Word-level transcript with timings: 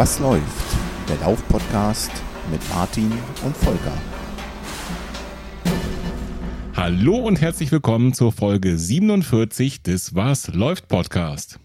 Was 0.00 0.18
läuft? 0.18 0.78
Der 1.10 1.18
Lauf-Podcast 1.18 2.10
mit 2.50 2.66
Martin 2.70 3.12
und 3.44 3.54
Volker. 3.54 3.92
Hallo 6.74 7.16
und 7.18 7.38
herzlich 7.38 7.70
willkommen 7.70 8.14
zur 8.14 8.32
Folge 8.32 8.78
47 8.78 9.82
des 9.82 10.14
Was 10.14 10.48
läuft 10.54 10.88
Podcast. 10.88 11.58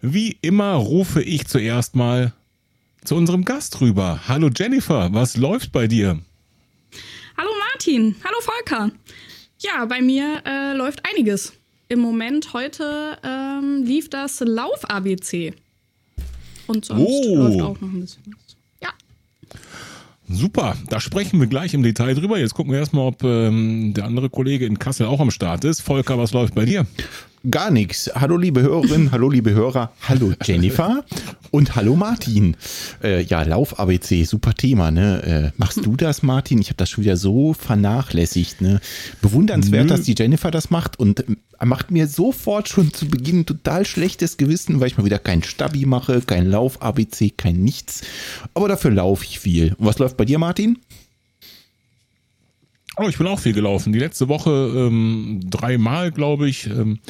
Wie 0.00 0.36
immer 0.40 0.72
rufe 0.74 1.22
ich 1.22 1.46
zuerst 1.46 1.94
mal 1.94 2.32
zu 3.04 3.14
unserem 3.14 3.44
Gast 3.44 3.80
rüber. 3.80 4.18
Hallo 4.26 4.50
Jennifer, 4.52 5.14
was 5.14 5.36
läuft 5.36 5.70
bei 5.70 5.86
dir? 5.86 6.18
Hallo 7.36 7.50
Martin, 7.70 8.16
hallo 8.24 8.40
Volker. 8.40 8.90
Ja, 9.60 9.84
bei 9.84 10.02
mir 10.02 10.42
äh, 10.44 10.72
läuft 10.72 11.04
einiges. 11.08 11.52
Im 11.86 12.00
Moment 12.00 12.52
heute 12.52 13.16
ähm, 13.22 13.84
lief 13.84 14.10
das 14.10 14.40
Lauf-ABC. 14.40 15.54
Und 16.66 16.84
sonst 16.84 17.00
Oh. 17.00 17.36
läuft 17.36 17.60
auch 17.60 17.80
noch 17.80 17.88
ein 17.88 18.00
bisschen 18.00 18.22
was. 18.26 18.56
Ja. 18.82 18.88
Super, 20.28 20.76
da 20.88 21.00
sprechen 21.00 21.38
wir 21.40 21.46
gleich 21.46 21.74
im 21.74 21.82
Detail 21.82 22.14
drüber. 22.14 22.38
Jetzt 22.38 22.54
gucken 22.54 22.72
wir 22.72 22.78
erstmal, 22.80 23.06
ob 23.06 23.22
ähm, 23.24 23.92
der 23.94 24.04
andere 24.06 24.30
Kollege 24.30 24.64
in 24.66 24.78
Kassel 24.78 25.06
auch 25.06 25.20
am 25.20 25.30
Start 25.30 25.64
ist. 25.64 25.80
Volker, 25.82 26.18
was 26.18 26.32
läuft 26.32 26.54
bei 26.54 26.64
dir? 26.64 26.86
Gar 27.50 27.70
nichts. 27.70 28.10
Hallo 28.14 28.38
liebe 28.38 28.62
Hörerinnen, 28.62 29.12
hallo 29.12 29.28
liebe 29.28 29.52
Hörer, 29.52 29.92
hallo 30.00 30.32
Jennifer 30.42 31.04
und 31.50 31.76
hallo 31.76 31.94
Martin. 31.94 32.56
Äh, 33.02 33.22
ja, 33.22 33.42
Lauf-ABC, 33.42 34.24
super 34.24 34.54
Thema. 34.54 34.90
Ne? 34.90 35.52
Äh, 35.52 35.58
machst 35.58 35.84
du 35.84 35.94
das, 35.94 36.22
Martin? 36.22 36.58
Ich 36.62 36.68
habe 36.68 36.78
das 36.78 36.88
schon 36.88 37.04
wieder 37.04 37.18
so 37.18 37.52
vernachlässigt. 37.52 38.62
Ne? 38.62 38.80
Bewundernswert, 39.20 39.84
Nö. 39.84 39.88
dass 39.90 40.02
die 40.04 40.14
Jennifer 40.16 40.50
das 40.50 40.70
macht 40.70 40.98
und 40.98 41.28
äh, 41.28 41.66
macht 41.66 41.90
mir 41.90 42.06
sofort 42.06 42.70
schon 42.70 42.94
zu 42.94 43.08
Beginn 43.08 43.44
total 43.44 43.84
schlechtes 43.84 44.38
Gewissen, 44.38 44.80
weil 44.80 44.86
ich 44.86 44.96
mal 44.96 45.04
wieder 45.04 45.18
kein 45.18 45.42
Stabi 45.42 45.84
mache, 45.84 46.22
kein 46.22 46.46
Lauf-ABC, 46.46 47.34
kein 47.36 47.56
nichts. 47.56 48.00
Aber 48.54 48.68
dafür 48.68 48.90
laufe 48.90 49.22
ich 49.24 49.38
viel. 49.38 49.74
Und 49.74 49.84
was 49.84 49.98
läuft 49.98 50.16
bei 50.16 50.24
dir, 50.24 50.38
Martin? 50.38 50.78
Oh, 52.96 53.08
ich 53.08 53.18
bin 53.18 53.26
auch 53.26 53.40
viel 53.40 53.52
gelaufen. 53.52 53.92
Die 53.92 53.98
letzte 53.98 54.28
Woche 54.28 54.50
ähm, 54.50 55.40
dreimal, 55.44 56.12
glaube 56.12 56.48
ich. 56.48 56.66
Ähm, 56.66 57.00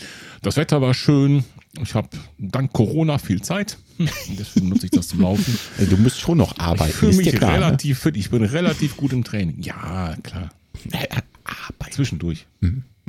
das 0.43 0.57
Wetter 0.57 0.81
war 0.81 0.95
schön. 0.95 1.45
Ich 1.83 1.95
habe 1.95 2.09
dank 2.39 2.73
Corona 2.73 3.19
viel 3.19 3.43
Zeit. 3.43 3.79
Hm, 3.99 4.09
Deswegen 4.39 4.69
nutze 4.69 4.87
ich 4.87 4.93
das 4.93 5.09
zum 5.09 5.21
Laufen. 5.21 5.59
Äh, 5.79 5.87
Du 5.87 5.97
musst 5.97 6.21
schon 6.21 6.39
noch 6.39 6.59
arbeiten. 6.59 6.91
Ich 6.91 6.97
fühle 6.97 7.15
mich 7.17 7.33
klar, 7.33 7.53
ne? 7.53 7.67
relativ 7.67 7.99
fit. 8.01 8.17
Ich 8.17 8.31
bin 8.31 8.43
relativ 8.45 8.97
gut 8.97 9.13
im 9.13 9.25
Training. 9.25 9.61
Ja, 9.61 10.17
klar. 10.23 10.51
Äh, 10.93 11.07
Arbeit. 11.45 11.93
Zwischendurch. 11.93 12.47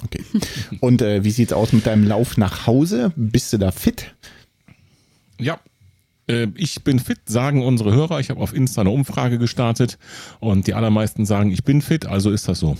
Okay. 0.03 0.23
Und 0.81 1.01
äh, 1.01 1.23
wie 1.23 1.31
sieht's 1.31 1.53
aus 1.53 1.71
mit 1.71 1.85
deinem 1.87 2.05
Lauf 2.05 2.37
nach 2.37 2.67
Hause? 2.67 3.13
Bist 3.15 3.53
du 3.53 3.57
da 3.57 3.71
fit? 3.71 4.13
Ja. 5.39 5.59
Äh, 6.27 6.47
Ich 6.55 6.83
bin 6.83 6.99
fit, 6.99 7.19
sagen 7.25 7.63
unsere 7.63 7.93
Hörer. 7.93 8.19
Ich 8.19 8.29
habe 8.29 8.39
auf 8.41 8.53
Insta 8.53 8.81
eine 8.81 8.89
Umfrage 8.91 9.37
gestartet 9.37 9.97
und 10.39 10.67
die 10.67 10.73
allermeisten 10.73 11.25
sagen, 11.25 11.51
ich 11.51 11.63
bin 11.63 11.81
fit, 11.81 12.05
also 12.05 12.31
ist 12.31 12.47
das 12.47 12.59
so. 12.59 12.77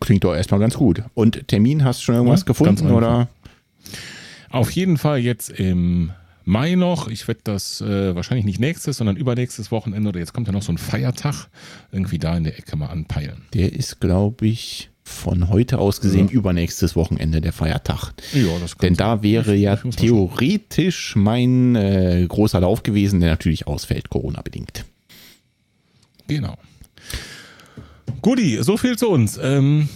Klingt 0.00 0.22
doch 0.24 0.34
erstmal 0.34 0.60
ganz 0.60 0.74
gut. 0.74 1.02
Und 1.14 1.48
Termin, 1.48 1.84
hast 1.84 2.00
du 2.00 2.04
schon 2.04 2.14
irgendwas 2.16 2.40
Ja, 2.40 2.46
gefunden 2.46 2.90
oder? 2.90 3.28
Auf 4.50 4.70
jeden 4.70 4.96
Fall 4.96 5.18
jetzt 5.18 5.50
im 5.50 6.12
Mai 6.44 6.76
noch. 6.76 7.08
Ich 7.08 7.26
werde 7.28 7.40
das 7.44 7.80
äh, 7.80 8.14
wahrscheinlich 8.14 8.46
nicht 8.46 8.60
nächstes, 8.60 8.96
sondern 8.96 9.16
übernächstes 9.16 9.70
Wochenende 9.70 10.08
oder 10.08 10.20
jetzt 10.20 10.32
kommt 10.32 10.46
ja 10.46 10.52
noch 10.52 10.62
so 10.62 10.72
ein 10.72 10.78
Feiertag 10.78 11.48
irgendwie 11.92 12.18
da 12.18 12.36
in 12.36 12.44
der 12.44 12.58
Ecke 12.58 12.76
mal 12.76 12.86
anpeilen. 12.86 13.42
Der 13.52 13.72
ist, 13.72 14.00
glaube 14.00 14.46
ich, 14.46 14.88
von 15.08 15.48
heute 15.48 15.78
aus 15.78 16.00
gesehen 16.00 16.28
übernächstes 16.28 16.94
Wochenende 16.94 17.40
der 17.40 17.52
Feiertag. 17.52 18.12
Ja, 18.32 18.48
Denn 18.82 18.94
da 18.94 19.22
wäre 19.22 19.54
ja 19.54 19.76
theoretisch 19.76 21.16
mein 21.16 21.74
äh, 21.74 22.24
großer 22.28 22.60
Lauf 22.60 22.82
gewesen, 22.82 23.20
der 23.20 23.30
natürlich 23.30 23.66
ausfällt, 23.66 24.10
Corona-bedingt. 24.10 24.84
Genau. 26.28 26.56
Guti, 28.20 28.58
so 28.62 28.76
viel 28.76 28.96
zu 28.96 29.08
uns. 29.08 29.38
Ähm, 29.42 29.88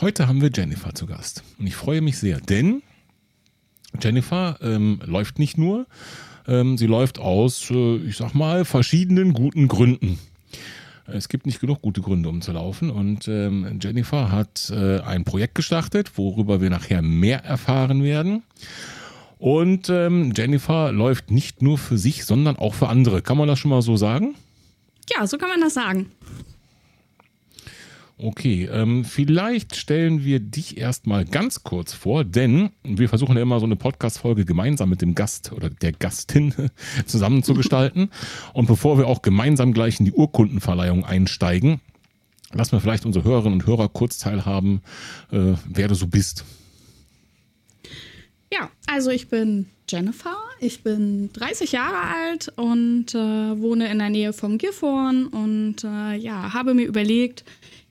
heute 0.00 0.28
haben 0.28 0.40
wir 0.40 0.50
Jennifer 0.54 0.94
zu 0.94 1.06
Gast. 1.06 1.42
Und 1.58 1.66
ich 1.66 1.74
freue 1.74 2.00
mich 2.00 2.18
sehr, 2.18 2.40
denn 2.40 2.82
Jennifer 4.00 4.58
ähm, 4.62 5.00
läuft 5.04 5.38
nicht 5.38 5.58
nur, 5.58 5.86
ähm, 6.46 6.78
sie 6.78 6.86
läuft 6.86 7.18
aus, 7.18 7.70
äh, 7.70 7.96
ich 7.96 8.16
sag 8.16 8.34
mal, 8.34 8.64
verschiedenen 8.64 9.32
guten 9.32 9.68
Gründen. 9.68 10.18
Es 11.12 11.28
gibt 11.28 11.46
nicht 11.46 11.60
genug 11.60 11.82
gute 11.82 12.00
Gründe, 12.00 12.28
um 12.28 12.40
zu 12.40 12.52
laufen. 12.52 12.90
Und 12.90 13.28
ähm, 13.28 13.78
Jennifer 13.80 14.30
hat 14.30 14.70
äh, 14.70 15.00
ein 15.00 15.24
Projekt 15.24 15.54
gestartet, 15.54 16.12
worüber 16.16 16.60
wir 16.60 16.70
nachher 16.70 17.02
mehr 17.02 17.44
erfahren 17.44 18.02
werden. 18.02 18.42
Und 19.38 19.88
ähm, 19.88 20.32
Jennifer 20.36 20.92
läuft 20.92 21.30
nicht 21.30 21.62
nur 21.62 21.78
für 21.78 21.96
sich, 21.98 22.24
sondern 22.24 22.56
auch 22.56 22.74
für 22.74 22.88
andere. 22.88 23.22
Kann 23.22 23.38
man 23.38 23.48
das 23.48 23.58
schon 23.58 23.70
mal 23.70 23.82
so 23.82 23.96
sagen? 23.96 24.34
ja, 25.10 25.26
so 25.26 25.38
kann 25.38 25.48
man 25.48 25.60
das 25.60 25.74
sagen. 25.74 26.10
Okay, 28.22 28.68
ähm, 28.70 29.06
vielleicht 29.06 29.76
stellen 29.76 30.26
wir 30.26 30.40
dich 30.40 30.76
erstmal 30.76 31.24
ganz 31.24 31.62
kurz 31.62 31.94
vor, 31.94 32.22
denn 32.22 32.68
wir 32.82 33.08
versuchen 33.08 33.34
ja 33.34 33.40
immer 33.40 33.60
so 33.60 33.64
eine 33.64 33.76
Podcast-Folge 33.76 34.44
gemeinsam 34.44 34.90
mit 34.90 35.00
dem 35.00 35.14
Gast 35.14 35.52
oder 35.52 35.70
der 35.70 35.92
Gastin 35.92 36.52
zusammen 37.06 37.42
zu 37.42 37.54
gestalten. 37.54 38.10
Und 38.52 38.66
bevor 38.66 38.98
wir 38.98 39.06
auch 39.06 39.22
gemeinsam 39.22 39.72
gleich 39.72 40.00
in 40.00 40.04
die 40.04 40.12
Urkundenverleihung 40.12 41.06
einsteigen, 41.06 41.80
lassen 42.52 42.72
wir 42.72 42.80
vielleicht 42.80 43.06
unsere 43.06 43.24
Hörerinnen 43.24 43.60
und 43.60 43.66
Hörer 43.66 43.88
kurz 43.88 44.18
teilhaben, 44.18 44.82
äh, 45.32 45.54
wer 45.66 45.88
du 45.88 45.94
so 45.94 46.06
bist. 46.06 46.44
Ja, 48.52 48.68
also 48.86 49.10
ich 49.10 49.28
bin 49.28 49.64
Jennifer, 49.88 50.36
ich 50.60 50.82
bin 50.82 51.32
30 51.32 51.72
Jahre 51.72 52.14
alt 52.14 52.52
und 52.56 53.14
äh, 53.14 53.18
wohne 53.60 53.90
in 53.90 53.98
der 53.98 54.10
Nähe 54.10 54.32
vom 54.32 54.58
Gifhorn 54.58 55.26
und 55.26 55.84
äh, 55.84 56.16
ja, 56.16 56.52
habe 56.52 56.74
mir 56.74 56.84
überlegt, 56.84 57.44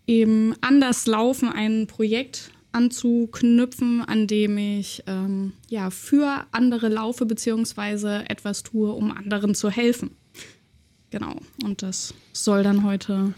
eben 0.09 0.55
an 0.61 0.81
das 0.81 1.05
Laufen 1.05 1.49
ein 1.49 1.85
Projekt 1.85 2.49
anzuknüpfen, 2.71 4.03
an 4.05 4.25
dem 4.25 4.57
ich 4.57 5.03
ähm, 5.05 5.53
ja 5.69 5.91
für 5.91 6.45
andere 6.51 6.89
laufe 6.89 7.27
beziehungsweise 7.27 8.27
etwas 8.27 8.63
tue, 8.63 8.91
um 8.91 9.11
anderen 9.11 9.53
zu 9.53 9.69
helfen. 9.69 10.11
Genau. 11.11 11.35
Und 11.63 11.83
das 11.83 12.13
soll 12.33 12.63
dann 12.63 12.83
heute 12.83 13.33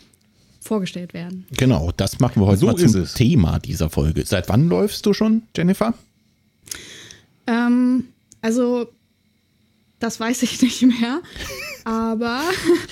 vorgestellt 0.61 1.13
werden. 1.13 1.45
Genau, 1.57 1.91
das 1.95 2.19
machen 2.19 2.41
wir 2.41 2.47
heute 2.47 2.59
So 2.59 2.65
mal 2.67 2.77
zum 2.77 3.01
es. 3.01 3.13
Thema 3.15 3.59
dieser 3.59 3.89
Folge. 3.89 4.25
Seit 4.25 4.47
wann 4.47 4.69
läufst 4.69 5.05
du 5.05 5.13
schon, 5.13 5.43
Jennifer? 5.55 5.93
Ähm, 7.47 8.05
also 8.41 8.87
das 9.99 10.19
weiß 10.19 10.43
ich 10.43 10.61
nicht 10.61 10.81
mehr, 10.83 11.21
aber 11.83 12.41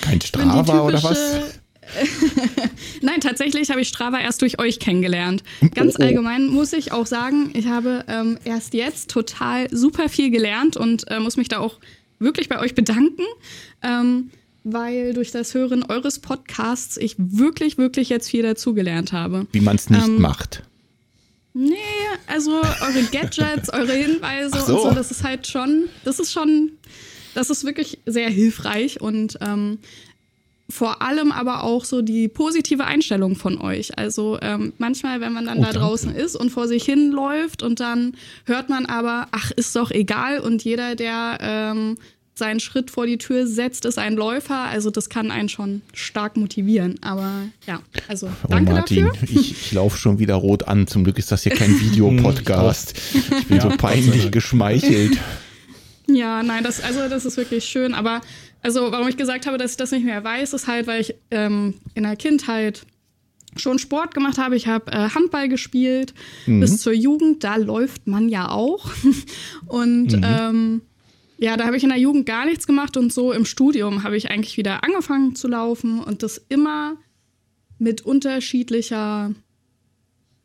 Kein 0.02 0.20
Strava 0.20 0.82
oder 0.82 1.02
was? 1.02 1.60
Nein, 3.02 3.22
tatsächlich 3.22 3.70
habe 3.72 3.82
ich 3.82 3.88
Strava 3.88 4.20
erst 4.20 4.42
durch 4.42 4.60
euch 4.60 4.80
kennengelernt. 4.80 5.44
Ganz 5.74 5.96
Oh, 5.96 5.98
oh. 6.00 6.04
allgemein 6.06 6.48
muss 6.48 6.74
ich 6.74 6.92
auch 6.92 7.06
sagen, 7.06 7.52
ich 7.54 7.68
habe 7.68 8.06
ähm, 8.08 8.38
erst 8.46 8.74
jetzt 8.74 9.10
total 9.10 9.68
super 9.72 10.10
viel 10.10 10.30
gelernt 10.32 10.78
und 10.78 11.10
äh, 11.10 11.20
muss 11.20 11.38
mich 11.38 11.48
da 11.48 11.60
auch 11.60 11.80
wirklich 12.20 12.50
bei 12.50 12.60
euch 12.60 12.76
bedanken, 12.76 13.24
ähm, 13.82 14.30
weil 14.64 15.14
durch 15.14 15.32
das 15.32 15.54
Hören 15.54 15.84
eures 15.84 16.20
Podcasts 16.20 16.98
ich 16.98 17.16
wirklich, 17.18 17.78
wirklich 17.78 18.10
jetzt 18.10 18.30
viel 18.30 18.44
dazugelernt 18.44 19.14
habe. 19.14 19.48
Wie 19.52 19.62
man 19.62 19.76
es 19.78 19.90
nicht 19.90 20.06
Ähm, 20.06 20.22
macht. 20.22 20.64
Nee, 21.54 21.76
also 22.28 22.52
eure 22.52 23.04
Gadgets, 23.12 23.70
eure 23.74 23.94
Hinweise 23.94 24.60
so. 24.60 24.76
und 24.76 24.90
so, 24.90 24.92
das 24.94 25.12
ist 25.12 25.24
halt 25.24 25.48
schon, 25.48 25.86
das 26.06 26.20
ist 26.20 26.32
schon, 26.32 26.72
das 27.34 27.50
ist 27.50 27.64
wirklich 27.66 28.00
sehr 28.06 28.30
hilfreich 28.30 29.02
und 29.02 29.38
ähm, 29.42 29.80
vor 30.70 31.02
allem 31.02 31.32
aber 31.32 31.64
auch 31.64 31.84
so 31.84 32.02
die 32.02 32.28
positive 32.28 32.86
Einstellung 32.86 33.36
von 33.36 33.60
euch. 33.60 33.98
Also 33.98 34.38
ähm, 34.42 34.74
manchmal, 34.78 35.20
wenn 35.22 35.34
man 35.34 35.46
dann 35.46 35.58
Oh, 35.58 35.62
da 35.62 35.68
danke. 35.72 35.80
draußen 35.80 36.16
ist 36.16 36.36
und 36.36 36.50
vor 36.52 36.68
sich 36.68 36.84
hin 36.84 37.12
läuft 37.12 37.64
und 37.64 37.80
dann 37.80 38.14
hört 38.46 38.70
man 38.70 38.86
aber, 38.86 39.28
ach, 39.32 39.52
ist 39.52 39.76
doch 39.76 39.90
egal 39.92 40.40
und 40.40 40.64
jeder, 40.64 40.96
der 40.96 41.40
ähm, 41.42 41.98
seinen 42.36 42.60
Schritt 42.62 42.90
vor 42.92 43.06
die 43.06 43.18
Tür 43.18 43.46
setzt, 43.48 43.84
ist 43.84 43.98
ein 43.98 44.14
Läufer. 44.16 44.60
Also 44.60 44.92
das 44.92 45.10
kann 45.10 45.30
einen 45.32 45.50
schon 45.50 45.82
stark 45.94 46.38
motivieren. 46.38 46.96
Aber 47.02 47.34
ja, 47.68 47.82
also 48.08 48.28
Oh 48.44 48.48
danke 48.50 48.72
Martin, 48.72 49.08
dafür. 49.08 49.28
ich, 49.42 49.52
ich 49.52 49.72
laufe 49.74 49.98
schon 49.98 50.20
wieder 50.20 50.36
rot 50.36 50.66
an. 50.68 50.88
Zum 50.88 51.04
Glück 51.04 51.18
ist 51.18 51.32
das 51.34 51.44
hier 51.44 51.52
kein 51.54 51.78
Videopodcast. 51.82 52.94
Ich 53.40 53.48
bin 53.48 53.58
Ja, 53.58 53.64
so 53.64 53.70
peinlich 53.76 54.32
geschmeichelt. 54.32 55.18
Ja, 56.12 56.42
nein, 56.42 56.64
das, 56.64 56.82
also 56.82 57.08
das 57.08 57.24
ist 57.24 57.38
wirklich 57.38 57.66
schön. 57.66 57.94
Aber 57.94 58.22
also, 58.62 58.92
warum 58.92 59.08
ich 59.08 59.18
gesagt 59.18 59.46
habe, 59.46 59.58
dass 59.58 59.72
ich 59.72 59.78
das 59.78 59.92
nicht 59.92 60.06
mehr 60.06 60.24
weiß, 60.24 60.54
ist 60.54 60.68
halt, 60.68 60.88
weil 60.88 61.02
ich 61.02 61.16
ähm, 61.32 61.76
in 61.94 62.04
der 62.04 62.16
Kindheit 62.16 62.86
schon 63.56 63.80
Sport 63.80 64.14
gemacht 64.14 64.38
habe. 64.38 64.56
Ich 64.56 64.68
habe 64.68 64.92
äh, 64.92 65.10
Handball 65.10 65.50
gespielt 65.50 66.14
bis 66.60 66.82
zur 66.82 66.94
Jugend. 66.94 67.44
Da 67.44 67.56
läuft 67.56 68.06
man 68.08 68.30
ja 68.30 68.50
auch. 68.50 68.90
Und 69.66 70.14
ähm, 70.24 70.82
ja, 71.38 71.58
da 71.58 71.66
habe 71.66 71.78
ich 71.78 71.84
in 71.84 71.90
der 71.90 71.98
Jugend 71.98 72.26
gar 72.26 72.46
nichts 72.46 72.68
gemacht 72.68 72.98
und 72.98 73.14
so 73.14 73.32
im 73.32 73.46
Studium 73.46 74.04
habe 74.04 74.18
ich 74.18 74.30
eigentlich 74.30 74.58
wieder 74.58 74.84
angefangen 74.84 75.36
zu 75.36 75.48
laufen 75.48 76.02
und 76.02 76.22
das 76.22 76.38
immer 76.50 76.98
mit 77.78 78.02
unterschiedlicher 78.02 79.34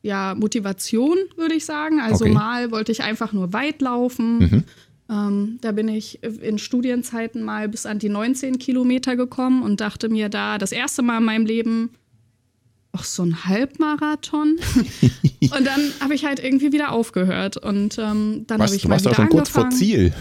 ja, 0.03 0.37
Motivation, 0.37 1.17
würde 1.37 1.57
ich 1.57 1.65
sagen. 1.65 2.01
Also 2.01 2.27
Okay. 2.27 2.35
mal 2.35 2.71
wollte 2.71 2.93
ich 2.93 3.03
einfach 3.03 3.33
nur 3.33 3.53
weit 3.53 3.83
laufen. 3.83 4.65
Ähm, 5.11 5.59
da 5.61 5.73
bin 5.73 5.89
ich 5.89 6.23
in 6.23 6.59
Studienzeiten 6.59 7.43
mal 7.43 7.69
bis 7.69 7.85
an 7.85 7.99
die 7.99 8.09
19 8.09 8.59
Kilometer 8.59 9.17
gekommen 9.17 9.63
und 9.63 9.81
dachte 9.81 10.09
mir 10.09 10.29
da 10.29 10.59
das 10.59 10.73
erste 10.73 11.03
Mal 11.03 11.19
in 11.19 11.25
meinem 11.25 11.47
Leben, 11.47 11.91
ach, 12.93 13.05
so 13.05 13.23
ein 13.23 13.45
Halbmarathon. 13.45 14.59
und 15.41 15.67
dann 15.67 15.93
habe 16.01 16.15
ich 16.15 16.25
halt 16.25 16.43
irgendwie 16.43 16.73
wieder 16.73 16.93
aufgehört. 16.93 17.57
Und 17.57 17.99
ähm, 17.99 18.45
dann 18.47 18.63
habe 18.63 18.75
ich 18.75 18.83
du 18.83 18.89
mal 18.89 18.95
warst 18.95 19.05
wieder 19.05 19.13
auch 19.13 19.17
schon 19.17 19.29
kurz 19.29 19.49
angefangen. 19.49 19.71
vor 19.73 19.79
Ziel. 19.79 20.15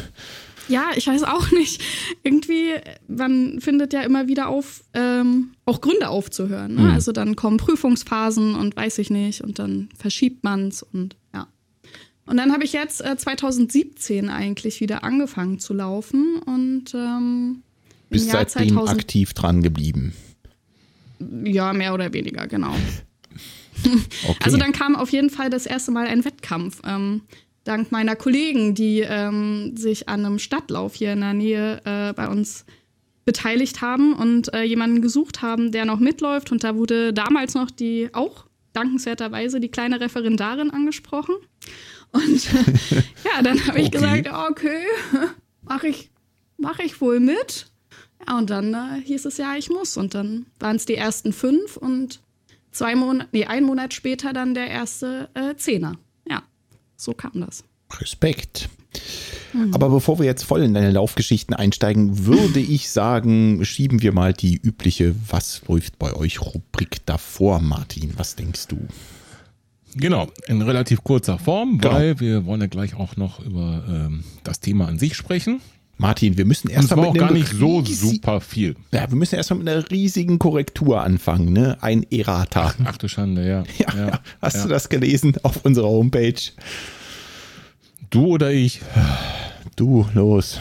Ja, 0.67 0.91
ich 0.95 1.07
weiß 1.07 1.23
auch 1.23 1.51
nicht. 1.51 1.81
Irgendwie, 2.23 2.71
man 3.07 3.59
findet 3.59 3.93
ja 3.93 4.01
immer 4.01 4.27
wieder 4.27 4.47
auf, 4.47 4.83
ähm, 4.93 5.51
auch 5.65 5.81
Gründe 5.81 6.09
aufzuhören. 6.09 6.75
Ne? 6.75 6.81
Mhm. 6.81 6.91
Also 6.91 7.11
dann 7.11 7.35
kommen 7.35 7.57
Prüfungsphasen 7.57 8.55
und 8.55 8.75
weiß 8.75 8.97
ich 8.99 9.09
nicht 9.09 9.41
und 9.41 9.59
dann 9.59 9.89
verschiebt 9.97 10.43
man's 10.43 10.83
und 10.83 11.13
ja. 11.13 11.22
Und 12.25 12.37
dann 12.37 12.53
habe 12.53 12.63
ich 12.63 12.73
jetzt 12.73 13.03
äh, 13.03 13.17
2017 13.17 14.29
eigentlich 14.29 14.79
wieder 14.79 15.03
angefangen 15.03 15.59
zu 15.59 15.73
laufen 15.73 16.39
und 16.45 16.93
ähm, 16.93 17.63
Bist 18.09 18.31
Jahr 18.31 18.47
seitdem 18.47 18.75
2000 18.75 18.99
aktiv 18.99 19.33
dran 19.33 19.61
geblieben. 19.61 20.13
ja, 21.43 21.73
mehr 21.73 21.93
oder 21.93 22.13
weniger, 22.13 22.47
genau. 22.47 22.73
Okay. 24.25 24.37
Also 24.43 24.55
dann 24.55 24.71
kam 24.71 24.95
auf 24.95 25.09
jeden 25.09 25.29
Fall 25.29 25.49
das 25.49 25.65
erste 25.65 25.91
Mal 25.91 26.07
ein 26.07 26.23
Wettkampf. 26.23 26.81
Ähm, 26.85 27.21
dank 27.65 27.91
meiner 27.91 28.15
Kollegen, 28.15 28.75
die 28.75 29.01
ähm, 29.01 29.75
sich 29.75 30.07
an 30.07 30.25
einem 30.25 30.39
Stadtlauf 30.39 30.95
hier 30.95 31.11
in 31.11 31.19
der 31.19 31.33
Nähe 31.33 31.81
äh, 31.83 32.13
bei 32.13 32.29
uns 32.29 32.65
beteiligt 33.25 33.81
haben 33.81 34.13
und 34.13 34.53
äh, 34.53 34.63
jemanden 34.63 35.01
gesucht 35.01 35.41
haben, 35.41 35.71
der 35.71 35.85
noch 35.85 35.99
mitläuft. 35.99 36.51
Und 36.51 36.63
da 36.63 36.75
wurde 36.75 37.13
damals 37.13 37.55
noch 37.55 37.71
die, 37.71 38.09
auch 38.13 38.45
dankenswerterweise, 38.73 39.59
die 39.59 39.69
kleine 39.69 39.99
Referendarin 39.99 40.71
angesprochen. 40.71 41.35
Und 42.13 42.53
äh, 42.53 42.95
ja, 43.25 43.41
dann 43.43 43.65
habe 43.67 43.79
ich 43.81 43.87
Okay. 43.87 44.21
gesagt, 44.21 44.29
okay, 44.51 44.83
mache 45.63 45.87
ich, 45.87 46.09
mach 46.57 46.79
ich 46.79 47.01
wohl 47.01 47.19
mit. 47.19 47.67
Ja, 48.27 48.37
und 48.37 48.49
dann 48.49 48.73
äh, 48.73 49.01
hieß 49.03 49.25
es 49.25 49.37
ja, 49.37 49.55
ich 49.57 49.69
muss. 49.69 49.97
Und 49.97 50.13
dann 50.13 50.45
waren 50.59 50.75
es 50.77 50.85
die 50.85 50.95
ersten 50.95 51.33
fünf 51.33 51.75
und 51.75 52.21
zwei 52.71 52.95
Monate, 52.95 53.29
nee, 53.33 53.45
ein 53.45 53.63
Monat 53.63 53.93
später 53.93 54.31
dann 54.31 54.53
der 54.53 54.67
erste 54.67 55.29
äh, 55.33 55.55
Zehner. 55.55 55.97
Ja, 56.29 56.43
so 56.95 57.13
kam 57.13 57.41
das. 57.41 57.63
Respekt. 57.99 58.69
Mhm. 59.53 59.73
Aber 59.73 59.89
bevor 59.89 60.19
wir 60.19 60.25
jetzt 60.25 60.43
voll 60.43 60.61
in 60.63 60.73
deine 60.73 60.91
Laufgeschichten 60.91 61.55
einsteigen, 61.55 62.25
würde 62.25 62.59
ich 62.59 62.89
sagen, 62.91 63.65
schieben 63.65 64.01
wir 64.01 64.13
mal 64.13 64.33
die 64.33 64.55
übliche 64.55 65.15
Was 65.29 65.61
läuft 65.67 65.97
bei 65.99 66.13
euch 66.13 66.41
Rubrik 66.41 67.05
davor, 67.05 67.59
Martin. 67.59 68.13
Was 68.17 68.35
denkst 68.35 68.67
du? 68.67 68.77
Genau, 69.95 70.27
in 70.47 70.61
relativ 70.61 71.03
kurzer 71.03 71.37
Form, 71.37 71.77
Genau. 71.77 71.93
weil 71.93 72.19
wir 72.19 72.45
wollen 72.45 72.61
ja 72.61 72.67
gleich 72.67 72.95
auch 72.95 73.15
noch 73.15 73.39
über 73.39 73.83
ähm, 73.87 74.23
das 74.43 74.59
Thema 74.59 74.87
an 74.87 74.97
sich 74.99 75.15
sprechen. 75.15 75.61
Martin, 75.97 76.37
wir 76.37 76.45
müssen 76.45 76.69
erst 76.69 76.95
mal 76.95 77.05
auch 77.05 77.13
mit 77.13 77.21
gar 77.21 77.31
nicht 77.31 77.49
so 77.49 77.85
super 77.85 78.41
viel. 78.41 78.75
Ja, 78.91 79.09
wir 79.09 79.15
müssen 79.15 79.35
erstmal 79.35 79.59
mit 79.59 79.69
einer 79.69 79.89
riesigen 79.91 80.39
Korrektur 80.39 81.01
anfangen, 81.03 81.53
ne? 81.53 81.77
Ein 81.81 82.03
Errata. 82.11 82.73
Ach 82.83 82.97
du 82.97 83.07
Schande, 83.07 83.47
ja. 83.47 83.63
Ja, 83.77 84.07
ja. 84.07 84.19
hast 84.41 84.55
ja. 84.57 84.63
du 84.63 84.69
das 84.69 84.89
gelesen 84.89 85.35
auf 85.43 85.63
unserer 85.63 85.87
Homepage? 85.87 86.41
Du 88.09 88.25
oder 88.27 88.51
ich? 88.51 88.81
Du, 89.75 90.05
los. 90.13 90.59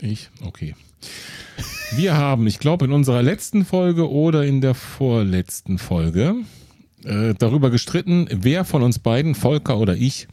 Ich? 0.00 0.30
Okay. 0.44 0.74
Wir 1.96 2.16
haben, 2.16 2.46
ich 2.46 2.58
glaube, 2.58 2.86
in 2.86 2.92
unserer 2.92 3.22
letzten 3.22 3.64
Folge 3.64 4.10
oder 4.10 4.44
in 4.44 4.60
der 4.60 4.74
vorletzten 4.74 5.78
Folge 5.78 6.36
äh, 7.04 7.34
darüber 7.38 7.70
gestritten, 7.70 8.26
wer 8.30 8.64
von 8.64 8.82
uns 8.82 8.98
beiden, 8.98 9.34
Volker 9.34 9.78
oder 9.78 9.94
ich, 9.96 10.28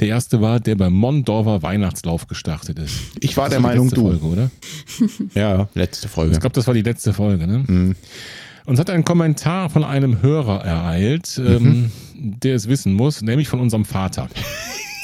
der 0.00 0.08
erste 0.08 0.40
war, 0.40 0.60
der 0.60 0.74
beim 0.76 0.92
Mondorfer 0.92 1.62
Weihnachtslauf 1.62 2.26
gestartet 2.26 2.78
ist. 2.78 2.94
Ich 3.20 3.36
war 3.36 3.44
Das 3.44 3.50
der 3.50 3.58
die 3.60 3.62
Meinung, 3.62 3.86
letzte 3.86 4.00
du. 4.00 4.08
Folge, 4.08 4.24
oder? 4.26 4.50
Ja, 5.34 5.68
letzte 5.74 6.08
Folge. 6.08 6.32
Ich 6.34 6.40
glaube, 6.40 6.54
das 6.54 6.66
war 6.66 6.74
die 6.74 6.82
letzte 6.82 7.12
Folge, 7.12 7.46
ne? 7.46 7.94
Uns 8.66 8.78
hat 8.78 8.90
ein 8.90 9.04
Kommentar 9.04 9.70
von 9.70 9.82
einem 9.84 10.20
Hörer 10.20 10.64
ereilt, 10.64 11.40
ähm, 11.44 11.90
der 12.14 12.54
es 12.54 12.68
wissen 12.68 12.92
muss, 12.92 13.22
nämlich 13.22 13.48
von 13.48 13.60
unserem 13.60 13.84
Vater. 13.84 14.28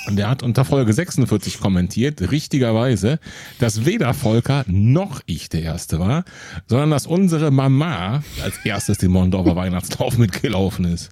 Und 0.06 0.16
der 0.16 0.28
hat 0.28 0.42
unter 0.42 0.64
Folge 0.64 0.92
46 0.92 1.60
kommentiert, 1.60 2.30
richtigerweise, 2.30 3.18
dass 3.58 3.86
weder 3.86 4.12
Volker 4.12 4.64
noch 4.66 5.20
ich 5.26 5.48
der 5.48 5.62
Erste 5.62 5.98
war, 5.98 6.24
sondern 6.66 6.90
dass 6.90 7.06
unsere 7.06 7.50
Mama 7.50 8.22
als 8.42 8.54
erstes 8.64 8.98
den 8.98 9.12
Mondorfer 9.12 9.56
Weihnachtslauf 9.56 10.18
mitgelaufen 10.18 10.84
ist. 10.84 11.10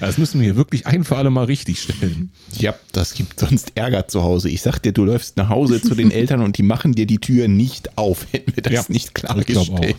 Das 0.00 0.18
müssen 0.18 0.40
wir 0.40 0.46
hier 0.46 0.56
wirklich 0.56 0.86
ein 0.86 1.04
für 1.04 1.16
alle 1.16 1.30
Mal 1.30 1.44
richtig 1.44 1.80
stellen. 1.82 2.32
Ja, 2.58 2.74
das 2.92 3.14
gibt 3.14 3.38
sonst 3.38 3.72
Ärger 3.76 4.08
zu 4.08 4.22
Hause. 4.22 4.48
Ich 4.48 4.62
sag 4.62 4.80
dir, 4.80 4.92
du 4.92 5.04
läufst 5.04 5.36
nach 5.36 5.48
Hause 5.48 5.80
zu 5.80 5.94
den 5.94 6.10
Eltern 6.10 6.42
und 6.42 6.58
die 6.58 6.62
machen 6.64 6.94
dir 6.94 7.06
die 7.06 7.18
Tür 7.18 7.46
nicht 7.48 7.96
auf. 7.96 8.26
Hätten 8.32 8.56
wir 8.56 8.62
das 8.62 8.72
Ja, 8.72 8.84
nicht 8.88 9.14
klargestellt. 9.14 9.96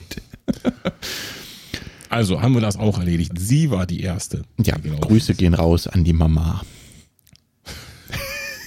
Also 2.10 2.42
haben 2.42 2.54
wir 2.54 2.62
das 2.62 2.76
auch 2.78 3.00
erledigt. 3.00 3.32
Sie 3.40 3.72
war 3.72 3.86
die 3.88 4.02
Erste. 4.02 4.44
Ja, 4.64 4.78
die 4.78 4.90
Grüße 4.90 5.34
gehen 5.34 5.54
raus 5.54 5.88
an 5.88 6.04
die 6.04 6.14
Mama. 6.14 6.62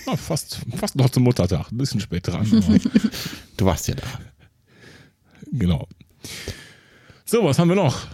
Ja, 0.06 0.16
fast, 0.16 0.60
fast 0.76 0.96
noch 0.96 1.10
zum 1.10 1.24
Muttertag. 1.24 1.70
Ein 1.72 1.78
bisschen 1.78 2.00
spät 2.00 2.26
dran. 2.28 2.46
Du 3.56 3.64
warst 3.64 3.88
ja 3.88 3.94
da. 3.94 4.02
genau. 5.50 5.88
So, 7.24 7.42
was 7.42 7.58
haben 7.58 7.68
wir 7.70 7.76
noch? 7.76 8.06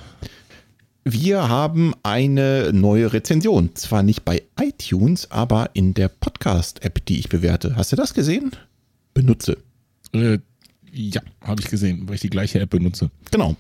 Wir 1.05 1.49
haben 1.49 1.94
eine 2.05 2.71
neue 2.73 3.12
Rezension. 3.12 3.75
Zwar 3.75 4.05
nicht 4.05 4.25
bei 4.25 4.43
iTunes, 4.61 5.29
aber 5.33 5.71
in 5.75 5.94
der 5.94 6.09
Podcast-App, 6.09 7.05
die 7.06 7.19
ich 7.19 7.29
bewerte. 7.29 7.75
Hast 7.75 7.91
du 7.91 7.97
das 7.97 8.15
gesehen? 8.15 8.53
Benutze. 9.12 9.59
Äh, 10.12 10.39
ja, 10.93 11.21
habe 11.41 11.61
ich 11.61 11.69
gesehen, 11.69 12.06
weil 12.06 12.15
ich 12.15 12.21
die 12.21 12.31
gleiche 12.31 12.61
App 12.61 12.71
benutze. 12.71 13.11
Genau. 13.33 13.56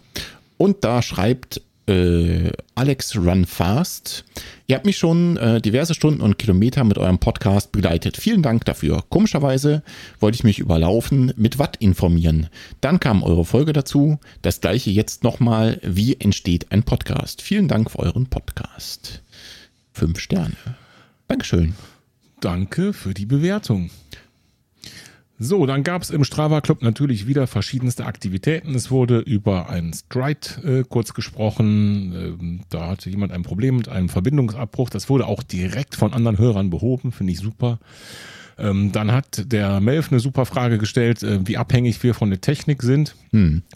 Und 0.56 0.84
da 0.84 1.02
schreibt 1.02 1.60
äh, 1.92 2.52
Alex 2.74 3.16
Run 3.16 3.44
Fast. 3.44 4.24
Ihr 4.66 4.76
habt 4.76 4.86
mich 4.86 4.96
schon 4.96 5.36
äh, 5.36 5.60
diverse 5.60 5.94
Stunden 5.94 6.20
und 6.20 6.38
Kilometer 6.38 6.84
mit 6.84 6.98
eurem 6.98 7.18
Podcast 7.18 7.72
begleitet. 7.72 8.16
Vielen 8.16 8.42
Dank 8.42 8.64
dafür. 8.64 9.04
Komischerweise 9.10 9.82
wollte 10.18 10.36
ich 10.36 10.44
mich 10.44 10.58
überlaufen 10.58 11.32
mit 11.36 11.58
Watt 11.58 11.76
informieren. 11.76 12.48
Dann 12.80 13.00
kam 13.00 13.22
eure 13.22 13.44
Folge 13.44 13.72
dazu. 13.72 14.18
Das 14.40 14.60
gleiche 14.60 14.90
jetzt 14.90 15.22
nochmal. 15.22 15.78
Wie 15.82 16.18
entsteht 16.18 16.72
ein 16.72 16.82
Podcast? 16.82 17.42
Vielen 17.42 17.68
Dank 17.68 17.90
für 17.90 17.98
euren 17.98 18.26
Podcast. 18.26 19.22
Fünf 19.92 20.18
Sterne. 20.18 20.56
Dankeschön. 21.28 21.74
Danke 22.40 22.92
für 22.92 23.14
die 23.14 23.26
Bewertung. 23.26 23.90
So, 25.44 25.66
dann 25.66 25.82
gab 25.82 26.02
es 26.02 26.10
im 26.10 26.22
Strava 26.22 26.60
Club 26.60 26.82
natürlich 26.82 27.26
wieder 27.26 27.48
verschiedenste 27.48 28.06
Aktivitäten. 28.06 28.76
Es 28.76 28.92
wurde 28.92 29.18
über 29.18 29.68
einen 29.68 29.92
Stride 29.92 30.48
äh, 30.64 30.84
kurz 30.88 31.14
gesprochen. 31.14 32.14
Ähm, 32.14 32.60
da 32.68 32.86
hatte 32.86 33.10
jemand 33.10 33.32
ein 33.32 33.42
Problem 33.42 33.76
mit 33.76 33.88
einem 33.88 34.08
Verbindungsabbruch. 34.08 34.88
Das 34.88 35.08
wurde 35.08 35.26
auch 35.26 35.42
direkt 35.42 35.96
von 35.96 36.12
anderen 36.12 36.38
Hörern 36.38 36.70
behoben, 36.70 37.10
finde 37.10 37.32
ich 37.32 37.40
super. 37.40 37.80
Ähm, 38.56 38.92
dann 38.92 39.10
hat 39.10 39.50
der 39.50 39.80
Melf 39.80 40.12
eine 40.12 40.20
super 40.20 40.46
Frage 40.46 40.78
gestellt, 40.78 41.24
äh, 41.24 41.40
wie 41.44 41.56
abhängig 41.56 42.00
wir 42.04 42.14
von 42.14 42.30
der 42.30 42.40
Technik 42.40 42.84
sind. 42.84 43.16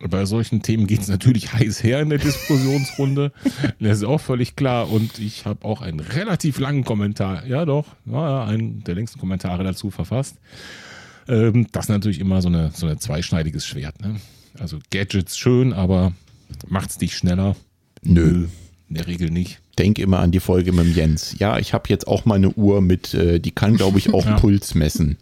Bei 0.09 0.25
solchen 0.25 0.63
Themen 0.63 0.87
geht 0.87 1.01
es 1.01 1.09
natürlich 1.09 1.53
heiß 1.53 1.83
her 1.83 2.01
in 2.01 2.11
der 2.11 2.19
Diskussionsrunde. 2.19 3.33
das 3.81 3.99
ist 3.99 4.05
auch 4.05 4.21
völlig 4.21 4.55
klar. 4.55 4.89
Und 4.93 5.19
ich 5.19 5.47
habe 5.47 5.65
auch 5.65 5.83
einen 5.83 5.99
relativ 5.99 6.61
langen 6.61 6.85
Kommentar, 6.85 7.45
ja 7.45 7.65
doch, 7.65 7.87
ja, 8.05 8.45
einen 8.45 8.85
der 8.85 8.95
längsten 8.95 9.19
Kommentare 9.19 9.65
dazu 9.65 9.91
verfasst. 9.91 10.37
Ähm, 11.29 11.67
das 11.73 11.87
ist 11.87 11.89
natürlich 11.91 12.21
immer 12.21 12.43
so, 12.43 12.49
eine, 12.49 12.71
so 12.75 12.87
ein 12.87 12.99
zweischneidiges 12.99 13.67
Schwert. 13.67 14.01
Ne? 14.01 14.17
Also 14.59 14.79
Gadgets 14.91 15.37
schön, 15.37 15.73
aber 15.73 16.13
macht's 16.67 16.99
dich 16.99 17.17
schneller? 17.17 17.57
Nö. 18.03 18.47
In 18.89 18.95
der 18.95 19.07
Regel 19.07 19.31
nicht. 19.31 19.61
Denk 19.79 19.99
immer 19.99 20.21
an 20.21 20.31
die 20.31 20.41
Folge 20.41 20.73
mit 20.73 20.87
dem 20.87 20.95
Jens. 20.95 21.37
Ja, 21.39 21.59
ich 21.59 21.75
habe 21.75 21.85
jetzt 21.89 22.07
auch 22.07 22.25
meine 22.25 22.51
Uhr 22.51 22.81
mit, 22.81 23.13
äh, 23.15 23.41
die 23.41 23.51
kann, 23.51 23.77
glaube 23.77 23.99
ich, 23.99 24.15
auch 24.15 24.25
Ja. 24.27 24.39
Puls 24.39 24.75
messen. 24.75 25.19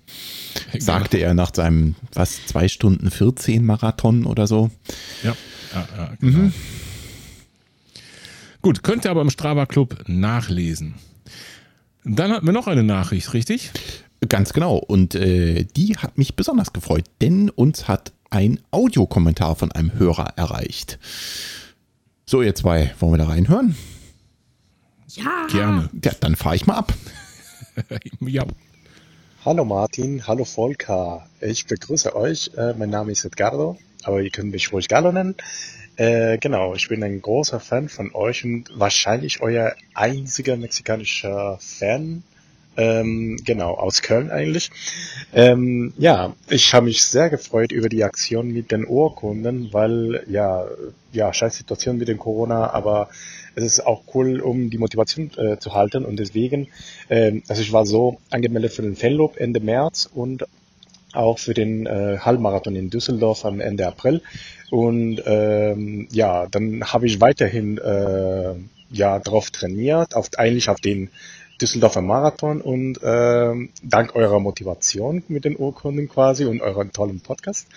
Sagte 0.79 1.19
er 1.19 1.35
nach 1.35 1.53
seinem, 1.55 1.97
was, 2.13 2.47
zwei 2.47 2.69
Stunden 2.69 3.11
14 3.11 3.65
Marathon 3.65 4.27
oder 4.27 4.47
so. 4.47 4.71
Ja, 5.23 5.35
ja, 5.75 5.89
ja 5.97 6.13
genau. 6.21 6.53
Gut, 8.63 8.83
könnt 8.83 9.05
ihr 9.05 9.11
aber 9.11 9.23
im 9.23 9.31
Strava 9.31 9.67
Club 9.67 10.05
nachlesen. 10.07 10.95
Dann 12.05 12.31
hatten 12.31 12.47
wir 12.47 12.53
noch 12.53 12.67
eine 12.67 12.83
Nachricht, 12.83 13.33
richtig? 13.35 13.73
Ganz 14.28 14.52
genau. 14.52 14.76
Und 14.76 15.14
äh, 15.14 15.64
die 15.64 15.97
hat 15.97 16.19
mich 16.19 16.37
besonders 16.37 16.73
gefreut, 16.73 17.04
denn 17.21 17.50
uns 17.50 17.88
hat 17.88 18.12
ein 18.31 18.61
Audiokommentar 18.71 19.57
von 19.57 19.73
einem 19.73 19.93
Hörer 19.95 20.35
erreicht. 20.37 20.99
So, 22.26 22.43
ihr 22.43 22.54
zwei, 22.54 22.95
wollen 22.99 23.12
wir 23.12 23.19
da 23.19 23.26
reinhören? 23.26 23.76
Ja, 25.09 25.47
Gerne. 25.50 25.90
Ja, 26.02 26.12
dann 26.21 26.37
fahre 26.37 26.57
ich 26.57 26.66
mal 26.66 26.75
ab. 26.75 26.93
ja. 28.21 28.45
Hallo 29.45 29.64
Martin, 29.64 30.26
hallo 30.26 30.45
Volker. 30.45 31.26
Ich 31.40 31.66
begrüße 31.66 32.16
euch. 32.16 32.50
Äh, 32.57 32.75
mein 32.75 32.90
Name 32.90 33.12
ist 33.12 33.25
Edgardo, 33.25 33.76
aber 34.02 34.23
ihr 34.23 34.31
könnt 34.31 34.50
mich 34.52 34.73
ruhig 34.73 34.88
Gallo 34.88 35.12
nennen. 35.12 35.37
Äh, 35.97 36.38
genau, 36.38 36.75
ich 36.75 36.88
bin 36.88 37.04
ein 37.04 37.21
großer 37.21 37.61
Fan 37.61 37.88
von 37.88 38.12
euch 38.14 38.45
und 38.45 38.71
wahrscheinlich 38.75 39.43
euer 39.43 39.75
einziger 39.93 40.57
mexikanischer 40.57 41.59
Fan 41.61 42.25
Ähm, 42.76 43.38
genau, 43.45 43.75
aus 43.75 44.02
Köln 44.02 44.31
eigentlich. 44.31 44.71
Ähm, 45.33 45.93
ja, 45.97 46.35
ich 46.49 46.75
habe 46.75 46.87
mich 46.87 47.04
sehr 47.04 47.31
gefreut 47.31 47.71
über 47.71 47.88
die 47.88 48.02
Aktion 48.02 48.52
mit 48.52 48.73
den 48.73 48.87
Urkunden, 48.87 49.73
weil 49.73 50.25
ja, 50.28 50.64
ja, 51.12 51.33
scheiß 51.33 51.57
Situation 51.57 51.99
mit 51.99 52.09
dem 52.09 52.19
Corona, 52.19 52.71
aber 52.73 53.09
es 53.54 53.64
ist 53.64 53.87
auch 53.87 54.02
cool, 54.14 54.40
um 54.40 54.71
die 54.71 54.78
Motivation 54.78 55.31
äh, 55.37 55.59
zu 55.59 55.75
halten 55.75 56.04
und 56.04 56.19
deswegen, 56.19 56.69
ähm, 57.09 57.45
also 57.47 57.62
ich 57.62 57.73
war 57.73 57.87
so 57.87 58.19
angemeldet 58.31 58.73
für 58.73 58.83
den 58.83 58.97
Fanlob 58.97 59.37
Ende 59.37 59.61
März 59.61 60.11
und 60.12 60.45
auch 61.12 61.38
für 61.38 61.54
den 61.54 61.87
äh, 61.87 62.19
Halbmarathon 62.19 62.75
in 62.75 62.90
Düsseldorf 62.90 63.45
am 63.45 63.61
Ende 63.61 63.87
April. 63.87 64.21
Und 64.71 65.23
ähm, 65.26 66.09
ja, 66.11 66.47
dann 66.50 66.85
habe 66.85 67.07
ich 67.07 67.21
weiterhin 67.21 67.78
äh, 67.78 68.54
ja 68.90 69.19
drauf 69.21 69.50
trainiert, 69.50 70.16
auf, 70.16 70.31
eigentlich 70.37 70.69
auf 70.69 70.81
den 70.81 71.11
Düsseldorfer 71.61 72.01
Marathon 72.01 72.61
und 72.61 73.03
äh, 73.03 73.69
dank 73.83 74.15
eurer 74.17 74.41
Motivation 74.41 75.23
mit 75.29 75.45
den 75.45 75.57
Urkunden 75.57 76.09
quasi 76.09 76.45
und 76.45 76.61
euren 76.61 76.93
tollen 76.93 77.21
Podcast. 77.21 77.69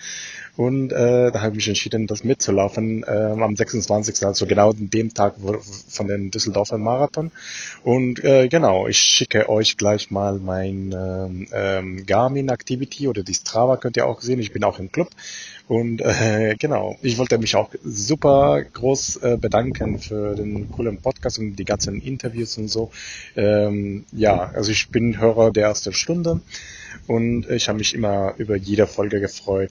Und 0.56 0.90
äh, 0.90 1.30
da 1.30 1.40
habe 1.40 1.52
ich 1.52 1.58
mich 1.58 1.68
entschieden, 1.68 2.08
das 2.08 2.24
mitzulaufen 2.24 3.04
äh, 3.04 3.10
am 3.10 3.54
26. 3.54 4.26
also 4.26 4.44
genau 4.46 4.72
dem 4.72 5.14
Tag 5.14 5.36
von 5.88 6.08
den 6.08 6.32
Düsseldorfer 6.32 6.78
Marathon. 6.78 7.30
Und 7.84 8.24
äh, 8.24 8.48
genau, 8.48 8.88
ich 8.88 8.98
schicke 8.98 9.48
euch 9.48 9.76
gleich 9.76 10.10
mal 10.10 10.40
mein 10.40 10.92
ähm, 10.92 11.46
ähm, 11.52 12.06
Garmin 12.06 12.48
Activity 12.48 13.06
oder 13.06 13.22
die 13.22 13.34
Strava 13.34 13.76
könnt 13.76 13.96
ihr 13.96 14.06
auch 14.06 14.20
sehen. 14.20 14.40
Ich 14.40 14.52
bin 14.52 14.64
auch 14.64 14.80
im 14.80 14.90
Club. 14.90 15.10
Und 15.68 16.00
äh, 16.00 16.56
genau, 16.58 16.96
ich 17.02 17.18
wollte 17.18 17.38
mich 17.38 17.54
auch 17.54 17.70
super 17.84 18.64
groß 18.64 19.16
äh, 19.16 19.36
bedanken 19.36 19.98
für 19.98 20.34
den 20.34 20.70
coolen 20.70 20.98
Podcast 20.98 21.38
und 21.38 21.56
die 21.56 21.64
ganzen 21.64 22.00
Interviews 22.00 22.56
und 22.58 22.68
so. 22.68 22.90
Ähm, 23.36 24.06
ja, 24.12 24.50
also 24.54 24.72
ich 24.72 24.88
bin 24.88 25.20
Hörer 25.20 25.52
der 25.52 25.66
ersten 25.66 25.92
Stunde 25.92 26.40
und 27.06 27.48
ich 27.50 27.68
habe 27.68 27.78
mich 27.78 27.94
immer 27.94 28.34
über 28.38 28.56
jede 28.56 28.86
Folge 28.86 29.20
gefreut. 29.20 29.70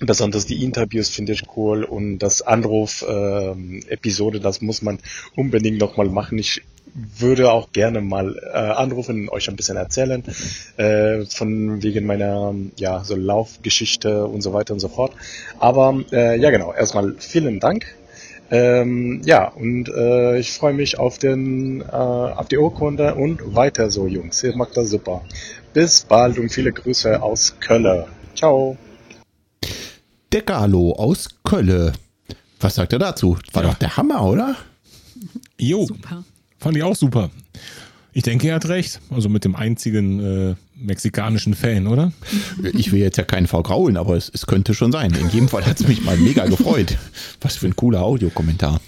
Besonders 0.00 0.46
die 0.46 0.62
Interviews 0.62 1.08
finde 1.08 1.32
ich 1.32 1.42
cool 1.56 1.82
und 1.82 2.18
das 2.18 2.42
Anruf-Episode, 2.42 4.38
äh, 4.38 4.40
das 4.40 4.60
muss 4.60 4.82
man 4.82 4.98
unbedingt 5.34 5.78
nochmal 5.78 6.08
machen. 6.08 6.38
Ich 6.38 6.62
würde 6.94 7.50
auch 7.50 7.72
gerne 7.72 8.00
mal 8.00 8.36
äh, 8.36 8.56
anrufen 8.56 9.22
und 9.22 9.28
euch 9.30 9.48
ein 9.48 9.56
bisschen 9.56 9.76
erzählen, 9.76 10.22
äh, 10.76 11.24
von 11.26 11.82
wegen 11.82 12.06
meiner 12.06 12.54
ja 12.76 13.04
so 13.04 13.16
Laufgeschichte 13.16 14.26
und 14.26 14.42
so 14.42 14.52
weiter 14.52 14.74
und 14.74 14.80
so 14.80 14.88
fort. 14.88 15.12
Aber 15.58 16.00
äh, 16.12 16.38
ja 16.38 16.50
genau, 16.50 16.72
erstmal 16.72 17.14
vielen 17.18 17.60
Dank. 17.60 17.86
Ähm, 18.50 19.20
ja, 19.24 19.48
und 19.48 19.88
äh, 19.90 20.38
ich 20.38 20.52
freue 20.52 20.72
mich 20.72 20.98
auf 20.98 21.18
den 21.18 21.82
äh, 21.82 21.84
auf 21.92 22.48
die 22.48 22.56
Urkunde 22.56 23.14
und 23.14 23.54
weiter 23.54 23.90
so, 23.90 24.06
Jungs. 24.06 24.42
Ihr 24.42 24.56
macht 24.56 24.76
das 24.76 24.90
super. 24.90 25.22
Bis 25.74 26.02
bald 26.02 26.38
und 26.38 26.50
viele 26.50 26.72
Grüße 26.72 27.22
aus 27.22 27.56
Köln. 27.60 28.04
Ciao. 28.34 28.78
Der 30.32 30.42
Galo 30.42 30.92
aus 30.92 31.28
Kölle. 31.44 31.92
Was 32.60 32.76
sagt 32.76 32.92
er 32.92 32.98
dazu? 32.98 33.38
War 33.52 33.62
ja. 33.62 33.70
doch 33.70 33.78
der 33.78 33.96
Hammer, 33.96 34.24
oder? 34.24 34.56
Jo. 35.58 35.84
Super. 35.86 36.24
Fand 36.58 36.76
ich 36.76 36.82
auch 36.82 36.96
super. 36.96 37.30
Ich 38.12 38.22
denke, 38.22 38.48
er 38.48 38.56
hat 38.56 38.68
recht. 38.68 39.00
Also 39.10 39.28
mit 39.28 39.44
dem 39.44 39.54
einzigen 39.54 40.20
äh, 40.20 40.54
mexikanischen 40.74 41.54
Fan, 41.54 41.86
oder? 41.86 42.12
Ich 42.72 42.90
will 42.90 43.00
jetzt 43.00 43.16
ja 43.16 43.24
keinen 43.24 43.46
vergraulen, 43.46 43.96
aber 43.96 44.16
es, 44.16 44.28
es 44.32 44.46
könnte 44.46 44.74
schon 44.74 44.92
sein. 44.92 45.14
In 45.14 45.28
jedem 45.30 45.48
Fall 45.48 45.64
hat 45.66 45.80
es 45.80 45.86
mich 45.86 46.02
mal 46.02 46.16
mega 46.16 46.46
gefreut. 46.46 46.98
Was 47.40 47.56
für 47.56 47.66
ein 47.66 47.76
cooler 47.76 48.02
Audiokommentar. 48.02 48.80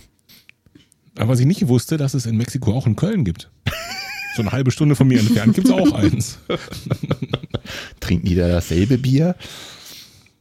Aber 1.17 1.29
was 1.29 1.41
ich 1.41 1.47
nicht 1.47 1.69
wusste, 1.69 1.97
dass 1.97 2.15
es 2.15 2.27
in 2.27 2.37
Mexiko 2.37 2.73
auch 2.73 2.87
in 2.87 2.97
Köln 2.97 3.25
gibt. 3.25 3.51
So 4.37 4.43
eine 4.43 4.53
halbe 4.53 4.71
Stunde 4.71 4.95
von 4.97 5.09
mir 5.09 5.19
entfernt 5.19 5.55
gibt 5.55 5.69
es 5.69 5.73
auch 5.73 5.93
eins. 5.93 6.39
Trinken 8.01 8.27
die 8.27 8.37
da 8.37 8.49
dasselbe 8.49 8.97
Bier? 8.97 9.35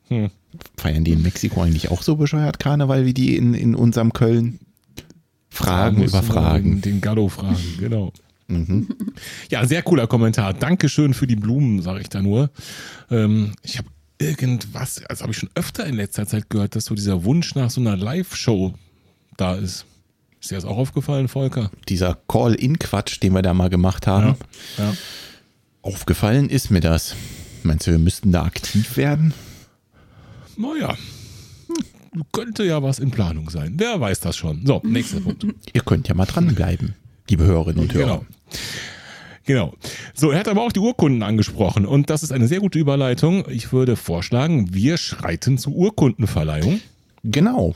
Hm. 0.10 0.30
Feiern 0.78 1.04
die 1.04 1.12
in 1.12 1.22
Mexiko 1.22 1.62
eigentlich 1.62 1.90
auch 1.90 2.02
so 2.02 2.16
bescheuert 2.16 2.60
Karneval 2.60 3.06
wie 3.06 3.14
die 3.14 3.36
in, 3.36 3.54
in 3.54 3.76
unserem 3.76 4.14
Köln? 4.14 4.60
Fragen 5.50 6.04
über 6.04 6.24
Fragen. 6.24 6.82
Den 6.82 7.02
Gallo 7.02 7.28
fragen, 7.28 7.58
genau. 7.80 8.14
Mhm. 8.48 8.88
Ja, 9.50 9.66
sehr 9.66 9.84
cooler 9.84 10.08
Kommentar. 10.08 10.54
Dankeschön 10.54 11.14
für 11.14 11.28
die 11.28 11.36
Blumen, 11.36 11.82
sage 11.82 12.02
ich 12.02 12.10
da 12.10 12.22
nur. 12.22 12.50
Ähm, 13.12 13.52
ich 13.62 13.78
habe 13.78 13.88
irgendwas, 14.18 15.04
also 15.06 15.24
habe 15.24 15.32
ich 15.32 15.38
schon 15.38 15.50
öfter 15.56 15.86
in 15.86 15.96
letzter 15.96 16.26
Zeit 16.26 16.50
gehört, 16.50 16.76
dass 16.76 16.86
so 16.86 16.96
dieser 16.96 17.24
Wunsch 17.24 17.56
nach 17.56 17.70
so 17.70 17.80
einer 17.80 17.96
Live-Show 17.96 18.74
da 19.38 19.56
ist. 19.56 19.86
Ist 20.42 20.52
dir 20.52 20.56
das 20.56 20.66
auch 20.66 20.78
aufgefallen, 20.78 21.28
Volker? 21.28 21.70
Dieser 21.90 22.18
Call-In-Quatsch, 22.28 23.22
den 23.22 23.34
wir 23.34 23.42
da 23.42 23.54
mal 23.54 23.70
gemacht 23.70 24.08
haben. 24.08 24.36
Ja, 24.78 24.86
ja. 24.86 24.94
Aufgefallen 25.82 26.50
ist 26.50 26.72
mir 26.72 26.82
das. 26.82 27.16
Meinst 27.64 27.88
du, 27.88 27.92
wir 27.92 28.00
müssten 28.00 28.32
da 28.32 28.44
aktiv 28.44 28.98
werden? 28.98 29.34
Naja, 30.58 30.96
könnte 32.32 32.64
ja 32.64 32.82
was 32.82 33.00
in 33.00 33.12
Planung 33.12 33.50
sein. 33.50 33.74
Wer 33.78 34.00
weiß 34.00 34.20
das 34.20 34.38
schon. 34.38 34.66
So, 34.66 34.82
nächster 34.84 35.20
Punkt. 35.22 35.46
Ihr 35.74 35.82
könnt 35.82 36.08
ja 36.08 36.16
mal 36.16 36.26
dranbleiben, 36.26 36.96
liebe 37.30 37.44
Hörerinnen 37.46 37.82
und 37.82 37.94
Hörer. 37.94 38.06
Genau. 38.06 38.26
Genau. 39.46 39.74
So, 40.14 40.30
er 40.30 40.40
hat 40.40 40.48
aber 40.48 40.62
auch 40.62 40.72
die 40.72 40.80
Urkunden 40.80 41.24
angesprochen 41.24 41.88
und 41.88 42.12
das 42.12 42.22
ist 42.22 42.32
eine 42.32 42.48
sehr 42.48 42.60
gute 42.60 42.78
Überleitung. 42.78 43.46
Ich 43.50 43.74
würde 43.74 43.96
vorschlagen, 43.96 44.76
wir 44.76 44.98
schreiten 44.98 45.58
zur 45.58 45.74
Urkundenverleihung. 45.74 46.82
Genau. 47.24 47.74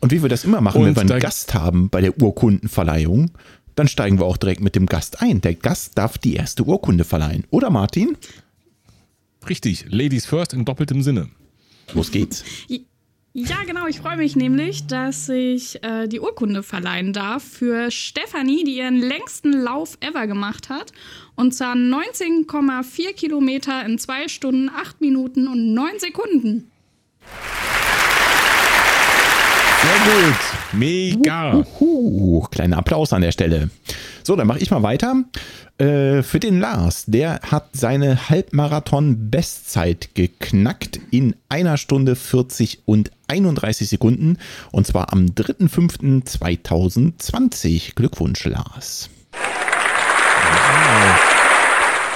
Und 0.00 0.12
wie 0.12 0.22
wir 0.22 0.30
das 0.30 0.44
immer 0.44 0.62
machen, 0.62 0.80
und 0.80 0.96
wenn 0.96 1.08
wir 1.08 1.14
einen 1.14 1.20
Gast 1.20 1.52
haben 1.52 1.90
bei 1.90 2.00
der 2.00 2.20
Urkundenverleihung, 2.20 3.32
dann 3.74 3.86
steigen 3.86 4.18
wir 4.18 4.24
auch 4.24 4.38
direkt 4.38 4.62
mit 4.62 4.74
dem 4.74 4.86
Gast 4.86 5.20
ein. 5.20 5.42
Der 5.42 5.54
Gast 5.54 5.98
darf 5.98 6.18
die 6.18 6.34
erste 6.36 6.64
Urkunde 6.64 7.04
verleihen. 7.04 7.44
Oder 7.50 7.68
Martin? 7.68 8.16
Richtig. 9.48 9.86
Ladies 9.90 10.26
first 10.26 10.54
in 10.54 10.64
doppeltem 10.64 11.02
Sinne. 11.02 11.28
Los 11.92 12.10
geht's. 12.10 12.44
Ja, 13.34 13.56
genau. 13.66 13.86
Ich 13.86 13.98
freue 14.00 14.18
mich 14.18 14.36
nämlich, 14.36 14.86
dass 14.86 15.30
ich 15.30 15.82
äh, 15.82 16.06
die 16.06 16.20
Urkunde 16.20 16.62
verleihen 16.62 17.14
darf 17.14 17.42
für 17.42 17.90
Stefanie, 17.90 18.62
die 18.62 18.76
ihren 18.76 18.98
längsten 18.98 19.54
Lauf 19.54 19.96
ever 20.00 20.26
gemacht 20.26 20.68
hat. 20.68 20.92
Und 21.34 21.54
zwar 21.54 21.74
19,4 21.74 23.14
Kilometer 23.14 23.86
in 23.86 23.98
2 23.98 24.28
Stunden, 24.28 24.68
8 24.68 25.00
Minuten 25.00 25.48
und 25.48 25.72
9 25.72 25.98
Sekunden. 25.98 26.70
Sehr 29.80 30.14
gut. 30.14 30.38
Mega. 30.74 31.54
Uhuhu. 31.54 32.46
Kleiner 32.50 32.76
Applaus 32.78 33.14
an 33.14 33.22
der 33.22 33.32
Stelle. 33.32 33.70
So, 34.24 34.36
dann 34.36 34.46
mache 34.46 34.58
ich 34.58 34.70
mal 34.70 34.82
weiter. 34.82 35.24
Äh, 35.82 36.22
für 36.22 36.38
den 36.38 36.60
Lars, 36.60 37.06
der 37.08 37.40
hat 37.42 37.70
seine 37.72 38.28
Halbmarathon-Bestzeit 38.28 40.10
geknackt 40.14 41.00
in 41.10 41.34
einer 41.48 41.76
Stunde 41.76 42.14
40 42.14 42.82
und 42.84 43.10
31 43.26 43.88
Sekunden. 43.88 44.38
Und 44.70 44.86
zwar 44.86 45.12
am 45.12 45.26
3.5.2020. 45.26 47.96
Glückwunsch, 47.96 48.44
Lars. 48.44 49.10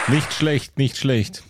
Nicht 0.07 0.33
schlecht, 0.33 0.79
nicht 0.79 0.97
schlecht. 0.97 1.43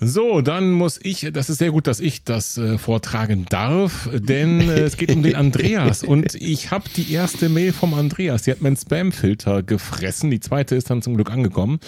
So, 0.00 0.42
dann 0.42 0.70
muss 0.70 1.00
ich, 1.02 1.28
das 1.32 1.50
ist 1.50 1.58
sehr 1.58 1.72
gut, 1.72 1.88
dass 1.88 1.98
ich 1.98 2.22
das 2.22 2.56
äh, 2.56 2.78
vortragen 2.78 3.46
darf, 3.48 4.08
denn 4.12 4.60
äh, 4.60 4.82
es 4.82 4.96
geht 4.96 5.10
um 5.10 5.24
den 5.24 5.34
Andreas 5.34 6.02
und 6.04 6.36
ich 6.36 6.70
habe 6.70 6.84
die 6.94 7.12
erste 7.12 7.48
Mail 7.48 7.72
vom 7.72 7.94
Andreas, 7.94 8.42
die 8.42 8.52
hat 8.52 8.62
meinen 8.62 8.76
Spamfilter 8.76 9.64
gefressen, 9.64 10.30
die 10.30 10.38
zweite 10.38 10.76
ist 10.76 10.88
dann 10.88 11.02
zum 11.02 11.16
Glück 11.16 11.32
angekommen. 11.32 11.80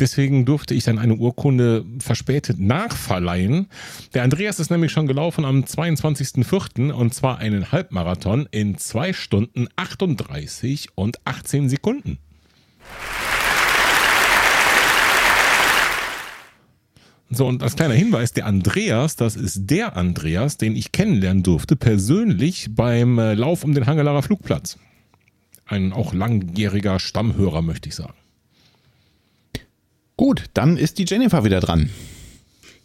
Deswegen 0.00 0.46
durfte 0.46 0.72
ich 0.72 0.84
dann 0.84 0.98
eine 0.98 1.16
Urkunde 1.16 1.84
verspätet 1.98 2.58
nachverleihen. 2.58 3.66
Der 4.14 4.22
Andreas 4.22 4.60
ist 4.60 4.70
nämlich 4.70 4.90
schon 4.90 5.06
gelaufen 5.06 5.44
am 5.44 5.60
22.04. 5.64 6.90
und 6.90 7.12
zwar 7.12 7.36
einen 7.36 7.70
Halbmarathon 7.70 8.48
in 8.50 8.78
zwei 8.78 9.12
Stunden 9.12 9.68
38 9.76 10.88
und 10.94 11.18
18 11.26 11.68
Sekunden. 11.68 12.18
So, 17.30 17.46
und 17.46 17.62
als 17.62 17.76
kleiner 17.76 17.94
Hinweis, 17.94 18.32
der 18.32 18.46
Andreas, 18.46 19.16
das 19.16 19.36
ist 19.36 19.70
der 19.70 19.96
Andreas, 19.96 20.56
den 20.56 20.74
ich 20.74 20.92
kennenlernen 20.92 21.42
durfte, 21.42 21.76
persönlich 21.76 22.68
beim 22.70 23.18
äh, 23.18 23.34
Lauf 23.34 23.64
um 23.64 23.74
den 23.74 23.86
Hangelarer 23.86 24.22
Flugplatz. 24.22 24.78
Ein 25.66 25.92
auch 25.92 26.14
langjähriger 26.14 26.98
Stammhörer, 26.98 27.60
möchte 27.60 27.90
ich 27.90 27.94
sagen. 27.94 28.14
Gut, 30.16 30.44
dann 30.54 30.78
ist 30.78 30.98
die 30.98 31.04
Jennifer 31.06 31.44
wieder 31.44 31.60
dran. 31.60 31.90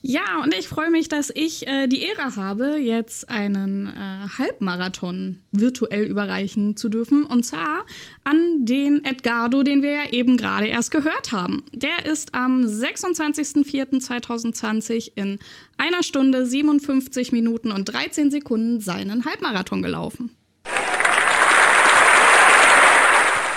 Ja, 0.05 0.43
und 0.43 0.53
ich 0.53 0.67
freue 0.67 0.91
mich, 0.91 1.07
dass 1.07 1.31
ich 1.33 1.65
äh, 1.65 1.87
die 1.87 2.01
Ehre 2.01 2.35
habe, 2.35 2.77
jetzt 2.77 3.29
einen 3.29 3.87
äh, 3.87 4.27
Halbmarathon 4.37 5.39
virtuell 5.53 6.03
überreichen 6.03 6.75
zu 6.75 6.89
dürfen. 6.89 7.23
Und 7.23 7.45
zwar 7.45 7.85
an 8.25 8.65
den 8.65 9.05
Edgardo, 9.05 9.63
den 9.63 9.81
wir 9.81 9.91
ja 9.91 10.09
eben 10.11 10.35
gerade 10.35 10.67
erst 10.67 10.91
gehört 10.91 11.31
haben. 11.31 11.63
Der 11.71 12.05
ist 12.05 12.35
am 12.35 12.65
26.04.2020 12.65 15.13
in 15.15 15.39
einer 15.77 16.03
Stunde 16.03 16.45
57 16.45 17.31
Minuten 17.31 17.71
und 17.71 17.85
13 17.85 18.29
Sekunden 18.29 18.81
seinen 18.81 19.23
Halbmarathon 19.23 19.81
gelaufen. 19.81 20.31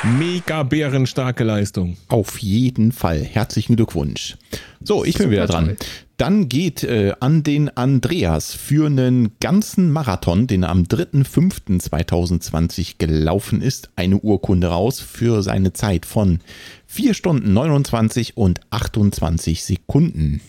Mega 0.07 0.63
bärenstarke 0.63 1.43
Leistung. 1.43 1.97
Auf 2.07 2.39
jeden 2.39 2.93
Fall. 2.93 3.25
Herzlichen 3.25 3.75
Glückwunsch. 3.75 4.37
So, 4.81 5.05
ich 5.05 5.19
bin 5.19 5.33
wieder 5.33 5.49
dran. 5.49 5.77
Dann 6.17 6.49
geht 6.49 6.85
äh, 6.85 7.15
an 7.19 7.43
den 7.43 7.77
Andreas 7.77 8.55
für 8.55 8.87
einen 8.87 9.33
ganzen 9.41 9.91
Marathon, 9.91 10.47
den 10.47 10.63
er 10.63 10.69
am 10.71 10.85
3.5.2020 10.85 12.99
gelaufen 12.99 13.61
ist, 13.61 13.91
eine 13.97 14.19
Urkunde 14.19 14.69
raus 14.69 15.01
für 15.01 15.43
seine 15.43 15.73
Zeit 15.73 16.07
von 16.07 16.39
4 16.87 17.13
Stunden 17.13 17.53
29 17.53 18.37
und 18.37 18.61
28 18.71 19.65
Sekunden. 19.65 20.41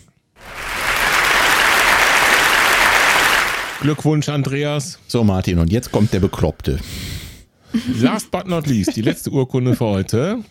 Glückwunsch, 3.80 4.28
Andreas. 4.28 5.00
So, 5.08 5.24
Martin, 5.24 5.58
und 5.58 5.72
jetzt 5.72 5.90
kommt 5.90 6.12
der 6.12 6.20
Bekloppte. 6.20 6.78
Last 8.00 8.30
but 8.30 8.46
not 8.46 8.66
least, 8.66 8.96
die 8.96 9.02
letzte 9.02 9.30
Urkunde 9.30 9.74
für 9.74 9.86
heute. 9.86 10.44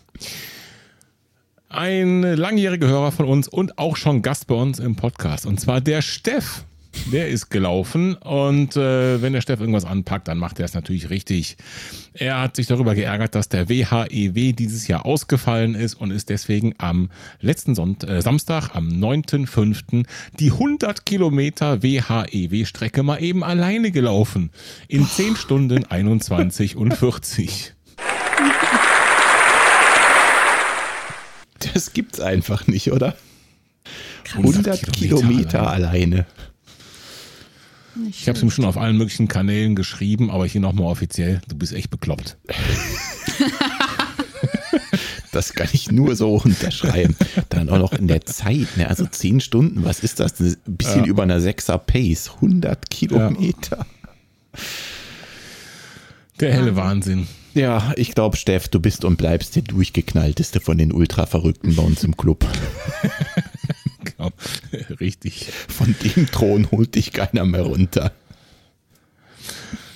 Ein 1.68 2.22
langjähriger 2.22 2.88
Hörer 2.88 3.12
von 3.12 3.26
uns 3.26 3.48
und 3.48 3.78
auch 3.78 3.96
schon 3.96 4.22
Gast 4.22 4.46
bei 4.46 4.54
uns 4.54 4.78
im 4.78 4.96
Podcast. 4.96 5.44
Und 5.44 5.60
zwar 5.60 5.80
der 5.80 6.02
Steff. 6.02 6.64
Der 7.06 7.28
ist 7.28 7.50
gelaufen 7.50 8.14
und 8.14 8.76
äh, 8.76 9.22
wenn 9.22 9.32
der 9.32 9.40
Steff 9.40 9.60
irgendwas 9.60 9.84
anpackt, 9.84 10.28
dann 10.28 10.36
macht 10.38 10.58
er 10.58 10.66
es 10.66 10.74
natürlich 10.74 11.08
richtig. 11.08 11.56
Er 12.12 12.40
hat 12.40 12.56
sich 12.56 12.66
darüber 12.66 12.94
geärgert, 12.94 13.34
dass 13.34 13.48
der 13.48 13.68
WHEW 13.68 14.52
dieses 14.52 14.88
Jahr 14.88 15.06
ausgefallen 15.06 15.74
ist 15.74 15.94
und 15.94 16.10
ist 16.10 16.28
deswegen 16.28 16.74
am 16.78 17.10
letzten 17.40 17.74
Sonnt 17.74 18.04
äh, 18.04 18.20
Samstag, 18.20 18.74
am 18.74 18.88
9.5. 18.88 20.04
die 20.38 20.50
100 20.50 21.06
Kilometer 21.06 21.82
WHEW-Strecke 21.82 23.02
mal 23.02 23.22
eben 23.22 23.42
alleine 23.42 23.90
gelaufen. 23.90 24.50
In 24.88 25.06
10 25.06 25.36
Stunden 25.36 25.84
21 25.86 26.76
und 26.76 26.94
40. 26.94 27.74
Das 31.74 31.92
gibt's 31.92 32.20
einfach 32.20 32.66
nicht, 32.66 32.92
oder? 32.92 33.16
Krass. 34.24 34.44
100 34.44 34.92
Kilometer, 34.92 34.92
Kilometer 34.92 35.70
alleine. 35.70 36.26
Nicht 38.04 38.20
Ich 38.20 38.28
habe 38.28 38.36
es 38.36 38.42
ihm 38.42 38.50
schon 38.50 38.64
auf 38.64 38.76
allen 38.76 38.96
möglichen 38.96 39.28
Kanälen 39.28 39.74
geschrieben, 39.74 40.30
aber 40.30 40.46
hier 40.46 40.60
nochmal 40.60 40.86
offiziell, 40.86 41.40
du 41.48 41.56
bist 41.56 41.72
echt 41.72 41.90
bekloppt. 41.90 42.36
Das 45.30 45.52
kann 45.52 45.68
ich 45.72 45.90
nur 45.92 46.16
so 46.16 46.36
unterschreiben. 46.36 47.14
Dann 47.50 47.68
auch 47.68 47.78
noch 47.78 47.92
in 47.92 48.08
der 48.08 48.24
Zeit, 48.24 48.66
ne? 48.76 48.88
also 48.88 49.06
10 49.06 49.40
Stunden, 49.40 49.84
was 49.84 50.00
ist 50.00 50.20
das? 50.20 50.40
Ein 50.40 50.56
bisschen 50.66 51.04
Ja. 51.04 51.06
über 51.10 51.22
einer 51.22 51.38
6er 51.38 51.78
Pace, 51.78 52.30
100 52.36 52.88
Kilometer. 52.90 53.86
Der 56.40 56.52
helle 56.52 56.76
Wahnsinn. 56.76 57.26
Ja, 57.54 57.92
ich 57.96 58.14
glaube, 58.14 58.36
Steff, 58.36 58.68
du 58.68 58.80
bist 58.80 59.04
und 59.04 59.16
bleibst 59.16 59.54
der 59.54 59.62
durchgeknallteste 59.62 60.60
von 60.60 60.78
den 60.78 60.92
Ultra-Verrückten 60.92 61.76
bei 61.76 61.82
uns 61.82 62.04
im 62.04 62.16
Club. 62.16 62.46
Richtig. 65.00 65.46
Von 65.68 65.94
dem 66.02 66.26
Thron 66.26 66.70
holt 66.70 66.94
dich 66.94 67.12
keiner 67.12 67.44
mehr 67.44 67.62
runter. 67.62 68.12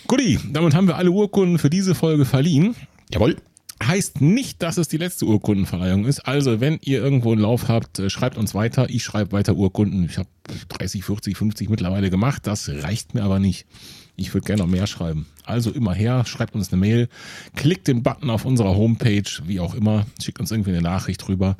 Guti, 0.06 0.38
damit 0.52 0.74
haben 0.74 0.86
wir 0.86 0.96
alle 0.96 1.10
Urkunden 1.10 1.58
für 1.58 1.70
diese 1.70 1.94
Folge 1.94 2.24
verliehen. 2.24 2.74
Jawohl. 3.12 3.36
Heißt 3.82 4.20
nicht, 4.20 4.62
dass 4.62 4.76
es 4.76 4.86
die 4.86 4.96
letzte 4.96 5.24
Urkundenverleihung 5.24 6.04
ist. 6.04 6.20
Also, 6.20 6.60
wenn 6.60 6.78
ihr 6.82 7.02
irgendwo 7.02 7.32
einen 7.32 7.40
Lauf 7.40 7.66
habt, 7.66 7.98
äh, 7.98 8.10
schreibt 8.10 8.36
uns 8.38 8.54
weiter. 8.54 8.88
Ich 8.90 9.02
schreibe 9.02 9.32
weiter 9.32 9.56
Urkunden. 9.56 10.04
Ich 10.04 10.18
habe 10.18 10.28
30, 10.68 11.02
40, 11.04 11.36
50 11.36 11.68
mittlerweile 11.68 12.08
gemacht. 12.08 12.46
Das 12.46 12.68
reicht 12.68 13.14
mir 13.14 13.24
aber 13.24 13.40
nicht. 13.40 13.66
Ich 14.14 14.32
würde 14.34 14.46
gerne 14.46 14.62
noch 14.62 14.68
mehr 14.68 14.86
schreiben. 14.86 15.26
Also 15.44 15.72
immer 15.72 15.94
her, 15.94 16.24
schreibt 16.26 16.54
uns 16.54 16.72
eine 16.72 16.80
Mail, 16.80 17.08
klickt 17.56 17.88
den 17.88 18.02
Button 18.02 18.30
auf 18.30 18.44
unserer 18.44 18.76
Homepage, 18.76 19.24
wie 19.46 19.58
auch 19.58 19.74
immer, 19.74 20.06
schickt 20.22 20.38
uns 20.38 20.50
irgendwie 20.50 20.70
eine 20.70 20.82
Nachricht 20.82 21.28
rüber 21.28 21.56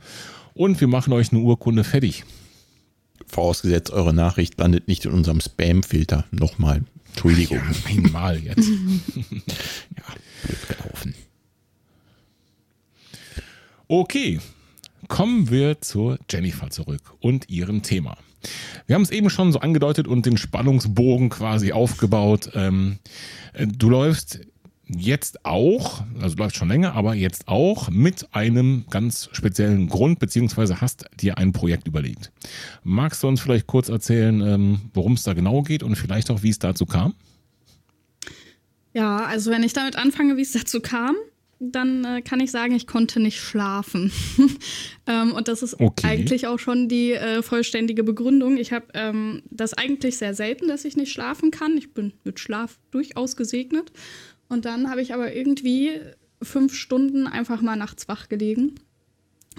und 0.55 0.81
wir 0.81 0.89
machen 0.89 1.13
euch 1.13 1.33
eine 1.33 1.41
Urkunde 1.41 1.83
fertig. 1.83 2.25
Vorausgesetzt, 3.27 3.91
eure 3.91 4.13
Nachricht 4.13 4.59
landet 4.59 4.89
nicht 4.89 5.05
in 5.05 5.13
unserem 5.13 5.41
Spam-Filter. 5.41 6.25
Nochmal. 6.31 6.83
Entschuldigung. 7.09 7.59
Ja, 7.59 7.91
einmal 7.91 8.39
jetzt. 8.39 8.69
Blöd 10.43 10.69
gelaufen. 10.69 11.15
Okay, 13.89 14.41
kommen 15.09 15.51
wir 15.51 15.81
zur 15.81 16.19
Jennifer 16.31 16.71
zurück 16.71 17.15
und 17.21 17.49
ihrem 17.51 17.83
Thema. 17.83 18.17
Wir 18.87 18.95
haben 18.95 19.03
es 19.03 19.11
eben 19.11 19.31
schon 19.31 19.53
so 19.53 19.61
angedeutet 19.61 20.09
und 20.09 20.27
den 20.27 20.37
Spannungsbogen 20.37 21.29
quasi 21.29 21.73
aufgebaut. 21.73 22.51
Ähm, 22.55 22.99
äh, 23.53 23.67
du 23.67 23.91
läufst 23.91 24.41
jetzt 24.97 25.45
auch, 25.45 26.05
also 26.21 26.35
du 26.37 26.43
läufst 26.43 26.57
schon 26.57 26.69
länger, 26.69 26.95
aber 26.95 27.15
jetzt 27.15 27.49
auch 27.49 27.91
mit 27.91 28.27
einem 28.35 28.85
ganz 28.91 29.29
speziellen 29.33 29.89
Grund, 29.89 30.19
beziehungsweise 30.19 30.81
hast 30.81 31.07
dir 31.21 31.39
ein 31.39 31.53
Projekt 31.53 31.87
überlegt. 31.89 32.33
Magst 32.85 33.23
du 33.23 33.29
uns 33.29 33.41
vielleicht 33.41 33.67
kurz 33.67 33.89
erzählen, 33.89 34.41
ähm, 34.41 34.81
worum 34.95 35.15
es 35.15 35.23
da 35.23 35.33
genau 35.33 35.63
geht 35.63 35.83
und 35.83 35.97
vielleicht 35.97 36.31
auch, 36.31 36.43
wie 36.43 36.51
es 36.51 36.59
dazu 36.59 36.87
kam? 36.87 37.15
Ja, 38.95 39.25
also 39.25 39.51
wenn 39.51 39.63
ich 39.63 39.73
damit 39.73 39.97
anfange, 39.97 40.37
wie 40.37 40.43
es 40.43 40.53
dazu 40.53 40.81
kam, 40.81 41.17
dann 41.59 42.05
äh, 42.05 42.23
kann 42.23 42.41
ich 42.41 42.51
sagen, 42.51 42.75
ich 42.75 42.87
konnte 42.87 43.21
nicht 43.21 43.41
schlafen. 43.41 44.11
ähm, 45.07 45.33
und 45.33 45.47
das 45.49 45.63
ist 45.63 45.79
Okay. 45.79 46.07
eigentlich 46.07 46.47
auch 46.49 46.59
schon 46.59 46.89
die 46.89 47.13
äh, 47.13 47.43
vollständige 47.43 48.03
Begründung. 48.03 48.57
Ich 48.57 48.73
habe 48.73 48.87
ähm, 48.95 49.43
das 49.51 49.73
eigentlich 49.73 50.19
sehr 50.19 50.35
selten, 50.35 50.67
dass 50.67 50.85
ich 50.85 50.97
nicht 50.97 51.13
schlafen 51.13 51.51
kann. 51.53 51.79
Ich 51.79 51.95
bin 51.95 52.13
mit 52.25 52.41
Schlaf 52.41 52.79
durchaus 52.91 53.37
gesegnet. 53.37 53.93
Und 54.53 54.67
dann 54.67 54.91
habe 54.91 55.01
ich 55.01 55.15
aber 55.15 55.35
irgendwie 55.35 55.93
fünf 56.43 56.75
Stunden 56.75 57.27
einfach 57.27 57.63
mal 57.63 57.75
nachts 57.75 58.07
wach 58.07 58.29
gelegen 58.29 58.75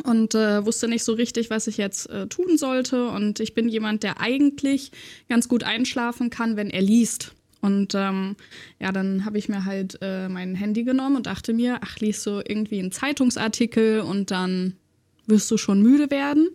und 0.04 0.36
äh, 0.36 0.64
wusste 0.68 0.88
nicht 0.88 1.04
so 1.04 1.14
richtig, 1.14 1.50
was 1.50 1.66
ich 1.66 1.78
jetzt 1.78 2.12
äh, 2.12 2.28
tun 2.28 2.60
sollte. 2.60 3.08
Und 3.08 3.40
ich 3.40 3.56
bin 3.56 3.70
jemand, 3.70 4.04
der 4.04 4.22
eigentlich 4.22 4.92
ganz 5.28 5.48
gut 5.48 5.64
einschlafen 5.64 6.30
kann, 6.30 6.58
wenn 6.58 6.70
er 6.70 6.84
liest. 6.84 7.34
Und 7.60 7.96
ähm, 7.96 8.36
ja, 8.80 8.92
dann 8.92 9.26
habe 9.26 9.40
ich 9.40 9.50
mir 9.50 9.66
halt 9.66 9.98
äh, 10.04 10.30
mein 10.30 10.54
Handy 10.54 10.84
genommen 10.84 11.16
und 11.16 11.26
dachte 11.26 11.54
mir, 11.54 11.80
ach, 11.82 11.98
liest 11.98 12.24
du 12.28 12.44
irgendwie 12.48 12.78
einen 12.78 12.92
Zeitungsartikel 12.92 14.02
und 14.02 14.30
dann 14.30 14.76
wirst 15.26 15.50
du 15.50 15.58
schon 15.58 15.82
müde 15.82 16.12
werden. 16.12 16.50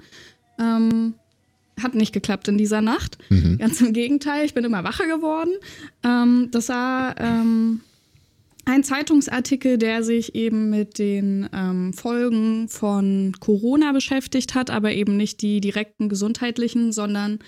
Ähm, 0.60 1.14
hat 1.82 1.96
nicht 1.96 2.12
geklappt 2.12 2.46
in 2.46 2.56
dieser 2.56 2.82
Nacht. 2.82 3.18
Ganz 3.58 3.80
im 3.80 3.92
Gegenteil, 3.92 4.44
ich 4.44 4.54
bin 4.54 4.64
immer 4.64 4.84
wacher 4.84 5.08
geworden. 5.08 5.54
Ähm, 6.04 6.50
das 6.52 6.68
war 6.68 7.18
ähm, 7.18 7.80
ein 8.68 8.84
Zeitungsartikel, 8.84 9.78
der 9.78 10.02
sich 10.02 10.34
eben 10.34 10.70
mit 10.70 10.98
den 10.98 11.48
ähm, 11.52 11.92
Folgen 11.92 12.68
von 12.68 13.32
Corona 13.40 13.92
beschäftigt 13.92 14.54
hat, 14.54 14.70
aber 14.70 14.92
eben 14.92 15.16
nicht 15.16 15.42
die 15.42 15.60
direkten 15.60 16.08
gesundheitlichen, 16.08 16.92
sondern 16.92 17.38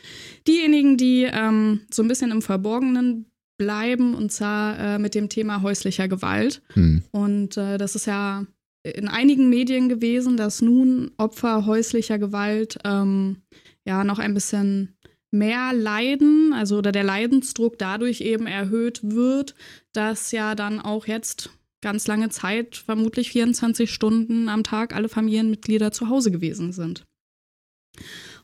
diejenigen, 0.48 0.96
die 0.96 1.28
ähm, 1.30 1.82
so 1.90 2.02
ein 2.02 2.08
bisschen 2.08 2.30
im 2.30 2.42
Verborgenen 2.42 3.26
bleiben, 3.58 4.14
und 4.14 4.32
zwar 4.32 4.78
äh, 4.78 4.98
mit 4.98 5.14
dem 5.14 5.28
Thema 5.28 5.60
häuslicher 5.60 6.08
Gewalt. 6.08 6.62
Hm. 6.72 7.02
Und 7.12 7.58
äh, 7.58 7.76
das 7.76 7.94
ist 7.94 8.06
ja 8.06 8.46
in 8.82 9.08
einigen 9.08 9.50
Medien 9.50 9.90
gewesen, 9.90 10.38
dass 10.38 10.62
nun 10.62 11.10
Opfer 11.18 11.66
häuslicher 11.66 12.18
Gewalt 12.18 12.78
ähm, 12.84 13.42
ja 13.84 14.04
noch 14.04 14.18
ein 14.18 14.32
bisschen 14.32 14.96
mehr 15.30 15.72
leiden, 15.72 16.52
also 16.52 16.78
oder 16.78 16.92
der 16.92 17.04
Leidensdruck 17.04 17.78
dadurch 17.78 18.20
eben 18.20 18.46
erhöht 18.46 19.00
wird, 19.02 19.54
dass 19.92 20.32
ja 20.32 20.54
dann 20.54 20.80
auch 20.80 21.06
jetzt 21.06 21.50
ganz 21.80 22.06
lange 22.06 22.28
Zeit, 22.28 22.76
vermutlich 22.76 23.30
24 23.30 23.92
Stunden 23.92 24.48
am 24.48 24.64
Tag, 24.64 24.94
alle 24.94 25.08
Familienmitglieder 25.08 25.92
zu 25.92 26.08
Hause 26.08 26.30
gewesen 26.30 26.72
sind. 26.72 27.06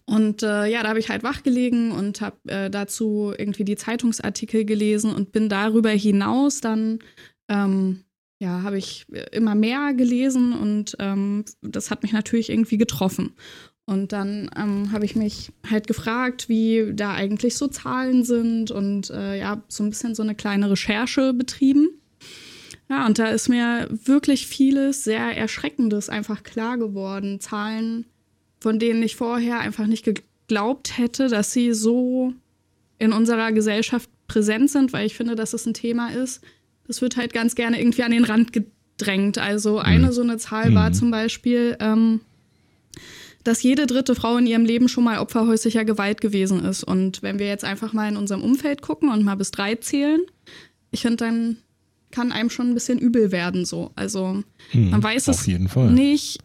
Und 0.04 0.42
äh, 0.42 0.66
ja, 0.66 0.82
da 0.82 0.90
habe 0.90 1.00
ich 1.00 1.08
halt 1.08 1.24
wach 1.24 1.42
gelegen 1.42 1.90
und 1.90 2.20
habe 2.20 2.36
äh, 2.46 2.70
dazu 2.70 3.34
irgendwie 3.36 3.64
die 3.64 3.76
Zeitungsartikel 3.76 4.64
gelesen 4.64 5.12
und 5.12 5.32
bin 5.32 5.48
darüber 5.48 5.90
hinaus 5.90 6.60
dann, 6.60 7.00
ähm, 7.48 8.04
ja, 8.40 8.62
habe 8.62 8.78
ich 8.78 9.06
immer 9.32 9.54
mehr 9.54 9.94
gelesen 9.94 10.52
und 10.52 10.96
ähm, 11.00 11.44
das 11.60 11.90
hat 11.90 12.02
mich 12.02 12.12
natürlich 12.12 12.50
irgendwie 12.50 12.76
getroffen. 12.78 13.34
Und 13.86 14.10
dann 14.10 14.50
ähm, 14.56 14.90
habe 14.90 15.04
ich 15.04 15.14
mich 15.14 15.52
halt 15.70 15.86
gefragt, 15.86 16.48
wie 16.48 16.92
da 16.92 17.14
eigentlich 17.14 17.56
so 17.56 17.68
Zahlen 17.68 18.24
sind 18.24 18.72
und 18.72 19.10
äh, 19.10 19.38
ja, 19.38 19.62
so 19.68 19.84
ein 19.84 19.90
bisschen 19.90 20.16
so 20.16 20.24
eine 20.24 20.34
kleine 20.34 20.68
Recherche 20.68 21.32
betrieben. 21.32 21.90
Ja, 22.88 23.06
und 23.06 23.20
da 23.20 23.28
ist 23.28 23.48
mir 23.48 23.88
wirklich 23.90 24.48
vieles 24.48 25.04
sehr 25.04 25.36
Erschreckendes 25.36 26.08
einfach 26.08 26.42
klar 26.42 26.78
geworden. 26.78 27.40
Zahlen, 27.40 28.06
von 28.60 28.80
denen 28.80 29.04
ich 29.04 29.14
vorher 29.14 29.60
einfach 29.60 29.86
nicht 29.86 30.04
geglaubt 30.04 30.98
hätte, 30.98 31.28
dass 31.28 31.52
sie 31.52 31.72
so 31.72 32.32
in 32.98 33.12
unserer 33.12 33.52
Gesellschaft 33.52 34.10
präsent 34.26 34.70
sind, 34.70 34.92
weil 34.92 35.06
ich 35.06 35.14
finde, 35.14 35.36
dass 35.36 35.52
es 35.52 35.64
ein 35.64 35.74
Thema 35.74 36.08
ist. 36.08 36.42
Das 36.88 37.02
wird 37.02 37.16
halt 37.16 37.32
ganz 37.32 37.54
gerne 37.54 37.80
irgendwie 37.80 38.02
an 38.02 38.10
den 38.10 38.24
Rand 38.24 38.52
gedrängt. 38.52 39.38
Also 39.38 39.78
eine 39.78 40.12
so 40.12 40.22
eine 40.22 40.38
Zahl 40.38 40.74
war 40.74 40.92
zum 40.92 41.10
Beispiel, 41.10 41.76
ähm, 41.78 42.20
dass 43.46 43.62
jede 43.62 43.86
dritte 43.86 44.14
Frau 44.14 44.36
in 44.36 44.46
ihrem 44.46 44.64
Leben 44.64 44.88
schon 44.88 45.04
mal 45.04 45.18
Opfer 45.18 45.46
häuslicher 45.46 45.84
Gewalt 45.84 46.20
gewesen 46.20 46.64
ist. 46.64 46.82
Und 46.82 47.22
wenn 47.22 47.38
wir 47.38 47.46
jetzt 47.46 47.64
einfach 47.64 47.92
mal 47.92 48.08
in 48.08 48.16
unserem 48.16 48.42
Umfeld 48.42 48.82
gucken 48.82 49.10
und 49.10 49.24
mal 49.24 49.36
bis 49.36 49.50
drei 49.50 49.76
zählen, 49.76 50.22
ich 50.90 51.02
finde, 51.02 51.16
dann 51.16 51.56
kann 52.10 52.32
einem 52.32 52.50
schon 52.50 52.70
ein 52.70 52.74
bisschen 52.74 52.98
übel 52.98 53.30
werden 53.30 53.64
so. 53.64 53.92
Also 53.94 54.42
Hm, 54.70 54.90
man 54.90 55.02
weiß 55.02 55.28
es 55.28 55.46
nicht. 55.46 56.38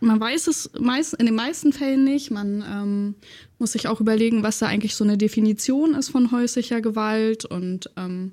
Man 0.00 0.20
weiß 0.20 0.46
es 0.48 0.70
meist, 0.78 1.14
in 1.14 1.26
den 1.26 1.34
meisten 1.34 1.72
Fällen 1.72 2.04
nicht. 2.04 2.30
Man 2.30 2.62
ähm, 2.62 3.14
muss 3.58 3.72
sich 3.72 3.88
auch 3.88 4.00
überlegen, 4.00 4.42
was 4.42 4.58
da 4.58 4.66
eigentlich 4.66 4.94
so 4.94 5.04
eine 5.04 5.16
Definition 5.16 5.94
ist 5.94 6.10
von 6.10 6.30
häuslicher 6.30 6.80
Gewalt 6.80 7.44
und 7.44 7.90
ähm, 7.96 8.32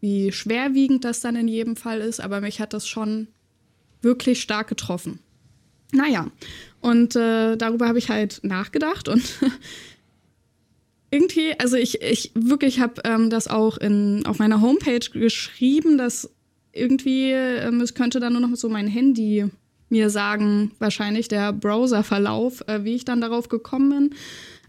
wie 0.00 0.32
schwerwiegend 0.32 1.04
das 1.04 1.20
dann 1.20 1.36
in 1.36 1.48
jedem 1.48 1.76
Fall 1.76 2.00
ist. 2.00 2.20
Aber 2.20 2.40
mich 2.40 2.60
hat 2.60 2.72
das 2.72 2.86
schon 2.88 3.28
wirklich 4.02 4.42
stark 4.42 4.68
getroffen. 4.68 5.20
Naja, 5.92 6.26
und 6.84 7.16
äh, 7.16 7.56
darüber 7.56 7.88
habe 7.88 7.98
ich 7.98 8.10
halt 8.10 8.40
nachgedacht 8.42 9.08
und 9.08 9.22
irgendwie, 11.10 11.58
also 11.58 11.76
ich, 11.76 12.02
ich 12.02 12.30
wirklich 12.34 12.78
habe 12.78 13.00
ähm, 13.04 13.30
das 13.30 13.48
auch 13.48 13.78
in, 13.78 14.26
auf 14.26 14.38
meiner 14.38 14.60
Homepage 14.60 15.00
geschrieben, 15.10 15.96
dass 15.96 16.28
irgendwie, 16.72 17.30
ähm, 17.30 17.80
es 17.80 17.94
könnte 17.94 18.20
dann 18.20 18.34
nur 18.34 18.42
noch 18.42 18.54
so 18.56 18.68
mein 18.68 18.86
Handy 18.86 19.46
mir 19.88 20.10
sagen, 20.10 20.72
wahrscheinlich 20.78 21.28
der 21.28 21.54
Browserverlauf, 21.54 22.68
äh, 22.68 22.84
wie 22.84 22.96
ich 22.96 23.06
dann 23.06 23.22
darauf 23.22 23.48
gekommen 23.48 23.88
bin. 23.88 24.18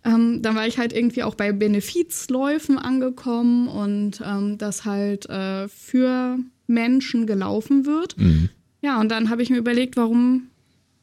Ähm, 0.05 0.41
dann 0.41 0.55
war 0.55 0.65
ich 0.67 0.77
halt 0.77 0.93
irgendwie 0.93 1.23
auch 1.23 1.35
bei 1.35 1.51
Benefizläufen 1.51 2.77
angekommen 2.77 3.67
und 3.67 4.21
ähm, 4.25 4.57
das 4.57 4.85
halt 4.85 5.29
äh, 5.29 5.67
für 5.67 6.37
Menschen 6.65 7.27
gelaufen 7.27 7.85
wird. 7.85 8.17
Mhm. 8.17 8.47
Ja, 8.81 9.01
und 9.01 9.09
dann 9.09 9.29
habe 9.29 9.41
ich 9.41 9.49
mir 9.49 9.57
überlegt, 9.57 9.97
warum, 9.97 10.47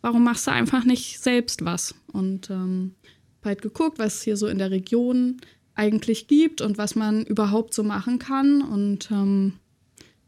warum 0.02 0.24
machst 0.24 0.46
du 0.46 0.50
einfach 0.50 0.84
nicht 0.84 1.20
selbst 1.20 1.64
was? 1.64 1.94
Und 2.12 2.50
ähm, 2.50 2.94
halt 3.44 3.62
geguckt, 3.62 3.98
was 3.98 4.16
es 4.16 4.22
hier 4.22 4.36
so 4.36 4.46
in 4.46 4.58
der 4.58 4.70
Region 4.70 5.40
eigentlich 5.74 6.28
gibt 6.28 6.60
und 6.60 6.78
was 6.78 6.94
man 6.94 7.24
überhaupt 7.24 7.72
so 7.72 7.82
machen 7.82 8.18
kann. 8.18 8.62
Und 8.62 9.10
ähm, 9.10 9.54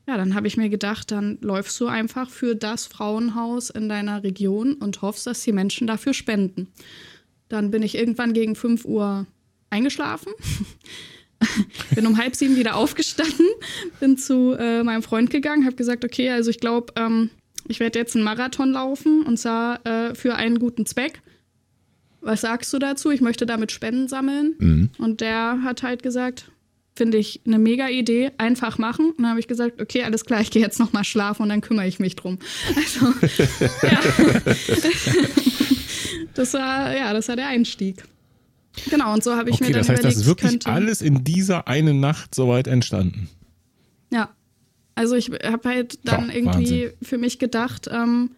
ja, 0.06 0.16
dann 0.16 0.34
habe 0.34 0.46
ich 0.46 0.56
mir 0.56 0.68
gedacht, 0.68 1.10
dann 1.10 1.38
läufst 1.40 1.78
du 1.80 1.86
einfach 1.86 2.30
für 2.30 2.54
das 2.54 2.86
Frauenhaus 2.86 3.70
in 3.70 3.88
deiner 3.88 4.22
Region 4.22 4.74
und 4.74 5.02
hoffst, 5.02 5.26
dass 5.26 5.42
die 5.42 5.52
Menschen 5.52 5.86
dafür 5.86 6.14
spenden. 6.14 6.68
Dann 7.48 7.70
bin 7.70 7.82
ich 7.82 7.94
irgendwann 7.94 8.32
gegen 8.32 8.56
5 8.56 8.84
Uhr 8.84 9.26
eingeschlafen. 9.70 10.32
bin 11.94 12.06
um 12.06 12.16
halb 12.16 12.34
sieben 12.34 12.56
wieder 12.56 12.76
aufgestanden, 12.76 13.46
bin 14.00 14.16
zu 14.16 14.52
äh, 14.58 14.82
meinem 14.82 15.02
Freund 15.02 15.30
gegangen, 15.30 15.66
habe 15.66 15.76
gesagt, 15.76 16.04
okay, 16.04 16.30
also 16.30 16.48
ich 16.48 16.58
glaube, 16.58 16.92
ähm, 16.96 17.30
ich 17.68 17.80
werde 17.80 17.98
jetzt 17.98 18.14
einen 18.14 18.24
Marathon 18.24 18.72
laufen 18.72 19.22
und 19.22 19.38
zwar 19.38 19.84
äh, 19.86 20.14
für 20.14 20.34
einen 20.36 20.58
guten 20.58 20.86
Zweck. 20.86 21.22
Was 22.20 22.40
sagst 22.40 22.72
du 22.72 22.78
dazu? 22.78 23.10
Ich 23.10 23.20
möchte 23.20 23.46
damit 23.46 23.70
Spenden 23.72 24.08
sammeln. 24.08 24.54
Mhm. 24.58 24.90
Und 24.98 25.20
der 25.20 25.62
hat 25.62 25.82
halt 25.82 26.02
gesagt, 26.02 26.50
finde 26.94 27.18
ich 27.18 27.40
eine 27.46 27.58
mega 27.58 27.88
Idee, 27.88 28.30
einfach 28.38 28.78
machen. 28.78 29.10
Und 29.10 29.18
dann 29.18 29.30
habe 29.30 29.40
ich 29.40 29.48
gesagt, 29.48 29.80
okay, 29.80 30.04
alles 30.04 30.24
klar, 30.24 30.40
ich 30.40 30.50
gehe 30.50 30.62
jetzt 30.62 30.78
noch 30.78 30.92
mal 30.92 31.04
schlafen 31.04 31.42
und 31.42 31.48
dann 31.48 31.60
kümmere 31.60 31.86
ich 31.86 31.98
mich 31.98 32.16
drum. 32.16 32.38
Also, 32.76 33.06
ja. 33.86 34.00
das 36.34 36.54
war, 36.54 36.96
ja, 36.96 37.12
das 37.12 37.28
war 37.28 37.36
der 37.36 37.48
Einstieg. 37.48 38.04
Genau, 38.90 39.12
und 39.12 39.22
so 39.22 39.36
habe 39.36 39.50
ich 39.50 39.56
Okay, 39.56 39.66
mir 39.66 39.72
dann 39.72 39.80
das 39.80 39.88
heißt, 39.88 40.04
das 40.04 40.14
überlegt, 40.14 40.20
ist 40.20 40.26
wirklich 40.26 40.66
alles 40.66 41.02
in 41.02 41.24
dieser 41.24 41.68
einen 41.68 42.00
Nacht 42.00 42.34
soweit 42.34 42.66
entstanden. 42.66 43.28
Ja. 44.10 44.30
Also 44.94 45.16
ich 45.16 45.30
habe 45.30 45.68
halt 45.68 45.98
dann 46.04 46.28
Ja, 46.28 46.34
irgendwie 46.34 46.84
Wahnsinn. 46.84 46.92
für 47.02 47.18
mich 47.18 47.38
gedacht, 47.38 47.88
ähm, 47.90 48.30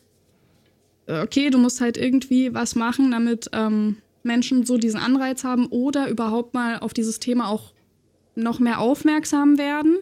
okay, 1.06 1.50
du 1.50 1.58
musst 1.58 1.80
halt 1.80 1.96
irgendwie 1.96 2.54
was 2.54 2.74
machen, 2.74 3.10
damit 3.10 3.50
ähm, 3.52 3.96
Menschen 4.22 4.66
so 4.66 4.76
diesen 4.78 4.98
Anreiz 4.98 5.44
haben 5.44 5.66
oder 5.66 6.08
überhaupt 6.08 6.54
mal 6.54 6.78
auf 6.78 6.94
dieses 6.94 7.20
Thema 7.20 7.48
auch 7.48 7.72
noch 8.34 8.58
mehr 8.58 8.80
aufmerksam 8.80 9.56
werden. 9.56 9.96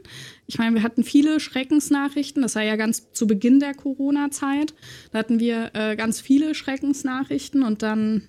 Ich 0.47 0.59
meine, 0.59 0.75
wir 0.75 0.83
hatten 0.83 1.05
viele 1.05 1.39
Schreckensnachrichten. 1.39 2.43
Das 2.43 2.57
war 2.57 2.63
ja 2.63 2.75
ganz 2.77 3.13
zu 3.13 3.27
Beginn 3.29 3.61
der 3.61 3.75
Corona-Zeit. 3.75 4.75
Da 5.13 5.21
hatten 5.21 5.39
wir 5.39 5.71
äh, 5.75 5.95
ganz 5.95 6.21
viele 6.21 6.55
Schreckensnachrichten 6.55 7.63
und 7.63 7.83
dann, 7.83 8.23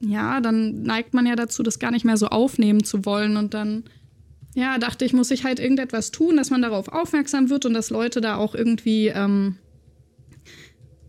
ja, 0.00 0.40
dann 0.40 0.82
neigt 0.82 1.14
man 1.14 1.24
ja 1.26 1.36
dazu, 1.36 1.62
das 1.62 1.78
gar 1.78 1.92
nicht 1.92 2.04
mehr 2.04 2.16
so 2.16 2.26
aufnehmen 2.26 2.82
zu 2.82 3.04
wollen 3.04 3.36
und 3.36 3.54
dann 3.54 3.84
ja, 4.54 4.78
dachte 4.78 5.04
ich, 5.04 5.12
muss 5.12 5.30
ich 5.30 5.44
halt 5.44 5.60
irgendetwas 5.60 6.10
tun, 6.10 6.36
dass 6.36 6.50
man 6.50 6.62
darauf 6.62 6.88
aufmerksam 6.88 7.50
wird 7.50 7.66
und 7.66 7.74
dass 7.74 7.90
Leute 7.90 8.20
da 8.20 8.36
auch 8.36 8.54
irgendwie 8.54 9.08
ähm, 9.08 9.56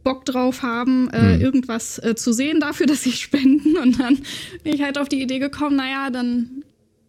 Bock 0.03 0.25
drauf 0.25 0.61
haben, 0.63 1.09
äh, 1.11 1.35
Hm. 1.35 1.41
irgendwas 1.41 1.99
äh, 1.99 2.15
zu 2.15 2.33
sehen 2.33 2.59
dafür, 2.59 2.85
dass 2.87 3.03
sie 3.03 3.11
spenden. 3.11 3.77
Und 3.77 3.99
dann 3.99 4.19
bin 4.63 4.73
ich 4.73 4.81
halt 4.83 4.97
auf 4.97 5.09
die 5.09 5.21
Idee 5.21 5.39
gekommen, 5.39 5.75
naja, 5.75 6.09
dann 6.09 6.63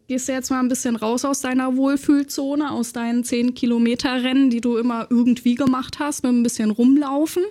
gehst 0.09 0.29
du 0.29 0.33
jetzt 0.33 0.51
mal 0.51 0.61
ein 0.61 0.69
bisschen 0.69 0.97
raus 0.97 1.25
aus 1.25 1.41
deiner 1.41 1.77
Wohlfühlzone, 1.77 2.71
aus 2.71 2.93
deinen 2.93 3.25
10 3.25 3.55
Kilometer 3.55 4.23
Rennen, 4.23 4.51
die 4.51 4.61
du 4.61 4.77
immer 4.77 5.07
irgendwie 5.11 5.55
gemacht 5.55 5.99
hast, 6.01 6.23
mit 6.23 6.33
ein 6.33 6.43
bisschen 6.43 6.71
rumlaufen. 6.71 7.45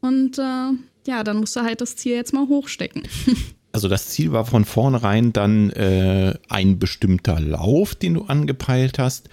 Und 0.00 0.38
äh, 0.38 0.72
ja, 1.06 1.22
dann 1.24 1.38
musst 1.38 1.56
du 1.56 1.60
halt 1.60 1.80
das 1.80 1.96
Ziel 1.96 2.14
jetzt 2.14 2.32
mal 2.34 2.48
hochstecken. 2.48 3.02
Also 3.76 3.88
das 3.88 4.08
Ziel 4.08 4.32
war 4.32 4.46
von 4.46 4.64
vornherein 4.64 5.34
dann 5.34 5.68
äh, 5.68 6.32
ein 6.48 6.78
bestimmter 6.78 7.38
Lauf, 7.38 7.94
den 7.94 8.14
du 8.14 8.22
angepeilt 8.22 8.98
hast. 8.98 9.28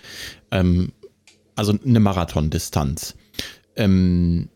Ähm, 0.52 0.92
also 1.56 1.74
eine 1.86 2.02
Marathondistanz. 2.02 3.16
Ähm, 3.78 4.50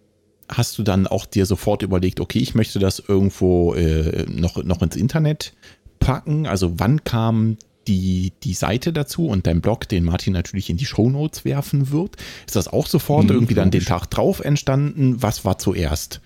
hast 0.49 0.77
du 0.77 0.83
dann 0.83 1.07
auch 1.07 1.25
dir 1.25 1.45
sofort 1.45 1.83
überlegt, 1.83 2.19
okay, 2.19 2.39
ich 2.39 2.53
möchte 2.53 2.79
das 2.79 2.99
irgendwo 2.99 3.75
äh, 3.75 4.25
noch, 4.29 4.61
noch 4.61 4.81
ins 4.81 4.97
Internet 4.97 5.53
packen? 5.99 6.47
Also 6.47 6.77
wann 6.81 7.05
kam 7.05 7.55
die, 7.87 8.33
die 8.43 8.55
Seite 8.55 8.91
dazu 8.91 9.27
und 9.27 9.47
dein 9.47 9.61
Blog, 9.61 9.87
den 9.87 10.03
Martin 10.03 10.33
natürlich 10.33 10.69
in 10.69 10.75
die 10.75 10.85
Shownotes 10.85 11.45
werfen 11.45 11.91
wird? 11.91 12.17
Ist 12.45 12.57
das 12.57 12.67
auch 12.67 12.87
sofort 12.87 13.27
Mhm, 13.27 13.31
irgendwie 13.31 13.53
dann 13.53 13.71
den. 13.71 13.85
Tag 13.85 14.07
drauf 14.07 14.41
entstanden? 14.41 15.23
Was 15.23 15.45
war 15.45 15.57
zuerst? 15.59 16.19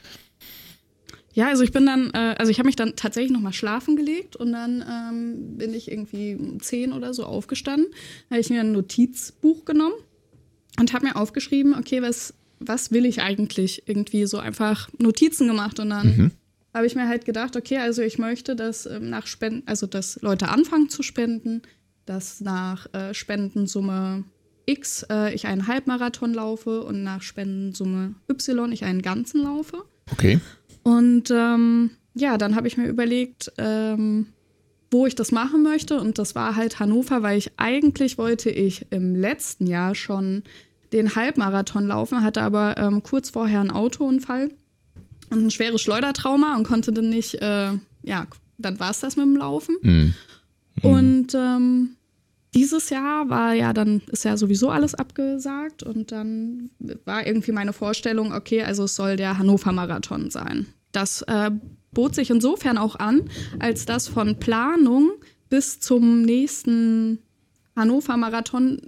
Ja, 1.34 1.48
also 1.48 1.64
ich 1.64 1.72
bin 1.72 1.86
dann, 1.86 2.12
äh, 2.14 2.36
also 2.38 2.52
ich 2.52 2.60
habe 2.60 2.68
mich 2.68 2.76
dann 2.76 2.96
tatsächlich 2.96 3.32
noch 3.32 3.40
mal 3.40 3.54
schlafen 3.54 3.96
gelegt 3.96 4.36
und 4.36 4.52
dann 4.52 4.84
ähm, 4.88 5.58
bin 5.58 5.74
ich 5.74 5.90
irgendwie 5.90 6.36
um 6.36 6.62
10 6.62 6.92
oder 6.94 7.14
so 7.14 7.24
aufgestanden. 7.26 7.88
Da 8.30 8.36
habe 8.36 8.42
ich 8.42 8.50
mir 8.50 8.60
ein 8.62 8.74
Notizbuch 8.74 9.64
genommen 9.66 9.96
und 10.80 10.94
habe 10.94 11.06
mir 11.06 11.16
aufgeschrieben, 11.16 11.74
okay, 11.74 12.02
was, 12.02 12.34
was 12.60 12.92
will 12.92 13.06
ich 13.06 13.22
eigentlich? 13.22 13.84
Irgendwie 13.88 14.26
so 14.26 14.40
einfach 14.40 14.90
Notizen 14.98 15.48
gemacht 15.48 15.80
und 15.80 15.90
dann 15.90 16.08
Mhm. 16.18 16.32
habe 16.74 16.86
ich 16.86 16.96
mir 16.96 17.08
halt 17.08 17.24
gedacht, 17.26 17.56
okay, 17.56 17.78
also 17.78 18.02
ich 18.02 18.18
möchte, 18.18 18.56
dass 18.56 18.86
ähm, 18.86 19.10
nach 19.10 19.26
Spenden, 19.28 19.64
also 19.68 19.88
dass 19.88 20.20
Leute 20.22 20.50
anfangen 20.50 20.90
zu 20.90 21.02
spenden, 21.02 21.62
dass 22.06 22.42
nach 22.42 22.94
äh, 22.94 23.14
Spendensumme 23.14 24.26
X 24.66 25.06
äh, 25.10 25.34
ich 25.34 25.48
einen 25.48 25.68
Halbmarathon 25.68 26.34
laufe 26.34 26.82
und 26.84 27.04
nach 27.04 27.22
Spendensumme 27.22 28.16
Y 28.30 28.72
ich 28.74 28.84
einen 28.84 29.02
ganzen 29.02 29.44
laufe. 29.44 29.84
Okay. 30.12 30.40
Und 30.84 31.32
ähm, 31.32 31.92
ja, 32.14 32.38
dann 32.38 32.56
habe 32.56 32.68
ich 32.68 32.78
mir 32.78 32.88
überlegt, 32.88 33.52
ähm, 33.58 34.28
wo 34.90 35.06
ich 35.06 35.16
das 35.16 35.32
machen 35.32 35.64
möchte. 35.64 36.00
Und 36.00 36.18
das 36.20 36.36
war 36.36 36.56
halt 36.56 36.80
Hannover, 36.80 37.24
weil 37.24 37.38
ich 37.38 37.52
eigentlich 37.58 38.18
wollte 38.18 38.50
ich 38.50 38.86
im 38.92 39.16
letzten 39.16 39.68
Jahr 39.68 39.96
schon 39.96 40.44
den 40.92 41.16
Halbmarathon 41.16 41.88
laufen, 41.88 42.22
hatte 42.22 42.42
aber 42.42 42.78
ähm, 42.78 43.02
kurz 43.02 43.30
vorher 43.30 43.62
einen 43.62 43.72
Autounfall 43.72 44.52
und 45.30 45.46
ein 45.46 45.52
schweres 45.52 45.82
Schleudertrauma 45.82 46.58
und 46.58 46.64
konnte 46.64 46.92
dann 46.92 47.10
nicht, 47.10 47.36
äh, 47.36 47.72
ja, 48.04 48.28
dann 48.58 48.80
war 48.80 48.92
es 48.92 49.00
das 49.00 49.16
mit 49.16 49.26
dem 49.26 49.38
Laufen. 49.38 49.78
Mhm. 49.82 50.14
Und 50.82 51.34
ähm, 51.34 51.96
dieses 52.54 52.90
Jahr 52.90 53.30
war 53.30 53.54
ja 53.54 53.72
dann, 53.74 54.02
ist 54.12 54.26
ja 54.26 54.36
sowieso 54.36 54.70
alles 54.70 54.94
abgesagt 54.94 55.84
und 55.84 56.12
dann 56.12 56.70
war 57.06 57.26
irgendwie 57.26 57.54
meine 57.54 57.74
Vorstellung, 57.74 58.34
okay, 58.34 58.64
also 58.64 58.84
es 58.84 58.96
soll 58.96 59.16
der 59.16 59.38
Hannover 59.38 59.72
Marathon 59.72 60.30
sein. 60.32 60.68
Das 60.92 61.22
äh, 61.24 61.52
bot 61.92 62.16
sich 62.16 62.30
insofern 62.30 62.78
auch 62.78 62.96
an, 62.98 63.30
als 63.60 63.86
dass 63.86 64.08
von 64.08 64.38
Planung 64.40 65.12
bis 65.50 65.80
zum 65.80 66.24
nächsten 66.24 67.20
Hannover 67.76 68.18
Marathon, 68.18 68.82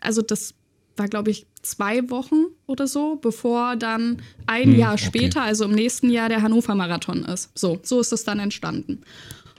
also 0.00 0.20
das 0.20 0.54
war, 0.96 1.08
glaube 1.08 1.30
ich, 1.30 1.46
zwei 1.62 2.08
Wochen 2.10 2.46
oder 2.66 2.86
so, 2.86 3.16
bevor 3.16 3.76
dann 3.76 4.22
ein 4.46 4.72
Hm, 4.72 4.78
Jahr 4.78 4.94
okay. 4.94 5.04
später, 5.06 5.42
also 5.42 5.64
im 5.64 5.72
nächsten 5.72 6.10
Jahr, 6.10 6.28
der 6.28 6.42
Hannover 6.42 6.74
Marathon 6.74 7.24
ist. 7.24 7.56
So, 7.58 7.78
so 7.82 8.00
ist 8.00 8.12
es 8.12 8.24
dann 8.24 8.38
entstanden. 8.38 9.02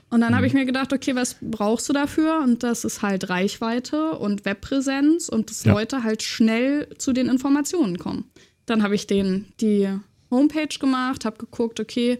Und 0.09 0.21
dann 0.21 0.35
habe 0.35 0.47
ich 0.47 0.53
mir 0.53 0.65
gedacht, 0.65 0.93
okay, 0.93 1.15
was 1.15 1.35
brauchst 1.41 1.89
du 1.89 1.93
dafür? 1.93 2.39
Und 2.41 2.63
das 2.63 2.85
ist 2.85 3.01
halt 3.01 3.29
Reichweite 3.29 4.11
und 4.11 4.45
Webpräsenz 4.45 5.27
und 5.27 5.49
dass 5.49 5.65
Ja. 5.65 5.73
Leute 5.73 6.03
halt 6.03 6.23
schnell 6.23 6.87
zu 6.97 7.11
den 7.11 7.27
Informationen 7.27 7.97
kommen. 7.97 8.25
Dann 8.65 8.83
habe 8.83 8.95
ich 8.95 9.05
den 9.07 9.45
die 9.59 9.89
Homepage 10.31 10.77
gemacht, 10.79 11.25
habe 11.25 11.37
geguckt, 11.37 11.79
okay, 11.81 12.19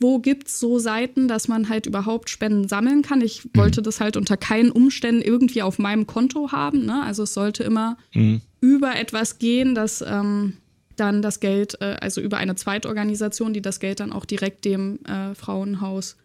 wo 0.00 0.18
gibt's 0.18 0.60
so 0.60 0.78
Seiten, 0.78 1.28
dass 1.28 1.48
man 1.48 1.68
halt 1.70 1.86
überhaupt 1.86 2.28
Spenden 2.28 2.68
sammeln 2.68 3.00
kann. 3.02 3.22
Ich 3.22 3.48
wollte 3.54 3.80
das 3.80 4.00
halt 4.00 4.18
unter 4.18 4.36
keinen 4.36 4.70
Umständen 4.70 5.22
irgendwie 5.22 5.62
auf 5.62 5.78
meinem 5.78 6.06
Konto 6.06 6.52
haben. 6.52 6.84
Ne? 6.84 7.02
Also 7.04 7.22
es 7.22 7.32
sollte 7.32 7.64
immer 7.64 7.96
Mhm. 8.14 8.42
über 8.60 8.96
etwas 8.96 9.38
gehen, 9.38 9.74
dass 9.74 10.04
ähm, 10.06 10.58
dann 10.96 11.22
das 11.22 11.40
Geld, 11.40 11.80
äh, 11.80 11.96
also 12.00 12.20
über 12.20 12.36
eine 12.36 12.54
Zweitorganisation, 12.54 13.54
die 13.54 13.62
das 13.62 13.80
Geld 13.80 14.00
dann 14.00 14.12
auch 14.12 14.26
direkt 14.26 14.64
dem 14.66 14.98
äh, 15.06 15.34
Frauenhaus 15.34 16.16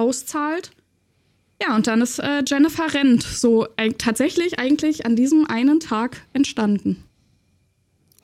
auszahlt. 0.00 0.70
Ja, 1.62 1.76
und 1.76 1.86
dann 1.86 2.00
ist 2.00 2.18
äh, 2.18 2.42
Jennifer 2.46 2.92
Rent 2.92 3.22
so 3.22 3.66
äh, 3.76 3.92
tatsächlich 3.92 4.58
eigentlich 4.58 5.04
an 5.04 5.14
diesem 5.14 5.46
einen 5.46 5.78
Tag 5.78 6.22
entstanden. 6.32 7.04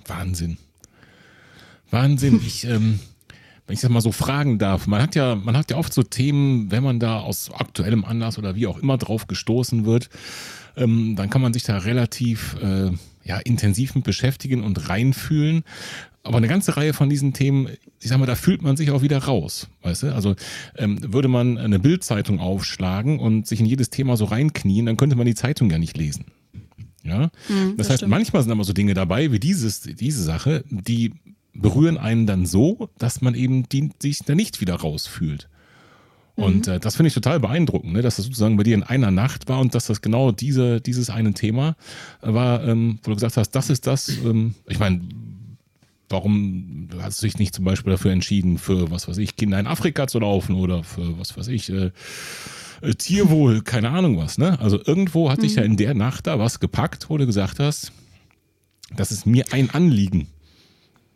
Wahnsinn. 0.07 0.57
Wahnsinn. 1.91 2.41
Ich, 2.47 2.65
ähm, 2.65 2.99
wenn 3.67 3.75
ich 3.75 3.81
das 3.81 3.91
mal 3.91 4.01
so 4.01 4.13
fragen 4.13 4.59
darf, 4.59 4.87
man 4.87 5.03
hat 5.03 5.15
ja, 5.17 5.35
man 5.35 5.57
hat 5.57 5.71
ja 5.71 5.77
oft 5.77 5.93
so 5.93 6.03
Themen, 6.03 6.71
wenn 6.71 6.85
man 6.85 7.01
da 7.01 7.19
aus 7.19 7.51
aktuellem 7.53 8.05
Anlass 8.05 8.39
oder 8.39 8.55
wie 8.55 8.69
auch 8.69 8.79
immer 8.79 8.97
drauf 8.97 9.27
gestoßen 9.27 9.85
wird, 9.85 10.09
ähm, 10.77 11.17
dann 11.17 11.31
kann 11.31 11.43
man 11.43 11.53
sich 11.53 11.65
da 11.65 11.79
relativ 11.79 12.57
äh, 12.63 12.93
ja, 13.25 13.39
intensiv 13.39 13.95
mit 13.97 14.05
beschäftigen 14.05 14.63
und 14.63 14.89
reinfühlen. 14.89 15.65
Aber 16.27 16.39
eine 16.39 16.49
ganze 16.49 16.77
Reihe 16.77 16.93
von 16.93 17.09
diesen 17.09 17.33
Themen, 17.33 17.69
ich 18.01 18.09
sag 18.09 18.19
mal, 18.19 18.27
da 18.27 18.35
fühlt 18.35 18.63
man 18.63 18.77
sich 18.77 18.91
auch 18.91 19.03
wieder 19.03 19.19
raus, 19.19 19.69
weißt 19.83 20.05
du? 20.05 20.15
Also 20.15 20.35
ähm, 20.77 20.99
würde 21.13 21.29
man 21.29 21.57
eine 21.57 21.79
Bildzeitung 21.79 22.41
aufschlagen 22.41 23.19
und 23.19 23.47
sich 23.47 23.61
in 23.61 23.67
jedes 23.67 23.91
Thema 23.91 24.17
so 24.17 24.25
reinknien, 24.27 24.87
dann 24.87 24.97
könnte 24.97 25.17
man 25.17 25.27
die 25.27 25.35
Zeitung 25.35 25.71
ja 25.71 25.79
nicht 25.79 25.97
lesen. 25.97 26.27
Ja, 27.05 27.31
Mhm, 27.49 27.77
das, 27.77 27.87
das 27.87 27.91
heißt, 27.91 27.99
stimmt. 28.01 28.11
manchmal 28.11 28.43
sind 28.43 28.51
aber 28.51 28.65
so 28.65 28.73
Dinge 28.73 28.95
dabei 28.95 29.31
wie 29.31 29.39
dieses, 29.39 29.83
diese 29.83 30.23
Sache, 30.23 30.65
die 30.69 31.13
berühren 31.55 31.97
einen 31.99 32.27
dann 32.27 32.47
so, 32.47 32.91
dass 32.99 33.21
man 33.21 33.35
eben 33.35 33.69
die, 33.69 33.91
sich 34.03 34.19
da 34.19 34.35
nicht 34.35 34.61
wieder 34.61 34.75
rausfühlt. 34.75 35.49
Und 36.35 36.69
äh, 36.69 36.79
das 36.79 36.97
finde 36.97 37.09
ich 37.09 37.15
total 37.15 37.41
beeindruckend, 37.41 37.95
ne? 37.95 38.03
dass 38.03 38.17
das 38.17 38.27
sozusagen 38.27 38.59
bei 38.59 38.63
dir 38.63 38.75
in 38.75 38.83
einer 38.83 39.11
Nacht 39.11 39.49
war 39.49 39.59
und 39.59 39.75
dass 39.75 39.87
das 39.87 40.03
genau 40.03 40.33
diese, 40.33 40.83
dieses 40.83 41.09
eine 41.09 41.33
Thema 41.33 41.77
war, 42.21 42.63
ähm, 42.67 42.99
wo 43.05 43.11
du 43.11 43.15
gesagt 43.15 43.39
hast, 43.39 43.53
das 43.53 43.71
ist 43.71 43.87
das. 43.87 44.09
Ähm, 44.09 44.55
ich 44.67 44.79
meine, 44.79 45.01
warum 46.09 46.89
hast 46.99 47.23
du 47.23 47.27
dich 47.27 47.39
nicht 47.39 47.55
zum 47.55 47.65
Beispiel 47.65 47.93
dafür 47.93 48.13
entschieden, 48.13 48.59
für 48.59 48.91
was 48.91 49.09
weiß 49.09 49.19
ich, 49.19 49.37
Kinder 49.37 49.59
in 49.59 49.67
Afrika 49.67 50.07
zu 50.07 50.19
laufen 50.19 50.55
oder 50.55 50.85
für 50.85 51.19
was 51.19 51.37
weiß 51.37 51.49
ich, 51.49 51.71
äh, 51.71 51.91
äh, 52.83 52.95
Tierwohl, 52.95 53.63
keine 53.63 53.91
Ahnung 53.91 54.19
was, 54.19 54.39
ne? 54.39 54.59
Also 54.61 54.81
irgendwo 54.85 55.31
hat 55.31 55.43
dich 55.43 55.57
ja 55.57 55.63
in 55.63 55.77
der 55.77 55.95
Nacht 55.95 56.27
da 56.27 56.39
was 56.39 56.61
gepackt, 56.61 57.11
wo 57.11 57.17
du 57.17 57.27
gesagt 57.27 57.59
hast, 57.59 57.93
das 58.95 59.11
ist 59.11 59.27
mir 59.27 59.45
ein 59.51 59.71
Anliegen. 59.71 60.29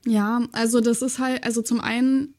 Ja, 0.07 0.42
also 0.53 0.81
das 0.81 1.03
ist 1.03 1.18
halt, 1.18 1.44
also 1.44 1.62
zum 1.62 1.81
einen, 1.81 2.35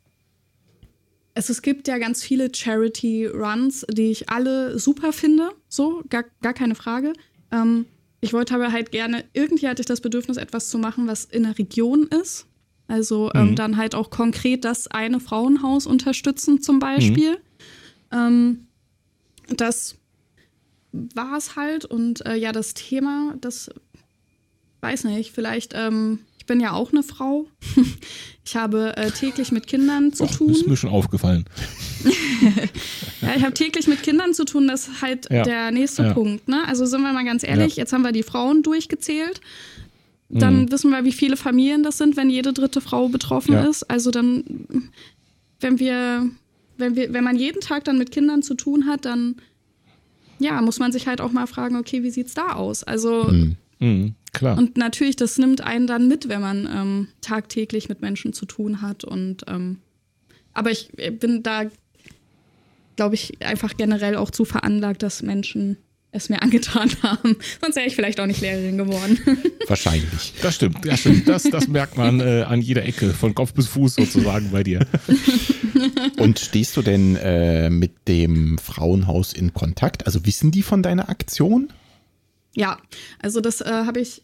es, 1.35 1.49
es 1.49 1.61
gibt 1.61 1.87
ja 1.87 1.97
ganz 1.99 2.23
viele 2.23 2.53
Charity-Runs, 2.53 3.85
die 3.91 4.11
ich 4.11 4.29
alle 4.29 4.77
super 4.79 5.13
finde, 5.13 5.51
so, 5.69 6.03
gar, 6.09 6.25
gar 6.41 6.53
keine 6.53 6.75
Frage. 6.75 7.13
Ähm, 7.51 7.85
ich 8.21 8.33
wollte 8.33 8.55
aber 8.55 8.71
halt 8.71 8.91
gerne, 8.91 9.25
irgendwie 9.33 9.67
hatte 9.67 9.81
ich 9.81 9.87
das 9.87 10.01
Bedürfnis, 10.01 10.37
etwas 10.37 10.69
zu 10.69 10.77
machen, 10.77 11.07
was 11.07 11.25
in 11.25 11.43
der 11.43 11.57
Region 11.57 12.07
ist. 12.07 12.45
Also 12.87 13.31
ähm, 13.33 13.55
dann 13.55 13.77
halt 13.77 13.95
auch 13.95 14.09
konkret 14.09 14.65
das 14.65 14.87
eine 14.87 15.19
Frauenhaus 15.19 15.87
unterstützen 15.87 16.61
zum 16.61 16.79
Beispiel. 16.79 17.37
Ähm, 18.11 18.67
das 19.47 19.95
war 20.91 21.37
es 21.37 21.55
halt. 21.55 21.85
Und 21.85 22.25
äh, 22.25 22.35
ja, 22.35 22.51
das 22.51 22.73
Thema, 22.73 23.35
das 23.39 23.69
weiß 24.81 25.05
nicht, 25.05 25.31
vielleicht, 25.31 25.73
ähm, 25.73 26.19
bin 26.51 26.59
ja 26.59 26.73
auch 26.73 26.91
eine 26.91 27.01
Frau. 27.03 27.47
ich 28.45 28.55
habe 28.57 28.97
äh, 28.97 29.09
täglich 29.11 29.51
mit 29.53 29.67
Kindern 29.67 30.11
zu 30.11 30.25
Och, 30.25 30.31
tun. 30.35 30.49
ist 30.51 30.67
mir 30.67 30.75
schon 30.75 30.89
aufgefallen. 30.89 31.45
Ja, 33.21 33.35
ich 33.37 33.43
habe 33.43 33.53
täglich 33.53 33.87
mit 33.87 34.01
Kindern 34.03 34.33
zu 34.33 34.45
tun, 34.45 34.67
das 34.67 34.87
ist 34.87 35.01
halt 35.01 35.29
Ja. 35.31 35.43
der 35.43 35.71
nächste 35.71 36.03
Ja. 36.03 36.13
Punkt. 36.13 36.47
Ne? 36.47 36.63
Also 36.67 36.85
sind 36.85 37.01
wir 37.03 37.13
mal 37.13 37.23
ganz 37.23 37.43
ehrlich, 37.43 37.75
jetzt 37.75 37.93
haben 37.93 38.01
wir 38.01 38.11
die 38.11 38.23
Frauen 38.23 38.63
durchgezählt. 38.63 39.39
Dann 40.29 40.61
Mhm. 40.63 40.71
wissen 40.71 40.89
wir, 40.91 41.03
wie 41.05 41.11
viele 41.11 41.37
Familien 41.37 41.83
das 41.83 41.97
sind, 41.99 42.17
wenn 42.17 42.29
jede 42.29 42.51
dritte 42.53 42.81
Frau 42.81 43.09
betroffen 43.09 43.53
ist. 43.53 43.83
Also 43.91 44.09
dann, 44.11 44.43
wenn 45.59 45.77
wir, 45.79 46.27
wenn 46.77 46.95
wir, 46.95 47.13
wenn 47.13 47.23
man 47.23 47.35
jeden 47.37 47.61
Tag 47.61 47.83
dann 47.83 47.97
mit 47.99 48.11
Kindern 48.11 48.41
zu 48.41 48.55
tun 48.55 48.87
hat, 48.87 49.05
dann 49.05 49.35
ja, 50.39 50.59
muss 50.61 50.79
man 50.79 50.91
sich 50.91 51.05
halt 51.07 51.21
auch 51.21 51.31
mal 51.31 51.45
fragen, 51.45 51.75
okay, 51.75 52.01
wie 52.01 52.09
sieht's 52.09 52.33
da 52.33 52.53
aus? 52.53 52.83
Also 52.83 53.25
Mhm, 53.25 53.55
klar. 54.31 54.57
und 54.57 54.77
natürlich, 54.77 55.15
das 55.15 55.37
nimmt 55.37 55.61
einen 55.61 55.87
dann 55.87 56.07
mit, 56.07 56.29
wenn 56.29 56.41
man 56.41 56.69
ähm, 56.71 57.07
tagtäglich 57.21 57.89
mit 57.89 58.01
Menschen 58.01 58.33
zu 58.33 58.45
tun 58.45 58.81
hat. 58.81 59.03
Und 59.03 59.43
ähm, 59.47 59.79
aber 60.53 60.71
ich 60.71 60.89
bin 61.19 61.43
da, 61.43 61.63
glaube 62.95 63.15
ich, 63.15 63.41
einfach 63.41 63.75
generell 63.77 64.15
auch 64.15 64.31
zu 64.31 64.45
veranlagt, 64.45 65.03
dass 65.03 65.21
Menschen 65.21 65.77
es 66.11 66.29
mir 66.29 66.41
angetan 66.41 66.91
haben. 67.01 67.37
Sonst 67.61 67.75
wäre 67.75 67.87
ich 67.87 67.95
vielleicht 67.95 68.19
auch 68.19 68.25
nicht 68.25 68.41
Lehrerin 68.41 68.77
geworden. 68.77 69.17
Wahrscheinlich. 69.67 70.33
Das 70.41 70.55
stimmt, 70.55 70.85
das 70.85 70.99
stimmt. 70.99 71.27
Das, 71.27 71.43
das 71.43 71.67
merkt 71.67 71.97
man 71.97 72.19
äh, 72.19 72.43
an 72.43 72.61
jeder 72.61 72.85
Ecke, 72.85 73.11
von 73.11 73.33
Kopf 73.33 73.53
bis 73.53 73.67
Fuß 73.67 73.95
sozusagen 73.95 74.51
bei 74.51 74.63
dir. 74.63 74.85
Und 76.17 76.39
stehst 76.39 76.75
du 76.77 76.81
denn 76.81 77.15
äh, 77.15 77.69
mit 77.69 78.07
dem 78.07 78.57
Frauenhaus 78.57 79.33
in 79.33 79.53
Kontakt? 79.53 80.05
Also 80.05 80.25
wissen 80.25 80.51
die 80.51 80.63
von 80.63 80.83
deiner 80.83 81.09
Aktion? 81.09 81.69
Ja, 82.55 82.77
also 83.19 83.41
das 83.41 83.61
äh, 83.61 83.69
habe 83.85 83.99
ich. 83.99 84.23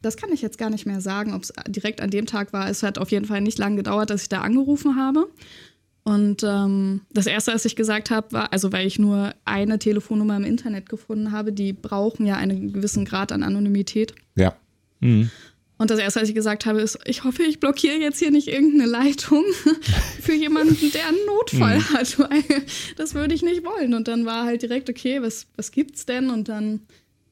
Das 0.00 0.16
kann 0.16 0.30
ich 0.32 0.42
jetzt 0.42 0.58
gar 0.58 0.70
nicht 0.70 0.86
mehr 0.86 1.00
sagen, 1.00 1.34
ob 1.34 1.42
es 1.42 1.52
direkt 1.66 2.00
an 2.00 2.10
dem 2.10 2.26
Tag 2.26 2.52
war. 2.52 2.70
Es 2.70 2.84
hat 2.84 2.98
auf 2.98 3.10
jeden 3.10 3.24
Fall 3.24 3.40
nicht 3.40 3.58
lange 3.58 3.74
gedauert, 3.74 4.10
dass 4.10 4.22
ich 4.22 4.28
da 4.28 4.42
angerufen 4.42 4.94
habe. 4.94 5.28
Und 6.04 6.44
ähm, 6.44 7.00
das 7.10 7.26
Erste, 7.26 7.52
was 7.52 7.64
ich 7.64 7.74
gesagt 7.74 8.10
habe, 8.10 8.30
war, 8.32 8.52
also 8.52 8.72
weil 8.72 8.86
ich 8.86 9.00
nur 9.00 9.34
eine 9.44 9.80
Telefonnummer 9.80 10.36
im 10.36 10.44
Internet 10.44 10.88
gefunden 10.88 11.32
habe, 11.32 11.52
die 11.52 11.72
brauchen 11.72 12.26
ja 12.26 12.36
einen 12.36 12.72
gewissen 12.72 13.04
Grad 13.04 13.32
an 13.32 13.42
Anonymität. 13.42 14.14
Ja. 14.36 14.54
Mhm. 15.00 15.30
Und 15.78 15.90
das 15.90 16.00
Erste, 16.00 16.20
was 16.20 16.28
ich 16.28 16.34
gesagt 16.34 16.66
habe, 16.66 16.80
ist, 16.80 16.98
ich 17.04 17.22
hoffe, 17.22 17.44
ich 17.44 17.60
blockiere 17.60 17.96
jetzt 17.96 18.18
hier 18.18 18.32
nicht 18.32 18.48
irgendeine 18.48 18.90
Leitung 18.90 19.44
für 20.20 20.34
jemanden, 20.34 20.90
der 20.90 21.06
einen 21.06 21.24
Notfall 21.26 21.80
hat, 21.94 22.18
weil 22.30 22.42
das 22.96 23.14
würde 23.14 23.32
ich 23.32 23.42
nicht 23.42 23.64
wollen. 23.64 23.94
Und 23.94 24.08
dann 24.08 24.26
war 24.26 24.44
halt 24.44 24.62
direkt, 24.62 24.90
okay, 24.90 25.22
was, 25.22 25.46
was 25.56 25.70
gibt's 25.70 26.04
denn? 26.04 26.30
Und 26.30 26.48
dann, 26.48 26.80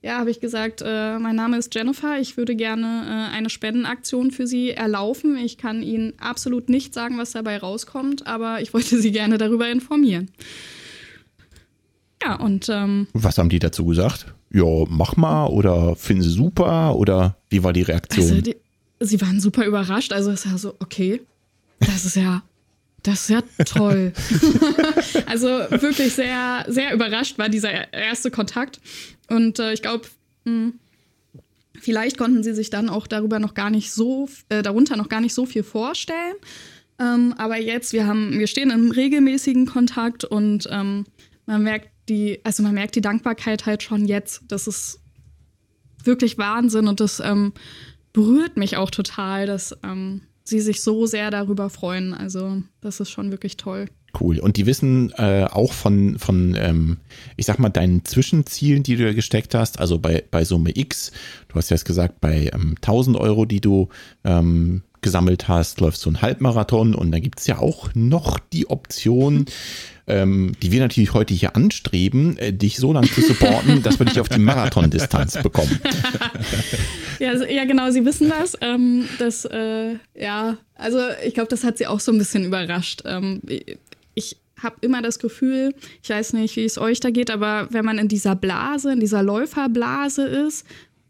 ja, 0.01 0.19
habe 0.19 0.31
ich 0.31 0.39
gesagt, 0.39 0.81
äh, 0.85 1.19
mein 1.19 1.35
Name 1.35 1.59
ist 1.59 1.75
Jennifer, 1.75 2.21
ich 2.21 2.37
würde 2.37 2.55
gerne 2.55 3.31
äh, 3.33 3.37
eine 3.37 3.51
Spendenaktion 3.51 4.31
für 4.31 4.47
Sie 4.47 4.71
erlaufen. 4.71 5.37
Ich 5.37 5.59
kann 5.59 5.83
Ihnen 5.83 6.13
absolut 6.21 6.69
nicht 6.69 6.95
sagen, 6.95 7.19
was 7.19 7.33
dabei 7.33 7.59
rauskommt, 7.59 8.29
aber 8.29 8.61
ich 8.61 8.73
wollte 8.73 9.01
Sie 9.01 9.11
gerne 9.11 9.39
darüber 9.39 9.69
informieren. 9.69 10.31
Ja, 12.23 12.37
und 12.37 12.69
ähm, 12.69 13.09
Was 13.13 13.39
haben 13.39 13.49
die 13.49 13.59
dazu 13.59 13.85
gesagt? 13.87 14.36
Ja, 14.57 14.87
mach 14.89 15.17
mal 15.17 15.49
oder 15.49 15.95
finden 15.97 16.23
sie 16.23 16.31
super 16.31 16.97
oder 16.97 17.37
wie 17.51 17.63
war 17.63 17.75
die 17.75 17.83
Reaktion? 17.83 18.25
Also 18.25 18.41
die, 18.41 18.57
sie 19.01 19.21
waren 19.21 19.39
super 19.39 19.67
überrascht. 19.67 20.15
Also 20.15 20.31
es 20.31 20.51
war 20.51 20.57
so, 20.57 20.75
okay, 20.79 21.21
das 21.79 22.07
ist 22.07 22.17
ja, 22.17 22.43
das 23.03 23.21
ist 23.21 23.29
ja 23.29 23.43
toll. 23.67 24.15
also 25.27 25.47
wirklich 25.47 26.15
sehr, 26.15 26.65
sehr 26.69 26.95
überrascht 26.95 27.37
war 27.37 27.51
dieser 27.51 27.93
erste 27.93 28.31
Kontakt. 28.31 28.81
Und 29.29 29.59
äh, 29.59 29.75
ich 29.75 29.83
glaube, 29.83 30.07
vielleicht 31.79 32.17
konnten 32.17 32.43
sie 32.43 32.55
sich 32.55 32.71
dann 32.71 32.89
auch 32.89 33.07
darüber 33.07 33.39
noch 33.39 33.53
gar 33.53 33.69
nicht 33.69 33.93
so, 33.93 34.27
äh, 34.49 34.63
darunter 34.63 34.97
noch 34.97 35.11
gar 35.11 35.21
nicht 35.21 35.35
so 35.35 35.45
viel 35.45 35.65
vorstellen. 35.65 36.37
Ähm, 36.99 37.35
aber 37.37 37.59
jetzt, 37.59 37.93
wir 37.93 38.07
haben, 38.07 38.39
wir 38.39 38.47
stehen 38.47 38.71
im 38.71 38.91
regelmäßigen 38.91 39.67
Kontakt 39.67 40.25
und 40.25 40.67
ähm, 40.73 41.05
man 41.45 41.63
merkt 41.63 41.91
die, 42.09 42.41
also 42.45 42.63
man 42.63 42.75
merkt 42.75 42.95
die 42.95 43.01
Dankbarkeit 43.01 43.67
halt 43.67 43.83
schon 43.83 44.07
jetzt. 44.07 44.43
Das 44.49 44.67
ist 44.67 45.01
wirklich 46.05 46.39
Wahnsinn 46.39 46.89
und 46.89 47.01
das 47.01 47.21
ähm, 47.21 47.53
berührt 48.13 48.57
mich 48.57 48.77
auch 48.77 48.91
total, 48.91 49.47
dass 49.47 49.77
ähm, 49.83 50.23
sie 50.45 50.61
sich 50.61 50.83
so 50.83 51.07
sehr 51.07 51.31
darüber 51.31 51.69
freuen. 51.71 52.15
Also 52.15 52.63
das 52.81 53.01
ist 53.01 53.11
schon 53.11 53.31
wirklich 53.31 53.57
toll. 53.57 53.87
Cool. 54.19 54.39
Und 54.39 54.57
die 54.57 54.67
wissen 54.67 55.13
äh, 55.19 55.45
auch 55.51 55.73
von, 55.73 56.19
von 56.19 56.55
ähm, 56.59 56.99
ich 57.37 57.47
sag 57.47 57.59
mal, 57.59 57.69
deinen 57.69 58.05
Zwischenzielen, 58.05 58.83
die 58.83 58.97
du 58.97 59.05
da 59.05 59.13
gesteckt 59.13 59.55
hast, 59.55 59.79
also 59.79 59.99
bei, 59.99 60.25
bei 60.31 60.45
Summe 60.45 60.71
X, 60.75 61.13
du 61.49 61.57
hast 61.57 61.71
ja 61.71 61.75
jetzt 61.75 61.85
gesagt, 61.85 62.21
bei 62.21 62.51
ähm, 62.55 62.77
1000 62.77 63.17
Euro, 63.19 63.45
die 63.45 63.61
du 63.61 63.89
ähm, 64.25 64.83
gesammelt 65.03 65.49
hast, 65.49 65.81
läufst 65.81 66.05
du 66.05 66.11
einen 66.11 66.23
Halbmarathon 66.23 66.95
und 66.95 67.13
dann 67.13 67.21
gibt 67.21 67.41
es 67.41 67.47
ja 67.47 67.59
auch 67.59 67.91
noch 67.95 68.39
die 68.39 68.71
Option, 68.71 69.45
ähm, 70.07 70.53
die 70.63 70.73
wir 70.73 70.81
natürlich 70.81 71.15
heute 71.15 71.35
hier 71.35 71.57
anstreben, 71.57 72.39
äh, 72.39 72.53
dich 72.53 72.77
so 72.77 72.93
lange 72.93 73.09
zu 73.09 73.21
supporten, 73.21 73.83
dass 73.83 73.99
wir 73.99 74.07
dich 74.07 74.21
auf 74.21 74.29
die 74.29 74.39
Marathondistanz 74.39 75.43
bekommen. 75.43 75.81
Ja, 77.19 77.31
also, 77.31 77.47
ja 77.47 77.65
genau, 77.65 77.91
sie 77.91 78.05
wissen 78.05 78.29
das. 78.29 78.59
Ähm, 78.61 79.09
das 79.19 79.47
äh, 79.47 79.95
ja, 80.15 80.59
also 80.75 80.99
ich 81.25 81.33
glaube, 81.33 81.49
das 81.49 81.65
hat 81.65 81.79
sie 81.79 81.87
auch 81.87 81.99
so 81.99 82.13
ein 82.13 82.19
bisschen 82.19 82.45
überrascht. 82.45 83.05
Ähm, 83.07 83.41
ich 84.15 84.37
habe 84.63 84.77
immer 84.83 85.01
das 85.01 85.19
Gefühl, 85.19 85.75
ich 86.03 86.11
weiß 86.11 86.35
nicht, 86.35 86.57
wie 86.57 86.65
es 86.65 86.77
euch 86.77 87.01
da 87.01 87.09
geht, 87.09 87.31
aber 87.31 87.69
wenn 87.71 87.87
man 87.87 87.99
in 87.99 88.09
dieser 88.09 88.37
Blase, 88.37 88.93
in 88.93 89.01
dieser 89.01 89.23
Läuferblase 89.23 90.27
ist, 90.27 90.67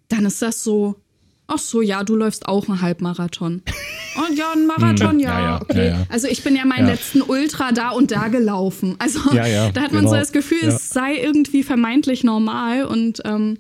dann 0.09 0.24
ist 0.26 0.42
das 0.42 0.62
so, 0.62 0.94
ach 1.48 1.59
so, 1.59 1.80
ja, 1.80 2.02
du 2.04 2.16
läufst 2.16 2.46
auch 2.46 2.68
einen 2.68 2.80
Halbmarathon. 2.80 3.62
Und 4.16 4.37
ja, 4.38 4.52
ein 4.52 4.66
Marathon, 4.66 5.20
ja, 5.20 5.38
Ja, 5.38 5.44
ja, 5.44 5.62
okay. 5.62 5.88
ja. 5.88 6.06
Also 6.09 6.26
ich 6.28 6.42
bin 6.42 6.56
ja 6.56 6.64
meinen 6.64 6.87
letzten 6.87 7.22
Ultra 7.22 7.72
da 7.72 7.90
und 7.90 8.11
da 8.11 8.28
gelaufen. 8.28 8.96
Also 8.98 9.20
da 9.30 9.82
hat 9.82 9.92
man 9.92 10.02
genau. 10.02 10.11
so 10.11 10.16
das 10.16 10.32
Gefühl, 10.32 10.64
es 10.64 10.88
sei 10.88 11.16
irgendwie 11.16 11.62
vermeintlich 11.62 12.24
normal 12.24 12.85
und 12.85 13.20
ähm, 13.24 13.59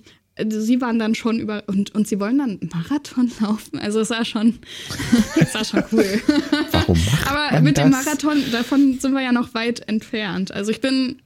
sie 0.48 0.80
waren 0.80 0.98
dann 0.98 1.14
schon 1.14 1.38
über 1.38 1.62
und, 1.66 1.94
und 1.94 2.06
sie 2.06 2.20
wollen 2.20 2.38
dann 2.38 2.58
einen 2.60 2.70
Marathon 2.72 3.30
laufen. 3.40 3.78
Also 3.78 4.00
es 4.00 4.10
war 4.10 4.24
schon, 4.24 4.58
es 5.36 5.54
war 5.54 5.64
schon 5.64 5.84
cool. 5.92 6.22
Warum 6.72 6.98
macht 7.04 7.30
Aber 7.30 7.60
mit 7.60 7.78
dem 7.78 7.90
das? 7.90 8.04
Marathon, 8.04 8.42
davon 8.52 8.98
sind 8.98 9.12
wir 9.12 9.22
ja 9.22 9.32
noch 9.32 9.54
weit 9.54 9.88
entfernt. 9.88 10.52
Also 10.52 10.70
ich 10.70 10.80
bin 10.80 11.22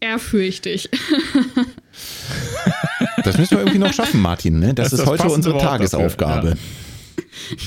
ehrfürchtig. 0.00 0.90
Das 3.28 3.38
müssen 3.38 3.52
wir 3.52 3.58
irgendwie 3.60 3.78
noch 3.78 3.92
schaffen, 3.92 4.20
Martin. 4.20 4.58
Ne? 4.58 4.74
Das, 4.74 4.90
Das 4.90 4.92
ist 4.94 5.00
das 5.00 5.08
heute 5.08 5.28
unsere 5.28 5.58
Tagesaufgabe. 5.58 6.56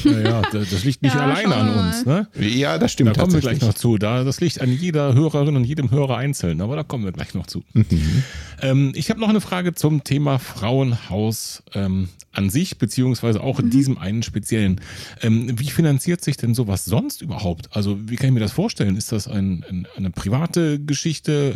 Naja, 0.03 0.41
das 0.51 0.69
das 0.69 0.83
liegt 0.83 1.01
nicht 1.01 1.15
Ja, 1.15 1.21
alleine 1.21 1.55
an 1.55 1.69
uns. 1.69 2.05
Ne? 2.05 2.27
Ja, 2.39 2.73
das 2.73 2.79
Da 2.79 2.87
stimmt 2.89 3.17
kommen 3.17 3.33
wir 3.33 3.39
gleich 3.39 3.61
noch 3.61 3.73
zu. 3.73 3.97
Da, 3.97 4.23
das 4.23 4.41
liegt 4.41 4.61
an 4.61 4.71
jeder 4.71 5.13
Hörerin 5.13 5.55
und 5.55 5.63
jedem 5.63 5.91
Hörer 5.91 6.17
einzeln, 6.17 6.61
aber 6.61 6.75
da 6.75 6.83
kommen 6.83 7.05
wir 7.05 7.11
gleich 7.11 7.33
noch 7.33 7.47
zu. 7.47 7.63
Mhm. 7.73 8.23
Ähm, 8.61 8.91
ich 8.95 9.09
habe 9.09 9.19
noch 9.19 9.29
eine 9.29 9.41
Frage 9.41 9.73
zum 9.73 10.03
Thema 10.03 10.39
Frauenhaus 10.39 11.63
ähm, 11.73 12.09
an 12.31 12.49
sich, 12.49 12.77
beziehungsweise 12.77 13.41
auch 13.41 13.59
in 13.59 13.69
diesem 13.69 13.97
einen 13.97 14.23
speziellen. 14.23 14.81
Ähm, 15.21 15.59
wie 15.59 15.69
finanziert 15.69 16.23
sich 16.23 16.37
denn 16.37 16.53
sowas 16.53 16.85
sonst 16.85 17.21
überhaupt? 17.21 17.69
Also, 17.71 17.97
wie 18.09 18.15
kann 18.15 18.27
ich 18.27 18.33
mir 18.33 18.39
das 18.39 18.51
vorstellen? 18.53 18.97
Ist 18.97 19.11
das 19.11 19.27
ein, 19.27 19.65
ein, 19.69 19.87
eine 19.97 20.11
private 20.11 20.79
Geschichte? 20.79 21.55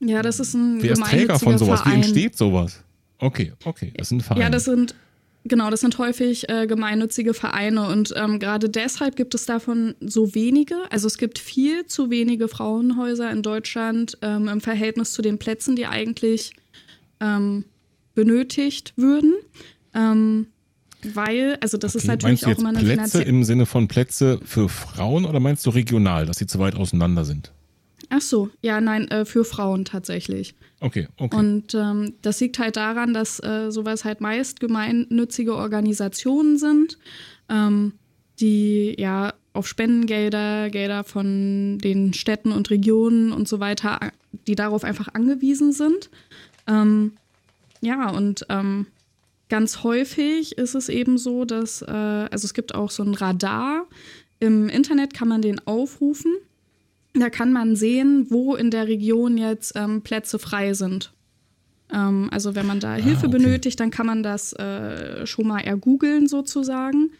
Ja, 0.00 0.22
das 0.22 0.40
ist 0.40 0.54
ein 0.54 0.82
wer 0.82 0.92
ist 0.92 1.02
Träger 1.02 1.38
von 1.38 1.58
sowas? 1.58 1.80
Wie 1.80 1.84
Verein. 1.84 2.02
entsteht 2.02 2.36
sowas? 2.36 2.82
Okay, 3.18 3.52
okay, 3.64 3.92
das 3.96 4.08
ist 4.08 4.12
ein 4.12 4.20
Verein. 4.20 4.42
Ja, 4.42 4.50
das 4.50 4.64
sind 4.64 4.94
genau, 5.44 5.70
das 5.70 5.80
sind 5.80 5.98
häufig 5.98 6.48
äh, 6.48 6.66
gemeinnützige 6.66 7.34
Vereine 7.34 7.88
und 7.88 8.12
ähm, 8.16 8.38
gerade 8.38 8.68
deshalb 8.68 9.16
gibt 9.16 9.34
es 9.34 9.46
davon 9.46 9.94
so 10.00 10.34
wenige. 10.34 10.76
Also 10.90 11.06
es 11.06 11.18
gibt 11.18 11.38
viel 11.38 11.86
zu 11.86 12.10
wenige 12.10 12.48
Frauenhäuser 12.48 13.30
in 13.30 13.42
Deutschland 13.42 14.18
ähm, 14.22 14.48
im 14.48 14.60
Verhältnis 14.60 15.12
zu 15.12 15.22
den 15.22 15.38
Plätzen, 15.38 15.74
die 15.74 15.86
eigentlich 15.86 16.52
ähm, 17.20 17.64
benötigt 18.14 18.92
würden. 18.96 19.34
Ähm, 19.94 20.46
weil, 21.14 21.56
also 21.60 21.78
das 21.78 21.94
ist 21.94 22.04
Okay, 22.04 22.12
natürlich 22.12 22.42
meinst 22.42 22.44
du 22.44 22.50
auch 22.50 22.58
immer 22.58 22.68
eine 22.70 22.78
Plätze 22.80 22.94
finanzielle. 22.94 23.24
im 23.24 23.44
Sinne 23.44 23.66
von 23.66 23.88
Plätze 23.88 24.40
für 24.44 24.68
Frauen 24.68 25.24
oder 25.24 25.38
meinst 25.40 25.64
du 25.64 25.70
regional, 25.70 26.26
dass 26.26 26.38
sie 26.38 26.46
zu 26.46 26.58
weit 26.58 26.74
auseinander 26.74 27.24
sind? 27.24 27.52
Ach 28.10 28.20
so, 28.20 28.50
ja, 28.62 28.80
nein, 28.80 29.08
äh, 29.08 29.24
für 29.24 29.44
Frauen 29.44 29.84
tatsächlich. 29.84 30.54
Okay, 30.80 31.08
okay. 31.18 31.36
Und 31.36 31.74
ähm, 31.74 32.14
das 32.22 32.40
liegt 32.40 32.58
halt 32.58 32.76
daran, 32.76 33.12
dass 33.12 33.42
äh, 33.42 33.70
sowas 33.70 34.04
halt 34.04 34.20
meist 34.20 34.60
gemeinnützige 34.60 35.54
Organisationen 35.56 36.56
sind, 36.56 36.98
ähm, 37.48 37.92
die 38.40 38.94
ja 38.98 39.34
auf 39.52 39.66
Spendengelder, 39.66 40.70
Gelder 40.70 41.04
von 41.04 41.78
den 41.78 42.14
Städten 42.14 42.52
und 42.52 42.70
Regionen 42.70 43.32
und 43.32 43.48
so 43.48 43.60
weiter, 43.60 43.98
die 44.46 44.54
darauf 44.54 44.84
einfach 44.84 45.08
angewiesen 45.14 45.72
sind. 45.72 46.10
Ähm, 46.68 47.12
ja, 47.80 48.10
und 48.10 48.46
ähm, 48.48 48.86
ganz 49.48 49.82
häufig 49.82 50.56
ist 50.58 50.74
es 50.74 50.88
eben 50.88 51.18
so, 51.18 51.44
dass, 51.44 51.82
äh, 51.82 51.90
also 51.90 52.44
es 52.44 52.54
gibt 52.54 52.74
auch 52.74 52.90
so 52.90 53.02
ein 53.02 53.14
Radar. 53.14 53.86
Im 54.38 54.68
Internet 54.68 55.12
kann 55.12 55.28
man 55.28 55.42
den 55.42 55.66
aufrufen. 55.66 56.32
Da 57.20 57.30
kann 57.30 57.52
man 57.52 57.76
sehen, 57.76 58.26
wo 58.30 58.54
in 58.54 58.70
der 58.70 58.86
Region 58.86 59.38
jetzt 59.38 59.72
ähm, 59.76 60.02
Plätze 60.02 60.38
frei 60.38 60.74
sind. 60.74 61.12
Ähm, 61.92 62.28
also 62.30 62.54
wenn 62.54 62.66
man 62.66 62.80
da 62.80 62.94
Hilfe 62.94 63.26
okay. 63.26 63.38
benötigt, 63.38 63.80
dann 63.80 63.90
kann 63.90 64.06
man 64.06 64.22
das 64.22 64.52
äh, 64.54 65.26
schon 65.26 65.46
mal 65.46 65.60
ergoogeln 65.60 66.26
sozusagen. 66.26 67.10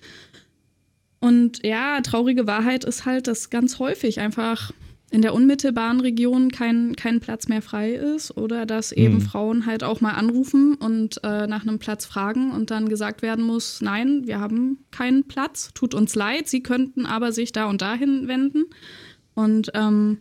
Und 1.21 1.67
ja, 1.67 2.01
traurige 2.01 2.47
Wahrheit 2.47 2.85
ist 2.85 3.05
halt, 3.05 3.27
dass 3.27 3.51
ganz 3.51 3.79
häufig 3.79 4.21
einfach 4.21 4.73
in 5.11 5.23
der 5.23 5.35
unmittelbaren 5.35 6.01
Region 6.01 6.51
kein, 6.51 6.95
kein 6.95 7.21
Platz 7.21 7.49
mehr 7.49 7.63
frei 7.63 7.93
ist 7.93 8.37
oder 8.37 8.67
dass 8.67 8.93
eben 8.93 9.15
Mhm. 9.15 9.21
Frauen 9.23 9.67
halt 9.67 9.83
auch 9.83 10.03
mal 10.03 10.13
anrufen 10.13 10.75
und 10.75 11.21
äh, 11.25 11.47
nach 11.47 11.63
einem 11.63 11.79
Platz 11.79 12.05
fragen 12.05 12.53
und 12.53 12.71
dann 12.71 12.91
gesagt 12.91 13.23
werden 13.23 13.45
muss, 13.45 13.81
nein, 13.81 14.27
wir 14.27 14.39
haben 14.39 14.79
keinen 14.91 15.25
Platz, 15.25 15.71
tut 15.73 15.95
uns 15.95 16.15
leid, 16.15 16.47
sie 16.47 16.63
könnten 16.63 17.07
aber 17.07 17.33
sich 17.33 17.53
da 17.53 17.67
und 17.67 17.81
dahin 17.81 18.29
wenden. 18.29 18.65
Und 19.39 19.71
ähm, 19.75 20.19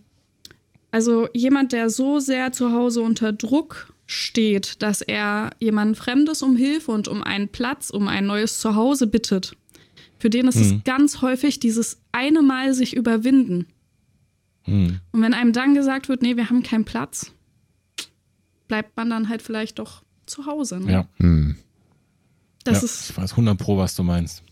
also 0.91 1.27
jemand, 1.33 1.71
der 1.71 1.89
so 1.89 2.19
sehr 2.19 2.51
zu 2.51 2.71
Hause 2.71 3.01
unter 3.01 3.33
Druck 3.33 3.91
steht, 4.05 4.83
dass 4.83 5.01
er 5.01 5.49
jemanden 5.59 5.95
Fremdes 5.95 6.43
um 6.43 6.55
Hilfe 6.55 6.91
und 6.91 7.07
um 7.07 7.23
einen 7.23 7.47
Platz, 7.49 7.89
um 7.89 8.07
ein 8.07 8.27
neues 8.27 8.59
Zuhause 8.59 9.07
bittet, 9.07 9.57
für 10.19 10.29
den 10.29 10.47
ist 10.47 10.55
Mhm. 10.57 10.61
es 10.61 10.83
ganz 10.83 11.21
häufig 11.23 11.59
dieses 11.59 11.97
eine 12.11 12.43
Mal 12.43 12.75
sich 12.75 12.95
überwinden. 12.95 13.65
Hm. 14.65 14.99
Und 15.11 15.21
wenn 15.21 15.33
einem 15.33 15.51
dann 15.51 15.73
gesagt 15.73 16.09
wird, 16.09 16.21
nee, 16.21 16.35
wir 16.37 16.51
haben 16.51 16.61
keinen 16.61 16.85
Platz, 16.85 17.31
bleibt 18.67 18.95
man 18.97 19.09
dann 19.09 19.29
halt 19.29 19.41
vielleicht 19.41 19.79
doch 19.79 20.03
zu 20.27 20.45
Hause. 20.45 20.79
Ne? 20.79 20.91
Ja, 20.91 21.07
Hm. 21.17 21.55
Das 22.65 22.81
ja 22.81 22.85
ist 22.85 23.09
ich 23.09 23.17
weiß 23.17 23.31
100 23.31 23.57
Pro, 23.57 23.77
was 23.77 23.95
du 23.95 24.03
meinst. 24.03 24.43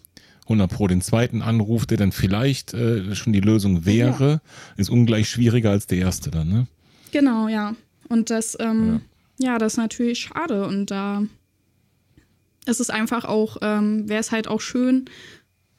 100 0.45 0.71
Pro 0.71 0.87
den 0.87 1.01
zweiten 1.01 1.41
Anruf, 1.41 1.85
der 1.85 1.97
dann 1.97 2.11
vielleicht 2.11 2.73
äh, 2.73 3.15
schon 3.15 3.33
die 3.33 3.41
Lösung 3.41 3.85
wäre, 3.85 4.41
ist 4.77 4.89
ungleich 4.89 5.29
schwieriger 5.29 5.71
als 5.71 5.87
der 5.87 5.99
erste 5.99 6.31
dann, 6.31 6.49
ne? 6.49 6.67
Genau, 7.11 7.47
ja. 7.47 7.75
Und 8.09 8.29
das, 8.29 8.57
ähm, 8.59 9.01
ja. 9.39 9.57
das 9.57 9.73
ist 9.73 9.77
natürlich 9.77 10.19
schade. 10.19 10.65
Und 10.67 10.91
da 10.91 11.23
ist 12.65 12.79
es 12.79 12.89
einfach 12.89 13.25
auch, 13.25 13.57
ähm, 13.61 14.07
wäre 14.07 14.19
es 14.19 14.31
halt 14.31 14.47
auch 14.47 14.61
schön, 14.61 15.05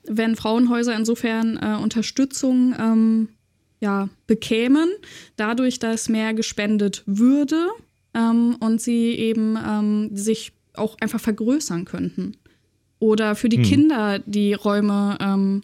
wenn 0.04 0.36
Frauenhäuser 0.36 0.94
insofern 0.96 1.56
äh, 1.56 1.76
Unterstützung 1.80 2.74
ähm, 2.78 3.28
ja, 3.80 4.08
bekämen, 4.26 4.88
dadurch, 5.36 5.78
dass 5.78 6.08
mehr 6.08 6.34
gespendet 6.34 7.02
würde 7.06 7.68
ähm, 8.14 8.56
und 8.60 8.80
sie 8.80 9.14
eben 9.14 9.56
ähm, 9.56 10.16
sich 10.16 10.52
auch 10.74 10.96
einfach 11.00 11.20
vergrößern 11.20 11.84
könnten. 11.84 12.36
Oder 12.98 13.34
für 13.34 13.48
die 13.48 13.58
Hm. 13.58 13.64
Kinder 13.64 14.18
die 14.20 14.54
Räume 14.54 15.18
ähm, 15.20 15.62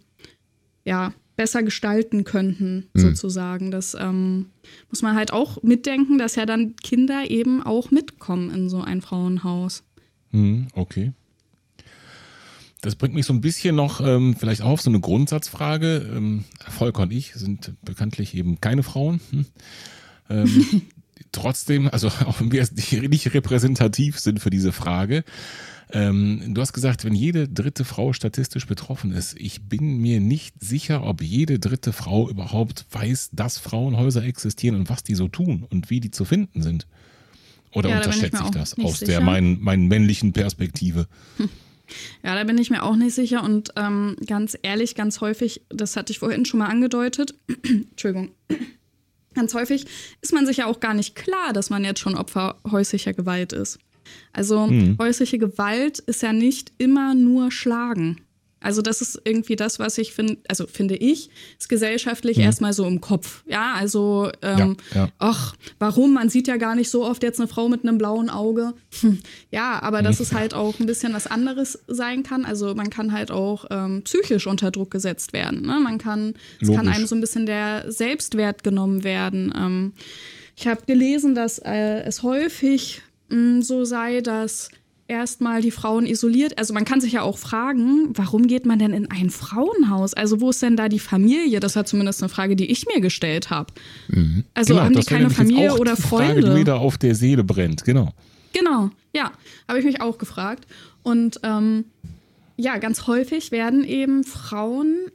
ja, 0.84 1.14
besser 1.36 1.62
gestalten 1.62 2.24
könnten, 2.24 2.88
sozusagen. 2.94 3.70
Das 3.70 3.96
ähm, 3.98 4.46
muss 4.90 5.02
man 5.02 5.16
halt 5.16 5.32
auch 5.32 5.62
mitdenken, 5.62 6.18
dass 6.18 6.36
ja 6.36 6.46
dann 6.46 6.76
Kinder 6.76 7.30
eben 7.30 7.62
auch 7.62 7.90
mitkommen 7.90 8.50
in 8.50 8.68
so 8.68 8.82
ein 8.82 9.00
Frauenhaus. 9.00 9.82
Hm, 10.30 10.68
okay. 10.74 11.12
Das 12.80 12.96
bringt 12.96 13.14
mich 13.14 13.26
so 13.26 13.32
ein 13.32 13.40
bisschen 13.40 13.76
noch 13.76 14.00
ähm, 14.00 14.34
vielleicht 14.36 14.62
auch 14.62 14.70
auf 14.70 14.82
so 14.82 14.90
eine 14.90 15.00
Grundsatzfrage. 15.00 16.10
Ähm, 16.14 16.44
Volker 16.68 17.02
und 17.02 17.12
ich 17.12 17.32
sind 17.34 17.74
bekanntlich 17.82 18.34
eben 18.34 18.60
keine 18.60 18.82
Frauen. 18.82 19.20
Hm. 19.30 19.46
Ähm, 20.28 20.82
trotzdem, 21.32 21.88
also 21.88 22.08
auch 22.08 22.40
wenn 22.40 22.52
wir 22.52 22.66
nicht 23.08 23.34
repräsentativ 23.34 24.18
sind 24.18 24.40
für 24.40 24.50
diese 24.50 24.72
Frage. 24.72 25.24
Ähm, 25.94 26.54
du 26.54 26.60
hast 26.60 26.72
gesagt, 26.72 27.04
wenn 27.04 27.14
jede 27.14 27.48
dritte 27.48 27.84
Frau 27.84 28.12
statistisch 28.14 28.66
betroffen 28.66 29.12
ist, 29.12 29.34
ich 29.38 29.68
bin 29.68 29.98
mir 29.98 30.20
nicht 30.20 30.54
sicher, 30.62 31.04
ob 31.04 31.22
jede 31.22 31.58
dritte 31.58 31.92
Frau 31.92 32.30
überhaupt 32.30 32.86
weiß, 32.90 33.30
dass 33.32 33.58
Frauenhäuser 33.58 34.24
existieren 34.24 34.76
und 34.76 34.88
was 34.88 35.02
die 35.02 35.14
so 35.14 35.28
tun 35.28 35.66
und 35.68 35.90
wie 35.90 36.00
die 36.00 36.10
zu 36.10 36.24
finden 36.24 36.62
sind. 36.62 36.86
Oder 37.72 37.90
Ja, 37.90 37.96
da 37.96 38.00
ich 38.00 38.06
unterschätze 38.06 38.36
mir 38.36 38.42
ich 38.42 38.48
auch 38.48 38.50
das 38.50 38.78
aus 38.78 38.98
sicher. 39.00 39.12
der 39.12 39.20
meinen, 39.20 39.60
meinen 39.60 39.86
männlichen 39.88 40.32
Perspektive? 40.32 41.06
Ja, 42.24 42.34
da 42.34 42.44
bin 42.44 42.56
ich 42.56 42.70
mir 42.70 42.84
auch 42.84 42.96
nicht 42.96 43.14
sicher 43.14 43.42
und 43.42 43.72
ähm, 43.76 44.16
ganz 44.26 44.56
ehrlich, 44.62 44.94
ganz 44.94 45.20
häufig, 45.20 45.60
das 45.68 45.94
hatte 45.96 46.10
ich 46.10 46.20
vorhin 46.20 46.46
schon 46.46 46.60
mal 46.60 46.68
angedeutet, 46.68 47.34
Entschuldigung, 47.90 48.30
ganz 49.34 49.52
häufig 49.52 49.84
ist 50.22 50.32
man 50.32 50.46
sich 50.46 50.58
ja 50.58 50.66
auch 50.66 50.80
gar 50.80 50.94
nicht 50.94 51.14
klar, 51.14 51.52
dass 51.52 51.68
man 51.68 51.84
jetzt 51.84 52.00
schon 52.00 52.14
Opfer 52.14 52.56
häuslicher 52.70 53.12
Gewalt 53.12 53.52
ist. 53.52 53.78
Also 54.32 54.70
häusliche 54.98 55.38
Gewalt 55.38 55.98
ist 56.00 56.22
ja 56.22 56.32
nicht 56.32 56.72
immer 56.78 57.14
nur 57.14 57.50
Schlagen. 57.50 58.20
Also 58.62 58.80
das 58.80 59.00
ist 59.00 59.20
irgendwie 59.24 59.56
das, 59.56 59.78
was 59.78 59.98
ich 59.98 60.12
finde, 60.12 60.38
also 60.48 60.66
finde 60.66 60.96
ich, 60.96 61.30
ist 61.58 61.68
gesellschaftlich 61.68 62.38
erstmal 62.38 62.72
so 62.72 62.86
im 62.86 63.00
Kopf. 63.00 63.42
Ja, 63.46 63.74
also 63.74 64.30
ähm, 64.40 64.76
Ja, 64.94 65.00
ja. 65.00 65.08
ach, 65.18 65.54
warum? 65.78 66.14
Man 66.14 66.28
sieht 66.28 66.48
ja 66.48 66.56
gar 66.56 66.74
nicht 66.74 66.90
so 66.90 67.04
oft 67.04 67.22
jetzt 67.22 67.40
eine 67.40 67.48
Frau 67.48 67.68
mit 67.68 67.82
einem 67.82 67.98
blauen 67.98 68.30
Auge. 68.30 68.74
Hm. 69.00 69.18
Ja, 69.50 69.82
aber 69.82 70.02
dass 70.02 70.20
es 70.20 70.32
halt 70.32 70.54
auch 70.54 70.78
ein 70.78 70.86
bisschen 70.86 71.12
was 71.12 71.26
anderes 71.26 71.80
sein 71.88 72.22
kann. 72.22 72.44
Also 72.44 72.74
man 72.74 72.88
kann 72.88 73.12
halt 73.12 73.30
auch 73.30 73.64
ähm, 73.70 74.02
psychisch 74.04 74.46
unter 74.46 74.70
Druck 74.70 74.90
gesetzt 74.90 75.32
werden. 75.32 75.62
Ne? 75.62 75.80
Man 75.80 75.98
kann, 75.98 76.34
es 76.60 76.68
kann 76.68 76.76
Logisch. 76.86 76.94
einem 76.96 77.06
so 77.06 77.14
ein 77.16 77.20
bisschen 77.20 77.46
der 77.46 77.90
Selbstwert 77.90 78.62
genommen 78.62 79.02
werden. 79.04 79.52
Ähm, 79.56 79.92
ich 80.56 80.66
habe 80.66 80.82
gelesen, 80.86 81.34
dass 81.34 81.58
äh, 81.58 82.02
es 82.04 82.22
häufig 82.22 83.02
mh, 83.32 83.62
so 83.62 83.84
sei, 83.84 84.20
dass 84.20 84.70
erstmal 85.08 85.60
die 85.60 85.70
Frauen 85.70 86.06
isoliert. 86.06 86.58
Also 86.58 86.72
man 86.72 86.84
kann 86.84 87.00
sich 87.00 87.12
ja 87.12 87.22
auch 87.22 87.38
fragen, 87.38 88.10
warum 88.16 88.46
geht 88.46 88.66
man 88.66 88.78
denn 88.78 88.92
in 88.92 89.10
ein 89.10 89.30
Frauenhaus? 89.30 90.14
Also 90.14 90.40
wo 90.40 90.50
ist 90.50 90.62
denn 90.62 90.76
da 90.76 90.88
die 90.88 90.98
Familie? 90.98 91.60
Das 91.60 91.76
war 91.76 91.84
zumindest 91.84 92.22
eine 92.22 92.28
Frage, 92.28 92.56
die 92.56 92.70
ich 92.70 92.86
mir 92.86 93.00
gestellt 93.00 93.50
habe. 93.50 93.72
Also 94.54 94.80
haben 94.80 94.94
die 94.94 95.00
Genau, 95.00 95.00
das 95.00 95.10
wäre 95.10 95.20
keine 95.20 95.30
Familie 95.30 95.74
oder 95.74 95.94
die 95.96 96.02
Frage, 96.02 96.24
Freunde? 96.32 96.42
die 96.42 96.50
mir 96.50 96.64
da 96.64 96.76
auf 96.76 96.98
der 96.98 97.14
Seele 97.14 97.44
brennt, 97.44 97.84
genau. 97.84 98.12
Genau, 98.52 98.90
ja, 99.14 99.32
habe 99.68 99.78
ich 99.78 99.84
mich 99.84 100.00
auch 100.00 100.18
gefragt. 100.18 100.66
Und 101.02 101.40
ähm, 101.42 101.84
ja, 102.56 102.78
ganz 102.78 103.06
häufig 103.06 103.50
werden 103.50 103.84
eben 103.84 104.24
Frauen, 104.24 105.10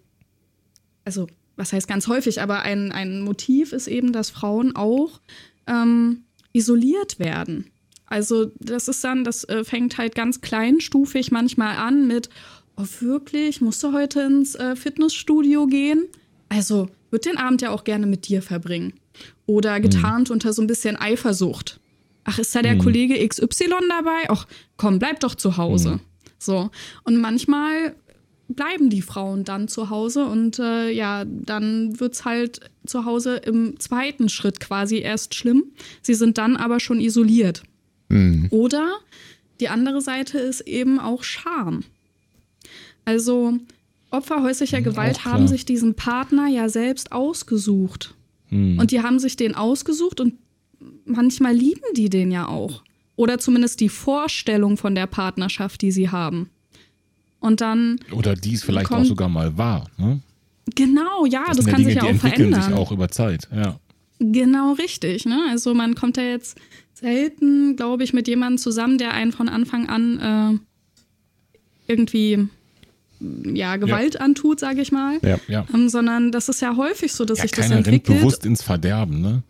also 1.06 1.28
was 1.56 1.74
heißt 1.74 1.88
ganz 1.88 2.08
häufig, 2.08 2.42
aber 2.42 2.62
ein, 2.62 2.92
ein 2.92 3.22
Motiv 3.22 3.74
ist 3.74 3.88
eben, 3.88 4.12
dass 4.12 4.30
Frauen 4.30 4.76
auch 4.76 5.22
ähm, 5.66 6.24
isoliert 6.54 7.20
werden. 7.20 7.66
Also 8.08 8.52
das 8.60 8.88
ist 8.88 9.04
dann, 9.04 9.24
das 9.24 9.44
äh, 9.46 9.64
fängt 9.64 9.98
halt 9.98 10.16
ganz 10.16 10.42
kleinstufig 10.42 11.32
manchmal 11.32 11.78
an 11.78 12.08
mit, 12.08 12.30
oh 12.78 12.86
wirklich, 13.00 13.62
musst 13.62 13.84
du 13.84 13.94
heute 13.94 14.22
ins 14.22 14.56
äh, 14.56 14.76
Fitnessstudio 14.76 15.68
gehen? 15.68 16.06
Also 16.50 16.90
wird 17.12 17.26
den 17.26 17.38
Abend 17.38 17.62
ja 17.62 17.72
auch 17.72 17.84
gerne 17.84 18.06
mit 18.06 18.28
dir 18.28 18.42
verbringen. 18.42 18.94
Oder 19.46 19.80
getarnt 19.80 20.30
unter 20.30 20.54
so 20.54 20.62
ein 20.62 20.68
bisschen 20.68 20.96
Eifersucht. 20.96 21.80
ach, 22.24 22.40
ist 22.40 22.54
da 22.56 22.62
der 22.62 22.78
Kollege 22.78 23.26
XY 23.28 23.70
dabei? 23.90 24.30
Ach, 24.30 24.46
komm, 24.76 25.00
bleib 25.00 25.22
doch 25.22 25.36
zu 25.36 25.58
Hause. 25.58 26.00
So. 26.38 26.70
Und 27.04 27.18
manchmal 27.18 27.96
bleiben 28.50 28.90
die 28.90 29.02
Frauen 29.02 29.44
dann 29.44 29.68
zu 29.68 29.90
Hause 29.90 30.26
und 30.26 30.60
äh, 30.60 30.90
ja, 30.92 31.26
dann 31.26 32.00
wird's 32.00 32.26
halt 32.26 32.60
zu 32.86 33.06
Hause 33.06 33.38
im 33.38 33.80
zweiten 33.80 34.30
Schritt 34.30 34.60
quasi 34.60 35.00
erst 35.00 35.36
schlimm. 35.36 35.72
Sie 36.02 36.14
sind 36.14 36.38
dann 36.38 36.56
aber 36.56 36.80
schon 36.80 37.00
isoliert. 37.00 37.64
Oder 38.52 38.96
die 39.60 39.70
andere 39.70 40.02
Seite 40.02 40.38
ist 40.40 40.62
eben 40.62 41.00
auch 41.00 41.24
Scham. 41.24 41.84
Also 43.06 43.58
Opfer 44.12 44.44
häuslicher 44.44 44.82
Gewalt 44.82 45.18
auch 45.18 45.22
klar. 45.24 45.34
haben 45.36 45.48
sich 45.48 45.66
diesen 45.66 45.96
Partner 45.96 46.48
ja 46.48 46.70
selbst 46.70 47.12
ausgesucht. 47.12 48.14
Und 48.50 48.92
die 48.92 49.02
haben 49.02 49.20
sich 49.20 49.36
den 49.36 49.56
ausgesucht 49.56 50.22
und 50.22 50.36
manchmal 51.06 51.54
lieben 51.54 51.82
die 51.98 52.10
den 52.10 52.32
ja 52.32 52.48
auch. 52.48 52.82
Oder 53.18 53.40
zumindest 53.40 53.82
die 53.82 53.90
Vorstellung 53.90 54.78
von 54.78 54.96
der 54.96 55.06
Partnerschaft, 55.08 55.82
die 55.82 55.92
sie 55.92 56.10
haben. 56.12 56.50
Und 57.42 57.60
dann, 57.60 58.00
Oder 58.14 58.36
die 58.36 58.54
es 58.54 58.64
vielleicht 58.64 58.88
Kommt- 58.88 59.02
auch 59.02 59.06
sogar 59.06 59.28
mal 59.28 59.58
war. 59.58 59.90
Ne? 59.98 60.22
genau, 60.76 61.26
ja, 61.26 61.44
das, 61.48 61.66
ja 61.66 61.72
kann 61.72 61.76
Dinge, 61.82 61.86
sich 61.90 61.96
ja 61.96 62.02
die 62.02 62.08
auch 62.08 62.12
entwickeln 62.12 62.52
verändern. 62.54 62.64
sich 62.64 62.74
auch 62.74 62.92
über 62.94 63.10
Zeit. 63.10 63.50
Ja. 63.54 63.80
Genau 64.20 64.74
richtig. 64.74 65.26
Ne? 65.26 65.46
Also 65.50 65.74
man 65.74 65.96
kommt 65.96 66.18
ja 66.18 66.24
jetzt 66.24 66.58
selten, 66.94 67.76
glaube 67.76 68.04
ich, 68.04 68.14
mit 68.14 68.28
jemandem 68.28 68.58
zusammen, 68.58 68.98
der 68.98 69.14
einen 69.14 69.32
von 69.32 69.50
Anfang 69.50 69.88
an 69.88 70.60
äh, 71.88 71.92
irgendwie 71.92 72.48
ja, 73.20 73.78
Gewalt 73.78 74.20
antut, 74.20 74.60
sage 74.60 74.82
ich 74.82 74.92
mal. 74.92 75.20
Ja. 75.22 75.40
ja. 75.48 75.66
Ähm, 75.74 75.90
sondern 75.90 76.32
das 76.32 76.50
ist 76.50 76.62
ja 76.62 76.76
häufig 76.76 77.14
so, 77.14 77.26
dass 77.26 77.40
ja 77.40 77.44
sich 77.44 77.52
das 77.52 77.62
keiner 77.62 77.76
rennt 77.76 77.88
entwickelt. 77.88 78.20
bewusst 78.20 78.46
ins 78.46 78.62
Verderben. 78.62 79.22
Ne? 79.22 79.44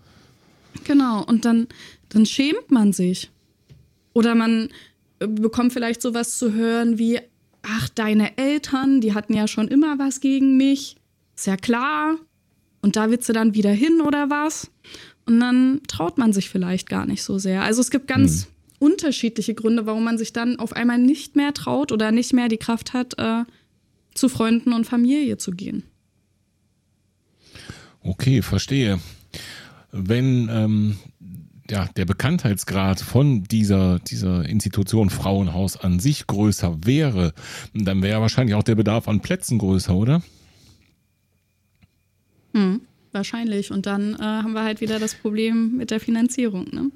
Genau, 0.84 1.24
und 1.24 1.46
dann, 1.46 1.68
dann 2.10 2.26
schämt 2.26 2.72
man 2.72 2.94
sich. 2.94 3.30
Oder 4.14 4.36
man 4.36 4.70
äh, 5.20 5.28
bekommt 5.28 5.74
vielleicht 5.74 6.02
sowas 6.02 6.38
zu 6.38 6.54
hören 6.54 6.98
wie, 6.98 7.20
ach, 7.62 7.90
deine 7.90 8.38
Eltern, 8.38 9.02
die 9.02 9.14
hatten 9.14 9.34
ja 9.34 9.48
schon 9.48 9.68
immer 9.68 10.00
was 10.00 10.22
gegen 10.22 10.58
mich. 10.58 10.96
Ist 11.36 11.48
ja 11.48 11.58
klar. 11.58 12.16
Und 12.82 12.96
da 12.96 13.10
willst 13.10 13.28
du 13.28 13.34
dann 13.34 13.54
wieder 13.54 13.72
hin 13.72 14.02
oder 14.02 14.30
was? 14.30 14.70
Und 15.26 15.40
dann 15.40 15.82
traut 15.88 16.18
man 16.18 16.32
sich 16.32 16.50
vielleicht 16.50 16.90
gar 16.90 17.06
nicht 17.06 17.24
so 17.24 17.38
sehr. 17.38 17.64
Also 17.64 17.82
es 17.82 17.92
gibt 17.92 18.08
ganz 18.08 18.48
unterschiedliche 18.80 19.56
Gründe, 19.56 19.86
warum 19.86 20.04
man 20.04 20.18
sich 20.18 20.34
dann 20.34 20.60
auf 20.60 20.74
einmal 20.74 21.00
nicht 21.00 21.36
mehr 21.36 21.54
traut 21.54 21.92
oder 21.92 22.12
nicht 22.12 22.34
mehr 22.34 22.48
die 22.48 22.58
Kraft 22.58 22.94
hat, 22.94 23.18
äh, 23.18 23.44
zu 24.14 24.30
Freunden 24.30 24.74
und 24.74 24.86
Familie 24.86 25.38
zu 25.38 25.52
gehen. 25.52 25.84
Okay, 28.02 28.42
verstehe. 28.42 29.00
Wenn 29.92 30.50
ähm, 30.50 30.98
ja, 31.70 31.90
der 31.96 32.06
Bekanntheitsgrad 32.06 33.02
von 33.02 33.44
dieser, 33.44 34.00
dieser 34.00 34.48
Institution 34.48 35.10
Frauenhaus 35.10 35.78
an 35.78 36.00
sich 36.00 36.28
größer 36.28 36.86
wäre, 36.86 37.34
dann 37.74 38.02
wäre 38.02 38.22
wahrscheinlich 38.22 38.56
auch 38.56 38.64
der 38.64 38.76
Bedarf 38.76 39.08
an 39.08 39.22
Plätzen 39.22 39.58
größer, 39.58 39.94
oder? 39.94 40.22
Wahrscheinlich. 43.12 43.72
Und 43.72 43.86
dann 43.86 44.14
äh, 44.16 44.18
haben 44.20 44.54
wir 44.54 44.64
halt 44.64 44.82
wieder 44.82 45.00
das 45.00 45.16
Problem 45.16 45.78
mit 45.78 45.92
der 45.92 46.00
Finanzierung. 46.00 46.68
Ne? 46.72 46.92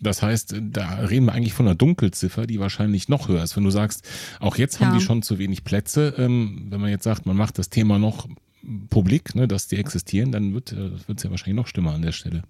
Das 0.00 0.22
heißt, 0.22 0.56
da 0.72 0.96
reden 1.04 1.26
wir 1.26 1.32
eigentlich 1.32 1.52
von 1.52 1.66
einer 1.66 1.76
Dunkelziffer, 1.76 2.46
die 2.46 2.58
wahrscheinlich 2.58 3.08
noch 3.08 3.28
höher 3.28 3.42
ist. 3.44 3.56
Wenn 3.56 3.64
du 3.64 3.70
sagst, 3.70 4.06
auch 4.40 4.56
jetzt 4.56 4.80
haben 4.80 4.92
Ja. 4.92 4.98
die 4.98 5.04
schon 5.04 5.22
zu 5.22 5.38
wenig 5.38 5.62
Plätze, 5.64 6.14
ähm, 6.18 6.66
wenn 6.70 6.80
man 6.80 6.90
jetzt 6.90 7.04
sagt, 7.04 7.26
man 7.26 7.36
macht 7.36 7.58
das 7.58 7.70
Thema 7.70 7.98
noch 7.98 8.28
publik, 8.90 9.34
ne, 9.36 9.46
dass 9.46 9.68
die 9.68 9.76
existieren, 9.76 10.32
dann 10.32 10.52
wird 10.52 10.72
es 10.72 11.22
ja 11.22 11.30
wahrscheinlich 11.30 11.54
noch 11.56 11.68
schlimmer 11.68 11.92
an 11.92 12.02
der 12.02 12.12
Stelle. 12.12 12.42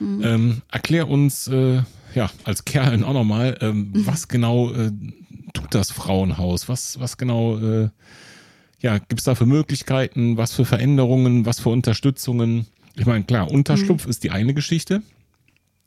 Ähm, 0.00 0.62
erklär 0.70 1.08
uns, 1.08 1.46
äh, 1.48 1.82
ja, 2.14 2.30
als 2.44 2.64
Kerlen 2.64 3.04
auch 3.04 3.12
nochmal, 3.12 3.58
ähm, 3.60 3.90
was 3.92 4.28
genau 4.28 4.72
äh, 4.72 4.92
tut 5.52 5.74
das 5.74 5.90
Frauenhaus? 5.90 6.68
Was, 6.68 6.98
was 7.00 7.18
genau, 7.18 7.58
äh, 7.58 7.90
ja, 8.82 8.98
gibt 8.98 9.20
es 9.20 9.24
da 9.24 9.34
für 9.34 9.46
Möglichkeiten? 9.46 10.36
Was 10.36 10.52
für 10.52 10.64
Veränderungen? 10.64 11.46
Was 11.46 11.60
für 11.60 11.68
Unterstützungen? 11.70 12.66
Ich 12.96 13.06
meine, 13.06 13.24
klar, 13.24 13.50
Unterschlupf 13.50 14.06
ist 14.06 14.24
die 14.24 14.30
eine 14.30 14.54
Geschichte. 14.54 15.02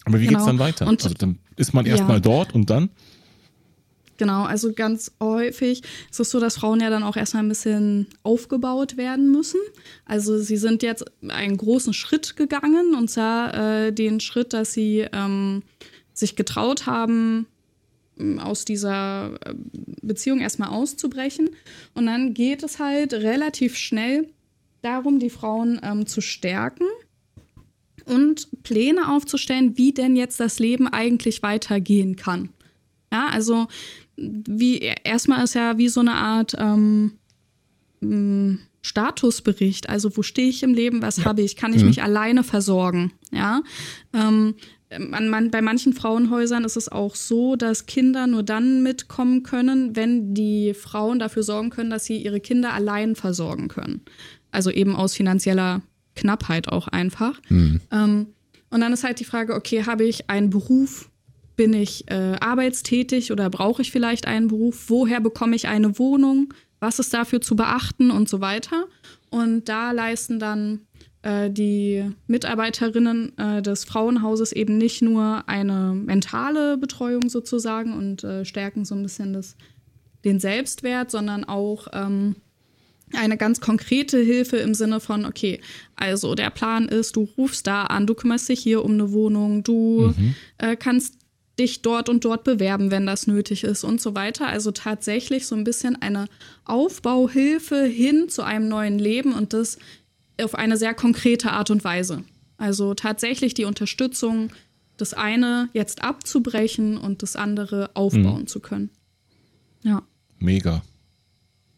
Aber 0.06 0.20
wie 0.20 0.26
Genau. 0.26 0.40
geht's 0.40 0.46
dann 0.48 0.60
weiter? 0.60 0.88
Und- 0.88 1.04
also 1.04 1.16
dann 1.16 1.40
ist 1.56 1.74
man 1.74 1.86
erstmal 1.86 2.18
Ja. 2.18 2.22
dort 2.22 2.54
und 2.54 2.70
dann? 2.70 2.90
Genau, 4.18 4.44
also 4.44 4.74
ganz 4.74 5.12
häufig 5.20 5.82
ist 6.12 6.20
es 6.20 6.30
so, 6.30 6.40
dass 6.40 6.58
Frauen 6.58 6.80
ja 6.80 6.90
dann 6.92 7.04
auch 7.04 7.16
erstmal 7.18 7.44
ein 7.44 7.50
bisschen 7.50 8.08
aufgebaut 8.22 8.96
werden 8.96 9.32
müssen. 9.32 9.60
Also 10.06 10.38
sie 10.38 10.58
sind 10.58 10.84
jetzt 10.84 11.04
einen 11.28 11.58
großen 11.58 11.94
Schritt 11.94 12.36
gegangen 12.36 12.94
und 12.96 13.10
zwar 13.10 13.54
äh, 13.88 13.92
den 13.92 14.20
Schritt, 14.20 14.54
dass 14.54 14.72
sie 14.74 15.08
ähm, 15.12 15.64
sich 16.14 16.36
getraut 16.36 16.86
haben, 16.86 17.48
aus 18.40 18.66
dieser 18.66 19.36
äh, 19.46 19.54
Beziehung 20.02 20.40
erstmal 20.40 20.70
auszubrechen. 20.70 21.50
Und 21.94 22.06
dann 22.06 22.34
geht 22.34 22.64
es 22.64 22.80
halt 22.80 23.14
relativ 23.14 23.78
schnell 23.78 24.30
darum, 24.82 25.20
die 25.20 25.30
Frauen 25.30 25.80
ähm, 25.84 26.06
zu 26.06 26.22
stärken 26.22 26.86
und 28.06 28.64
Pläne 28.64 29.10
aufzustellen, 29.10 29.78
wie 29.78 29.94
denn 29.94 30.16
jetzt 30.16 30.40
das 30.40 30.60
Leben 30.60 30.88
eigentlich 30.88 31.42
weitergehen 31.42 32.16
kann. 32.16 32.50
Ja, 33.12 33.28
also 33.28 33.68
wie 34.16 34.80
erstmal 35.04 35.44
ist 35.44 35.56
ja 35.56 35.78
wie 35.78 35.88
so 35.88 36.02
eine 36.02 36.14
Art 36.14 36.56
ähm, 36.58 37.14
Statusbericht. 38.82 39.90
Also 39.90 40.16
wo 40.18 40.24
stehe 40.24 40.50
ich 40.50 40.62
im 40.64 40.74
Leben, 40.74 41.02
was 41.02 41.26
habe 41.26 41.42
ich, 41.42 41.56
kann 41.56 41.74
ich 41.74 41.84
mich 41.84 42.04
alleine 42.04 42.44
versorgen? 42.44 43.14
Ja. 43.32 43.64
Ähm, 44.14 44.56
man, 45.00 45.30
man, 45.30 45.52
bei 45.52 45.62
manchen 45.62 45.94
Frauenhäusern 45.94 46.64
ist 46.64 46.78
es 46.78 46.90
auch 46.90 47.16
so, 47.16 47.56
dass 47.56 47.86
Kinder 47.86 48.28
nur 48.28 48.44
dann 48.44 48.84
mitkommen 48.84 49.44
können, 49.44 49.96
wenn 49.96 50.34
die 50.34 50.74
Frauen 50.74 51.20
dafür 51.20 51.44
sorgen 51.44 51.70
können, 51.70 51.90
dass 51.90 52.06
sie 52.06 52.18
ihre 52.18 52.40
Kinder 52.40 52.74
allein 52.74 53.16
versorgen 53.16 53.68
können. 53.68 54.02
Also 54.52 54.72
eben 54.72 54.96
aus 54.96 55.16
finanzieller 55.16 55.82
Knappheit 56.16 56.70
auch 56.70 56.88
einfach. 56.88 57.42
Ähm, 57.92 58.28
und 58.70 58.82
dann 58.82 58.94
ist 58.94 59.04
halt 59.04 59.20
die 59.20 59.26
Frage, 59.26 59.54
okay, 59.54 59.86
habe 59.86 60.04
ich 60.04 60.30
einen 60.30 60.50
Beruf? 60.50 61.10
Bin 61.56 61.74
ich 61.74 62.10
äh, 62.10 62.36
arbeitstätig 62.40 63.32
oder 63.32 63.50
brauche 63.50 63.84
ich 63.84 63.92
vielleicht 63.92 64.28
einen 64.28 64.48
Beruf? 64.48 64.86
Woher 64.88 65.20
bekomme 65.20 65.56
ich 65.56 65.68
eine 65.68 66.00
Wohnung? 66.00 66.54
Was 66.80 66.98
ist 66.98 67.14
dafür 67.14 67.40
zu 67.40 67.56
beachten 67.56 68.10
und 68.10 68.28
so 68.28 68.42
weiter? 68.42 68.86
Und 69.30 69.70
da 69.70 69.92
leisten 69.92 70.40
dann 70.40 70.82
die 71.50 72.12
Mitarbeiterinnen 72.28 73.38
äh, 73.38 73.62
des 73.62 73.86
Frauenhauses 73.86 74.52
eben 74.52 74.78
nicht 74.78 75.02
nur 75.02 75.48
eine 75.48 75.94
mentale 75.94 76.78
Betreuung 76.78 77.30
sozusagen 77.30 77.94
und 77.94 78.24
äh, 78.24 78.44
stärken 78.44 78.84
so 78.84 78.94
ein 78.96 79.04
bisschen 79.04 79.34
das, 79.34 79.56
den 80.26 80.40
Selbstwert, 80.40 81.12
sondern 81.12 81.46
auch 81.46 81.88
ähm, 81.94 82.36
eine 83.14 83.38
ganz 83.38 83.62
konkrete 83.62 84.18
Hilfe 84.20 84.58
im 84.58 84.74
Sinne 84.74 85.00
von, 85.00 85.26
okay, 85.26 85.62
also 85.96 86.36
der 86.36 86.50
Plan 86.50 86.88
ist, 86.88 87.16
du 87.16 87.30
rufst 87.38 87.68
da 87.68 87.84
an, 87.84 88.08
du 88.08 88.16
kümmerst 88.16 88.50
dich 88.50 88.60
hier 88.60 88.84
um 88.84 88.94
eine 88.94 89.12
Wohnung, 89.12 89.64
du 89.64 90.14
äh, 90.58 90.76
kannst 90.76 91.20
dich 91.60 91.84
dort 91.84 92.10
und 92.10 92.26
dort 92.26 92.44
bewerben, 92.44 92.90
wenn 92.90 93.06
das 93.06 93.28
nötig 93.28 93.64
ist 93.64 93.84
und 93.84 94.02
so 94.02 94.16
weiter. 94.16 94.48
Also 94.48 94.72
tatsächlich 94.72 95.46
so 95.46 95.56
ein 95.56 95.64
bisschen 95.64 96.02
eine 96.02 96.26
Aufbauhilfe 96.66 97.84
hin 97.84 98.28
zu 98.28 98.42
einem 98.42 98.68
neuen 98.68 98.98
Leben 98.98 99.34
und 99.34 99.54
das 99.54 99.78
auf 100.42 100.56
eine 100.56 100.78
sehr 100.78 100.94
konkrete 100.94 101.52
Art 101.52 101.70
und 101.72 101.84
Weise. 101.84 102.24
Also 102.58 102.94
tatsächlich 102.94 103.54
die 103.54 103.66
Unterstützung, 103.66 104.52
das 104.98 105.14
eine 105.14 105.70
jetzt 105.74 106.04
abzubrechen 106.04 106.98
und 106.98 107.22
das 107.24 107.36
andere 107.36 107.92
aufbauen 107.96 108.48
zu 108.48 108.60
können. 108.60 108.90
Ja, 109.84 110.04
Mega. 110.40 110.82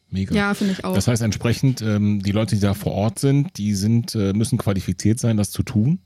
Mega. 0.10 0.34
ja 0.36 0.54
finde 0.54 0.74
ich 0.74 0.86
auch. 0.86 0.94
Das 0.94 1.08
heißt 1.08 1.22
entsprechend, 1.22 1.82
ähm, 1.82 2.22
die 2.22 2.32
Leute, 2.32 2.56
die 2.56 2.62
da 2.62 2.74
vor 2.74 2.94
Ort 2.94 3.20
sind, 3.20 3.58
die 3.58 3.74
sind, 3.74 4.16
äh, 4.16 4.34
müssen 4.34 4.58
qualifiziert 4.58 5.20
sein, 5.20 5.36
das 5.38 5.52
zu 5.52 5.64
tun. 5.64 6.00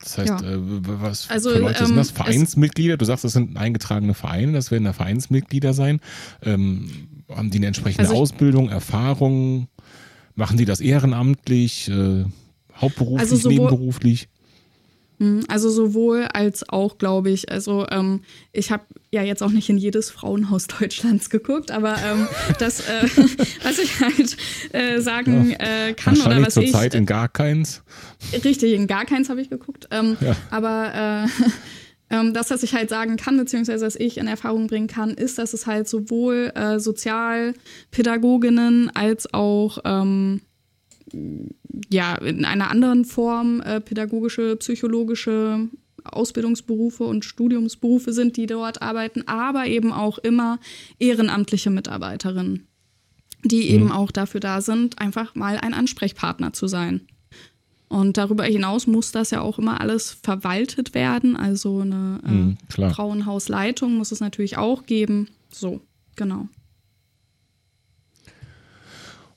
Das 0.00 0.18
heißt, 0.18 0.28
Ja. 0.28 0.40
äh, 0.40 0.56
was 0.58 1.28
Also, 1.30 1.50
für 1.50 1.58
Leute 1.58 1.78
sind 1.80 1.90
ähm, 1.90 1.96
das? 1.96 2.08
es- 2.08 2.12
Vereinsmitglieder? 2.12 2.96
Du 2.96 3.04
sagst, 3.04 3.24
das 3.24 3.32
sind 3.32 3.56
eingetragene 3.56 4.14
Vereine, 4.14 4.52
das 4.52 4.70
werden 4.70 4.84
da 4.84 4.92
Vereinsmitglieder 4.92 5.72
sein. 5.74 6.00
Ähm, 6.42 6.90
haben 7.28 7.50
die 7.50 7.58
eine 7.58 7.66
entsprechende 7.68 8.08
Also 8.08 8.20
Ausbildung, 8.20 8.68
Erfahrung? 8.68 9.68
Machen 10.38 10.56
die 10.56 10.64
das 10.64 10.80
ehrenamtlich, 10.80 11.88
äh, 11.88 12.24
hauptberuflich, 12.80 13.20
Also 13.20 13.36
sowohl- 13.36 13.52
nebenberuflich? 13.52 14.28
Mhm, 15.18 15.42
Also 15.48 15.68
sowohl 15.68 16.26
als 16.32 16.68
auch, 16.68 16.96
glaube 16.96 17.30
ich. 17.30 17.50
Also 17.50 17.84
ähm, 17.90 18.20
ich 18.52 18.70
habe 18.70 18.84
ja 19.10 19.22
jetzt 19.24 19.42
auch 19.42 19.50
nicht 19.50 19.68
in 19.68 19.76
jedes 19.76 20.10
Frauenhaus 20.10 20.68
Deutschlands 20.68 21.28
geguckt, 21.28 21.72
aber 21.72 21.96
ähm, 22.04 22.28
das, 22.60 22.78
äh, 22.82 23.02
was 23.64 23.78
ich 23.80 24.00
halt 24.00 24.36
äh, 24.72 25.00
sagen 25.00 25.50
äh, 25.58 25.92
kann 25.94 26.16
oder 26.20 26.40
was 26.40 26.56
ich 26.56 26.70
zurzeit 26.70 26.94
in 26.94 27.04
gar 27.04 27.28
keins. 27.28 27.82
richtig 28.44 28.74
in 28.74 28.86
gar 28.86 29.06
keins 29.06 29.28
habe 29.28 29.40
ich 29.40 29.50
geguckt. 29.50 29.88
Ähm, 29.90 30.16
Ja. 30.20 30.36
Aber 30.52 31.26
äh, 31.26 31.50
ähm, 32.10 32.32
das, 32.32 32.50
was 32.50 32.62
ich 32.62 32.74
halt 32.74 32.88
sagen 32.88 33.16
kann, 33.16 33.36
beziehungsweise 33.36 33.84
was 33.84 33.96
ich 33.96 34.18
in 34.18 34.26
Erfahrung 34.26 34.66
bringen 34.66 34.86
kann, 34.86 35.10
ist, 35.10 35.38
dass 35.38 35.52
es 35.52 35.66
halt 35.66 35.88
sowohl 35.88 36.52
äh, 36.54 36.78
Sozialpädagoginnen 36.78 38.90
als 38.94 39.32
auch 39.34 39.78
ähm, 39.84 40.40
ja, 41.90 42.16
in 42.16 42.44
einer 42.44 42.70
anderen 42.70 43.04
Form 43.04 43.60
äh, 43.60 43.80
pädagogische, 43.80 44.56
psychologische 44.56 45.68
Ausbildungsberufe 46.04 47.04
und 47.04 47.24
Studiumsberufe 47.24 48.12
sind, 48.12 48.36
die 48.36 48.46
dort 48.46 48.82
arbeiten, 48.82 49.26
aber 49.26 49.66
eben 49.66 49.92
auch 49.92 50.18
immer 50.18 50.58
ehrenamtliche 50.98 51.70
Mitarbeiterinnen, 51.70 52.66
die 53.44 53.70
eben 53.70 53.92
auch 53.92 54.10
dafür 54.10 54.40
da 54.40 54.60
sind, 54.60 54.98
einfach 54.98 55.34
mal 55.34 55.58
ein 55.58 55.74
Ansprechpartner 55.74 56.52
zu 56.52 56.66
sein. 56.66 57.06
Und 57.88 58.18
darüber 58.18 58.44
hinaus 58.44 58.86
muss 58.86 59.12
das 59.12 59.30
ja 59.30 59.40
auch 59.40 59.58
immer 59.58 59.80
alles 59.80 60.10
verwaltet 60.22 60.94
werden. 60.94 61.36
Also 61.36 61.80
eine 61.80 62.20
äh, 62.26 62.30
Mhm. 62.30 62.58
Frauenhausleitung 62.68 63.94
muss 63.94 64.12
es 64.12 64.20
natürlich 64.20 64.58
auch 64.58 64.84
geben. 64.84 65.28
So, 65.50 65.80
genau. 66.16 66.48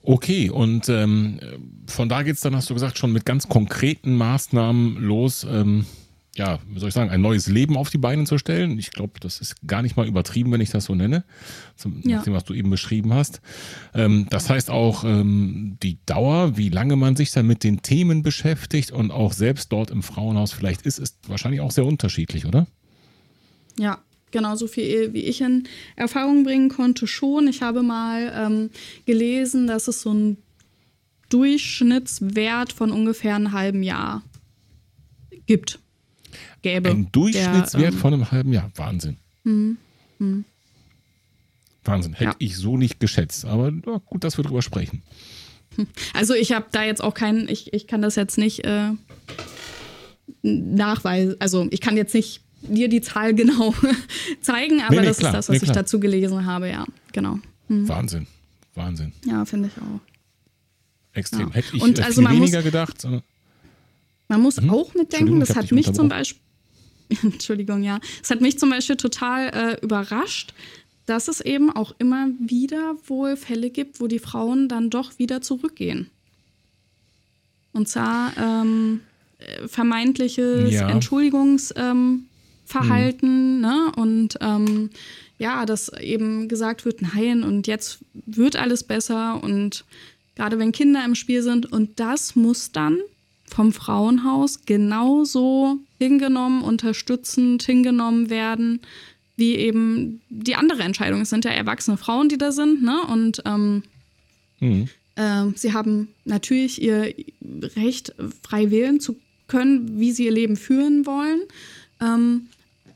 Okay, 0.04 0.50
und 0.50 0.90
ähm, 0.90 1.40
von 1.86 2.10
da 2.10 2.24
geht's 2.24 2.42
dann, 2.42 2.56
hast 2.56 2.70
du 2.70 2.74
gesagt, 2.74 2.98
schon 2.98 3.12
mit 3.14 3.26
ganz 3.26 3.48
konkreten 3.48 4.16
Maßnahmen 4.16 4.98
los, 4.98 5.46
ähm, 5.50 5.86
ja, 6.42 6.58
wie 6.68 6.80
soll 6.80 6.90
ich 6.90 6.96
sagen, 6.96 7.12
ein 7.12 7.22
neues 7.22 7.46
Leben 7.46 7.78
auf 7.78 7.92
die 7.92 8.00
Beine 8.00 8.24
zu 8.24 8.40
stellen. 8.40 8.80
Ich 8.80 8.90
glaube, 8.90 9.20
das 9.20 9.40
ist 9.42 9.56
gar 9.68 9.84
nicht 9.84 9.96
mal 9.96 10.08
übertrieben, 10.08 10.52
wenn 10.52 10.60
ich 10.60 10.72
das 10.72 10.86
so 10.86 10.96
nenne, 10.96 11.24
zum, 11.76 12.02
Ja. 12.04 12.18
nach 12.18 12.24
dem, 12.24 12.34
was 12.34 12.46
du 12.46 12.56
eben 12.56 12.72
beschrieben 12.72 13.14
hast. 13.14 13.42
Ähm, 13.94 14.26
das 14.32 14.50
heißt 14.50 14.72
auch 14.72 15.04
ähm, 15.04 15.78
die 15.84 16.00
Dauer, 16.08 16.58
wie 16.58 16.70
lange 16.70 16.96
man 16.96 17.16
sich 17.16 17.30
dann 17.30 17.46
mit 17.46 17.64
den 17.64 17.84
Themen 17.84 18.24
beschäftigt 18.24 18.90
und 18.90 19.12
auch 19.12 19.34
selbst 19.34 19.72
dort 19.72 19.92
im 19.92 20.02
Frauenhaus 20.02 20.52
vielleicht 20.52 20.82
ist, 20.82 20.98
ist 20.98 21.18
wahrscheinlich 21.28 21.62
auch 21.62 21.70
sehr 21.72 21.86
unterschiedlich, 21.86 22.48
oder? 22.48 22.66
Ja, 23.78 24.00
genauso 24.32 24.66
viel 24.66 25.14
wie 25.14 25.26
ich 25.26 25.42
in 25.42 25.68
Erfahrung 25.96 26.44
bringen 26.44 26.70
konnte 26.70 27.06
schon. 27.06 27.48
Ich 27.48 27.62
habe 27.62 27.84
mal 27.84 28.34
ähm, 28.36 28.70
gelesen, 29.06 29.68
dass 29.68 29.88
es 29.88 30.02
so 30.02 30.10
einen 30.10 30.38
Durchschnittswert 31.30 32.74
von 32.74 32.92
ungefähr 32.92 33.36
einem 33.36 33.52
halben 33.52 33.84
Jahr 33.84 34.24
gibt. 35.46 35.80
Gäbe. 36.62 36.90
Ein 36.90 37.12
Durchschnittswert 37.12 37.84
der, 37.84 37.92
ähm, 37.92 37.98
von 37.98 38.14
einem 38.14 38.32
halben 38.32 38.54
Jahr. 38.54 38.72
Wahnsinn. 38.76 39.18
Wahnsinn. 41.84 42.14
Hätte 42.14 42.24
Ja. 42.32 42.36
ich 42.40 42.58
so 42.58 42.78
nicht 42.78 43.00
geschätzt. 43.00 43.46
Aber 43.46 43.72
gut, 43.72 44.24
dass 44.24 44.38
wir 44.38 44.44
drüber 44.44 44.62
sprechen. 44.62 45.02
Also 46.14 46.34
ich 46.34 46.52
habe 46.52 46.66
da 46.72 46.84
jetzt 46.84 47.02
auch 47.04 47.14
keinen, 47.14 47.48
ich, 47.50 47.74
ich 47.74 47.88
kann 47.88 48.02
das 48.02 48.16
jetzt 48.16 48.38
nicht 48.38 48.66
äh, 48.66 48.92
nachweisen, 50.44 51.36
also 51.40 51.68
ich 51.72 51.80
kann 51.82 51.96
jetzt 51.98 52.14
nicht 52.14 52.42
dir 52.62 52.90
die 52.90 53.02
Zahl 53.02 53.34
genau 53.36 53.74
zeigen, 54.42 54.82
aber 54.82 54.96
Nee, 54.96 55.02
nee, 55.02 55.08
das 55.08 55.18
klar, 55.20 55.32
ist 55.32 55.38
das, 55.38 55.50
was 55.50 55.62
nee, 55.62 55.68
ich 55.68 55.72
dazu 55.72 56.00
gelesen 56.00 56.46
habe, 56.46 56.70
ja, 56.70 56.86
genau. 57.14 57.40
Wahnsinn. 57.70 58.28
Wahnsinn. 58.76 59.14
Ja, 59.26 59.46
finde 59.46 59.70
ich 59.74 59.82
auch. 59.82 60.00
Extrem. 61.14 61.48
Ja. 61.48 61.54
Hätte 61.54 61.76
ich 61.78 61.82
Und 61.82 62.00
äh, 62.00 62.04
also 62.04 62.16
viel 62.16 62.24
man 62.26 62.34
muss- 62.34 62.42
weniger 62.42 62.64
gedacht. 62.64 63.00
sondern- 63.02 63.24
Man 64.32 64.40
muss 64.44 64.60
auch 64.60 64.62
Entschuldigung, 64.64 64.92
mitdenken, 64.96 65.40
das 65.42 65.58
hat 65.58 65.74
mich 65.74 65.92
zum. 65.92 66.08
Beispiel, 66.08 66.42
Entschuldigung, 67.22 67.84
ja, 67.84 68.00
das 68.22 68.32
hat 68.32 68.40
mich 68.40 68.58
zum 68.58 68.70
Beispiel 68.70 68.96
total 68.96 69.50
äh, 69.50 69.84
überrascht, 69.84 70.54
dass 71.06 71.28
es 71.28 71.42
eben 71.42 71.70
auch 71.70 71.94
immer 71.98 72.30
wieder 72.40 72.96
wohl 73.08 73.36
Fälle 73.36 73.70
gibt, 73.70 74.00
wo 74.00 74.08
die 74.08 74.20
Frauen 74.20 74.70
dann 74.70 74.90
doch 74.90 75.20
wieder 75.20 75.42
zurückgehen. 75.42 76.10
Und 77.74 77.90
zwar 77.90 78.32
ähm, 78.38 79.02
äh, 79.40 79.68
vermeintliches 79.68 80.72
Ja. 80.76 80.90
Entschuldigungsverhalten, 80.90 81.92
ähm, 81.92 82.26
Verhalten, 82.64 83.60
ne? 83.60 83.92
Und 83.98 84.38
ähm, 84.40 84.92
ja, 85.40 85.66
dass 85.66 85.92
eben 86.00 86.48
gesagt 86.48 86.86
wird, 86.86 87.02
nein, 87.02 87.44
und 87.44 87.68
jetzt 87.68 88.00
wird 88.14 88.56
alles 88.56 88.86
besser 88.86 89.44
und 89.44 89.84
gerade 90.38 90.58
wenn 90.58 90.72
Kinder 90.72 91.04
im 91.04 91.16
Spiel 91.16 91.42
sind 91.42 91.70
und 91.70 92.00
das 92.00 92.38
muss 92.38 92.72
dann 92.72 93.00
vom 93.54 93.74
Frauenhaus 93.74 94.62
genauso 94.66 95.78
hingenommen, 96.00 96.64
unterstützend 96.64 97.64
hingenommen 97.64 98.30
werden, 98.30 98.80
wie 99.36 99.56
eben 99.56 100.22
die 100.30 100.56
andere 100.56 100.84
Entscheidung. 100.84 101.22
Es 101.22 101.30
sind 101.30 101.46
ja 101.46 101.52
erwachsene 101.52 101.98
Frauen, 101.98 102.30
die 102.30 102.38
da 102.38 102.52
sind, 102.52 102.82
ne? 102.82 103.02
Und 103.08 103.42
ähm, 103.46 103.84
Mhm. 104.60 104.88
ähm, 105.18 105.54
sie 105.58 105.74
haben 105.74 106.10
natürlich 106.24 106.82
ihr 106.82 107.14
Recht, 107.76 108.14
frei 108.44 108.70
wählen 108.72 109.00
zu 109.00 109.18
können, 109.48 110.00
wie 110.00 110.12
sie 110.12 110.26
ihr 110.26 110.32
Leben 110.32 110.56
führen 110.56 111.06
wollen. 111.06 111.42
Ähm, 112.00 112.48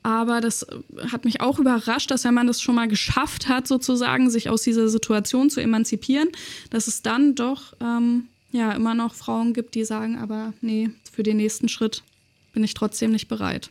aber 0.03 0.39
das 0.39 0.67
hat 1.11 1.25
mich 1.25 1.41
auch 1.41 1.57
überrascht, 1.57 2.11
dass 2.11 2.23
wenn 2.23 2.35
man 2.35 2.45
das 2.45 2.61
schon 2.61 2.75
mal 2.75 2.87
geschafft 2.87 3.47
hat, 3.49 3.67
sozusagen, 3.67 4.29
sich 4.29 4.49
aus 4.49 4.61
dieser 4.61 4.87
Situation 4.87 5.49
zu 5.49 5.59
emanzipieren, 5.59 6.29
dass 6.69 6.85
es 6.85 7.01
dann 7.01 7.33
doch 7.33 7.73
ähm, 7.81 8.27
ja 8.55 8.71
immer 8.71 8.93
noch 8.95 9.13
Frauen 9.13 9.53
gibt, 9.53 9.75
die 9.75 9.85
sagen, 9.85 10.17
aber 10.17 10.53
nee, 10.61 10.89
für 11.11 11.23
den 11.23 11.37
nächsten 11.37 11.69
Schritt 11.69 12.03
bin 12.53 12.63
ich 12.63 12.73
trotzdem 12.73 13.11
nicht 13.11 13.27
bereit. 13.27 13.69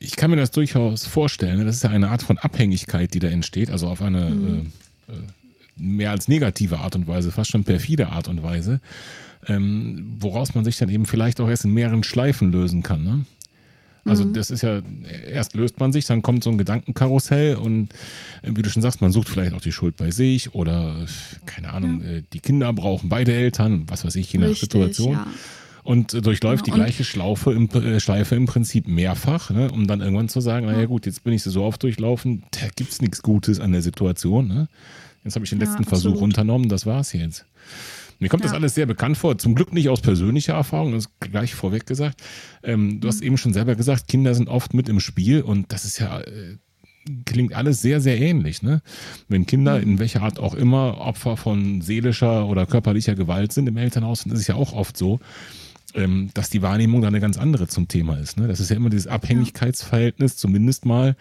Ich 0.00 0.16
kann 0.16 0.30
mir 0.30 0.36
das 0.36 0.50
durchaus 0.50 1.06
vorstellen. 1.06 1.58
ne? 1.58 1.64
Das 1.64 1.76
ist 1.76 1.84
ja 1.84 1.90
eine 1.90 2.10
Art 2.10 2.22
von 2.22 2.36
Abhängigkeit, 2.38 3.14
die 3.14 3.20
da 3.20 3.28
entsteht, 3.28 3.70
also 3.70 3.88
auf 3.88 4.02
eine 4.02 4.30
Mhm. 4.30 4.72
äh, 5.08 5.12
äh, 5.12 5.16
mehr 5.76 6.10
als 6.10 6.28
negative 6.28 6.78
Art 6.78 6.94
und 6.94 7.06
Weise, 7.08 7.32
fast 7.32 7.50
schon 7.50 7.64
perfide 7.64 8.08
Art 8.08 8.28
und 8.28 8.42
Weise, 8.42 8.80
ähm, 9.48 10.16
woraus 10.20 10.54
man 10.54 10.64
sich 10.64 10.76
dann 10.76 10.88
eben 10.88 11.06
vielleicht 11.06 11.40
auch 11.40 11.48
erst 11.48 11.64
in 11.64 11.72
mehreren 11.72 12.04
Schleifen 12.04 12.52
lösen 12.52 12.82
kann. 12.82 13.02
Ne? 13.02 13.24
Also 14.06 14.24
das 14.24 14.50
ist 14.50 14.62
ja, 14.62 14.82
erst 15.30 15.54
löst 15.54 15.80
man 15.80 15.92
sich, 15.92 16.04
dann 16.04 16.20
kommt 16.22 16.44
so 16.44 16.50
ein 16.50 16.58
Gedankenkarussell 16.58 17.56
und 17.56 17.88
äh, 18.42 18.50
wie 18.54 18.62
du 18.62 18.68
schon 18.68 18.82
sagst, 18.82 19.00
man 19.00 19.12
sucht 19.12 19.28
vielleicht 19.28 19.54
auch 19.54 19.60
die 19.62 19.72
Schuld 19.72 19.96
bei 19.96 20.10
sich 20.10 20.54
oder 20.54 20.96
äh, 21.02 21.06
keine 21.46 21.72
Ahnung, 21.72 22.02
äh, 22.02 22.22
die 22.32 22.40
Kinder 22.40 22.72
brauchen 22.72 23.08
beide 23.08 23.32
Eltern, 23.32 23.84
was 23.88 24.04
weiß 24.04 24.16
ich, 24.16 24.32
je 24.32 24.38
nach 24.40 24.48
Richtig, 24.48 24.72
Situation. 24.72 25.12
ja. 25.12 25.26
Und 25.84 26.12
durchläuft 26.24 26.64
Genau, 26.64 26.76
die 26.76 26.80
gleiche 26.82 27.04
Schlaufe 27.04 27.52
im, 27.52 27.68
äh, 27.70 28.00
Schleife 28.00 28.34
im 28.36 28.46
Prinzip 28.46 28.88
mehrfach, 28.88 29.50
ne, 29.50 29.70
um 29.70 29.86
dann 29.86 30.00
irgendwann 30.00 30.28
zu 30.30 30.40
sagen, 30.40 30.64
naja 30.66 30.86
gut, 30.86 31.04
jetzt 31.04 31.24
bin 31.24 31.34
ich 31.34 31.42
so 31.42 31.62
oft 31.62 31.82
durchlaufen, 31.82 32.42
da 32.52 32.68
gibt's 32.74 33.02
nichts 33.02 33.22
Gutes 33.22 33.60
an 33.60 33.72
der 33.72 33.82
Situation. 33.82 34.48
Ne? 34.48 34.68
Jetzt 35.24 35.34
habe 35.34 35.44
ich 35.44 35.50
den 35.50 35.60
Ja, 35.60 35.66
letzten 35.66 35.84
Versuch 35.84 36.12
absolut. 36.12 36.22
unternommen, 36.30 36.68
das 36.70 36.86
war's 36.86 37.12
jetzt. 37.12 37.44
Mir 38.20 38.28
kommt 38.28 38.44
das 38.44 38.52
Ja. 38.52 38.58
alles 38.58 38.74
sehr 38.74 38.86
bekannt 38.86 39.16
vor. 39.18 39.38
Zum 39.38 39.54
Glück 39.54 39.72
nicht 39.72 39.88
aus 39.88 40.00
persönlicher 40.00 40.54
Erfahrung, 40.54 40.92
das 40.92 41.06
ist 41.06 41.20
gleich 41.20 41.54
vorweg 41.54 41.86
gesagt. 41.86 42.22
Ähm, 42.62 43.00
du 43.00 43.08
hast 43.08 43.20
Mhm. 43.20 43.26
eben 43.26 43.36
schon 43.38 43.52
selber 43.52 43.74
gesagt, 43.74 44.08
Kinder 44.08 44.34
sind 44.34 44.48
oft 44.48 44.74
mit 44.74 44.88
im 44.88 45.00
Spiel 45.00 45.42
und 45.42 45.72
das 45.72 45.84
ist 45.84 45.98
ja, 45.98 46.20
äh, 46.20 46.56
klingt 47.26 47.52
alles 47.54 47.82
sehr, 47.82 48.00
sehr 48.00 48.18
ähnlich. 48.20 48.62
Ne? 48.62 48.80
Wenn 49.28 49.44
Kinder 49.46 49.76
Mhm. 49.78 49.82
in 49.82 49.98
welcher 49.98 50.22
Art 50.22 50.38
auch 50.38 50.54
immer 50.54 50.98
Opfer 50.98 51.36
von 51.36 51.82
seelischer 51.82 52.46
oder 52.46 52.64
körperlicher 52.66 53.14
Gewalt 53.14 53.52
sind 53.52 53.68
im 53.68 53.76
Elternhaus, 53.76 54.24
dann 54.24 54.32
ist 54.32 54.40
es 54.40 54.46
ja 54.46 54.54
auch 54.54 54.72
oft 54.72 54.96
so, 54.96 55.20
ähm, 55.96 56.30
dass 56.34 56.50
die 56.50 56.62
Wahrnehmung 56.62 57.02
da 57.02 57.08
eine 57.08 57.20
ganz 57.20 57.36
andere 57.36 57.68
zum 57.68 57.88
Thema 57.88 58.16
ist. 58.18 58.36
Ne? 58.38 58.48
Das 58.48 58.58
ist 58.58 58.70
ja 58.70 58.76
immer 58.76 58.90
dieses 58.90 59.06
Abhängigkeitsverhältnis, 59.06 60.36
zumindest 60.36 60.86
mal. 60.86 61.14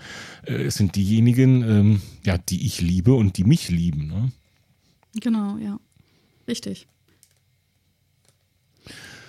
Äh, 0.46 0.54
es 0.64 0.76
sind 0.76 0.96
diejenigen, 0.96 1.62
ähm, 1.64 2.02
ja, 2.26 2.38
die 2.38 2.66
ich 2.66 2.82
liebe 2.82 3.14
und 3.14 3.38
die 3.38 3.44
mich 3.44 3.70
lieben. 3.70 4.08
Ne? 4.08 4.32
Genau, 5.22 5.58
ja. 5.58 5.80
Richtig. 6.48 6.88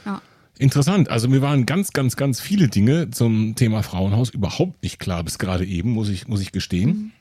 Ja. 0.05 0.23
Interessant. 0.59 1.09
Also 1.09 1.29
mir 1.29 1.43
waren 1.43 1.67
ganz, 1.67 1.93
ganz, 1.93 2.17
ganz 2.17 2.41
viele 2.41 2.69
Dinge 2.69 3.11
zum 3.11 3.55
Thema 3.55 3.83
Frauenhaus 3.83 4.31
überhaupt 4.31 4.83
nicht 4.83 4.99
klar 4.99 5.23
bis 5.25 5.39
gerade 5.39 5.65
eben, 5.65 5.91
muss 5.91 6.09
ich, 6.09 6.29
muss 6.29 6.41
ich 6.41 6.53
gestehen. 6.53 7.13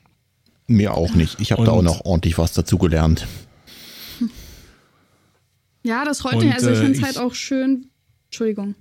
Mir 0.66 0.94
auch 0.94 1.14
nicht. 1.14 1.40
Ich 1.40 1.52
habe 1.52 1.64
da 1.64 1.72
auch 1.72 1.82
noch 1.82 2.04
ordentlich 2.04 2.38
was 2.38 2.52
dazu 2.52 2.78
gelernt. 2.78 3.26
Ja, 5.82 6.04
das 6.06 6.22
freut 6.22 6.40
mich. 6.40 6.52
Also 6.52 6.70
ich 6.70 6.78
finde 6.78 6.98
es 6.98 7.04
halt 7.04 7.18
auch 7.18 7.34
schön. 7.34 7.90
Entschuldigung. 8.26 8.74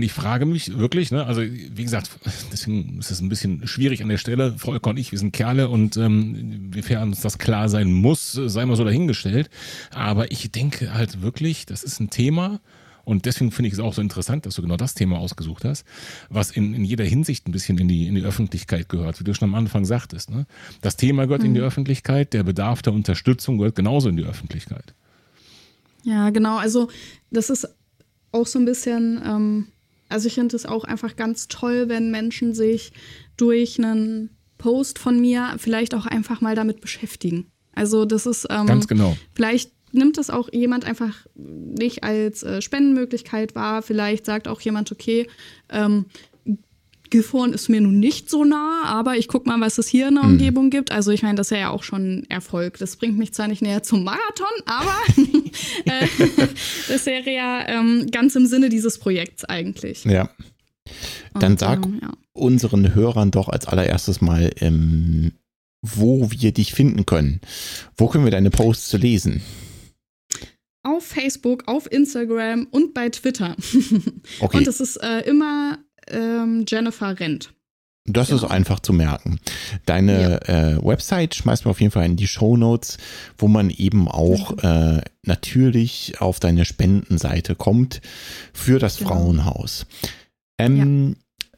Und 0.00 0.04
ich 0.04 0.14
frage 0.14 0.46
mich 0.46 0.78
wirklich, 0.78 1.10
ne, 1.10 1.26
also 1.26 1.42
wie 1.42 1.82
gesagt, 1.82 2.08
deswegen 2.50 3.00
ist 3.00 3.10
es 3.10 3.20
ein 3.20 3.28
bisschen 3.28 3.66
schwierig 3.68 4.02
an 4.02 4.08
der 4.08 4.16
Stelle. 4.16 4.54
Volker 4.56 4.88
und 4.88 4.98
ich, 4.98 5.12
wir 5.12 5.18
sind 5.18 5.32
Kerle 5.32 5.68
und 5.68 5.98
ähm, 5.98 6.74
wiefern 6.74 7.08
uns 7.08 7.20
das 7.20 7.36
klar 7.36 7.68
sein 7.68 7.92
muss, 7.92 8.32
sei 8.32 8.64
mal 8.64 8.76
so 8.76 8.84
dahingestellt. 8.84 9.50
Aber 9.90 10.32
ich 10.32 10.50
denke 10.50 10.94
halt 10.94 11.20
wirklich, 11.20 11.66
das 11.66 11.82
ist 11.82 12.00
ein 12.00 12.08
Thema. 12.08 12.62
Und 13.04 13.26
deswegen 13.26 13.52
finde 13.52 13.66
ich 13.66 13.74
es 13.74 13.78
auch 13.78 13.92
so 13.92 14.00
interessant, 14.00 14.46
dass 14.46 14.54
du 14.54 14.62
genau 14.62 14.78
das 14.78 14.94
Thema 14.94 15.18
ausgesucht 15.18 15.66
hast, 15.66 15.84
was 16.30 16.50
in, 16.50 16.72
in 16.72 16.86
jeder 16.86 17.04
Hinsicht 17.04 17.46
ein 17.46 17.52
bisschen 17.52 17.76
in 17.76 17.86
die, 17.86 18.06
in 18.06 18.14
die 18.14 18.22
Öffentlichkeit 18.22 18.88
gehört, 18.88 19.20
wie 19.20 19.24
du 19.24 19.34
schon 19.34 19.50
am 19.50 19.54
Anfang 19.54 19.84
sagtest. 19.84 20.30
Ne? 20.30 20.46
Das 20.80 20.96
Thema 20.96 21.26
gehört 21.26 21.44
in 21.44 21.52
die 21.52 21.60
Öffentlichkeit, 21.60 22.32
der 22.32 22.42
Bedarf 22.42 22.80
der 22.80 22.94
Unterstützung 22.94 23.58
gehört 23.58 23.76
genauso 23.76 24.08
in 24.08 24.16
die 24.16 24.24
Öffentlichkeit. 24.24 24.94
Ja, 26.04 26.30
genau. 26.30 26.56
Also 26.56 26.88
das 27.30 27.50
ist 27.50 27.68
auch 28.32 28.46
so 28.46 28.58
ein 28.58 28.64
bisschen, 28.64 29.20
ähm, 29.22 29.66
also 30.10 30.26
ich 30.26 30.34
finde 30.34 30.56
es 30.56 30.66
auch 30.66 30.84
einfach 30.84 31.16
ganz 31.16 31.48
toll, 31.48 31.88
wenn 31.88 32.10
Menschen 32.10 32.52
sich 32.52 32.92
durch 33.36 33.78
einen 33.78 34.30
Post 34.58 34.98
von 34.98 35.18
mir 35.20 35.54
vielleicht 35.56 35.94
auch 35.94 36.06
einfach 36.06 36.40
mal 36.40 36.54
damit 36.54 36.80
beschäftigen. 36.80 37.50
Also 37.72 38.04
das 38.04 38.26
ist 38.26 38.46
ähm, 38.50 38.66
Ganz 38.66 38.86
genau. 38.86 39.16
Vielleicht 39.32 39.72
nimmt 39.92 40.18
es 40.18 40.30
auch 40.30 40.48
jemand 40.52 40.84
einfach 40.84 41.26
nicht 41.34 42.04
als 42.04 42.42
äh, 42.42 42.60
Spendenmöglichkeit 42.60 43.54
wahr. 43.54 43.82
Vielleicht 43.82 44.26
sagt 44.26 44.48
auch 44.48 44.60
jemand, 44.60 44.92
okay, 44.92 45.26
ähm, 45.68 46.06
Gifhorn 47.10 47.52
ist 47.52 47.68
mir 47.68 47.80
nun 47.80 47.98
nicht 47.98 48.30
so 48.30 48.44
nah, 48.44 48.84
aber 48.84 49.16
ich 49.16 49.28
guck 49.28 49.46
mal, 49.46 49.60
was 49.60 49.78
es 49.78 49.88
hier 49.88 50.08
in 50.08 50.14
der 50.14 50.24
Umgebung 50.24 50.70
gibt. 50.70 50.92
Also 50.92 51.10
ich 51.10 51.22
meine, 51.22 51.34
das 51.34 51.50
ist 51.50 51.58
ja 51.58 51.70
auch 51.70 51.82
schon 51.82 52.20
ein 52.20 52.30
Erfolg. 52.30 52.78
Das 52.78 52.96
bringt 52.96 53.18
mich 53.18 53.34
zwar 53.34 53.48
nicht 53.48 53.62
näher 53.62 53.82
zum 53.82 54.04
Marathon, 54.04 54.46
aber 54.66 54.96
äh, 55.84 56.06
das 56.88 57.06
wäre 57.06 57.30
ja 57.30 57.68
ähm, 57.68 58.06
ganz 58.10 58.36
im 58.36 58.46
Sinne 58.46 58.68
dieses 58.68 58.98
Projekts 58.98 59.44
eigentlich. 59.44 60.04
Ja. 60.04 60.30
Dann 61.34 61.52
Und, 61.52 61.60
sag 61.60 61.84
ähm, 61.84 61.98
ja. 62.02 62.12
unseren 62.32 62.94
Hörern 62.94 63.30
doch 63.30 63.48
als 63.48 63.66
allererstes 63.66 64.20
mal, 64.20 64.50
ähm, 64.60 65.32
wo 65.82 66.30
wir 66.30 66.52
dich 66.52 66.74
finden 66.74 67.06
können. 67.06 67.40
Wo 67.96 68.08
können 68.08 68.24
wir 68.24 68.30
deine 68.30 68.50
Posts 68.50 68.94
lesen? 68.94 69.42
Auf 70.82 71.06
Facebook, 71.06 71.64
auf 71.66 71.90
Instagram 71.92 72.66
und 72.70 72.94
bei 72.94 73.08
Twitter. 73.10 73.56
Okay, 74.40 74.58
Und 74.58 74.66
es 74.66 74.80
ist 74.80 74.96
äh, 74.96 75.20
immer 75.20 75.78
ähm, 76.12 76.64
Jennifer 76.68 77.18
Rent. 77.18 77.52
das 78.06 78.30
ist 78.30 78.40
genau. 78.40 78.52
einfach 78.52 78.80
zu 78.80 78.92
merken. 78.92 79.38
Deine 79.86 80.40
äh, 80.48 80.84
Website 80.84 81.34
schmeißt 81.34 81.64
mir 81.64 81.70
auf 81.70 81.80
jeden 81.80 81.92
Fall 81.92 82.06
in 82.06 82.16
die 82.16 82.26
Show 82.28 82.56
Notes, 82.56 82.96
wo 83.38 83.46
man 83.48 83.70
eben 83.70 84.08
auch 84.08 84.58
äh, 84.62 85.00
natürlich 85.24 86.20
auf 86.20 86.40
deine 86.40 86.64
Spendenseite 86.64 87.54
kommt 87.54 88.00
für 88.52 88.78
das 88.78 88.96
Genau. 88.98 89.10
Frauenhaus. 89.10 89.86
Ähm, 90.58 91.16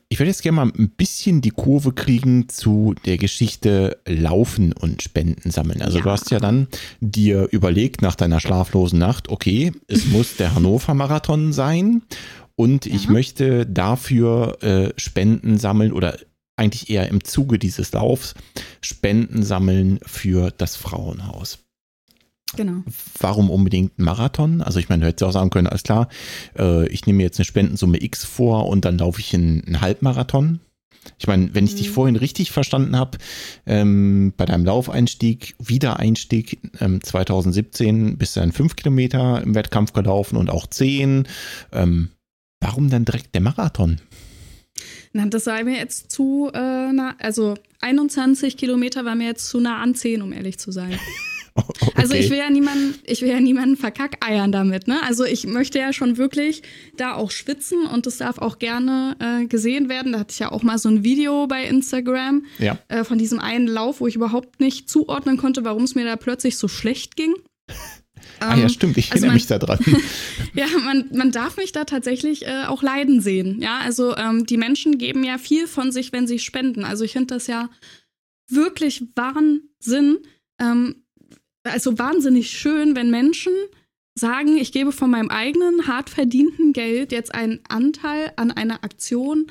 Ich 0.08 0.18
würde 0.18 0.28
jetzt 0.28 0.42
gerne 0.42 0.56
mal 0.56 0.66
ein 0.66 0.90
bisschen 0.90 1.40
die 1.40 1.50
Kurve 1.52 1.92
kriegen 1.94 2.46
zu 2.50 2.94
der 3.06 3.16
Geschichte 3.16 3.96
Laufen 4.06 4.74
und 4.74 5.00
Spenden 5.02 5.50
sammeln. 5.50 5.80
Also 5.80 5.98
Ja. 5.98 6.04
du 6.04 6.10
hast 6.10 6.30
ja 6.30 6.38
dann 6.38 6.68
dir 7.00 7.48
überlegt 7.50 8.02
nach 8.02 8.14
deiner 8.14 8.38
schlaflosen 8.38 8.98
Nacht, 8.98 9.30
okay, 9.30 9.72
es 9.88 10.04
muss 10.08 10.36
der 10.36 10.54
Hannover 10.54 10.92
Marathon 10.92 11.54
sein 11.54 12.02
und 12.56 12.86
ich 12.86 13.08
möchte 13.08 13.66
dafür 13.66 14.62
äh, 14.62 14.92
Spenden 14.96 15.58
sammeln 15.58 15.92
oder 15.92 16.18
eigentlich 16.56 16.90
eher 16.90 17.08
im 17.08 17.24
Zuge 17.24 17.58
dieses 17.58 17.92
Laufs 17.92 18.34
Spenden 18.82 19.42
sammeln 19.42 19.98
für 20.04 20.50
das 20.50 20.76
Frauenhaus. 20.76 21.58
Genau. 22.54 22.82
Warum 23.18 23.50
unbedingt 23.50 23.98
ein 23.98 24.04
Marathon? 24.04 24.60
Also 24.60 24.78
ich 24.78 24.88
meine, 24.90 25.00
du 25.00 25.06
hättest 25.08 25.22
auch 25.24 25.32
sagen 25.32 25.48
können, 25.50 25.66
alles 25.66 25.82
klar, 25.84 26.08
äh, 26.58 26.86
ich 26.88 27.06
nehme 27.06 27.22
jetzt 27.22 27.38
eine 27.38 27.46
Spendensumme 27.46 28.02
X 28.02 28.24
vor 28.24 28.68
und 28.68 28.84
dann 28.84 28.98
laufe 28.98 29.20
ich 29.20 29.32
in 29.32 29.64
einen 29.64 29.80
Halbmarathon. 29.80 30.60
Ich 31.18 31.26
meine, 31.26 31.54
wenn 31.54 31.64
ich 31.64 31.74
dich 31.74 31.88
Mhm. 31.88 31.92
vorhin 31.94 32.16
richtig 32.16 32.52
verstanden 32.52 32.96
habe, 32.96 33.18
ähm, 33.66 34.34
bei 34.36 34.44
deinem 34.44 34.64
Laufeinstieg, 34.64 35.54
Wiedereinstieg 35.58 36.60
ähm, 36.80 37.02
2017 37.02 38.18
bist 38.18 38.36
du 38.36 38.40
dann 38.40 38.52
fünf 38.52 38.76
Kilometer 38.76 39.42
im 39.42 39.54
Wettkampf 39.54 39.94
gelaufen 39.94 40.36
und 40.36 40.50
auch 40.50 40.66
zehn. 40.66 41.26
Ähm, 41.72 42.10
warum 42.62 42.88
dann 42.88 43.04
direkt 43.04 43.34
der 43.34 43.42
Marathon? 43.42 44.00
Na, 45.12 45.26
das 45.26 45.44
sei 45.44 45.62
mir 45.64 45.76
jetzt 45.76 46.10
zu 46.10 46.50
äh, 46.54 46.58
nah, 46.92 47.14
also 47.18 47.54
21 47.80 48.56
Kilometer 48.56 49.04
war 49.04 49.14
mir 49.14 49.26
jetzt 49.26 49.48
zu 49.48 49.60
nah 49.60 49.82
an 49.82 49.94
10, 49.94 50.22
um 50.22 50.32
ehrlich 50.32 50.58
zu 50.58 50.72
sein. 50.72 50.98
Also 51.96 52.14
ich 52.14 52.30
will 52.30 52.38
ja 52.38 52.48
niemanden, 52.48 52.94
ich 53.04 53.20
will 53.20 53.28
ja 53.28 53.38
niemanden 53.38 53.76
verkackeiern 53.76 54.52
damit, 54.52 54.88
ne? 54.88 55.02
Also 55.06 55.24
ich 55.26 55.46
möchte 55.46 55.78
ja 55.78 55.92
schon 55.92 56.16
wirklich 56.16 56.62
da 56.96 57.12
auch 57.12 57.30
schwitzen 57.30 57.84
und 57.86 58.06
das 58.06 58.16
darf 58.16 58.38
auch 58.38 58.58
gerne 58.58 59.16
äh, 59.18 59.44
gesehen 59.46 59.90
werden. 59.90 60.12
Da 60.12 60.20
hatte 60.20 60.32
ich 60.32 60.38
ja 60.38 60.50
auch 60.50 60.62
mal 60.62 60.78
so 60.78 60.88
ein 60.88 61.04
Video 61.04 61.46
bei 61.46 61.64
Instagram 61.66 62.46
Ja. 62.58 62.78
äh, 62.88 63.04
von 63.04 63.18
diesem 63.18 63.38
einen 63.38 63.66
Lauf, 63.66 64.00
wo 64.00 64.06
ich 64.06 64.16
überhaupt 64.16 64.60
nicht 64.60 64.88
zuordnen 64.88 65.36
konnte, 65.36 65.62
warum 65.62 65.82
es 65.82 65.94
mir 65.94 66.06
da 66.06 66.16
plötzlich 66.16 66.56
so 66.56 66.68
schlecht 66.68 67.16
ging. 67.16 67.34
Ah 68.40 68.56
ja, 68.56 68.68
stimmt, 68.68 68.96
ich 68.98 69.12
also 69.12 69.26
erinnere 69.26 69.28
man- 69.28 69.34
mich 69.36 69.46
da 69.46 69.58
dran. 69.58 69.78
ja, 70.54 70.66
man, 70.84 71.08
man 71.12 71.30
darf 71.30 71.56
mich 71.56 71.72
da 71.72 71.84
tatsächlich 71.84 72.46
äh, 72.46 72.64
auch 72.66 72.82
leiden 72.82 73.20
sehen. 73.20 73.60
Ja, 73.60 73.78
also 73.78 74.16
ähm, 74.16 74.46
die 74.46 74.56
Menschen 74.56 74.98
geben 74.98 75.24
ja 75.24 75.38
viel 75.38 75.66
von 75.66 75.92
sich, 75.92 76.12
wenn 76.12 76.26
sie 76.26 76.38
spenden. 76.38 76.84
Also 76.84 77.04
ich 77.04 77.12
finde 77.12 77.34
das 77.34 77.46
ja 77.46 77.70
wirklich 78.48 79.04
Wahnsinn. 79.14 80.18
Ähm, 80.60 81.04
also 81.64 81.98
wahnsinnig 81.98 82.50
schön, 82.50 82.96
wenn 82.96 83.10
Menschen 83.10 83.52
sagen, 84.14 84.56
ich 84.56 84.72
gebe 84.72 84.92
von 84.92 85.10
meinem 85.10 85.30
eigenen 85.30 85.86
hart 85.86 86.10
verdienten 86.10 86.72
Geld 86.72 87.12
jetzt 87.12 87.34
einen 87.34 87.60
Anteil 87.68 88.32
an 88.36 88.50
einer 88.50 88.84
Aktion, 88.84 89.46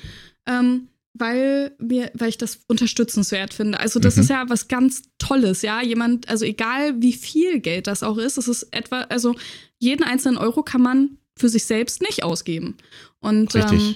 ähm, 0.46 0.88
weil 1.14 1.76
mir, 1.80 2.12
weil 2.14 2.30
ich 2.30 2.38
das 2.38 2.60
unterstützenswert 2.68 3.54
finde. 3.54 3.80
Also 3.80 4.00
das 4.00 4.16
Mhm. 4.16 4.22
ist 4.22 4.30
ja 4.30 4.50
was 4.50 4.68
ganz 4.68 5.04
Tolles, 5.18 5.62
ja. 5.62 5.82
Jemand, 5.82 6.30
also 6.30 6.46
egal 6.46 7.02
wie 7.02 7.14
viel 7.14 7.60
Geld 7.60 7.88
das 7.88 8.04
auch 8.04 8.18
ist, 8.18 8.38
es 8.38 8.48
ist 8.48 8.64
etwa, 8.72 9.02
also 9.02 9.36
jeden 9.80 10.04
einzelnen 10.04 10.38
Euro 10.38 10.64
kann 10.64 10.82
man 10.82 11.18
für 11.38 11.50
sich 11.50 11.66
selbst 11.66 12.02
nicht 12.02 12.24
ausgeben. 12.24 12.78
Und 13.20 13.56
ähm, 13.56 13.96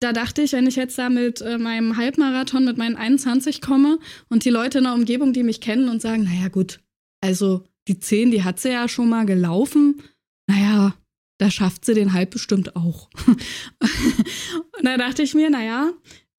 da 0.00 0.12
dachte 0.12 0.42
ich, 0.42 0.52
wenn 0.52 0.66
ich 0.66 0.76
jetzt 0.76 0.98
da 0.98 1.08
mit 1.08 1.40
äh, 1.40 1.58
meinem 1.58 1.96
Halbmarathon 1.96 2.64
mit 2.64 2.76
meinen 2.76 2.96
21 2.96 3.60
komme 3.60 3.98
und 4.28 4.44
die 4.44 4.50
Leute 4.50 4.78
in 4.78 4.84
der 4.84 4.94
Umgebung, 4.94 5.32
die 5.32 5.42
mich 5.42 5.60
kennen 5.60 5.88
und 5.88 6.02
sagen, 6.02 6.24
naja 6.24 6.48
gut, 6.48 6.80
also 7.22 7.64
die 7.88 7.98
10, 7.98 8.30
die 8.30 8.42
hat 8.44 8.60
sie 8.60 8.70
ja 8.70 8.88
schon 8.88 9.08
mal 9.08 9.24
gelaufen, 9.26 10.02
naja, 10.48 10.94
da 11.38 11.50
schafft 11.50 11.84
sie 11.84 11.94
den 11.94 12.12
Halb 12.12 12.30
bestimmt 12.30 12.76
auch. 12.76 13.08
und 13.26 14.84
da 14.84 14.96
dachte 14.96 15.22
ich 15.22 15.34
mir, 15.34 15.50
naja, 15.50 15.92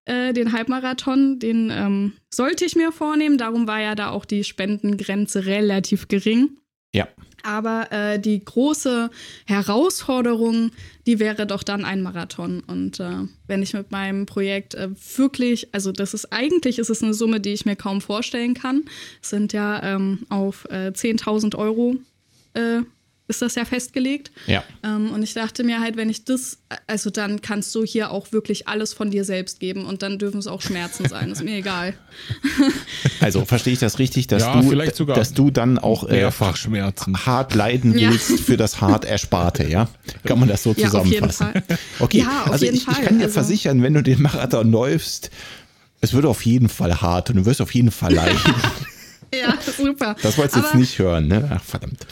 äh, 0.08 0.34
den 0.34 0.54
Halbmarathon, 0.54 1.40
den 1.40 1.70
ähm, 1.72 2.14
sollte 2.34 2.66
ich 2.66 2.76
mir 2.76 2.92
vornehmen. 2.92 3.38
Darum 3.38 3.68
war 3.68 3.82
ja 3.82 3.96
da 3.96 4.10
auch 4.10 4.26
die 4.26 4.44
Spendengrenze 4.44 5.46
relativ 5.46 6.08
gering. 6.08 6.58
Ja. 6.94 7.08
Aber 7.44 7.92
äh, 7.92 8.20
die 8.20 8.44
große 8.44 9.10
Herausforderung, 9.46 10.72
die 11.06 11.20
wäre 11.20 11.46
doch 11.46 11.64
dann 11.64 11.86
ein 11.86 12.02
Marathon. 12.02 12.62
Und 12.66 13.00
äh, 13.00 13.26
wenn 13.46 13.62
ich 13.62 13.74
mit 13.74 13.92
meinem 13.92 14.26
Projekt 14.26 14.76
äh, 14.76 14.90
wirklich, 15.16 15.74
also 15.74 15.92
das 15.92 16.14
ist 16.14 16.34
eigentlich 16.34 16.80
ist 16.80 16.90
es 16.90 17.04
eine 17.04 17.14
Summe, 17.14 17.40
die 17.40 17.54
ich 17.54 17.66
mir 17.66 17.76
kaum 17.76 18.02
vorstellen 18.02 18.54
kann. 18.54 18.84
Es 19.22 19.30
sind 19.30 19.54
ja 19.54 19.82
ähm, 19.84 20.26
auf 20.30 20.66
äh, 20.72 20.92
10.000 20.94 21.56
Euro 21.56 21.96
äh, 22.54 22.82
ist 23.30 23.42
das 23.42 23.56
ja 23.56 23.66
festgelegt. 23.66 24.32
Ja. 24.46 24.64
Ähm, 24.84 25.12
und 25.12 25.22
ich 25.22 25.34
dachte 25.34 25.64
mir 25.66 25.82
halt, 25.82 25.98
wenn 25.98 26.10
ich 26.10 26.24
das, 26.24 26.60
also 26.88 27.10
dann 27.10 27.42
kannst 27.42 27.76
du 27.76 27.84
hier 27.84 28.12
auch 28.12 28.32
wirklich 28.32 28.68
alles 28.70 28.94
von 28.94 29.12
dir 29.12 29.26
selbst 29.26 29.60
geben 29.60 29.86
und 29.86 30.02
dann 30.02 30.18
dürfen 30.18 30.38
es 30.40 30.48
auch 30.48 30.62
Schmerzen 30.62 31.08
sein. 31.10 31.32
Ist 31.32 31.44
mir 31.44 31.58
egal. 31.58 31.94
Also 33.20 33.46
verstehe 33.46 33.74
ich 33.74 33.80
das 33.80 34.00
richtig, 34.00 34.28
dass 34.28 34.44
Ja, 34.44 34.62
du, 34.62 34.70
vielleicht 34.70 34.96
sogar 34.96 35.16
dass 35.16 35.34
du 35.34 35.50
dann 35.50 35.80
auch 35.80 36.08
äh, 36.08 36.30
hart 36.30 37.56
leiden 37.56 37.98
Ja. 37.98 38.12
willst 38.12 38.40
für 38.42 38.58
das 38.58 38.80
hart 38.80 39.06
Ersparte, 39.06 39.68
ja? 39.68 39.90
Kann 40.24 40.40
man 40.40 40.48
das 40.48 40.64
so 40.64 40.74
Ja, 40.78 40.90
auf 40.92 41.06
jeden 41.08 41.30
zusammenfassen? 41.30 41.64
Fall. 41.68 41.78
Okay, 42.00 42.20
Ja, 42.20 42.44
auf 42.44 42.52
also 42.52 42.66
jeden 42.66 42.78
ich, 42.78 42.88
ich 42.88 43.02
kann 43.02 43.18
dir 43.18 43.26
Also- 43.26 43.34
versichern, 43.34 43.82
wenn 43.84 43.94
du 43.96 44.04
den 44.04 44.22
Marathon 44.22 44.72
läufst, 44.72 45.32
es 46.00 46.14
wird 46.14 46.26
auf 46.26 46.46
jeden 46.46 46.70
Fall 46.70 47.02
hart 47.02 47.30
und 47.32 47.38
du 47.38 47.46
wirst 47.46 47.60
auf 47.62 47.74
jeden 47.74 47.92
Fall 47.92 48.14
leiden. 48.14 48.40
Ja, 49.34 49.56
super. 49.76 50.16
Das 50.22 50.38
wolltest 50.38 50.56
du 50.58 50.60
jetzt 50.62 50.76
nicht 50.76 51.00
hören, 51.00 51.28
ne? 51.28 51.50
Ach, 51.54 51.64
verdammt. 51.64 52.06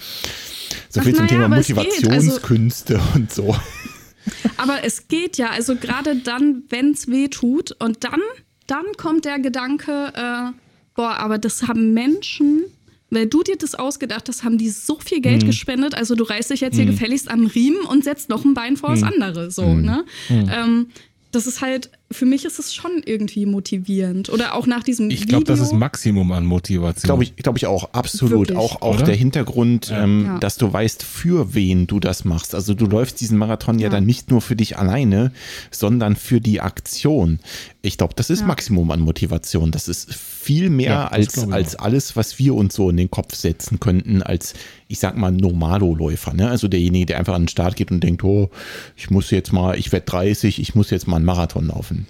So 0.95 1.01
Ach, 1.01 1.03
viel 1.03 1.13
zum 1.15 1.25
naja, 1.25 1.41
Thema 1.43 1.57
geht. 1.61 1.77
Also- 1.77 1.81
Motivationskünste 1.81 3.01
und 3.15 3.31
so. 3.33 3.53
Aber 4.57 4.83
es 4.83 5.07
geht 5.09 5.37
ja, 5.37 5.49
also 5.49 5.75
gerade 5.75 6.15
dann, 6.15 6.63
wenn 6.69 6.91
es 6.91 7.09
weh 7.09 7.27
tut 7.27 7.73
und 7.79 8.03
dann, 8.05 8.21
dann 8.65 8.85
kommt 8.97 9.25
der 9.25 9.39
Gedanke, 9.39 10.13
äh, 10.15 10.51
boah, 10.95 11.17
aber 11.17 11.37
das 11.37 11.63
haben 11.67 11.93
Menschen, 11.93 12.63
weil 13.11 13.27
du 13.27 13.43
dir 13.43 13.57
das 13.57 13.75
ausgedacht 13.75 14.27
hast, 14.29 14.43
haben 14.45 14.57
die 14.57 14.69
so 14.69 14.97
viel 14.99 15.19
Geld 15.21 15.43
Mhm. 15.43 15.47
gespendet, 15.47 15.93
also 15.95 16.15
du 16.15 16.23
reißt 16.23 16.49
dich 16.49 16.61
jetzt 16.61 16.75
hier 16.77 16.85
gefälligst 16.85 17.29
am 17.29 17.45
Riemen 17.45 17.81
und 17.85 18.03
setzt 18.05 18.29
noch 18.29 18.45
ein 18.45 18.53
Bein 18.55 18.77
vor 18.77 18.91
das 18.91 19.01
Mhm. 19.01 19.07
andere, 19.07 19.51
so, 19.51 19.73
ne? 19.75 20.05
Ähm, 20.29 20.87
das 21.31 21.45
ist 21.45 21.59
halt, 21.61 21.91
für 22.15 22.25
mich 22.25 22.45
ist 22.45 22.57
es 22.57 22.73
schon 22.73 23.01
irgendwie 23.05 23.45
motivierend. 23.45 24.29
Oder 24.29 24.55
auch 24.55 24.65
nach 24.65 24.83
diesem 24.83 25.09
Ich 25.09 25.27
glaube, 25.27 25.43
das 25.43 25.59
ist 25.59 25.73
Maximum 25.73 26.31
an 26.31 26.45
Motivation. 26.45 27.03
Glaube 27.07 27.23
ich, 27.23 27.35
glaube 27.35 27.57
ich 27.59 27.67
auch, 27.67 27.89
absolut. 27.93 28.49
Wirklich. 28.49 28.57
Auch, 28.57 28.81
auch 28.81 28.95
Oder? 28.95 29.03
der 29.05 29.15
Hintergrund, 29.15 29.91
ähm, 29.93 30.25
Ja. 30.25 30.39
dass 30.39 30.57
du 30.57 30.71
weißt, 30.71 31.03
für 31.03 31.53
wen 31.53 31.85
du 31.87 31.99
das 31.99 32.25
machst. 32.25 32.55
Also 32.55 32.73
du 32.73 32.85
läufst 32.87 33.21
diesen 33.21 33.37
Marathon 33.37 33.77
ja, 33.79 33.85
Ja. 33.85 33.89
dann 33.89 34.05
nicht 34.05 34.31
nur 34.31 34.41
für 34.41 34.55
dich 34.55 34.77
alleine, 34.77 35.31
sondern 35.71 36.15
für 36.15 36.41
die 36.41 36.61
Aktion. 36.61 37.39
Ich 37.81 37.97
glaube, 37.97 38.13
das 38.15 38.29
ist 38.29 38.39
Ja. 38.41 38.47
Maximum 38.47 38.89
an 38.91 38.99
Motivation. 39.01 39.71
Das 39.71 39.87
ist 39.87 40.13
viel 40.15 40.69
mehr 40.69 40.89
Ja, 40.91 41.07
als, 41.07 41.37
als 41.51 41.75
alles, 41.75 42.15
was 42.15 42.39
wir 42.39 42.55
uns 42.55 42.73
so 42.75 42.89
in 42.89 42.97
den 42.97 43.11
Kopf 43.11 43.35
setzen 43.35 43.79
könnten, 43.79 44.21
als, 44.23 44.53
ich 44.87 44.99
sag 44.99 45.17
mal, 45.17 45.31
Normalo-Läufer. 45.31 46.33
Ne? 46.33 46.49
Also 46.49 46.67
derjenige, 46.67 47.07
der 47.07 47.17
einfach 47.19 47.33
an 47.33 47.43
den 47.43 47.47
Start 47.47 47.75
geht 47.75 47.91
und 47.91 48.01
denkt, 48.03 48.23
oh, 48.23 48.49
ich 48.95 49.09
muss 49.09 49.31
jetzt 49.31 49.51
mal, 49.53 49.77
ich 49.77 49.91
werde 49.91 50.05
30, 50.05 50.59
ich 50.59 50.75
muss 50.75 50.89
jetzt 50.89 51.07
mal 51.07 51.17
einen 51.17 51.25
Marathon 51.25 51.67
laufen. 51.67 52.04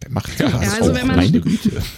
Wer 0.00 0.10
macht 0.10 0.38
Ja, 0.38 0.46
also 0.58 0.90
auch? 0.90 0.94
wenn 0.94 1.06
man- 1.06 1.16
Meine 1.16 1.40
Güte. 1.40 1.70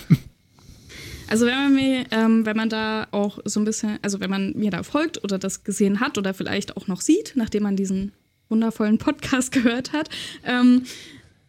Also 1.28 1.44
wenn 1.46 1.54
man 1.56 1.74
mir, 1.74 2.04
ähm, 2.12 2.46
wenn 2.46 2.56
man 2.56 2.68
da 2.68 3.08
auch 3.10 3.40
so 3.44 3.58
ein 3.58 3.64
bisschen, 3.64 3.98
also 4.00 4.20
wenn 4.20 4.30
man 4.30 4.52
mir 4.56 4.70
da 4.70 4.84
folgt 4.84 5.24
oder 5.24 5.38
das 5.38 5.64
gesehen 5.64 5.98
hat 5.98 6.18
oder 6.18 6.34
vielleicht 6.34 6.76
auch 6.76 6.86
noch 6.86 7.00
sieht, 7.00 7.32
nachdem 7.34 7.64
man 7.64 7.74
diesen 7.74 8.12
wundervollen 8.48 8.98
Podcast 8.98 9.50
gehört 9.52 9.92
hat, 9.92 10.08
ähm, 10.44 10.82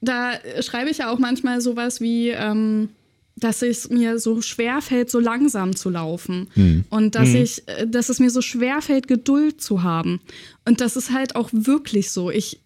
da 0.01 0.31
schreibe 0.61 0.89
ich 0.89 0.97
ja 0.97 1.11
auch 1.11 1.19
manchmal 1.19 1.61
sowas 1.61 2.01
wie, 2.01 2.29
ähm, 2.29 2.89
dass 3.35 3.61
es 3.61 3.87
mir 3.91 4.17
so 4.17 4.41
schwer 4.41 4.81
fällt, 4.81 5.11
so 5.11 5.19
langsam 5.19 5.75
zu 5.75 5.91
laufen. 5.91 6.47
Und 6.89 7.13
dass 7.13 7.29
ich, 7.35 7.67
äh, 7.67 7.85
dass 7.87 8.09
es 8.09 8.19
mir 8.19 8.31
so 8.31 8.41
schwer 8.41 8.81
fällt, 8.81 9.07
Geduld 9.07 9.61
zu 9.61 9.83
haben. 9.83 10.19
Und 10.65 10.81
das 10.81 10.95
ist 10.97 11.11
halt 11.11 11.35
auch 11.35 11.49
wirklich 11.51 12.09
so. 12.09 12.31
Ich, 12.31 12.61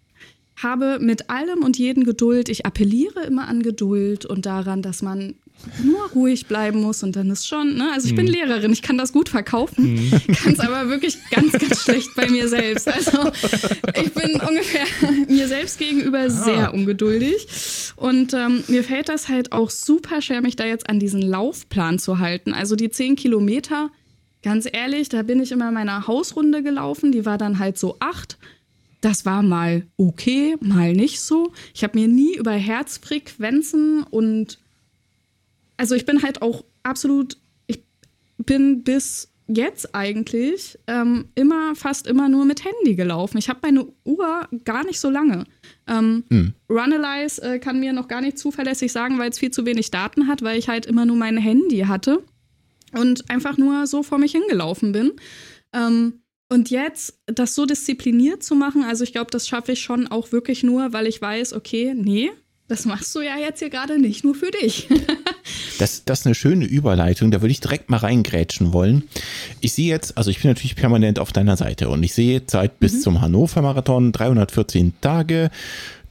habe 0.56 0.98
mit 1.00 1.30
allem 1.30 1.62
und 1.62 1.78
jeden 1.78 2.04
Geduld. 2.04 2.48
Ich 2.48 2.66
appelliere 2.66 3.24
immer 3.24 3.48
an 3.48 3.62
Geduld 3.62 4.26
und 4.26 4.46
daran, 4.46 4.82
dass 4.82 5.02
man 5.02 5.34
nur 5.82 6.10
ruhig 6.10 6.46
bleiben 6.46 6.80
muss 6.80 7.02
und 7.02 7.14
dann 7.14 7.30
ist 7.30 7.46
schon, 7.46 7.76
ne? 7.76 7.90
Also 7.92 8.08
ich 8.08 8.14
bin 8.14 8.26
Lehrerin, 8.26 8.72
ich 8.72 8.82
kann 8.82 8.98
das 8.98 9.12
gut 9.12 9.28
verkaufen, 9.28 10.10
kann 10.42 10.54
es 10.54 10.60
aber 10.60 10.88
wirklich 10.88 11.18
ganz, 11.30 11.52
ganz 11.52 11.82
schlecht 11.82 12.14
bei 12.16 12.28
mir 12.28 12.48
selbst. 12.48 12.88
Also 12.88 13.30
ich 14.02 14.12
bin 14.12 14.40
ungefähr 14.40 14.86
mir 15.28 15.48
selbst 15.48 15.78
gegenüber 15.78 16.30
sehr 16.30 16.74
ungeduldig 16.74 17.46
und 17.96 18.34
ähm, 18.34 18.64
mir 18.68 18.82
fällt 18.82 19.08
das 19.08 19.28
halt 19.28 19.52
auch 19.52 19.70
super 19.70 20.20
schwer, 20.20 20.40
mich 20.40 20.56
da 20.56 20.64
jetzt 20.64 20.88
an 20.88 20.98
diesen 20.98 21.22
Laufplan 21.22 21.98
zu 21.98 22.18
halten. 22.18 22.52
Also 22.54 22.74
die 22.74 22.90
10 22.90 23.16
Kilometer, 23.16 23.90
ganz 24.42 24.68
ehrlich, 24.70 25.08
da 25.08 25.22
bin 25.22 25.40
ich 25.40 25.52
immer 25.52 25.70
meiner 25.70 26.06
Hausrunde 26.06 26.62
gelaufen, 26.62 27.12
die 27.12 27.24
war 27.24 27.38
dann 27.38 27.58
halt 27.58 27.78
so 27.78 27.96
acht. 28.00 28.38
Das 29.02 29.26
war 29.26 29.42
mal 29.42 29.86
okay, 29.98 30.56
mal 30.60 30.92
nicht 30.92 31.20
so. 31.20 31.52
Ich 31.74 31.82
habe 31.84 31.98
mir 31.98 32.08
nie 32.08 32.36
über 32.36 32.52
Herzfrequenzen 32.52 34.04
und 34.04 34.58
also 35.76 35.94
ich 35.96 36.06
bin 36.06 36.22
halt 36.22 36.40
auch 36.40 36.64
absolut, 36.84 37.36
ich 37.66 37.82
bin 38.38 38.84
bis 38.84 39.28
jetzt 39.48 39.92
eigentlich 39.94 40.78
ähm, 40.86 41.26
immer, 41.34 41.74
fast 41.74 42.06
immer 42.06 42.28
nur 42.28 42.44
mit 42.44 42.64
Handy 42.64 42.94
gelaufen. 42.94 43.38
Ich 43.38 43.48
habe 43.48 43.58
meine 43.62 43.86
Uhr 44.04 44.48
gar 44.64 44.84
nicht 44.84 45.00
so 45.00 45.10
lange. 45.10 45.44
Ähm, 45.88 46.22
Hm. 46.30 46.54
Runalyze 46.70 47.42
äh, 47.42 47.58
kann 47.58 47.80
mir 47.80 47.92
noch 47.92 48.06
gar 48.06 48.20
nicht 48.20 48.38
zuverlässig 48.38 48.92
sagen, 48.92 49.18
weil 49.18 49.30
es 49.30 49.38
viel 49.40 49.50
zu 49.50 49.66
wenig 49.66 49.90
Daten 49.90 50.28
hat, 50.28 50.42
weil 50.42 50.58
ich 50.58 50.68
halt 50.68 50.86
immer 50.86 51.04
nur 51.04 51.16
mein 51.16 51.36
Handy 51.38 51.80
hatte 51.80 52.22
und 52.92 53.28
einfach 53.30 53.58
nur 53.58 53.88
so 53.88 54.04
vor 54.04 54.18
mich 54.18 54.32
hingelaufen 54.32 54.92
bin. 54.92 55.12
Ähm, 55.72 56.21
und 56.52 56.70
jetzt 56.70 57.14
das 57.26 57.54
so 57.54 57.64
diszipliniert 57.64 58.42
zu 58.42 58.54
machen, 58.54 58.84
also 58.84 59.04
ich 59.04 59.12
glaube, 59.12 59.30
das 59.30 59.48
schaffe 59.48 59.72
ich 59.72 59.80
schon 59.80 60.06
auch 60.06 60.32
wirklich 60.32 60.62
nur, 60.62 60.92
weil 60.92 61.06
ich 61.06 61.20
weiß, 61.20 61.54
okay, 61.54 61.94
nee, 61.96 62.30
das 62.68 62.84
machst 62.84 63.14
du 63.14 63.20
ja 63.20 63.38
jetzt 63.38 63.58
hier 63.60 63.70
gerade 63.70 63.98
nicht 63.98 64.22
nur 64.22 64.34
für 64.34 64.50
dich. 64.50 64.88
Das, 65.78 66.04
das 66.04 66.20
ist 66.20 66.26
eine 66.26 66.36
schöne 66.36 66.64
Überleitung, 66.64 67.32
da 67.32 67.40
würde 67.40 67.50
ich 67.50 67.58
direkt 67.58 67.90
mal 67.90 67.96
reingrätschen 67.96 68.72
wollen. 68.72 69.02
Ich 69.60 69.72
sehe 69.72 69.88
jetzt, 69.88 70.16
also 70.16 70.30
ich 70.30 70.40
bin 70.40 70.50
natürlich 70.50 70.76
permanent 70.76 71.18
auf 71.18 71.32
deiner 71.32 71.56
Seite 71.56 71.88
und 71.88 72.04
ich 72.04 72.14
sehe 72.14 72.46
Zeit 72.46 72.78
bis 72.78 73.02
zum 73.02 73.20
Hannover-Marathon 73.20 74.12
314 74.12 74.92
Tage, 75.00 75.50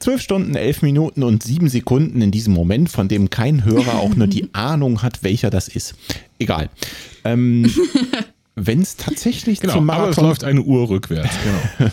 12 0.00 0.20
Stunden, 0.20 0.54
11 0.56 0.82
Minuten 0.82 1.22
und 1.22 1.42
7 1.42 1.70
Sekunden 1.70 2.20
in 2.20 2.32
diesem 2.32 2.52
Moment, 2.52 2.90
von 2.90 3.08
dem 3.08 3.30
kein 3.30 3.64
Hörer 3.64 4.00
auch 4.00 4.14
nur 4.14 4.26
die 4.26 4.50
Ahnung 4.52 5.00
hat, 5.00 5.22
welcher 5.22 5.48
das 5.48 5.68
ist. 5.68 5.94
Egal. 6.38 6.68
Ähm, 7.24 7.72
Wenn 8.54 8.82
es 8.82 8.96
tatsächlich 8.96 9.60
Genau, 9.60 9.74
zum 9.74 9.88
aber 9.90 10.10
es 10.10 10.16
Marathon 10.16 10.24
läuft 10.24 10.44
eine 10.44 10.62
Uhr 10.62 10.88
rückwärts. 10.88 11.34
Genau. 11.78 11.90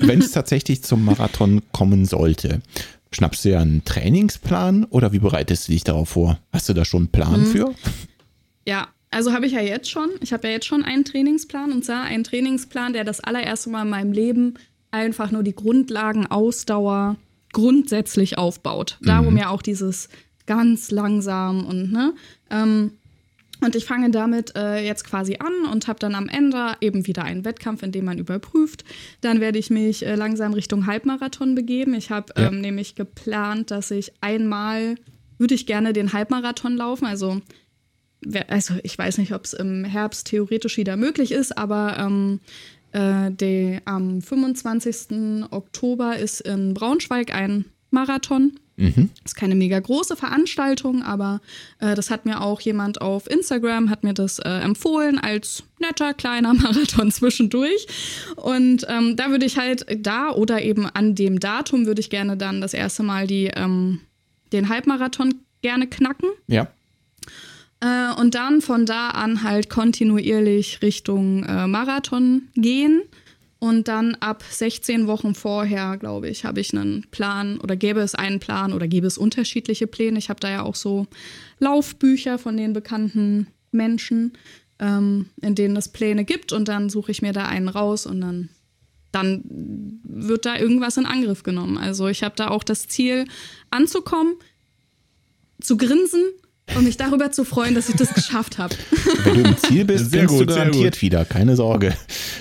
wenn 0.00 0.20
es 0.20 0.32
tatsächlich 0.32 0.82
zum 0.82 1.04
Marathon 1.04 1.62
kommen 1.72 2.04
sollte, 2.04 2.60
schnappst 3.10 3.44
du 3.44 3.50
ja 3.50 3.60
einen 3.60 3.84
Trainingsplan 3.84 4.84
oder 4.84 5.12
wie 5.12 5.18
bereitest 5.18 5.68
du 5.68 5.72
dich 5.72 5.84
darauf 5.84 6.10
vor? 6.10 6.38
Hast 6.52 6.68
du 6.68 6.74
da 6.74 6.84
schon 6.84 7.02
einen 7.02 7.08
Plan 7.08 7.46
für? 7.46 7.74
Ja, 8.66 8.88
also 9.10 9.32
habe 9.32 9.46
ich 9.46 9.52
ja 9.52 9.60
jetzt 9.60 9.90
schon. 9.90 10.10
Ich 10.20 10.32
habe 10.32 10.48
ja 10.48 10.54
jetzt 10.54 10.66
schon 10.66 10.84
einen 10.84 11.04
Trainingsplan 11.04 11.72
und 11.72 11.84
zwar 11.84 12.02
einen 12.02 12.24
Trainingsplan, 12.24 12.92
der 12.92 13.04
das 13.04 13.20
allererste 13.20 13.70
Mal 13.70 13.82
in 13.82 13.90
meinem 13.90 14.12
Leben 14.12 14.54
einfach 14.90 15.30
nur 15.30 15.42
die 15.42 15.54
Grundlagen 15.54 16.26
Ausdauer 16.26 17.16
grundsätzlich 17.52 18.36
aufbaut. 18.36 18.98
Darum 19.00 19.38
ja 19.38 19.48
auch 19.48 19.62
dieses 19.62 20.10
ganz 20.44 20.90
langsam 20.90 21.64
und 21.64 21.92
ne. 21.92 22.12
Ähm, 22.50 22.92
und 23.62 23.74
ich 23.74 23.84
fange 23.84 24.10
damit 24.10 24.54
äh, 24.56 24.84
jetzt 24.84 25.04
quasi 25.04 25.36
an 25.38 25.70
und 25.72 25.88
habe 25.88 25.98
dann 25.98 26.14
am 26.14 26.28
Ende 26.28 26.74
eben 26.80 27.06
wieder 27.06 27.24
einen 27.24 27.44
Wettkampf, 27.44 27.82
in 27.82 27.92
dem 27.92 28.04
man 28.04 28.18
überprüft. 28.18 28.84
Dann 29.22 29.40
werde 29.40 29.58
ich 29.58 29.70
mich 29.70 30.04
äh, 30.04 30.14
langsam 30.14 30.52
Richtung 30.52 30.86
Halbmarathon 30.86 31.54
begeben. 31.54 31.94
Ich 31.94 32.10
habe 32.10 32.32
Ja. 32.36 32.48
ähm, 32.48 32.60
nämlich 32.60 32.94
geplant, 32.94 33.70
dass 33.70 33.90
ich 33.90 34.12
einmal 34.20 34.96
würde 35.38 35.54
ich 35.54 35.66
gerne 35.66 35.92
den 35.92 36.12
Halbmarathon 36.12 36.76
laufen. 36.76 37.06
Also, 37.06 37.40
wer- 38.20 38.50
also 38.50 38.74
ich 38.82 38.96
weiß 38.98 39.18
nicht, 39.18 39.32
ob 39.34 39.44
es 39.44 39.52
im 39.52 39.84
Herbst 39.84 40.26
theoretisch 40.28 40.76
wieder 40.76 40.96
möglich 40.96 41.32
ist, 41.32 41.56
aber 41.58 41.96
ähm, 41.98 42.40
äh, 42.92 43.30
der, 43.30 43.82
am 43.84 44.20
25. 44.22 45.44
Oktober 45.50 46.16
ist 46.16 46.40
in 46.40 46.72
Braunschweig 46.74 47.34
ein 47.34 47.66
Marathon. 47.90 48.58
Mhm. 48.76 49.10
Ist 49.24 49.36
keine 49.36 49.54
mega 49.54 49.80
große 49.80 50.16
Veranstaltung, 50.16 51.02
aber 51.02 51.40
äh, 51.78 51.94
das 51.94 52.10
hat 52.10 52.26
mir 52.26 52.42
auch 52.42 52.60
jemand 52.60 53.00
auf 53.00 53.28
Instagram, 53.28 53.88
hat 53.88 54.04
mir 54.04 54.12
das 54.12 54.38
äh, 54.38 54.48
empfohlen 54.48 55.18
als 55.18 55.64
netter 55.78 56.12
kleiner 56.12 56.52
Marathon 56.54 57.10
zwischendurch. 57.10 57.86
Und 58.36 58.86
ähm, 58.88 59.16
da 59.16 59.30
würde 59.30 59.46
ich 59.46 59.56
halt 59.56 59.86
da 59.98 60.30
oder 60.30 60.62
eben 60.62 60.86
an 60.86 61.14
dem 61.14 61.40
Datum 61.40 61.86
würde 61.86 62.00
ich 62.00 62.10
gerne 62.10 62.36
dann 62.36 62.60
das 62.60 62.74
erste 62.74 63.02
Mal 63.02 63.26
die, 63.26 63.46
ähm, 63.54 64.00
den 64.52 64.68
Halbmarathon 64.68 65.34
gerne 65.62 65.86
knacken. 65.86 66.28
Ja. 66.46 66.68
Äh, 67.80 68.20
und 68.20 68.34
dann 68.34 68.60
von 68.60 68.84
da 68.84 69.08
an 69.10 69.42
halt 69.42 69.70
kontinuierlich 69.70 70.82
Richtung 70.82 71.44
äh, 71.44 71.66
Marathon 71.66 72.48
gehen. 72.54 73.02
Und 73.58 73.88
dann 73.88 74.14
ab 74.16 74.44
16 74.48 75.06
Wochen 75.06 75.34
vorher, 75.34 75.96
glaube 75.96 76.28
ich, 76.28 76.44
habe 76.44 76.60
ich 76.60 76.76
einen 76.76 77.06
Plan 77.10 77.58
oder 77.58 77.74
gäbe 77.74 78.00
es 78.00 78.14
einen 78.14 78.38
Plan 78.38 78.72
oder 78.72 78.86
gäbe 78.86 79.06
es 79.06 79.16
unterschiedliche 79.16 79.86
Pläne. 79.86 80.18
Ich 80.18 80.28
habe 80.28 80.40
da 80.40 80.50
ja 80.50 80.62
auch 80.62 80.74
so 80.74 81.06
Laufbücher 81.58 82.38
von 82.38 82.56
den 82.56 82.74
bekannten 82.74 83.46
Menschen, 83.72 84.34
ähm, 84.78 85.30
in 85.40 85.54
denen 85.54 85.76
es 85.76 85.88
Pläne 85.88 86.24
gibt. 86.24 86.52
Und 86.52 86.68
dann 86.68 86.90
suche 86.90 87.10
ich 87.10 87.22
mir 87.22 87.32
da 87.32 87.46
einen 87.46 87.68
raus 87.68 88.04
und 88.04 88.20
dann, 88.20 88.50
dann 89.10 89.42
wird 90.04 90.44
da 90.44 90.58
irgendwas 90.58 90.98
in 90.98 91.06
Angriff 91.06 91.42
genommen. 91.42 91.78
Also 91.78 92.08
ich 92.08 92.22
habe 92.22 92.36
da 92.36 92.48
auch 92.48 92.62
das 92.62 92.88
Ziel, 92.88 93.24
anzukommen, 93.70 94.34
zu 95.60 95.78
grinsen 95.78 96.24
und 96.74 96.84
mich 96.84 96.96
darüber 96.96 97.30
zu 97.30 97.44
freuen, 97.44 97.74
dass 97.74 97.88
ich 97.88 97.96
das 97.96 98.12
geschafft 98.12 98.58
habe. 98.58 98.74
Wenn 99.24 99.42
du 99.42 99.48
im 99.48 99.56
Ziel 99.56 99.84
bist, 99.84 100.10
Sehr 100.10 100.26
grinst 100.26 100.34
gut, 100.34 100.50
du 100.50 100.54
garantiert 100.54 101.00
wieder, 101.00 101.24
keine 101.24 101.56
Sorge. 101.56 101.94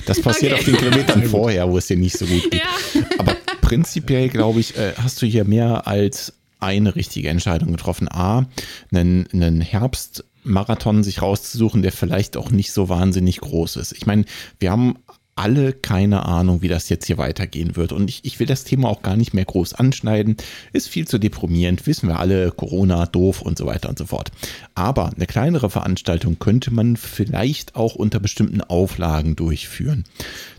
Das 0.06 0.22
passiert 0.22 0.53
Okay. 0.53 0.60
auf 0.62 0.66
den 0.66 0.78
Kilometern 0.78 1.24
vorher, 1.24 1.70
wo 1.70 1.78
es 1.78 1.88
dir 1.88 1.97
nicht 1.97 2.18
so 2.18 2.26
gut 2.26 2.43
geht. 2.51 2.62
Ja. 2.62 3.01
Aber 3.18 3.36
prinzipiell, 3.62 4.30
glaube 4.30 4.60
ich, 4.60 4.78
äh, 4.78 4.93
hast 5.01 5.22
du 5.22 5.26
hier 5.26 5.43
mehr 5.45 5.88
als 5.88 6.34
eine 6.60 6.95
richtige 6.95 7.30
Entscheidung 7.30 7.72
getroffen. 7.72 8.08
A, 8.10 8.45
einen, 8.91 9.28
einen 9.34 9.62
Herbstmarathon 9.62 11.03
sich 11.03 11.22
rauszusuchen, 11.22 11.82
der 11.82 11.91
vielleicht 11.91 12.38
auch 12.38 12.49
nicht 12.51 12.72
so 12.72 12.89
wahnsinnig 12.89 13.41
groß 13.41 13.76
ist. 13.78 13.91
Ich 13.93 14.06
meine, 14.06 14.26
wir 14.60 14.72
haben 14.72 14.97
alle 15.36 15.73
keine 15.73 16.25
Ahnung, 16.25 16.61
wie 16.61 16.69
das 16.69 16.88
jetzt 16.88 17.05
hier 17.05 17.17
weitergehen 17.17 17.75
wird. 17.75 17.91
Und 17.91 18.09
ich, 18.09 18.21
ich 18.23 18.39
will 18.39 18.47
das 18.47 18.63
Thema 18.63 18.89
auch 18.89 19.01
gar 19.01 19.17
nicht 19.17 19.33
mehr 19.33 19.43
groß 19.45 19.73
anschneiden. 19.73 20.38
Ist 20.71 20.88
viel 20.88 21.07
zu 21.07 21.17
deprimierend, 21.17 21.86
wissen 21.88 22.07
wir 22.07 22.19
alle, 22.19 22.51
Corona, 22.51 23.05
doof 23.05 23.41
und 23.41 23.57
so 23.57 23.65
weiter 23.65 23.89
und 23.89 23.97
so 23.97 24.05
fort. 24.05 24.31
Aber 24.75 25.11
eine 25.13 25.27
kleinere 25.27 25.69
Veranstaltung 25.69 26.39
könnte 26.39 26.71
man 26.71 26.95
vielleicht 26.95 27.75
auch 27.75 27.95
unter 27.95 28.19
bestimmten 28.21 28.61
Auflagen 28.61 29.36
durchführen. 29.36 30.05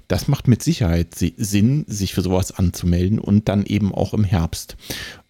Das 0.09 0.29
macht 0.29 0.47
mit 0.47 0.63
Sicherheit 0.63 1.15
si- 1.15 1.35
Sinn, 1.37 1.85
sich 1.89 2.13
für 2.15 2.23
sowas 2.23 2.53
anzumelden 2.53 3.19
und 3.19 3.49
dann 3.49 3.65
eben 3.65 3.93
auch 3.95 4.13
im 4.15 4.25
Herbst. 4.25 4.77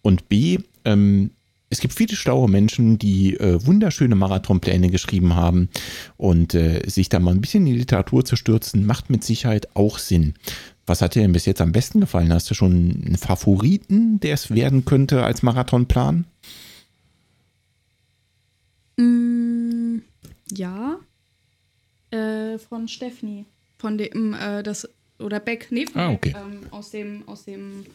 Und 0.01 0.29
B, 0.29 0.59
ähm, 0.85 1.31
es 1.69 1.79
gibt 1.81 1.93
viele 1.93 2.15
schlaue 2.15 2.49
Menschen, 2.49 2.97
die 2.97 3.35
äh, 3.35 3.65
wunderschöne 3.65 4.15
Marathonpläne 4.15 4.89
geschrieben 4.89 5.35
haben 5.35 5.69
und 6.15 6.53
äh, 6.53 6.81
sich 6.87 7.09
da 7.09 7.19
mal 7.19 7.31
ein 7.33 7.41
bisschen 7.41 7.67
in 7.67 7.73
die 7.73 7.79
Literatur 7.79 8.23
zu 8.23 8.35
stürzen, 8.35 8.85
macht 8.85 9.09
mit 9.09 9.23
Sicherheit 9.23 9.67
auch 9.75 9.97
Sinn. 9.99 10.35
Was 10.85 11.01
hat 11.01 11.15
dir 11.15 11.21
denn 11.21 11.33
bis 11.33 11.45
jetzt 11.45 11.59
am 11.59 11.73
besten 11.73 11.99
gefallen? 11.99 12.31
Hast 12.31 12.49
du 12.49 12.53
schon 12.53 13.03
einen 13.05 13.17
Favoriten, 13.17 14.21
der 14.21 14.33
es 14.35 14.51
werden 14.51 14.85
könnte 14.85 15.23
als 15.23 15.43
Marathonplan? 15.43 16.25
Mm, 18.95 19.97
ja. 20.53 20.97
Äh, 22.11 22.57
von 22.57 22.87
Stephanie. 22.87 23.45
Von 23.77 23.97
dem, 23.97 24.33
äh, 24.33 24.63
das, 24.63 24.87
oder 25.19 25.41
Beck, 25.41 25.67
nee, 25.71 25.85
von 25.85 26.01
Ah, 26.01 26.09
Beck, 26.11 26.33
okay. 26.33 26.35
ähm, 26.39 26.59
aus, 26.71 26.91
dem, 26.91 27.27
aus 27.27 27.43
dem 27.43 27.85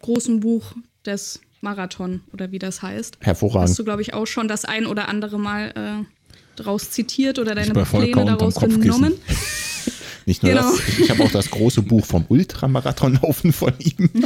großen 0.00 0.38
Buch 0.38 0.74
des 1.04 1.40
Marathon, 1.64 2.20
oder 2.32 2.52
wie 2.52 2.60
das 2.60 2.82
heißt. 2.82 3.16
Hast 3.18 3.26
Hervorragend. 3.26 3.76
du, 3.76 3.82
glaube 3.84 4.02
ich, 4.02 4.14
auch 4.14 4.26
schon 4.26 4.46
das 4.46 4.64
ein 4.64 4.86
oder 4.86 5.08
andere 5.08 5.38
Mal 5.40 5.72
äh, 5.74 6.60
draus 6.62 6.92
zitiert 6.92 7.40
oder 7.40 7.56
deine 7.56 7.72
Pläne 7.72 8.24
daraus 8.24 8.54
genommen. 8.54 9.14
Nicht 10.26 10.42
nur 10.42 10.52
Genau. 10.52 10.70
das, 10.70 10.98
ich 11.00 11.10
habe 11.10 11.22
auch 11.24 11.30
das 11.32 11.50
große 11.50 11.82
Buch 11.82 12.06
vom 12.06 12.24
Ultramarathonlaufen 12.28 13.52
von 13.52 13.72
ihm. 13.78 14.08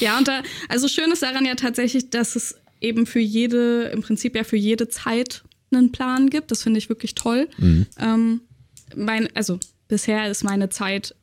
Ja, 0.00 0.16
und 0.16 0.28
da, 0.28 0.42
also 0.68 0.86
schön 0.88 1.10
ist 1.10 1.22
daran 1.22 1.44
ja 1.44 1.54
tatsächlich, 1.56 2.08
dass 2.10 2.36
es 2.36 2.54
eben 2.80 3.04
für 3.04 3.18
jede, 3.18 3.84
im 3.92 4.00
Prinzip 4.02 4.36
ja 4.36 4.44
für 4.44 4.56
jede 4.56 4.88
Zeit 4.88 5.42
einen 5.72 5.92
Plan 5.92 6.30
gibt. 6.30 6.50
Das 6.52 6.62
finde 6.62 6.78
ich 6.78 6.88
wirklich 6.88 7.14
toll. 7.14 7.48
Mhm. 7.58 7.86
Ähm, 7.98 8.40
mein, 8.96 9.28
also 9.34 9.58
bisher 9.88 10.30
ist 10.30 10.44
meine 10.44 10.68
Zeit 10.70 11.14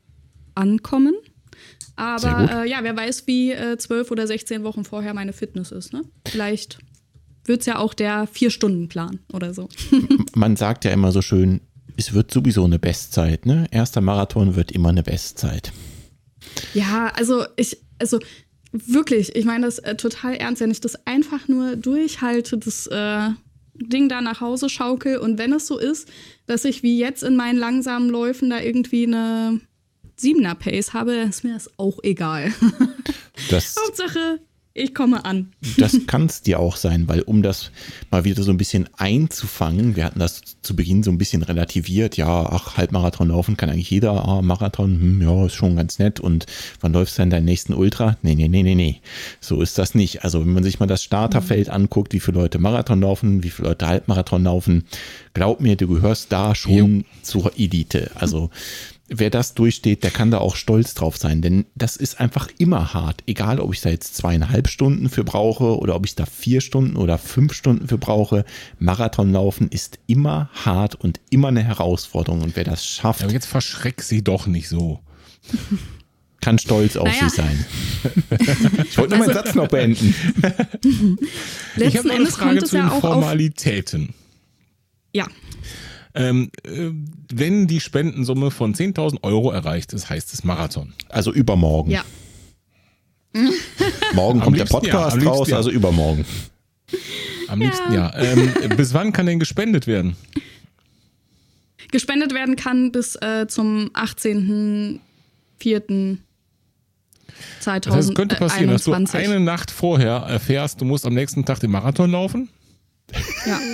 ankommen. 0.55 1.16
Aber 1.96 2.64
äh, 2.64 2.70
ja, 2.70 2.80
wer 2.82 2.96
weiß, 2.96 3.28
wie 3.28 3.52
äh, 3.52 3.78
zwölf 3.78 4.12
oder 4.12 4.28
16 4.28 4.64
Wochen 4.64 4.84
vorher 4.84 5.14
meine 5.14 5.34
Fitness 5.34 5.72
ist. 5.72 5.93
Ne? 5.93 6.02
Vielleicht 6.28 6.80
wird 7.46 7.62
es 7.62 7.66
ja 7.66 7.78
auch 7.78 7.93
der 7.93 8.28
Vier-Stunden-Plan 8.28 9.20
oder 9.32 9.54
so. 9.54 9.70
Man 10.36 10.56
sagt 10.56 10.84
ja 10.86 10.91
immer 10.91 11.12
so 11.12 11.22
schön, 11.22 11.62
es 11.98 12.14
wird 12.14 12.32
sowieso 12.32 12.66
eine 12.66 12.80
Bestzeit. 12.80 13.46
Ne? 13.46 13.68
Erster 13.72 14.02
Marathon 14.02 14.56
wird 14.56 14.72
immer 14.72 14.89
eine 14.89 15.04
Bestzeit. 15.04 15.72
Ja, 16.74 17.12
also 17.16 17.46
ich, 17.56 17.78
also 18.00 18.20
wirklich, 18.72 19.36
ich 19.36 19.46
meine 19.46 19.66
das 19.66 19.80
äh, 19.80 19.96
total 19.96 20.36
ernst, 20.36 20.62
wenn 20.62 20.72
ich 20.72 20.82
das 20.82 21.06
einfach 21.06 21.48
nur 21.48 21.76
durchhalte, 21.76 22.58
das 22.58 22.88
äh, 22.88 23.30
Ding 23.76 24.10
da 24.10 24.22
nach 24.22 24.41
Hause 24.41 24.70
schaukel 24.70 25.18
und 25.18 25.38
wenn 25.38 25.54
es 25.54 25.68
so 25.68 25.78
ist, 25.78 26.10
dass 26.46 26.66
ich 26.66 26.84
wie 26.84 26.98
jetzt 26.98 27.24
in 27.24 27.36
meinen 27.36 27.58
langsamen 27.58 28.10
Läufen 28.10 28.50
da 28.50 28.60
irgendwie 28.60 29.06
eine 29.06 29.60
Siebener 30.16 30.55
Pace 30.55 30.93
habe, 30.93 31.13
ist 31.13 31.43
mir 31.43 31.53
das 31.53 31.70
auch 31.78 31.99
egal. 32.03 32.53
Das, 33.49 33.76
Hauptsache, 33.78 34.39
ich 34.78 34.93
komme 34.93 35.24
an. 35.24 35.53
das 35.78 35.97
kann 36.05 36.26
es 36.26 36.41
dir 36.41 36.59
auch 36.59 36.76
sein, 36.76 37.07
weil 37.07 37.22
um 37.22 37.41
das 37.41 37.72
mal 38.11 38.26
wieder 38.26 38.43
so 38.43 38.51
ein 38.51 38.57
bisschen 38.57 38.89
einzufangen, 38.97 39.95
wir 39.95 40.03
hatten 40.03 40.20
das 40.20 40.41
zu 40.61 40.76
Beginn 40.76 41.01
so 41.01 41.11
ein 41.11 41.18
bisschen 41.18 41.43
relativiert, 41.43 42.18
ja, 42.18 42.45
ach, 42.45 42.76
Halbmarathon 42.76 43.30
laufen 43.30 43.55
kann 43.55 43.70
eigentlich 43.70 43.89
jeder, 43.89 44.26
ah, 44.26 44.41
Marathon, 44.41 44.99
hm, 44.99 45.22
ja, 45.22 45.45
ist 45.45 45.55
schon 45.55 45.78
ganz 45.78 45.97
nett 45.97 46.20
und 46.20 46.45
wann 46.82 46.91
läufst 46.91 47.18
du 47.18 47.22
denn 47.22 47.30
deinen 47.30 47.45
nächsten 47.45 47.74
Ultra? 47.74 48.18
Nee, 48.22 48.36
nee, 48.36 48.49
nee, 48.49 48.63
nee, 48.63 48.76
nee, 48.76 48.99
so 49.39 49.61
ist 49.61 49.78
das 49.78 49.95
nicht. 49.95 50.26
Also 50.26 50.41
wenn 50.41 50.53
man 50.53 50.63
sich 50.63 50.80
mal 50.80 50.88
das 50.88 51.03
Starterfeld 51.03 51.70
anguckt, 51.70 52.11
wie 52.11 52.20
viele 52.20 52.39
Leute 52.39 52.59
Marathon 52.59 52.99
laufen, 52.99 53.43
wie 53.43 53.51
viele 53.51 53.70
Leute 53.70 53.88
Halbmarathon 53.88 54.43
laufen, 54.43 54.84
glaub 55.34 55.61
mir, 55.61 55.78
du 55.78 55.88
gehörst 55.88 56.34
da 56.34 56.53
schon 56.53 57.05
zur 57.22 57.57
Elite. 57.57 58.11
Also 58.16 58.49
wer 59.08 59.30
das 59.30 59.53
durchsteht, 59.53 60.03
der 60.03 60.12
kann 60.12 60.32
da 60.32 60.39
auch 60.39 60.56
stolz 60.56 60.93
drauf 60.95 61.18
sein, 61.18 61.41
denn 61.41 61.66
das 61.76 61.95
ist 61.95 62.20
einfach 62.20 62.49
immer 62.58 62.93
hart. 62.93 63.24
Egal, 63.28 63.60
ob 63.60 63.74
ich 63.74 63.82
da 63.82 63.89
jetzt 63.89 64.16
zweieinhalb 64.16 64.68
Stunden 64.68 65.10
für 65.10 65.24
brauche 65.24 65.78
oder 65.78 65.95
ob 65.95 66.06
ich 66.06 66.16
da 66.16 66.26
vier 66.26 66.62
Stunden 66.62 66.95
oder 66.97 67.18
fünf 67.18 67.53
Stunden 67.53 67.88
für 67.88 67.97
brauche. 67.97 68.45
Marathonlaufen 68.80 69.70
ist 69.70 69.99
immer 70.08 70.49
hart 70.53 70.95
und 70.95 71.20
immer 71.30 71.49
eine 71.49 71.64
Herausforderung. 71.64 72.41
Und 72.41 72.56
wer 72.56 72.64
das 72.64 72.86
schafft, 72.86 73.24
Aber 73.24 73.32
jetzt 73.32 73.45
verschreck 73.47 74.01
sie 74.01 74.24
doch 74.24 74.47
nicht 74.47 74.70
so. 74.70 74.99
kann 76.41 76.58
stolz 76.58 76.95
auf 76.97 77.08
Naja. 77.08 77.30
sie 77.30 77.36
sein. 77.36 77.66
ich 78.89 78.97
wollte 78.97 79.18
nur 79.18 79.26
meinen 79.26 79.34
Satz 79.34 79.56
noch 79.56 79.68
beenden. 79.68 80.16
ich 81.76 81.76
Letzten 81.76 81.97
habe 81.99 82.08
noch 82.08 82.14
eine 82.16 82.24
Endes 82.24 82.36
Frage 82.36 82.49
kommt 82.49 82.64
es 82.64 82.70
zu 82.70 82.76
den 82.78 82.86
ja 82.86 82.91
auch 82.91 82.95
auf. 82.95 83.01
Formalitäten. 83.01 84.14
Ja, 85.14 85.28
Ähm, 86.16 86.49
äh, 86.63 86.89
wenn 87.34 87.68
die 87.68 87.82
Spendensumme 87.82 88.49
von 88.49 88.74
10.000 88.74 89.24
Euro 89.24 89.51
erreicht 89.51 89.93
ist, 89.93 90.09
heißt 90.09 90.34
es 90.34 90.43
Marathon. 90.43 90.93
Also 91.09 91.32
übermorgen. 91.32 91.91
ja. 91.91 92.03
Morgen 94.13 94.39
kommt 94.39 94.57
der 94.57 94.66
ja, 94.66 94.72
Podcast 94.72 95.18
liebsten 95.18 95.30
raus, 95.30 95.49
ja. 95.49 95.57
also 95.57 95.70
übermorgen. 95.70 96.26
Am 97.49 97.59
liebsten 97.59 97.93
ja. 97.93 98.13
Ähm, 98.16 98.53
bis 98.78 98.93
wann 98.93 99.11
kann 99.11 99.26
denn 99.26 99.39
gespendet 99.39 99.88
werden? 99.88 100.16
Gespendet 101.91 102.34
werden 102.34 102.55
kann 102.55 102.93
bis 102.93 103.18
äh, 103.18 103.45
zum 103.47 103.91
18.04.2021. 103.93 106.20
Das 107.59 107.68
heißt, 107.68 108.09
es 108.09 108.16
könnte 108.16 108.38
passieren, 108.38 108.70
dass 108.70 108.86
du 108.86 108.93
eine 108.93 109.41
Nacht 109.41 109.70
vorher 109.70 110.24
erfährst, 110.28 110.80
du 110.80 110.86
musst 110.86 111.05
am 111.05 111.13
nächsten 111.13 111.43
Tag 111.43 111.59
den 111.59 111.72
Marathon 111.72 112.11
laufen. 112.11 112.47
ja. 113.45 113.59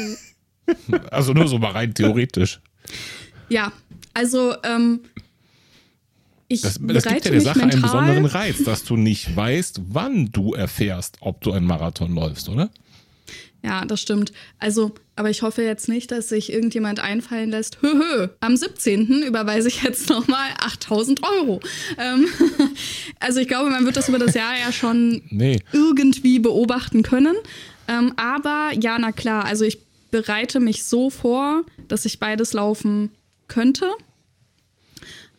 Also 1.12 1.34
nur 1.34 1.48
so 1.48 1.58
mal 1.58 1.72
rein 1.72 1.94
theoretisch. 1.94 2.60
ja, 3.50 3.72
also 4.14 4.54
ähm, 4.64 5.02
ich 6.48 6.62
Das, 6.62 6.80
das 6.82 7.04
gibt 7.06 7.26
ja 7.26 7.32
der 7.32 7.42
Sache 7.42 7.60
mental, 7.60 7.74
einen 7.76 7.82
besonderen 7.82 8.26
Reiz, 8.26 8.64
dass 8.64 8.84
du 8.84 8.98
nicht 8.98 9.36
weißt, 9.36 9.82
wann 9.90 10.32
du 10.32 10.54
erfährst, 10.54 11.18
ob 11.22 11.42
du 11.42 11.52
einen 11.54 11.66
Marathon 11.66 12.14
läufst, 12.14 12.50
oder? 12.50 12.70
Ja, 13.64 13.86
das 13.86 14.02
stimmt. 14.02 14.34
Also, 14.58 14.96
aber 15.16 15.30
ich 15.30 15.44
hoffe 15.44 15.62
jetzt 15.62 15.88
nicht, 15.88 16.10
dass 16.12 16.30
sich 16.30 16.52
irgendjemand 16.52 17.00
einfallen 17.00 17.52
lässt, 17.52 17.78
hö, 17.82 17.94
hö, 17.94 18.28
am 18.40 18.58
17. 18.58 19.22
überweise 19.22 19.68
ich 19.68 19.84
jetzt 19.84 20.10
nochmal 20.10 20.50
8000 20.60 21.22
Euro. 21.24 21.60
Ähm, 22.00 22.26
also 23.20 23.40
ich 23.40 23.48
glaube, 23.48 23.70
man 23.70 23.86
wird 23.86 23.98
das 23.98 24.10
über 24.10 24.18
das 24.20 24.34
Jahr 24.34 24.58
ja 24.58 24.72
schon 24.72 25.22
Nee. 25.30 25.60
irgendwie 25.74 26.40
beobachten 26.40 27.04
können. 27.04 27.36
Ähm, 27.88 28.14
aber 28.18 28.72
ja, 28.80 28.98
na 29.00 29.12
klar, 29.12 29.46
also 29.46 29.64
ich 29.64 29.78
bereite 30.12 30.60
mich 30.60 30.84
so 30.84 31.10
vor, 31.10 31.64
dass 31.88 32.06
ich 32.06 32.20
beides 32.20 32.54
laufen 32.54 33.12
könnte. 33.48 33.90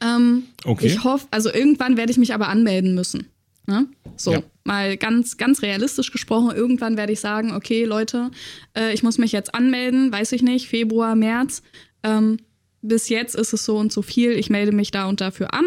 Ähm, 0.00 0.44
Okay. 0.64 0.86
Ich 0.86 1.04
hoffe, 1.04 1.26
also 1.30 1.52
irgendwann 1.52 1.96
werde 1.96 2.10
ich 2.12 2.18
mich 2.18 2.34
aber 2.34 2.48
anmelden 2.48 2.94
müssen. 2.94 3.26
Ne? 3.66 3.86
So, 4.16 4.32
Ja. 4.32 4.42
mal 4.64 4.96
ganz, 4.96 5.36
ganz 5.36 5.62
realistisch 5.62 6.10
gesprochen, 6.10 6.54
irgendwann 6.54 6.96
werde 6.96 7.12
ich 7.12 7.20
sagen, 7.20 7.52
okay, 7.52 7.84
Leute, 7.84 8.30
äh, 8.76 8.92
ich 8.92 9.02
muss 9.04 9.18
mich 9.18 9.30
jetzt 9.32 9.54
anmelden, 9.54 10.10
weiß 10.12 10.32
ich 10.32 10.42
nicht, 10.42 10.68
Februar, 10.68 11.14
März. 11.14 11.62
Ähm, 12.02 12.38
bis 12.80 13.08
jetzt 13.08 13.36
ist 13.36 13.52
es 13.52 13.64
so 13.64 13.76
und 13.76 13.92
so 13.92 14.02
viel, 14.02 14.32
ich 14.32 14.50
melde 14.50 14.72
mich 14.72 14.90
da 14.90 15.06
und 15.08 15.20
dafür 15.20 15.54
an. 15.54 15.64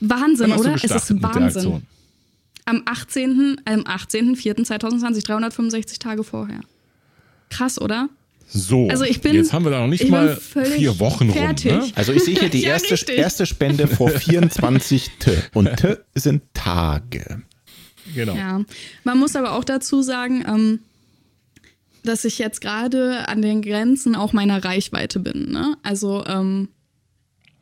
Wahnsinn, 0.00 0.52
oder? 0.52 0.74
Es 0.74 0.84
ist 0.84 1.22
Wahnsinn. 1.22 1.82
Am 2.64 2.82
18. 2.86 3.60
Am 3.64 3.80
18.04.2020, 3.80 5.24
365 5.26 5.98
Tage 5.98 6.24
vorher. 6.24 6.60
Krass, 7.50 7.80
oder? 7.80 8.08
So, 8.48 8.88
Also 8.88 9.04
ich 9.04 9.20
bin- 9.20 9.34
jetzt 9.34 9.52
haben 9.52 9.64
wir 9.64 9.70
da 9.70 9.80
noch 9.80 9.88
nicht 9.88 10.08
mal 10.08 10.36
vier 10.36 10.98
Wochen 11.00 11.30
fertig. 11.32 11.72
rum. 11.72 11.78
Ne? 11.80 11.92
Also 11.94 12.12
ich 12.12 12.22
sehe 12.24 12.38
hier 12.38 12.48
die 12.50 12.60
Ja, 12.62 12.70
erste, 12.70 12.92
richtig. 12.92 13.16
erste 13.18 13.46
Spende 13.46 13.86
vor 13.88 14.08
24 14.10 15.10
T. 15.18 15.30
Und 15.54 15.74
T 15.76 15.96
sind 16.14 16.42
Tage. 16.54 17.42
Genau. 18.14 18.34
Ja. 18.34 18.60
Man 19.04 19.18
muss 19.18 19.36
aber 19.36 19.52
auch 19.52 19.64
dazu 19.64 20.02
sagen, 20.02 20.44
ähm, 20.46 20.78
dass 22.04 22.24
ich 22.24 22.38
jetzt 22.38 22.60
gerade 22.60 23.28
an 23.28 23.42
den 23.42 23.62
Grenzen 23.62 24.16
auch 24.16 24.32
meiner 24.32 24.64
Reichweite 24.64 25.20
bin. 25.20 25.50
Ne? 25.52 25.76
Also 25.82 26.24
ähm, 26.26 26.68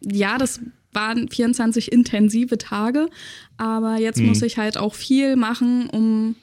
ja, 0.00 0.38
das 0.38 0.60
waren 0.92 1.28
24 1.28 1.92
intensive 1.92 2.56
Tage, 2.58 3.08
aber 3.58 3.98
jetzt 3.98 4.18
muss 4.20 4.42
ich 4.42 4.56
halt 4.58 4.76
auch 4.78 4.94
viel 4.94 5.36
machen, 5.36 5.88
um 5.90 6.34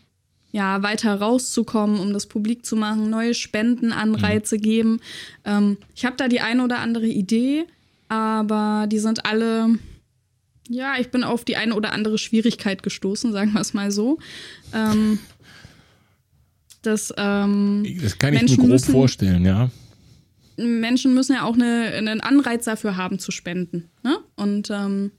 ja 0.57 0.81
weiter 0.81 1.13
rauszukommen, 1.21 1.99
um 1.99 2.11
das 2.13 2.25
publik 2.25 2.65
zu 2.65 2.75
machen, 2.75 3.09
neue 3.09 3.33
Spendenanreize 3.33 4.57
geben. 4.57 4.99
Ähm, 5.45 5.77
ich 5.95 6.03
habe 6.05 6.15
da 6.17 6.27
die 6.27 6.41
eine 6.41 6.63
oder 6.63 6.79
andere 6.79 7.05
Idee, 7.07 7.65
aber 8.09 8.87
die 8.91 8.99
sind 8.99 9.25
alle 9.25 9.77
ja, 10.69 10.95
ich 10.99 11.11
bin 11.11 11.23
auf 11.23 11.45
die 11.45 11.55
eine 11.55 11.73
oder 11.75 11.93
andere 11.93 12.17
Schwierigkeit 12.17 12.83
gestoßen, 12.83 13.31
sagen 13.31 13.53
wir 13.53 13.61
es 13.61 13.73
mal 13.73 13.89
so. 13.89 14.17
Ähm, 14.73 15.17
das, 16.81 17.13
ähm, 17.15 17.85
Das 18.01 18.19
kann 18.19 18.33
ich 18.33 18.39
Menschen 18.41 18.57
mir 18.57 18.63
grob 18.63 18.71
müssen- 18.71 18.91
vorstellen, 18.91 19.45
ja. 19.45 19.69
Menschen 20.57 21.13
müssen 21.13 21.33
ja 21.35 21.43
auch 21.43 21.53
eine, 21.53 21.93
einen 21.95 22.19
Anreiz 22.19 22.65
dafür 22.65 22.97
haben 22.97 23.17
zu 23.17 23.31
spenden. 23.31 23.89
Ne? 24.03 24.17
Und 24.35 24.69
ähm, 24.69 25.11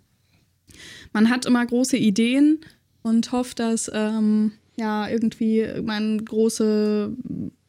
man 1.15 1.31
hat 1.31 1.47
immer 1.47 1.65
große 1.65 1.97
Ideen 1.97 2.59
und 3.03 3.33
hofft, 3.33 3.59
dass 3.61 3.91
ähm, 3.95 4.53
ja 4.79 5.09
irgendwie 5.09 5.67
man 5.83 6.25
große 6.25 7.13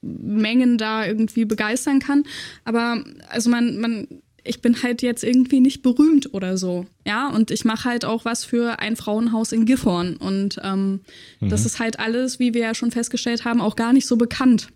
Mengen 0.02 0.78
da 0.78 1.06
irgendwie 1.06 1.46
begeistern 1.46 2.00
kann. 2.00 2.24
Aber 2.64 3.04
also 3.30 3.50
man, 3.50 3.80
man, 3.80 4.08
ich 4.44 4.62
bin 4.62 4.82
halt 4.82 5.02
jetzt 5.02 5.24
irgendwie 5.24 5.60
nicht 5.60 5.82
berühmt 5.82 6.34
oder 6.34 6.58
so. 6.58 6.86
Ja, 7.06 7.30
und 7.30 7.52
ich 7.52 7.66
mache 7.66 7.90
halt 7.90 8.06
auch 8.06 8.26
was 8.26 8.46
für 8.46 8.80
ein 8.80 8.96
Frauenhaus 8.96 9.52
in 9.52 9.66
Gifhorn. 9.66 10.16
Und 10.18 10.60
ähm, 10.64 11.02
mhm. 11.40 11.50
das 11.50 11.66
ist 11.66 11.80
halt 11.80 12.00
alles, 12.00 12.40
wie 12.40 12.54
wir 12.54 12.62
ja 12.62 12.76
schon 12.76 12.92
festgestellt 12.92 13.46
haben, 13.46 13.62
auch 13.62 13.76
gar 13.76 13.94
nicht 13.94 14.08
so 14.08 14.16
bekannt. 14.16 14.70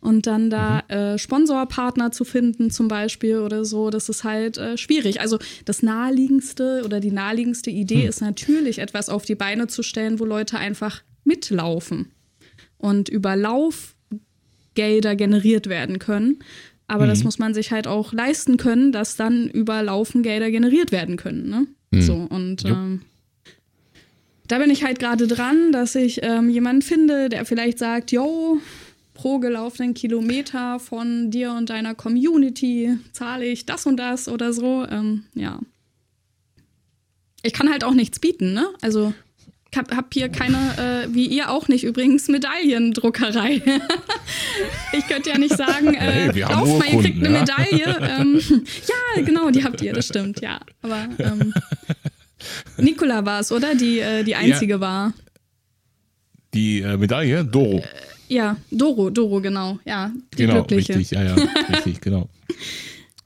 Und 0.00 0.26
dann 0.26 0.48
da 0.48 0.82
mhm. 0.88 0.94
äh, 0.94 1.18
Sponsorpartner 1.18 2.10
zu 2.12 2.24
finden, 2.24 2.70
zum 2.70 2.88
Beispiel 2.88 3.38
oder 3.38 3.64
so, 3.64 3.90
das 3.90 4.08
ist 4.08 4.24
halt 4.24 4.58
äh, 4.58 4.76
schwierig. 4.78 5.20
Also 5.20 5.38
das 5.64 5.82
naheliegendste 5.82 6.82
oder 6.84 7.00
die 7.00 7.12
naheliegendste 7.12 7.70
Idee 7.70 8.02
mhm. 8.02 8.08
ist 8.08 8.20
natürlich, 8.20 8.78
etwas 8.78 9.08
auf 9.08 9.24
die 9.24 9.34
Beine 9.34 9.66
zu 9.66 9.82
stellen, 9.82 10.20
wo 10.20 10.24
Leute 10.24 10.58
einfach 10.58 11.02
mitlaufen 11.24 12.12
und 12.78 13.08
über 13.08 13.36
Laufgelder 13.36 15.16
generiert 15.16 15.68
werden 15.68 15.98
können. 15.98 16.40
Aber 16.88 17.04
mhm. 17.04 17.10
das 17.10 17.24
muss 17.24 17.38
man 17.38 17.54
sich 17.54 17.72
halt 17.72 17.86
auch 17.86 18.12
leisten 18.12 18.56
können, 18.56 18.92
dass 18.92 19.16
dann 19.16 19.48
über 19.48 19.82
Laufen 19.82 20.22
Gelder 20.22 20.50
generiert 20.50 20.92
werden 20.92 21.16
können. 21.16 21.48
Ne? 21.48 21.66
Mhm. 21.90 22.02
So, 22.02 22.14
und 22.14 22.64
ähm, 22.64 23.02
da 24.48 24.58
bin 24.58 24.70
ich 24.70 24.84
halt 24.84 24.98
gerade 24.98 25.26
dran, 25.26 25.72
dass 25.72 25.94
ich 25.94 26.22
ähm, 26.22 26.50
jemanden 26.50 26.82
finde, 26.82 27.28
der 27.30 27.46
vielleicht 27.46 27.78
sagt, 27.78 28.12
yo, 28.12 28.60
pro 29.14 29.38
gelaufenen 29.38 29.94
Kilometer 29.94 30.78
von 30.78 31.30
dir 31.30 31.52
und 31.52 31.70
deiner 31.70 31.94
Community 31.94 32.98
zahle 33.12 33.46
ich 33.46 33.64
das 33.66 33.86
und 33.86 33.96
das 33.96 34.28
oder 34.28 34.52
so. 34.52 34.84
Ähm, 34.86 35.24
ja. 35.34 35.60
Ich 37.42 37.52
kann 37.52 37.70
halt 37.70 37.84
auch 37.84 37.94
nichts 37.94 38.18
bieten, 38.18 38.52
ne? 38.52 38.66
Also 38.82 39.14
hab, 39.76 39.94
hab 39.94 40.12
hier 40.12 40.28
keine, 40.28 41.06
äh, 41.08 41.14
wie 41.14 41.26
ihr 41.26 41.50
auch 41.50 41.68
nicht 41.68 41.84
übrigens, 41.84 42.28
Medaillendruckerei. 42.28 43.62
ich 44.92 45.06
könnte 45.06 45.30
ja 45.30 45.38
nicht 45.38 45.56
sagen, 45.56 45.94
äh, 45.94 46.30
hey, 46.32 46.40
lauf 46.40 46.78
mal, 46.78 46.88
ihr 46.88 47.00
kriegt 47.00 47.24
eine 47.24 47.34
ja? 47.34 47.40
Medaille. 47.40 48.18
Ähm, 48.18 48.40
ja, 49.16 49.22
genau, 49.22 49.50
die 49.50 49.64
habt 49.64 49.80
ihr, 49.80 49.92
das 49.92 50.06
stimmt, 50.06 50.40
ja. 50.40 50.60
Aber 50.82 51.08
ähm, 51.18 51.54
Nicola 52.76 53.24
war 53.24 53.40
es, 53.40 53.52
oder? 53.52 53.74
Die, 53.74 53.98
äh, 54.00 54.24
die 54.24 54.34
einzige 54.34 54.74
ja. 54.74 54.80
war. 54.80 55.12
Die 56.54 56.80
äh, 56.80 56.96
Medaille? 56.96 57.44
Doro. 57.44 57.78
Äh, 57.78 57.84
ja, 58.28 58.56
Doro, 58.70 59.10
Doro, 59.10 59.40
genau. 59.40 59.78
Ja, 59.84 60.10
die 60.32 60.36
genau, 60.36 60.64
Glückliche. 60.64 60.98
richtig, 60.98 61.18
ja, 61.18 61.24
ja, 61.24 61.34
richtig, 61.74 62.00
genau. 62.00 62.28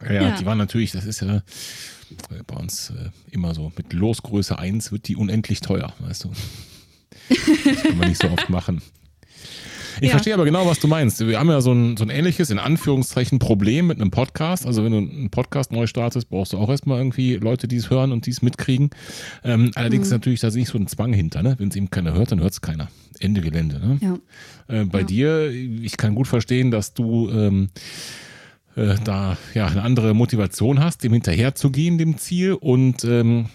Ja, 0.05 0.13
ja, 0.13 0.37
die 0.37 0.45
waren 0.45 0.59
natürlich, 0.59 0.93
das 0.93 1.07
ist 1.07 1.21
ja 1.21 1.43
bei 2.47 2.57
uns 2.57 2.91
äh, 2.91 3.11
immer 3.31 3.55
so, 3.55 3.73
mit 3.77 3.93
Losgröße 3.93 4.59
1 4.59 4.93
wird 4.93 5.09
die 5.09 5.17
unendlich 5.17 5.61
teuer, 5.61 5.93
weißt 6.01 6.25
du. 6.25 6.31
Das 7.29 7.83
kann 7.83 7.99
man 7.99 8.09
nicht 8.09 8.21
so 8.21 8.29
oft 8.29 8.49
machen. 8.49 8.83
Ich 10.01 10.09
ja. 10.09 10.11
verstehe 10.11 10.35
aber 10.35 10.45
genau, 10.45 10.67
was 10.67 10.79
du 10.79 10.89
meinst. 10.89 11.27
Wir 11.27 11.39
haben 11.39 11.49
ja 11.49 11.61
so 11.61 11.73
ein, 11.73 11.97
so 11.97 12.05
ein 12.05 12.11
ähnliches, 12.11 12.51
in 12.51 12.59
Anführungszeichen, 12.59 13.39
Problem 13.39 13.87
mit 13.87 13.99
einem 13.99 14.11
Podcast. 14.11 14.67
Also 14.67 14.85
wenn 14.85 14.93
du 14.93 14.99
einen 14.99 15.31
Podcast 15.31 15.73
neu 15.73 15.87
startest, 15.87 16.29
brauchst 16.29 16.53
du 16.53 16.59
auch 16.59 16.69
erstmal 16.69 16.99
irgendwie 16.99 17.37
Leute, 17.37 17.67
die 17.67 17.77
es 17.77 17.89
hören 17.89 18.13
und 18.13 18.27
die 18.27 18.31
es 18.31 18.43
mitkriegen. 18.43 18.91
Ähm, 19.43 19.71
allerdings 19.75 20.09
mhm. 20.09 20.15
natürlich, 20.15 20.41
da 20.41 20.49
ist 20.49 20.55
nicht 20.55 20.69
so 20.69 20.79
ein 20.79 20.87
Zwang 20.87 21.15
hinter. 21.15 21.43
Ne? 21.43 21.55
Wenn 21.59 21.69
es 21.69 21.77
eben 21.77 21.91
keiner 21.91 22.13
hört, 22.13 22.33
dann 22.33 22.41
hört 22.41 22.53
es 22.53 22.61
keiner. 22.61 22.89
Ende 23.21 23.41
Gelände. 23.41 23.81
Ne? 23.81 23.99
Ja. 24.69 24.81
Äh, 24.81 24.85
bei 24.85 25.01
ja. 25.01 25.07
dir, 25.07 25.51
ich 25.51 25.97
kann 25.97 26.15
gut 26.15 26.29
verstehen, 26.29 26.71
dass 26.71 26.93
du 26.93 27.31
ähm, 27.31 27.71
äh, 28.77 28.95
da 29.03 29.37
ja 29.55 29.67
eine 29.67 29.83
andere 29.83 30.15
Motivation 30.15 30.81
hast, 30.81 31.03
dem 31.03 31.13
hinterherzugehen, 31.13 31.99
dem 31.99 32.19
Ziel 32.19 32.53
und 32.53 33.05
ähm, 33.05 33.47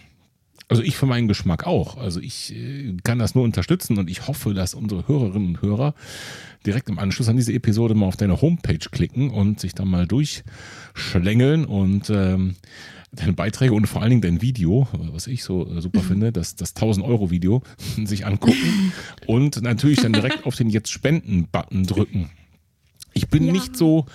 also 0.68 0.84
ich 0.84 0.96
für 0.96 1.06
meinen 1.06 1.28
Geschmack 1.28 1.68
auch. 1.68 1.98
Also 1.98 2.22
ich 2.22 2.56
äh, 2.56 2.96
kann 3.04 3.20
das 3.20 3.36
nur 3.36 3.44
unterstützen 3.44 3.98
und 3.98 4.10
ich 4.10 4.28
hoffe, 4.28 4.54
dass 4.54 4.74
unsere 4.74 5.08
Hörerinnen 5.08 5.50
und 5.50 5.62
Hörer 5.62 5.94
direkt 6.66 6.90
im 6.90 6.98
Anschluss 6.98 7.28
an 7.28 7.36
diese 7.36 7.54
Episode 7.54 7.94
mal 7.94 8.06
auf 8.06 8.18
deine 8.18 8.42
Homepage 8.42 8.78
klicken 8.78 9.32
und 9.32 9.60
sich 9.60 9.76
dann 9.76 9.90
mal 9.90 10.08
durchschlängeln 10.08 11.66
und 11.66 12.10
ähm, 12.10 12.56
deine 13.12 13.34
Beiträge 13.34 13.74
und 13.74 13.88
vor 13.88 14.02
allen 14.02 14.12
Dingen 14.12 14.22
dein 14.22 14.42
Video, 14.42 14.88
was 14.94 15.28
ich 15.28 15.44
so 15.44 15.68
äh, 15.68 15.82
super 15.82 16.00
finde, 16.08 16.32
das, 16.32 16.56
das 16.56 16.74
1000 16.76 17.06
Euro 17.06 17.30
Video 17.32 17.62
sich 18.06 18.26
angucken 18.26 18.94
und 19.28 19.62
natürlich 19.62 20.00
dann 20.02 20.14
direkt 20.14 20.46
auf 20.46 20.56
den 20.56 20.70
Jetzt 20.70 20.90
Spenden-Button 20.92 21.86
drücken. 21.86 22.30
Ich 23.14 23.30
bin 23.30 23.46
ja. 23.46 23.52
nicht 23.52 23.76
so 23.76 24.06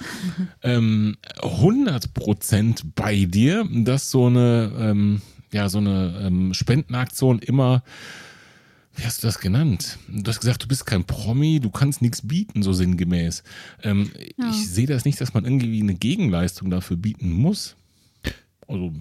ähm, 0.63 1.17
100% 1.39 2.83
bei 2.95 3.25
dir, 3.25 3.69
dass 3.71 4.11
so 4.11 4.27
eine 4.27 4.73
ähm, 4.79 5.23
ja 5.53 5.69
so 5.69 5.79
eine 5.79 6.21
ähm, 6.23 6.55
Spendenaktion 6.55 7.39
immer, 7.41 7.83
wie 8.95 9.05
hast 9.05 9.23
du 9.23 9.27
das 9.27 9.39
genannt? 9.39 9.99
Du 10.09 10.29
hast 10.29 10.41
gesagt, 10.41 10.63
du 10.63 10.69
bist 10.69 10.87
kein 10.87 11.05
Promi, 11.05 11.61
du 11.61 11.71
kannst 11.71 12.03
nichts 12.03 12.27
bieten, 12.27 12.63
so 12.63 12.73
sinngemäß. 12.73 13.43
Ähm, 13.83 14.11
ja. 14.39 14.51
Ich 14.51 14.69
sehe 14.69 14.87
das 14.87 15.05
nicht, 15.05 15.21
dass 15.21 15.35
man 15.35 15.45
irgendwie 15.45 15.81
eine 15.81 15.95
Gegenleistung 15.95 16.71
dafür 16.71 16.97
bieten 16.97 17.31
muss. 17.33 17.77
Also 18.67 18.93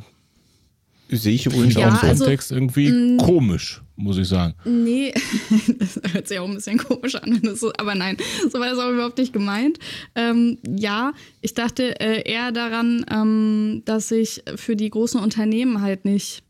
Sehe 1.10 1.36
ich 1.36 1.46
übrigens 1.46 1.76
ja, 1.76 1.88
auch 1.88 2.04
im 2.04 2.10
also, 2.10 2.24
Kontext 2.24 2.52
irgendwie 2.52 2.90
mm. 2.90 3.18
komisch, 3.18 3.82
muss 3.96 4.18
ich 4.18 4.28
sagen. 4.28 4.56
Nee, 4.66 5.14
das 5.80 6.00
hört 6.14 6.28
sich 6.28 6.40
auch 6.40 6.48
ein 6.48 6.56
bisschen 6.56 6.80
komisch 6.80 7.16
an. 7.16 7.42
So, 7.56 7.72
aber 7.78 7.94
nein, 7.94 8.18
so 8.52 8.60
war 8.60 8.70
das 8.70 8.80
auch 8.80 8.90
überhaupt 8.90 9.20
nicht 9.20 9.32
gemeint. 9.32 9.78
Ähm, 10.16 10.58
ja, 10.68 11.14
ich 11.42 11.54
dachte 11.54 12.00
äh, 12.00 12.28
eher 12.30 12.52
daran, 12.52 13.06
ähm, 13.12 13.84
dass 13.86 14.10
ich 14.12 14.44
für 14.56 14.76
die 14.76 14.90
großen 14.90 15.20
Unternehmen 15.20 15.82
halt 15.82 16.06
nicht 16.06 16.44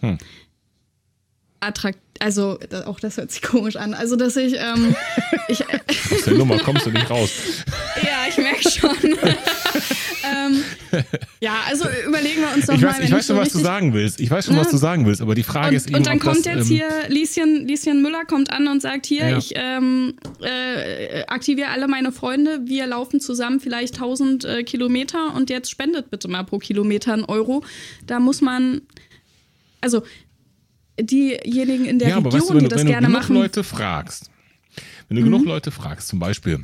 hm. 0.00 0.18
attraktiv 1.60 2.02
also 2.20 2.58
auch 2.86 3.00
das 3.00 3.16
hört 3.16 3.30
sich 3.30 3.42
komisch 3.42 3.76
an. 3.76 3.94
Also 3.94 4.16
dass 4.16 4.36
ich, 4.36 4.54
ähm, 4.54 4.94
ich 5.48 5.62
aus 5.68 6.24
der 6.26 6.34
Nummer 6.34 6.58
kommst 6.58 6.86
du 6.86 6.90
nicht 6.90 7.08
raus. 7.10 7.30
ja, 8.02 8.26
ich 8.28 8.36
merke 8.38 8.70
schon. 8.70 9.18
Ähm, 10.34 10.64
ja, 11.40 11.56
also 11.66 11.84
überlegen 12.06 12.40
wir 12.40 12.54
uns 12.54 12.66
doch 12.66 12.74
ich 12.74 12.80
mal. 12.80 12.90
Weiß, 12.90 13.00
ich 13.00 13.10
weiß 13.12 13.26
schon, 13.26 13.36
was 13.36 13.50
du 13.50 13.58
sagen 13.58 13.92
willst. 13.92 14.20
Ich 14.20 14.30
weiß 14.30 14.46
schon, 14.46 14.54
ne? 14.54 14.60
was 14.60 14.70
du 14.70 14.76
sagen 14.76 15.06
willst, 15.06 15.20
aber 15.20 15.34
die 15.34 15.42
Frage 15.42 15.68
und, 15.68 15.74
ist 15.74 15.86
eben, 15.88 15.96
Und 15.96 16.06
dann 16.06 16.18
kommt 16.18 16.46
das, 16.46 16.46
jetzt 16.46 16.70
ähm, 16.70 16.76
hier 16.76 16.88
Lieschen, 17.08 17.66
Lieschen 17.66 18.02
Müller 18.02 18.24
kommt 18.24 18.50
an 18.52 18.68
und 18.68 18.82
sagt 18.82 19.06
hier, 19.06 19.28
ja. 19.28 19.38
ich 19.38 19.52
ähm, 19.54 20.14
äh, 20.40 21.24
aktiviere 21.26 21.68
alle 21.68 21.88
meine 21.88 22.12
Freunde, 22.12 22.60
wir 22.64 22.86
laufen 22.86 23.20
zusammen 23.20 23.60
vielleicht 23.60 23.94
1000 23.94 24.44
äh, 24.44 24.62
Kilometer 24.64 25.34
und 25.34 25.50
jetzt 25.50 25.70
spendet 25.70 26.10
bitte 26.10 26.28
mal 26.28 26.44
pro 26.44 26.58
Kilometer 26.58 27.12
einen 27.12 27.24
Euro. 27.24 27.64
Da 28.06 28.20
muss 28.20 28.40
man, 28.40 28.82
also 29.80 30.02
diejenigen 31.00 31.84
in 31.84 31.98
der 31.98 32.08
ja, 32.08 32.16
Region, 32.16 32.32
weißt 32.32 32.50
du, 32.50 32.58
die 32.58 32.68
das 32.68 32.84
gerne 32.84 33.08
machen. 33.08 33.28
Wenn 33.28 33.34
du 33.34 33.40
genug 33.40 33.42
Leute 33.42 33.64
fragst, 33.64 34.30
wenn 35.08 35.16
du 35.16 35.22
mhm. 35.22 35.26
genug 35.26 35.46
Leute 35.46 35.70
fragst, 35.70 36.08
zum 36.08 36.18
Beispiel 36.18 36.60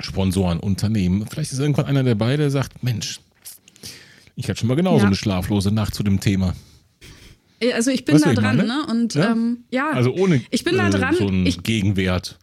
Sponsoren, 0.00 0.60
Unternehmen, 0.60 1.26
vielleicht 1.30 1.52
ist 1.52 1.58
irgendwann 1.58 1.86
einer 1.86 2.02
der 2.02 2.14
beiden, 2.14 2.40
der 2.40 2.50
sagt, 2.50 2.82
Mensch, 2.82 3.20
ich 4.36 4.48
hatte 4.48 4.60
schon 4.60 4.68
mal 4.68 4.74
genauso 4.74 5.00
ja. 5.00 5.06
eine 5.06 5.16
schlaflose 5.16 5.70
Nacht 5.70 5.94
zu 5.94 6.02
dem 6.02 6.20
Thema. 6.20 6.54
Also 7.72 7.90
ich 7.90 8.04
bin 8.04 8.16
weißt 8.16 8.26
da 8.26 8.34
dran, 8.34 8.56
ne? 8.56 8.86
Und 8.90 9.14
ja? 9.14 9.32
Ähm, 9.32 9.64
ja, 9.70 9.90
also 9.90 10.12
ohne 10.12 10.42
ich 10.50 10.64
bin 10.64 10.76
da 10.76 10.88
äh, 10.88 10.90
dran. 10.90 11.14
so 11.14 11.28
einen 11.28 11.46
ich, 11.46 11.62
Gegenwert. 11.62 12.38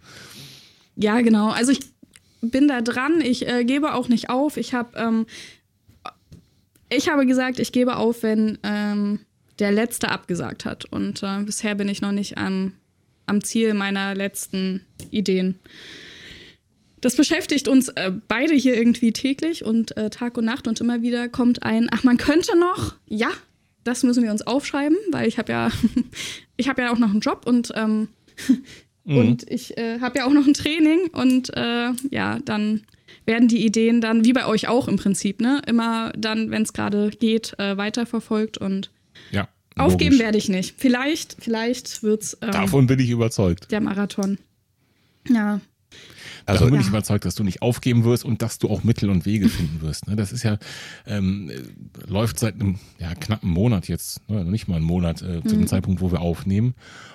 Ja, 0.95 1.21
genau. 1.21 1.51
Also 1.51 1.71
ich 1.73 1.81
bin 2.41 2.67
da 2.67 2.81
dran. 2.81 3.21
Ich 3.21 3.47
äh, 3.47 3.63
gebe 3.65 3.93
auch 3.93 4.07
nicht 4.07 4.29
auf. 4.29 4.57
Ich 4.57 4.73
habe 4.73 4.97
ähm, 4.97 5.25
ich 6.89 7.09
habe 7.09 7.25
gesagt, 7.25 7.59
ich 7.59 7.71
gebe 7.71 7.95
auf, 7.95 8.23
wenn 8.23 8.57
ähm, 8.63 9.19
der 9.59 9.71
letzte 9.71 10.09
abgesagt 10.09 10.65
hat. 10.65 10.85
Und 10.85 11.23
äh, 11.23 11.43
bisher 11.43 11.75
bin 11.75 11.87
ich 11.87 12.01
noch 12.01 12.11
nicht 12.11 12.37
am, 12.37 12.73
am 13.27 13.43
Ziel 13.43 13.73
meiner 13.73 14.13
letzten 14.13 14.81
Ideen. 15.09 15.59
Das 17.01 17.15
beschäftigt 17.15 17.67
uns 17.67 17.89
äh, 17.89 18.11
beide 18.27 18.53
hier 18.53 18.75
irgendwie 18.75 19.11
täglich 19.11 19.65
und 19.65 19.97
äh, 19.97 20.09
Tag 20.09 20.37
und 20.37 20.45
Nacht 20.45 20.67
und 20.67 20.79
immer 20.79 21.01
wieder 21.01 21.29
kommt 21.29 21.63
ein, 21.63 21.89
ach, 21.91 22.03
man 22.03 22.17
könnte 22.17 22.57
noch, 22.57 22.95
ja, 23.07 23.29
das 23.83 24.03
müssen 24.03 24.23
wir 24.23 24.31
uns 24.31 24.43
aufschreiben, 24.43 24.97
weil 25.11 25.27
ich 25.27 25.39
habe 25.39 25.51
ja, 25.51 25.71
ich 26.57 26.69
habe 26.69 26.83
ja 26.83 26.93
auch 26.93 26.99
noch 26.99 27.09
einen 27.09 27.19
Job 27.19 27.43
und 27.45 27.73
ähm, 27.75 28.07
mhm. 29.03 29.17
und 29.17 29.51
ich 29.51 29.77
äh, 29.77 29.99
habe 29.99 30.19
ja 30.19 30.25
auch 30.25 30.33
noch 30.33 30.45
ein 30.45 30.53
Training 30.53 31.07
und 31.11 31.55
äh, 31.57 31.91
ja, 32.11 32.39
dann 32.45 32.83
werden 33.25 33.47
die 33.47 33.65
Ideen 33.65 33.99
dann, 33.99 34.23
wie 34.23 34.33
bei 34.33 34.45
euch 34.45 34.67
auch 34.67 34.87
im 34.87 34.97
Prinzip, 34.97 35.41
ne, 35.41 35.61
immer 35.67 36.13
dann, 36.15 36.51
wenn 36.51 36.61
es 36.61 36.73
gerade 36.73 37.09
geht, 37.09 37.57
äh, 37.59 37.77
weiterverfolgt 37.77 38.57
und 38.57 38.91
ja. 39.31 39.47
Aufgeben 39.77 40.19
werde 40.19 40.37
ich 40.37 40.49
nicht. 40.49 40.75
Vielleicht, 40.77 41.37
vielleicht 41.39 42.03
wird's. 42.03 42.37
Ähm, 42.41 42.51
Davon 42.51 42.87
bin 42.87 42.99
ich 42.99 43.09
überzeugt. 43.09 43.71
Der 43.71 43.79
Marathon. 43.79 44.37
Ja. 45.29 45.61
Also 46.45 46.59
Davon 46.59 46.71
bin 46.71 46.81
ich 46.81 46.87
überzeugt, 46.87 47.25
dass 47.25 47.35
du 47.35 47.43
nicht 47.43 47.61
aufgeben 47.61 48.03
wirst 48.03 48.25
und 48.25 48.41
dass 48.41 48.57
du 48.59 48.69
auch 48.69 48.83
Mittel 48.83 49.09
und 49.09 49.25
Wege 49.25 49.49
finden 49.49 49.81
wirst. 49.81 50.07
Ne? 50.07 50.15
Das 50.15 50.31
ist 50.31 50.43
ja, 50.43 50.57
ähm, 51.05 51.51
läuft 52.07 52.39
seit 52.39 52.55
einem 52.55 52.79
ja, 52.99 53.13
knappen 53.15 53.49
Monat 53.49 53.87
jetzt, 53.87 54.27
ne? 54.29 54.43
nicht 54.45 54.67
mal 54.67 54.77
einen 54.77 54.85
Monat 54.85 55.21
äh, 55.21 55.41
zu 55.41 55.49
dem 55.49 55.61
mhm. 55.61 55.67
Zeitpunkt, 55.67 56.01
wo 56.01 56.11
wir 56.11 56.21
aufnehmen. 56.21 56.73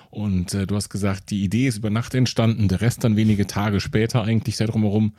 Und 0.09 0.53
äh, 0.53 0.65
du 0.65 0.75
hast 0.75 0.89
gesagt, 0.89 1.29
die 1.31 1.43
Idee 1.43 1.67
ist 1.67 1.77
über 1.77 1.89
Nacht 1.89 2.15
entstanden, 2.15 2.67
der 2.67 2.81
Rest 2.81 3.03
dann 3.03 3.15
wenige 3.15 3.45
Tage 3.45 3.79
später 3.79 4.23
eigentlich 4.23 4.57
da 4.57 4.65
drumherum. 4.65 5.13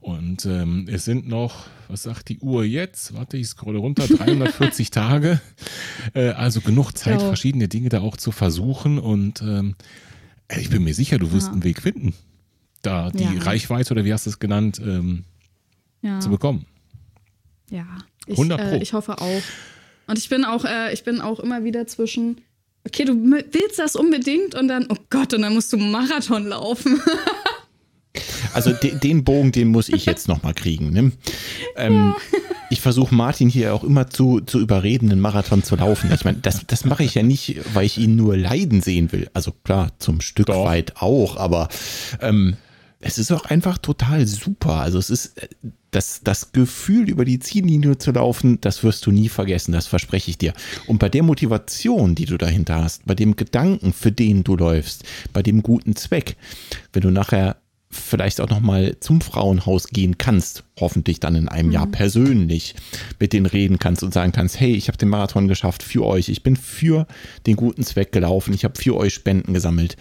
Und 0.00 0.46
ähm, 0.46 0.86
es 0.90 1.04
sind 1.04 1.28
noch, 1.28 1.66
was 1.88 2.02
sagt 2.02 2.28
die 2.28 2.40
Uhr 2.40 2.64
jetzt? 2.64 3.14
Warte, 3.14 3.36
ich 3.36 3.46
scrolle 3.46 3.78
runter, 3.78 4.06
340 4.08 4.90
Tage. 4.90 5.40
Äh, 6.14 6.30
also 6.30 6.60
genug 6.60 6.92
Zeit, 6.92 7.20
ja. 7.20 7.26
verschiedene 7.26 7.68
Dinge 7.68 7.88
da 7.88 8.00
auch 8.00 8.16
zu 8.16 8.32
versuchen. 8.32 8.98
Und 8.98 9.42
ähm, 9.42 9.76
ich 10.58 10.70
bin 10.70 10.82
mir 10.82 10.94
sicher, 10.94 11.18
du 11.18 11.30
wirst 11.32 11.46
ja. 11.46 11.52
einen 11.52 11.64
Weg 11.64 11.80
finden. 11.80 12.14
Da 12.82 13.10
die 13.10 13.22
Ja. 13.24 13.30
Reichweite 13.42 13.92
oder 13.94 14.04
wie 14.04 14.12
hast 14.12 14.26
du 14.26 14.30
es 14.30 14.38
genannt, 14.38 14.80
ähm, 14.84 15.24
Ja. 16.02 16.20
zu 16.20 16.28
bekommen. 16.30 16.66
Ja, 17.70 17.86
ich, 18.26 18.36
100 18.36 18.60
Pro. 18.60 18.66
äh, 18.76 18.82
ich 18.82 18.92
hoffe 18.92 19.18
auch. 19.20 19.42
Und 20.08 20.18
ich 20.18 20.28
bin 20.28 20.44
auch, 20.44 20.64
äh, 20.64 20.92
ich 20.92 21.04
bin 21.04 21.20
auch 21.20 21.40
immer 21.40 21.64
wieder 21.64 21.86
zwischen, 21.86 22.40
okay, 22.86 23.04
du 23.04 23.14
willst 23.14 23.78
das 23.78 23.96
unbedingt 23.96 24.54
und 24.54 24.68
dann, 24.68 24.86
oh 24.90 24.96
Gott, 25.10 25.32
und 25.32 25.42
dann 25.42 25.54
musst 25.54 25.72
du 25.72 25.78
einen 25.78 25.90
Marathon 25.90 26.46
laufen. 26.46 27.00
Also 28.54 28.72
de, 28.74 28.94
den 28.98 29.24
Bogen, 29.24 29.50
den 29.52 29.68
muss 29.68 29.88
ich 29.88 30.04
jetzt 30.04 30.28
noch 30.28 30.42
mal 30.42 30.52
kriegen. 30.52 30.90
Ne? 30.92 31.12
Ähm, 31.76 32.14
Ich 32.68 32.82
versuche 32.82 33.14
Martin 33.14 33.48
hier 33.48 33.74
auch 33.74 33.82
immer 33.84 34.10
zu, 34.10 34.40
zu 34.42 34.60
überreden, 34.60 35.10
einen 35.10 35.20
Marathon 35.22 35.62
zu 35.62 35.76
laufen. 35.76 36.10
Ich 36.12 36.24
meine, 36.26 36.36
das, 36.38 36.60
das 36.66 36.84
mache 36.84 37.04
ich 37.04 37.14
ja 37.14 37.22
nicht, 37.22 37.56
weil 37.72 37.86
ich 37.86 37.96
ihn 37.96 38.16
nur 38.16 38.36
leiden 38.36 38.82
sehen 38.82 39.12
will. 39.12 39.30
Also 39.32 39.52
klar, 39.64 39.92
zum 39.98 40.20
Stück 40.20 40.46
Doch. 40.48 40.64
weit 40.66 40.96
auch, 40.98 41.36
aber 41.38 41.70
ähm, 42.20 42.56
es 43.02 43.18
ist 43.18 43.32
auch 43.32 43.44
einfach 43.44 43.78
total 43.78 44.26
super. 44.26 44.76
Also 44.76 44.98
es 44.98 45.10
ist 45.10 45.38
äh, 45.38 45.48
das, 45.90 46.22
das 46.24 46.52
Gefühl, 46.52 47.10
über 47.10 47.24
die 47.24 47.38
Ziellinie 47.38 47.98
zu 47.98 48.12
laufen, 48.12 48.60
das 48.60 48.82
wirst 48.82 49.04
du 49.04 49.10
nie 49.10 49.28
vergessen, 49.28 49.72
das 49.72 49.86
verspreche 49.86 50.30
ich 50.30 50.38
dir. 50.38 50.54
Und 50.86 50.98
bei 50.98 51.10
der 51.10 51.22
Motivation, 51.22 52.14
die 52.14 52.24
du 52.24 52.38
dahinter 52.38 52.82
hast, 52.82 53.04
bei 53.04 53.14
dem 53.14 53.36
Gedanken, 53.36 53.92
für 53.92 54.12
den 54.12 54.44
du 54.44 54.56
läufst, 54.56 55.04
bei 55.32 55.42
dem 55.42 55.62
guten 55.62 55.96
Zweck, 55.96 56.36
wenn 56.92 57.02
du 57.02 57.10
nachher 57.10 57.56
vielleicht 57.90 58.40
auch 58.40 58.48
noch 58.48 58.60
mal 58.60 58.96
zum 59.00 59.20
Frauenhaus 59.20 59.88
gehen 59.88 60.16
kannst, 60.16 60.64
hoffentlich 60.80 61.20
dann 61.20 61.36
in 61.36 61.48
einem 61.48 61.70
Jahr 61.70 61.86
persönlich 61.86 62.74
mit 63.20 63.34
denen 63.34 63.44
reden 63.44 63.78
kannst 63.78 64.02
und 64.02 64.14
sagen 64.14 64.32
kannst, 64.32 64.58
hey, 64.58 64.74
ich 64.74 64.88
habe 64.88 64.96
den 64.96 65.10
Marathon 65.10 65.46
geschafft 65.46 65.82
für 65.82 66.06
euch, 66.06 66.30
ich 66.30 66.42
bin 66.42 66.56
für 66.56 67.06
den 67.46 67.56
guten 67.56 67.82
Zweck 67.82 68.12
gelaufen, 68.12 68.54
ich 68.54 68.64
habe 68.64 68.80
für 68.80 68.96
euch 68.96 69.12
Spenden 69.12 69.52
gesammelt. 69.52 69.98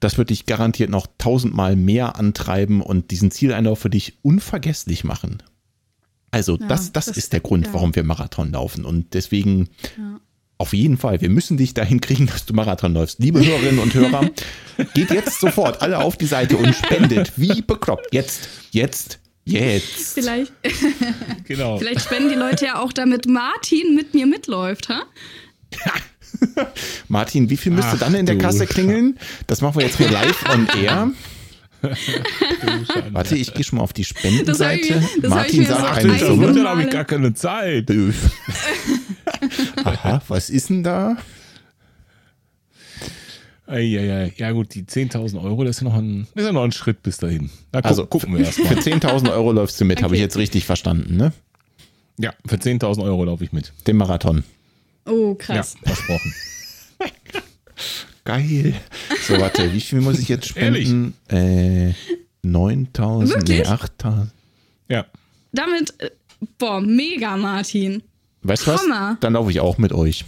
Das 0.00 0.18
wird 0.18 0.30
dich 0.30 0.46
garantiert 0.46 0.90
noch 0.90 1.06
tausendmal 1.18 1.74
mehr 1.76 2.16
antreiben 2.16 2.82
und 2.82 3.10
diesen 3.10 3.30
Zieleinlauf 3.30 3.78
für 3.78 3.90
dich 3.90 4.18
unvergesslich 4.22 5.04
machen. 5.04 5.42
Also 6.30 6.58
Ja, 6.58 6.66
das, 6.66 6.92
das, 6.92 7.06
das- 7.06 7.16
ist 7.16 7.32
der 7.32 7.40
Grund, 7.40 7.66
ja. 7.66 7.72
warum 7.74 7.94
wir 7.96 8.04
Marathon 8.04 8.52
laufen. 8.52 8.84
Und 8.84 9.14
deswegen 9.14 9.68
Ja. 9.96 10.20
auf 10.58 10.74
jeden 10.74 10.98
Fall, 10.98 11.20
wir 11.22 11.30
müssen 11.30 11.56
dich 11.56 11.72
dahin 11.72 12.00
kriegen, 12.02 12.26
dass 12.26 12.44
du 12.44 12.52
Marathon 12.52 12.92
läufst. 12.92 13.20
Liebe 13.20 13.44
Hörerinnen 13.44 13.78
und 13.78 13.94
Hörer, 13.94 14.28
geht 14.94 15.10
jetzt 15.10 15.40
sofort 15.40 15.80
alle 15.80 15.98
auf 15.98 16.16
die 16.18 16.26
Seite 16.26 16.56
und 16.58 16.74
spendet 16.74 17.32
wie 17.36 17.62
bekloppt. 17.62 18.08
Jetzt, 18.12 18.48
jetzt, 18.72 19.18
jetzt. 19.46 20.12
Vielleicht, 20.14 20.52
Genau. 21.44 21.78
vielleicht 21.78 22.02
spenden 22.02 22.28
die 22.28 22.34
Leute 22.34 22.66
ja 22.66 22.80
auch, 22.82 22.92
damit 22.92 23.26
Martin 23.26 23.94
mit 23.94 24.12
mir 24.12 24.26
mitläuft, 24.26 24.90
ha? 24.90 25.04
Martin, 27.08 27.50
wie 27.50 27.56
viel 27.56 27.72
müsste 27.72 27.92
Ach 27.94 27.98
dann 27.98 28.14
in 28.14 28.26
der 28.26 28.38
Kasse 28.38 28.66
klingeln? 28.66 29.18
Das 29.46 29.60
machen 29.60 29.76
wir 29.76 29.86
jetzt 29.86 29.96
hier 29.98 30.10
live 30.10 30.44
on 30.52 30.68
air. 30.80 31.10
Warte, 33.12 33.36
ich 33.36 33.52
gehe 33.54 33.64
schon 33.64 33.78
mal 33.78 33.82
auf 33.84 33.92
die 33.92 34.04
Spendenseite. 34.04 35.02
ich 35.22 35.28
Martin 35.28 35.66
sagt 35.66 35.82
Ach, 35.84 35.96
eine 35.98 36.18
Summe. 36.18 36.52
Summe, 36.54 36.68
habe 36.68 36.82
ich 36.82 36.90
gar 36.90 37.04
keine 37.04 37.34
Zeit. 37.34 37.90
Aha, 39.84 40.22
was 40.28 40.50
ist 40.50 40.70
denn 40.70 40.82
da? 40.82 41.16
Eieiei. 43.66 44.32
Ja 44.36 44.52
gut, 44.52 44.74
die 44.74 44.84
10.000 44.84 45.42
Euro, 45.42 45.64
das 45.64 45.76
ist, 45.76 45.82
ja 45.82 45.88
noch 45.88 45.96
ein, 45.96 46.26
das 46.34 46.42
ist 46.44 46.46
ja 46.46 46.52
noch 46.52 46.62
ein 46.64 46.72
Schritt 46.72 47.02
bis 47.02 47.16
dahin. 47.18 47.50
Na, 47.72 47.80
gu 47.80 47.88
Also 47.88 48.06
gucken 48.06 48.36
wir 48.36 48.44
erst 48.44 48.58
mal. 48.60 48.68
Für 48.68 48.90
10.000 48.90 49.32
Euro 49.32 49.52
läufst 49.52 49.80
du 49.80 49.84
mit, 49.84 50.02
habe 50.02 50.14
ich 50.14 50.20
Okay. 50.20 50.24
jetzt 50.24 50.36
richtig 50.36 50.64
verstanden, 50.64 51.16
ne? 51.16 51.32
Ja, 52.18 52.32
für 52.46 52.56
10.000 52.56 53.02
Euro 53.02 53.24
laufe 53.24 53.44
ich 53.44 53.52
mit. 53.52 53.72
Den 53.86 53.96
Marathon. 53.96 54.44
Oh, 55.06 55.30
Ja, 55.30 55.34
krass. 55.38 55.76
versprochen. 55.84 56.34
Geil. 58.24 58.74
So, 59.26 59.38
warte, 59.40 59.72
wie 59.72 59.80
viel 59.80 60.00
muss 60.00 60.18
ich 60.18 60.28
jetzt 60.28 60.48
spenden? 60.48 61.14
Äh, 61.28 61.92
9.000, 62.44 63.24
nee, 63.24 63.30
Wirklich? 63.30 63.68
8.000. 63.68 64.26
Ja. 64.88 65.06
Damit, 65.52 65.94
äh, 66.00 66.10
boah, 66.58 66.80
mega, 66.80 67.36
Martin. 67.36 68.02
Weißt 68.42 68.66
du 68.66 68.72
was? 68.72 68.84
Dann 69.20 69.32
laufe 69.34 69.50
ich 69.50 69.60
auch 69.60 69.78
mit 69.78 69.92
euch. 69.92 70.24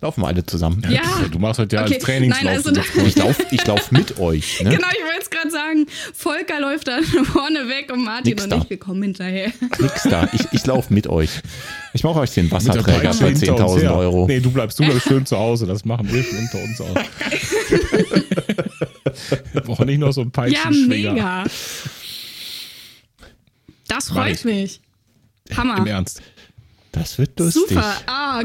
Laufen 0.00 0.22
wir 0.22 0.28
alle 0.28 0.46
zusammen. 0.46 0.80
Ja. 0.88 1.00
Du 1.30 1.40
machst 1.40 1.58
heute 1.58 1.74
ja 1.74 1.82
Okay, 1.84 1.94
als 1.96 2.04
Trainingslauf. 2.04 2.64
nein, 2.64 2.78
also 2.78 3.02
Ich 3.04 3.16
laufe 3.16 3.44
ich 3.50 3.66
lauf 3.66 3.90
mit 3.98 4.16
euch. 4.20 4.62
Ne? 4.62 4.70
Genau, 4.70 4.86
ich 4.92 5.04
wollte 5.04 5.22
es 5.22 5.30
gerade 5.30 5.50
sagen. 5.50 5.86
Volker 6.14 6.60
läuft 6.60 6.86
dann 6.86 7.02
vorne 7.04 7.68
weg 7.68 7.90
und 7.92 8.04
Martin 8.04 8.30
Nix 8.34 8.44
und 8.44 8.50
da. 8.50 8.58
ich, 8.58 8.70
wir 8.70 8.78
kommen 8.78 9.02
hinterher. 9.02 9.50
Nix 9.80 10.04
da. 10.04 10.28
Ich, 10.32 10.42
ich 10.52 10.64
laufe 10.66 10.94
mit 10.94 11.08
euch. 11.08 11.30
Ich 11.94 12.04
mache 12.04 12.20
euch 12.20 12.30
den 12.30 12.48
Wasserträger 12.50 13.12
für 13.12 13.26
hinter 13.28 13.56
uns 13.56 13.72
10.000 13.74 13.80
her. 13.80 13.96
Euro. 13.96 14.26
Nee, 14.28 14.38
du 14.38 14.52
bleibst, 14.52 14.78
du 14.78 14.84
bleibst 14.84 15.08
schön 15.08 15.26
zu 15.26 15.36
Hause. 15.36 15.66
Das 15.66 15.84
machen 15.84 16.08
wir 16.12 16.22
schon 16.22 16.38
unter 16.38 16.62
uns 16.62 16.80
aus. 16.80 16.96
wir 19.52 19.60
brauchen 19.62 19.86
nicht 19.86 19.98
noch 19.98 20.12
so 20.12 20.20
einen 20.20 20.30
Ja, 20.36 20.42
Peitschenschwinger. 20.42 21.12
mega. 21.12 21.44
Das 23.88 24.10
freut 24.10 24.36
ich. 24.36 24.44
mich. 24.44 24.80
Hammer. 25.56 25.78
Im 25.78 25.86
Ernst. 25.86 26.22
Das 26.92 27.18
wird 27.18 27.36
lustig. 27.40 27.62
Super. 27.68 27.96
Ah, 28.06 28.44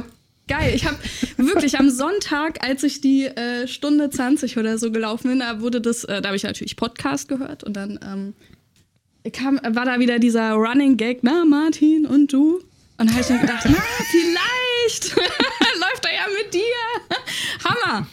geil. 0.58 0.74
Ich 0.76 0.86
habe 0.86 0.98
wirklich 1.38 1.80
am 1.80 1.90
Sonntag, 1.90 2.64
als 2.66 2.84
ich 2.84 3.02
die 3.02 3.26
äh, 3.26 3.68
Stunde 3.68 4.10
20 4.10 4.58
oder 4.58 4.78
so 4.78 4.92
gelaufen 4.92 5.30
bin, 5.30 5.40
da 5.40 5.62
wurde 5.62 5.82
das, 5.82 6.04
äh, 6.04 6.22
da 6.22 6.30
habe 6.30 6.36
ich 6.36 6.44
natürlich 6.44 6.76
Podcast 6.76 7.28
gehört 7.28 7.64
und 7.64 7.74
dann 7.74 8.00
ähm, 8.06 9.32
kam, 9.32 9.60
war 9.64 9.86
da 9.86 10.00
wieder 10.00 10.20
dieser 10.20 10.52
Running 10.54 10.98
Gag, 10.98 11.20
na 11.22 11.44
Martin 11.46 12.06
und 12.06 12.32
du? 12.32 12.62
Und 12.98 13.10
da 13.10 13.14
habe 13.14 13.22
ich 13.22 13.30
mir 13.30 13.40
gedacht, 13.40 13.64
na, 13.68 13.82
vielleicht 14.12 15.16
läuft 15.16 16.06
er 16.06 16.14
ja 16.14 16.26
mit 16.44 16.54
dir. 16.54 17.64
Hammer. 17.64 18.08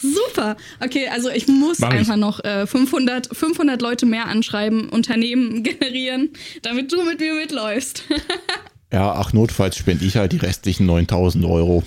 Super. 0.00 0.56
Okay, 0.80 1.08
also 1.08 1.30
ich 1.30 1.48
muss 1.48 1.80
Mach 1.80 1.92
ich. 1.92 1.98
einfach 1.98 2.16
noch 2.16 2.42
äh, 2.44 2.66
500, 2.66 3.36
500 3.36 3.82
Leute 3.82 4.06
mehr 4.06 4.26
anschreiben, 4.26 4.88
Unternehmen 4.88 5.62
generieren, 5.64 6.30
damit 6.62 6.92
du 6.92 7.02
mit 7.02 7.18
mir 7.18 7.34
mitläufst. 7.34 8.04
Ja, 8.92 9.12
ach, 9.12 9.32
notfalls 9.32 9.76
spende 9.76 10.04
ich 10.04 10.16
halt 10.16 10.32
die 10.32 10.38
restlichen 10.38 10.86
9000 10.86 11.44
Euro. 11.44 11.84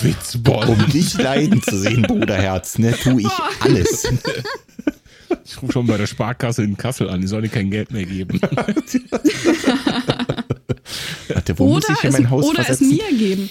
Witzbold. 0.00 0.68
Um 0.68 0.88
dich 0.90 1.14
leiden 1.14 1.60
zu 1.60 1.76
sehen, 1.76 2.02
Bruderherz, 2.02 2.78
ne, 2.78 2.92
tue 2.92 3.22
ich 3.22 3.30
alles. 3.60 4.06
Ich 5.44 5.60
rufe 5.60 5.72
schon 5.72 5.86
bei 5.86 5.96
der 5.96 6.06
Sparkasse 6.06 6.62
in 6.62 6.76
Kassel 6.76 7.10
an. 7.10 7.20
Die 7.20 7.26
sollen 7.26 7.42
dir 7.42 7.48
kein 7.48 7.70
Geld 7.70 7.90
mehr 7.90 8.04
geben. 8.04 8.40
Warte, 11.28 11.58
wo 11.58 11.66
muss 11.66 11.84
Oder, 11.84 11.94
ich 11.94 12.00
hier 12.00 12.10
es, 12.10 12.18
mein 12.18 12.30
Haus 12.30 12.44
oder 12.44 12.60
es 12.60 12.66
versetzen? 12.66 12.96
mir 12.96 13.18
geben. 13.18 13.50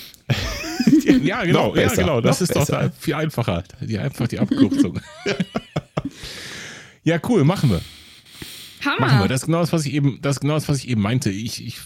ja, 1.23 1.43
genau. 1.43 1.75
Ja, 1.75 1.89
genau. 1.93 2.21
Das 2.21 2.39
noch 2.39 2.41
ist 2.47 2.55
doch 2.55 2.61
besser. 2.61 2.83
da 2.83 2.91
viel 2.97 3.15
einfacher. 3.15 3.63
Die, 3.81 3.99
einfach 3.99 4.27
die 4.27 4.39
Abkürzung. 4.39 4.99
ja, 7.03 7.19
cool. 7.27 7.43
Machen 7.43 7.69
wir. 7.69 7.81
Hammer. 8.85 8.99
Machen 9.01 9.19
wir. 9.19 9.27
Das 9.27 9.41
ist 9.41 9.45
genau 9.47 9.59
das, 9.59 9.73
was 9.73 9.85
ich 9.85 9.93
eben, 9.93 10.19
das 10.21 10.37
ist 10.37 10.39
genau 10.39 10.53
das, 10.55 10.69
was 10.69 10.77
ich 10.77 10.87
eben 10.87 11.01
meinte. 11.01 11.29
Ich, 11.31 11.65
ich, 11.65 11.79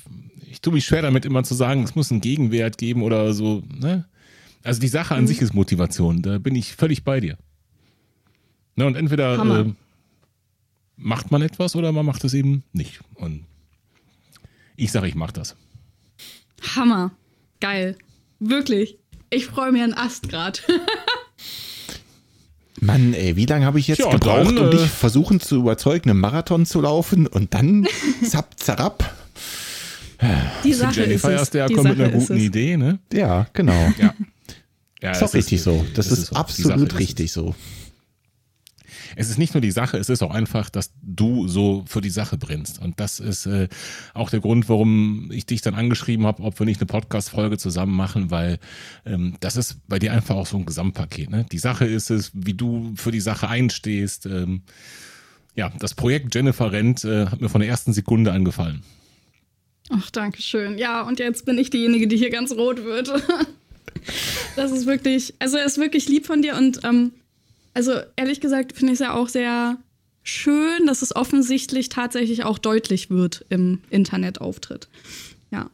ich 0.58 0.62
tue 0.62 0.74
mich 0.74 0.86
schwer 0.86 1.04
damit, 1.04 1.24
immer 1.24 1.44
zu 1.44 1.54
sagen, 1.54 1.84
es 1.84 1.94
muss 1.94 2.10
einen 2.10 2.20
Gegenwert 2.20 2.80
geben 2.80 3.04
oder 3.04 3.32
so. 3.36 3.62
Ne? 3.70 4.06
Also 4.64 4.82
die 4.82 4.88
Sache 4.88 5.14
an 5.14 5.22
Mhm. 5.22 5.28
sich 5.28 5.40
ist 5.40 5.54
Motivation. 5.54 6.24
Da 6.24 6.40
bin 6.40 6.56
ich 6.56 6.76
völlig 6.76 7.04
bei 7.04 7.20
dir. 7.20 7.38
Ne, 8.76 8.88
und 8.88 8.96
entweder 8.96 9.36
äh, 9.36 9.72
macht 10.96 11.30
man 11.30 11.44
etwas 11.44 11.76
oder 11.76 11.92
man 11.92 12.08
macht 12.08 12.24
es 12.24 12.34
eben 12.34 12.64
nicht. 12.74 13.02
Und 13.14 13.46
ich 14.76 14.92
sage, 14.92 15.08
ich 15.08 15.14
mache 15.14 15.34
das. 15.34 15.56
Hammer. 16.76 17.12
Geil. 17.60 17.96
Wirklich. 18.40 18.98
Ich 19.30 19.46
freue 19.46 19.72
mich 19.72 19.84
an 19.84 19.94
Ast 19.94 20.28
grad. 20.28 20.64
Mann, 22.82 23.14
ey, 23.14 23.36
wie 23.36 23.46
lange 23.46 23.68
habe 23.68 23.78
ich 23.80 23.88
jetzt 23.88 23.98
Tja, 23.98 24.10
gebraucht, 24.10 24.48
dann, 24.48 24.58
um 24.58 24.68
äh, 24.70 24.72
dich 24.72 24.88
versuchen 24.88 25.40
zu 25.40 25.58
überzeugen, 25.58 26.10
einen 26.10 26.20
Marathon 26.20 26.66
zu 26.66 26.82
laufen 26.82 27.28
und 27.28 27.54
dann 27.54 27.88
zapp, 28.24 28.60
zerab? 28.60 29.14
Die 30.64 30.74
Sache 30.74 30.90
ist 30.92 30.98
Jennifer 30.98 31.34
es. 31.34 31.40
erst 31.40 31.54
der 31.54 31.68
Die 31.68 31.74
kommt 31.76 31.90
mit 31.90 31.98
Sache 31.98 32.08
einer 32.10 32.18
ist 32.18 32.28
guten. 32.28 32.40
Idee, 32.40 32.78
ne? 32.78 33.00
Ja, 33.14 33.48
genau. 33.54 33.74
Ja. 34.00 34.14
ja 35.02 35.12
Ist 35.12 35.24
auch 35.24 35.34
richtig 35.34 35.62
so. 35.62 35.86
Das 35.94 36.08
es 36.08 36.12
ist, 36.14 36.20
so. 36.28 36.34
Sache 36.34 36.40
absolut 36.40 36.88
ist 36.88 36.94
es. 36.94 37.00
richtig 37.00 37.32
so. 37.32 37.56
Es 39.16 39.30
ist 39.30 39.38
nicht 39.40 39.54
nur 39.54 39.62
die 39.62 39.72
Sache, 39.72 39.98
es 39.98 40.10
ist 40.10 40.22
auch 40.22 40.32
einfach, 40.32 40.70
dass 40.70 40.92
du 41.02 41.48
so 41.48 41.84
für 41.88 42.02
die 42.02 42.10
Sache 42.10 42.38
brennst. 42.38 42.80
Und 42.80 43.00
das 43.00 43.20
ist 43.20 43.46
äh, 43.48 43.68
auch 44.14 44.30
der 44.30 44.42
Grund, 44.42 44.70
warum 44.70 45.32
ich 45.32 45.46
dich 45.46 45.62
dann 45.62 45.74
angeschrieben 45.76 46.26
habe, 46.28 46.44
ob 46.44 46.60
wir 46.60 46.66
nicht 46.66 46.80
eine 46.82 46.86
Podcast-Folge 46.88 47.58
zusammen 47.58 47.96
machen, 47.96 48.30
weil 48.30 48.60
ähm, 49.06 49.36
das 49.40 49.56
ist 49.56 49.78
bei 49.88 49.98
dir 49.98 50.14
einfach 50.14 50.36
auch 50.36 50.46
so 50.46 50.58
ein 50.58 50.66
Gesamtpaket. 50.66 51.30
Ne? 51.32 51.46
Die 51.52 51.58
Sache 51.58 51.86
ist 51.86 52.12
es, 52.12 52.32
wie 52.34 52.54
du 52.54 52.94
für 52.96 53.12
die 53.12 53.20
Sache 53.22 53.48
einstehst. 53.48 54.26
Ähm, 54.28 54.62
ja, 55.56 55.72
das 55.80 55.96
Projekt 55.96 56.36
Jennifer 56.36 56.72
Rent 56.72 57.04
äh, 57.04 57.26
hat 57.28 57.42
mir 57.42 57.50
von 57.50 57.62
der 57.62 57.70
ersten 57.70 57.94
Sekunde 57.94 58.32
angefallen. 58.34 58.84
Ach, 59.90 60.10
danke 60.12 60.42
schön. 60.42 60.78
Ja, 60.78 61.02
und 61.02 61.20
jetzt 61.20 61.46
bin 61.46 61.58
ich 61.58 61.70
diejenige, 61.70 62.08
die 62.08 62.18
hier 62.18 62.30
ganz 62.30 62.52
rot 62.52 62.84
wird. 62.84 63.12
Das 64.56 64.72
ist 64.72 64.86
wirklich, 64.86 65.34
also 65.40 65.58
es 65.58 65.74
ist 65.74 65.78
wirklich 65.80 66.08
lieb 66.08 66.26
von 66.26 66.42
dir 66.42 66.56
und 66.56 66.80
ähm, 66.86 67.12
also 67.74 67.92
ehrlich 68.16 68.40
gesagt 68.40 68.72
finde 68.74 68.94
ich 68.94 69.00
es 69.00 69.06
ja 69.06 69.14
auch 69.14 69.28
sehr 69.28 69.78
schön, 70.24 70.86
dass 70.88 71.02
es 71.02 71.14
offensichtlich 71.16 71.90
tatsächlich 71.90 72.44
auch 72.46 72.58
deutlich 72.58 73.10
wird 73.10 73.46
im 73.50 73.82
Internetauftritt. 73.90 74.88
Ja, 75.52 75.70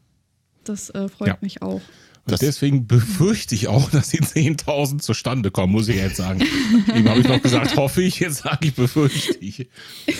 das 0.64 0.90
äh, 0.92 1.10
freut 1.10 1.28
Ja. 1.28 1.38
mich 1.42 1.62
auch. 1.62 1.82
Und 2.26 2.42
deswegen 2.42 2.88
befürchte 2.88 3.54
ich 3.54 3.68
auch, 3.68 3.90
dass 3.92 4.10
die 4.10 4.22
10.000 4.22 5.00
zustande 5.00 5.52
kommen, 5.52 5.74
muss 5.74 5.88
ich 5.90 5.98
jetzt 5.98 6.16
sagen. 6.18 6.42
Eben 6.96 7.08
habe 7.10 7.20
ich 7.22 7.28
noch 7.28 7.42
gesagt, 7.42 7.76
hoffe 7.76 8.02
ich, 8.02 8.20
jetzt 8.20 8.38
sage 8.44 8.68
ich 8.68 8.74
befürchte 8.74 9.38
ich. 9.40 9.68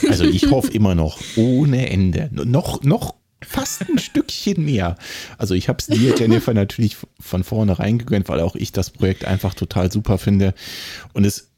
Also 0.08 0.26
ich 0.26 0.52
hoffe 0.52 0.72
immer 0.72 0.94
noch 0.94 1.20
ohne 1.36 1.90
Ende. 1.90 2.30
Noch, 2.32 2.84
noch 2.84 3.16
fast 3.48 3.88
ein 3.90 3.98
Stückchen 3.98 4.64
mehr. 4.64 4.98
Also 5.38 5.54
ich 5.54 5.70
habe 5.70 5.80
es 5.80 5.88
dir, 5.88 6.16
Jennifer, 6.18 6.54
natürlich 6.54 6.98
von 7.20 7.44
vornherein 7.44 7.98
gegönnt, 7.98 8.30
weil 8.30 8.40
auch 8.40 8.56
ich 8.56 8.72
das 8.72 8.90
Projekt 8.90 9.26
einfach 9.26 9.54
total 9.54 9.92
super 9.92 10.18
finde. 10.18 10.54
Und 11.14 11.26
es, 11.26 11.52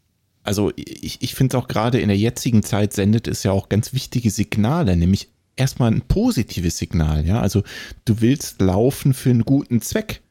also 0.44 0.72
ich, 0.76 1.22
ich 1.22 1.36
finde 1.36 1.57
es 1.57 1.64
auch 1.64 1.68
gerade 1.68 1.99
in 1.99 2.07
der 2.07 2.18
jetzigen 2.18 2.64
Zeit 2.64 2.94
sendet 2.94 3.28
es 3.28 3.44
ja 3.44 3.52
auch 3.52 3.70
ganz 3.70 3.94
wichtige 3.94 4.32
Signale, 4.32 4.95
nämlich 4.95 5.30
erstmal 5.56 5.91
ein 5.91 6.02
positives 6.02 6.78
Signal, 6.78 7.26
ja. 7.26 7.40
Also 7.40 7.64
du 8.06 8.22
willst 8.22 8.62
laufen 8.62 9.14
für 9.14 9.30
einen 9.30 9.45
guten 9.45 9.82
Zweck. 9.82 10.22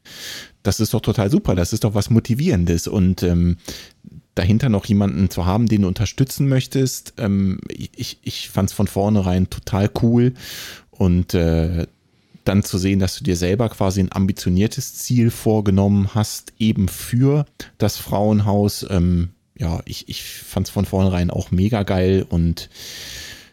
Das 0.63 0.79
ist 0.79 0.93
doch 0.93 1.01
total 1.01 1.29
super. 1.29 1.55
Das 1.55 1.73
ist 1.73 1.83
doch 1.83 1.93
was 1.93 2.09
Motivierendes. 2.09 2.87
Und 2.87 3.21
ähm, 3.23 3.57
dahinter 4.33 4.69
noch 4.69 4.85
jemanden 4.85 5.29
zu 5.29 5.45
haben, 5.45 5.67
den 5.67 5.83
du 5.83 5.87
unterstützen 5.87 6.47
möchtest, 6.47 7.13
ähm, 7.17 7.59
ich, 7.69 8.19
ich 8.21 8.49
fand 8.49 8.69
es 8.69 8.75
von 8.75 8.87
vornherein 8.87 9.49
total 9.49 9.89
cool. 10.01 10.33
Und 10.97 11.33
äh, 11.33 11.87
dann 12.45 12.63
zu 12.63 12.77
sehen, 12.77 12.99
dass 12.99 13.17
du 13.17 13.23
dir 13.23 13.35
selber 13.35 13.69
quasi 13.69 13.99
ein 13.99 14.11
ambitioniertes 14.11 14.95
Ziel 14.95 15.31
vorgenommen 15.31 16.13
hast, 16.13 16.53
eben 16.59 16.87
für 16.87 17.45
das 17.77 17.97
Frauenhaus. 17.97 18.85
Ähm, 18.89 19.29
ja, 19.57 19.81
ich, 19.85 20.07
ich 20.09 20.23
fand 20.23 20.67
es 20.67 20.73
von 20.73 20.85
vornherein 20.85 21.31
auch 21.31 21.51
mega 21.51 21.83
geil 21.83 22.25
und 22.27 22.69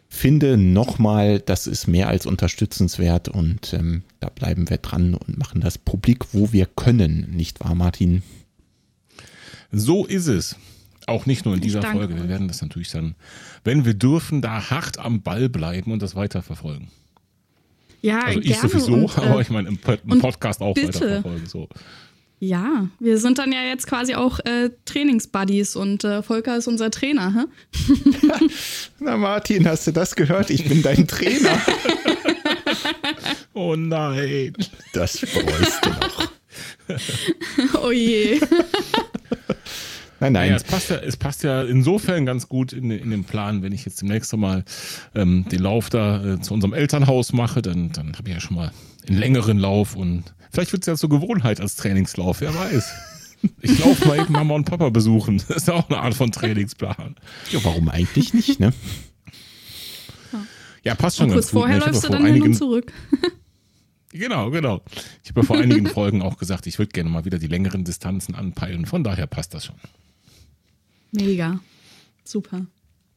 finde 0.09 0.57
nochmal, 0.59 1.41
das 1.41 1.67
ist 1.67 1.87
mehr 1.87 2.09
als 2.09 2.27
unterstützenswert 2.27 3.29
und 3.29 3.73
ähm, 3.73 4.03
da 4.21 4.29
bleiben 4.29 4.69
wir 4.69 4.77
dran 4.77 5.15
und 5.15 5.39
machen 5.39 5.61
das 5.61 5.79
publik, 5.79 6.35
wo 6.35 6.53
wir 6.53 6.67
können, 6.67 7.31
nicht 7.31 7.61
wahr, 7.61 7.75
Martin? 7.75 8.23
So 9.71 10.05
ist 10.05 10.27
es. 10.27 10.57
Auch 11.07 11.27
nicht 11.27 11.45
nur 11.45 11.55
in 11.55 11.61
dieser 11.61 11.83
Folge. 11.83 12.15
Wir 12.15 12.29
werden 12.29 12.47
das 12.47 12.63
natürlich 12.63 12.91
dann, 12.91 13.17
wenn 13.65 13.85
wir 13.85 13.95
dürfen, 13.95 14.43
da 14.43 14.71
hart 14.71 14.99
am 14.99 15.23
Ball 15.23 15.49
bleiben 15.49 15.93
und 15.93 16.03
das 16.03 16.15
weiterverfolgen. 16.15 16.89
Ja, 18.03 18.25
also 18.25 18.41
ich 18.41 18.59
sowieso, 18.59 18.93
und, 18.93 19.17
äh, 19.17 19.21
aber 19.21 19.41
ich 19.41 19.49
meine 19.49 19.69
im, 19.69 19.79
im 20.09 20.19
Podcast 20.19 20.61
auch 20.61 20.75
bitte. 20.75 20.89
weiterverfolgen. 20.95 21.47
So. 21.47 21.69
Ja, 22.41 22.89
wir 22.99 23.19
sind 23.19 23.39
dann 23.39 23.53
ja 23.53 23.63
jetzt 23.63 23.87
quasi 23.87 24.17
auch 24.17 24.41
äh, 24.41 24.71
Trainingsbuddies 24.85 25.77
und 25.77 26.03
äh, 26.03 26.25
Volker 26.25 26.57
ist 26.57 26.67
unser 26.67 26.91
Trainer. 26.91 27.47
Hä? 27.73 27.95
Na 28.99 29.17
Martin, 29.17 29.69
hast 29.69 29.87
du 29.87 29.93
das 29.93 30.17
gehört? 30.17 30.51
Ich 30.51 30.69
bin 30.69 30.83
dein 30.83 31.07
Trainer. 31.07 31.63
oh 33.55 33.77
nein. 33.77 34.55
Das 34.93 35.21
bereust 35.21 35.85
du 35.85 35.91
noch. 35.91 36.33
oh 37.85 37.93
je. 37.93 38.41
Nein, 40.23 40.33
nein. 40.33 40.51
Ja, 40.51 40.57
es, 40.57 40.65
passt 40.65 40.91
ja, 40.91 40.97
es 40.97 41.17
passt 41.17 41.43
ja 41.43 41.63
insofern 41.63 42.27
ganz 42.27 42.49
gut 42.49 42.73
in, 42.73 42.91
in 42.91 43.11
den 43.11 43.25
Plan, 43.25 43.63
wenn 43.63 43.73
ich 43.73 43.85
jetzt 43.85 44.01
demnächst 44.01 44.35
mal 44.37 44.65
ähm, 45.15 45.47
den 45.51 45.61
Lauf 45.61 45.91
da 45.91 46.35
äh, 46.35 46.41
zu 46.41 46.55
unserem 46.55 46.73
Elternhaus 46.73 47.33
mache, 47.33 47.61
dann, 47.61 47.93
dann 47.93 48.15
habe 48.17 48.29
ich 48.29 48.35
ja 48.35 48.41
schon 48.41 48.57
mal 48.57 48.71
einen 49.09 49.19
längeren 49.19 49.59
Lauf 49.59 49.97
und 49.97 50.33
Vielleicht 50.53 50.73
wird 50.73 50.83
es 50.83 50.87
ja 50.87 50.97
zur 50.97 51.09
Gewohnheit 51.09 51.61
als 51.61 51.77
Trainingslauf, 51.77 52.43
wer 52.43 52.55
weiß. 52.55 52.93
Ich 53.63 53.79
laufe 53.81 54.07
mal 54.07 54.19
eben 54.19 54.33
Mama 54.33 54.55
und 54.55 54.67
Papa 54.67 54.91
besuchen. 54.91 55.39
Das 55.49 55.57
ist 55.57 55.71
auch 55.71 55.89
eine 55.89 55.99
Art 55.99 56.15
von 56.15 56.31
Trainingsplan. 56.31 57.17
Ja, 57.51 57.65
warum 57.65 57.89
eigentlich 57.89 58.35
nicht, 58.35 58.61
ne? 58.61 58.73
Ja, 60.85 60.95
passt 60.95 61.17
schon 61.17 61.31
und 61.31 61.37
ganz 61.37 61.51
kurz 61.51 61.53
gut. 61.53 61.63
Ne? 61.63 61.75
vorher 61.75 61.87
läufst 61.87 62.05
du 62.05 62.09
dann 62.09 62.25
einigen, 62.25 62.43
hin 62.43 62.53
und 62.53 62.59
zurück. 62.59 62.93
genau, 64.13 64.51
genau. 64.51 64.83
Ich 65.23 65.31
habe 65.31 65.41
ja 65.41 65.47
vor 65.47 65.57
einigen 65.57 65.87
Folgen 65.87 66.23
auch 66.23 66.37
gesagt, 66.37 66.67
ich 66.67 66.79
würde 66.79 66.93
gerne 66.93 67.09
mal 67.09 67.25
wieder 67.25 67.39
die 67.39 67.47
längeren 67.47 67.85
Distanzen 67.85 68.35
anpeilen. 68.35 68.85
Von 68.85 69.03
daher 69.03 69.27
passt 69.27 69.55
das 69.55 69.65
schon. 69.65 69.77
Mega. 71.13 71.61
Super. 72.25 72.67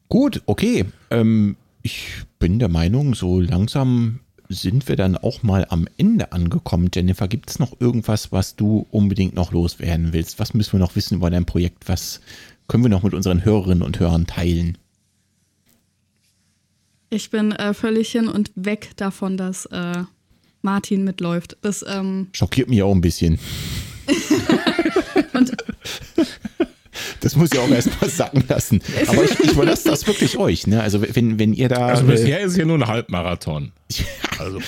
Gut, 0.09 0.41
okay. 0.45 0.85
Ähm, 1.09 1.55
ich 1.81 2.23
bin 2.39 2.59
der 2.59 2.69
Meinung, 2.69 3.15
so 3.15 3.39
langsam 3.39 4.19
sind 4.49 4.87
wir 4.87 4.95
dann 4.95 5.17
auch 5.17 5.43
mal 5.43 5.65
am 5.69 5.87
Ende 5.97 6.31
angekommen. 6.31 6.89
Jennifer, 6.93 7.27
gibt 7.27 7.49
es 7.49 7.59
noch 7.59 7.79
irgendwas, 7.79 8.31
was 8.31 8.55
du 8.55 8.85
unbedingt 8.91 9.33
noch 9.33 9.51
loswerden 9.51 10.13
willst? 10.13 10.39
Was 10.39 10.53
müssen 10.53 10.73
wir 10.73 10.79
noch 10.79 10.95
wissen 10.95 11.15
über 11.15 11.29
dein 11.29 11.45
Projekt? 11.45 11.87
Was 11.89 12.21
können 12.67 12.83
wir 12.83 12.89
noch 12.89 13.03
mit 13.03 13.13
unseren 13.13 13.43
Hörerinnen 13.43 13.81
und 13.81 13.99
Hörern 13.99 14.27
teilen? 14.27 14.77
Ich 17.09 17.29
bin 17.29 17.51
äh, 17.53 17.73
völlig 17.73 18.11
hin 18.11 18.27
und 18.27 18.51
weg 18.55 18.91
davon, 18.97 19.37
dass 19.37 19.65
äh, 19.67 20.03
Martin 20.61 21.03
mitläuft. 21.03 21.57
Das 21.61 21.85
ähm 21.87 22.27
schockiert 22.33 22.69
mich 22.69 22.83
auch 22.83 22.93
ein 22.93 23.01
bisschen. 23.01 23.39
und 25.33 25.55
das 27.25 27.35
muss 27.35 27.49
ich 27.51 27.57
auch 27.57 27.67
erstmal 27.67 28.07
sagen 28.07 28.43
lassen. 28.47 28.81
Aber 29.07 29.23
ich, 29.23 29.39
ich 29.39 29.53
überlasse 29.53 29.89
das 29.89 30.05
wirklich 30.05 30.37
euch. 30.37 30.67
Ne? 30.67 30.79
Also 30.79 31.01
wenn, 31.01 31.39
wenn 31.39 31.53
ihr 31.53 31.69
da. 31.69 31.87
Also 31.87 32.03
bisher 32.03 32.39
äh, 32.39 32.45
ist 32.45 32.51
es 32.51 32.57
ja 32.57 32.65
nur 32.65 32.77
ein 32.77 32.85
Halbmarathon. 32.85 33.71
Also, 34.37 34.59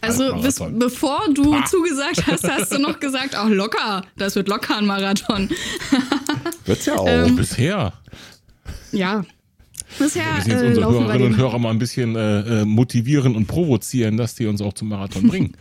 also 0.00 0.36
bis, 0.40 0.60
bevor 0.72 1.20
du 1.32 1.54
ah. 1.54 1.64
zugesagt 1.66 2.26
hast, 2.26 2.42
hast 2.50 2.72
du 2.72 2.80
noch 2.80 2.98
gesagt, 2.98 3.36
auch 3.36 3.48
locker, 3.48 4.04
das 4.16 4.34
wird 4.34 4.48
locker 4.48 4.76
ein 4.76 4.86
Marathon. 4.86 5.50
Wird's 6.66 6.86
ja 6.86 6.96
auch. 6.96 7.06
Ähm, 7.06 7.36
bisher. 7.36 7.92
Ja. 8.90 9.24
Bisher 10.00 10.24
wir 10.24 10.34
müssen 10.34 10.50
jetzt 10.50 10.62
äh, 10.62 10.66
unsere 10.66 10.90
Hörerinnen 10.90 11.28
und 11.28 11.36
Hörer 11.36 11.60
mal 11.60 11.70
ein 11.70 11.78
bisschen 11.78 12.16
äh, 12.16 12.40
äh, 12.40 12.64
motivieren 12.64 13.36
und 13.36 13.46
provozieren, 13.46 14.16
dass 14.16 14.34
die 14.34 14.46
uns 14.46 14.60
auch 14.60 14.72
zum 14.72 14.88
Marathon 14.88 15.28
bringen. 15.28 15.56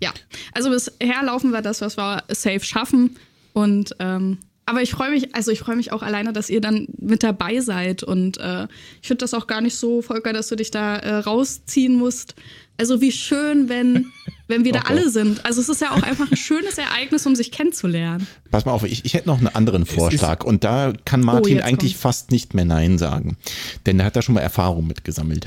Ja, 0.00 0.12
also 0.52 0.70
bisher 0.70 1.24
laufen 1.24 1.50
wir 1.50 1.60
das, 1.60 1.80
was 1.80 1.96
wir 1.96 2.22
safe 2.28 2.60
schaffen. 2.60 3.16
Und 3.52 3.96
ähm, 3.98 4.38
aber 4.64 4.80
ich 4.80 4.92
freue 4.92 5.10
mich, 5.10 5.34
also 5.34 5.50
ich 5.50 5.58
freue 5.58 5.76
mich 5.76 5.92
auch 5.92 6.02
alleine, 6.02 6.32
dass 6.32 6.48
ihr 6.48 6.60
dann 6.60 6.86
mit 6.98 7.22
dabei 7.22 7.60
seid. 7.60 8.02
Und 8.02 8.38
äh, 8.38 8.68
ich 9.00 9.08
finde 9.08 9.22
das 9.22 9.34
auch 9.34 9.46
gar 9.46 9.60
nicht 9.60 9.76
so, 9.76 10.02
Volker, 10.02 10.32
dass 10.32 10.48
du 10.48 10.56
dich 10.56 10.70
da 10.70 10.96
äh, 10.96 11.16
rausziehen 11.16 11.96
musst. 11.96 12.36
Also 12.78 13.00
wie 13.00 13.12
schön, 13.12 13.68
wenn, 13.68 14.06
wenn 14.48 14.64
wir 14.64 14.72
da 14.72 14.80
alle 14.82 15.10
sind. 15.10 15.44
Also 15.44 15.60
es 15.60 15.68
ist 15.68 15.80
ja 15.80 15.90
auch 15.90 16.02
einfach 16.02 16.30
ein 16.30 16.36
schönes 16.36 16.78
Ereignis, 16.78 17.26
um 17.26 17.34
sich 17.34 17.50
kennenzulernen. 17.50 18.26
Pass 18.50 18.64
mal 18.64 18.72
auf, 18.72 18.84
ich, 18.84 19.04
ich 19.04 19.14
hätte 19.14 19.28
noch 19.28 19.38
einen 19.38 19.48
anderen 19.48 19.84
Vorschlag. 19.84 20.44
Und 20.44 20.62
da 20.62 20.92
kann 21.04 21.22
oh, 21.22 21.26
Martin 21.26 21.58
oh, 21.58 21.64
eigentlich 21.64 21.94
kommt. 21.94 22.02
fast 22.02 22.30
nicht 22.30 22.54
mehr 22.54 22.64
Nein 22.64 22.98
sagen. 22.98 23.36
Denn 23.84 23.98
er 23.98 24.06
hat 24.06 24.16
da 24.16 24.22
schon 24.22 24.36
mal 24.36 24.42
Erfahrung 24.42 24.86
mitgesammelt. 24.86 25.46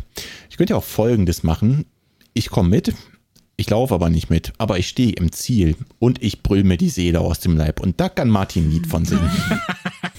Ich 0.49 0.57
könnte 0.57 0.73
ja 0.73 0.77
auch 0.77 0.83
Folgendes 0.83 1.41
machen. 1.41 1.85
Ich 2.33 2.49
komme 2.49 2.69
mit, 2.69 2.93
ich 3.57 3.69
laufe 3.69 3.93
aber 3.93 4.09
nicht 4.09 4.29
mit, 4.29 4.51
aber 4.57 4.77
ich 4.79 4.89
stehe 4.89 5.13
im 5.13 5.31
Ziel 5.31 5.75
und 5.99 6.21
ich 6.21 6.43
brüll 6.43 6.63
mir 6.63 6.77
die 6.77 6.89
Seele 6.89 7.21
aus 7.21 7.39
dem 7.39 7.55
Leib. 7.55 7.79
Und 7.79 7.99
da 7.99 8.09
kann 8.09 8.29
Martin 8.29 8.65
ein 8.65 8.71
Lied 8.71 8.87
von 8.87 9.05
singen. 9.05 9.29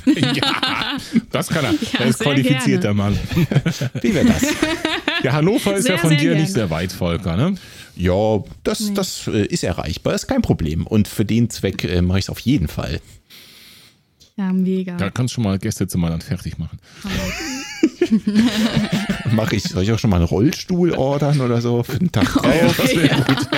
ja, 0.35 0.97
das 1.31 1.49
kann 1.49 1.67
er. 1.67 1.73
Ja, 1.73 2.01
er 2.01 2.07
ist 2.07 2.21
qualifizierter 2.21 2.95
Mann. 2.95 3.19
Wie 4.01 4.15
wäre 4.15 4.27
das? 4.27 4.43
Ja, 5.23 5.33
Hannover 5.35 5.77
ist 5.77 5.85
sehr, 5.85 5.97
ja 5.97 6.01
von 6.01 6.11
dir 6.11 6.17
gerne. 6.17 6.41
nicht 6.41 6.53
sehr 6.53 6.71
weit, 6.71 6.93
Volker, 6.93 7.37
ne? 7.37 7.57
Ja, 7.97 8.43
das, 8.63 8.81
nee. 8.81 8.95
das 8.95 9.27
äh, 9.27 9.47
ist 9.47 9.65
erreichbar, 9.65 10.15
ist 10.15 10.27
kein 10.27 10.43
Problem. 10.43 10.87
Und 10.87 11.09
für 11.09 11.25
den 11.25 11.51
Zweck 11.51 11.85
äh, 11.85 12.01
mache 12.03 12.19
ich 12.19 12.27
es 12.27 12.31
auf 12.31 12.39
jeden 12.41 12.69
Fall. 12.69 13.01
Ja, 14.37 14.53
mega. 14.53 14.97
Da 14.97 15.11
kannst 15.11 15.33
du 15.33 15.37
schon 15.37 15.45
mal 15.45 15.59
Gästezimmer 15.59 16.11
dann 16.11 16.21
fertig 16.21 16.59
machen. 16.59 16.79
Mache 19.33 19.57
ich, 19.57 19.65
soll 19.65 19.83
ich 19.83 19.93
auch 19.93 19.99
schon 19.99 20.11
mal 20.11 20.17
einen 20.17 20.27
Rollstuhl 20.27 20.93
ordern 20.93 21.41
oder 21.41 21.61
so 21.61 21.83
für 21.83 21.99
den 21.99 22.13
Tag 22.13 22.33
drauf? 22.33 22.47
Oh, 22.47 22.75
das 22.77 22.97
wäre 22.97 23.25
gut. 23.25 23.49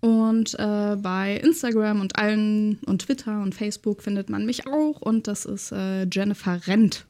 und 0.00 0.58
äh, 0.58 0.96
bei 0.96 1.40
Instagram 1.42 2.00
und 2.00 2.18
allen 2.18 2.80
und 2.86 3.02
Twitter 3.02 3.42
und 3.42 3.54
Facebook 3.54 4.02
findet 4.02 4.30
man 4.30 4.46
mich 4.46 4.66
auch 4.66 5.00
und 5.00 5.26
das 5.26 5.44
ist 5.44 5.72
äh, 5.72 6.06
Jennifer 6.10 6.66
Rent. 6.66 7.04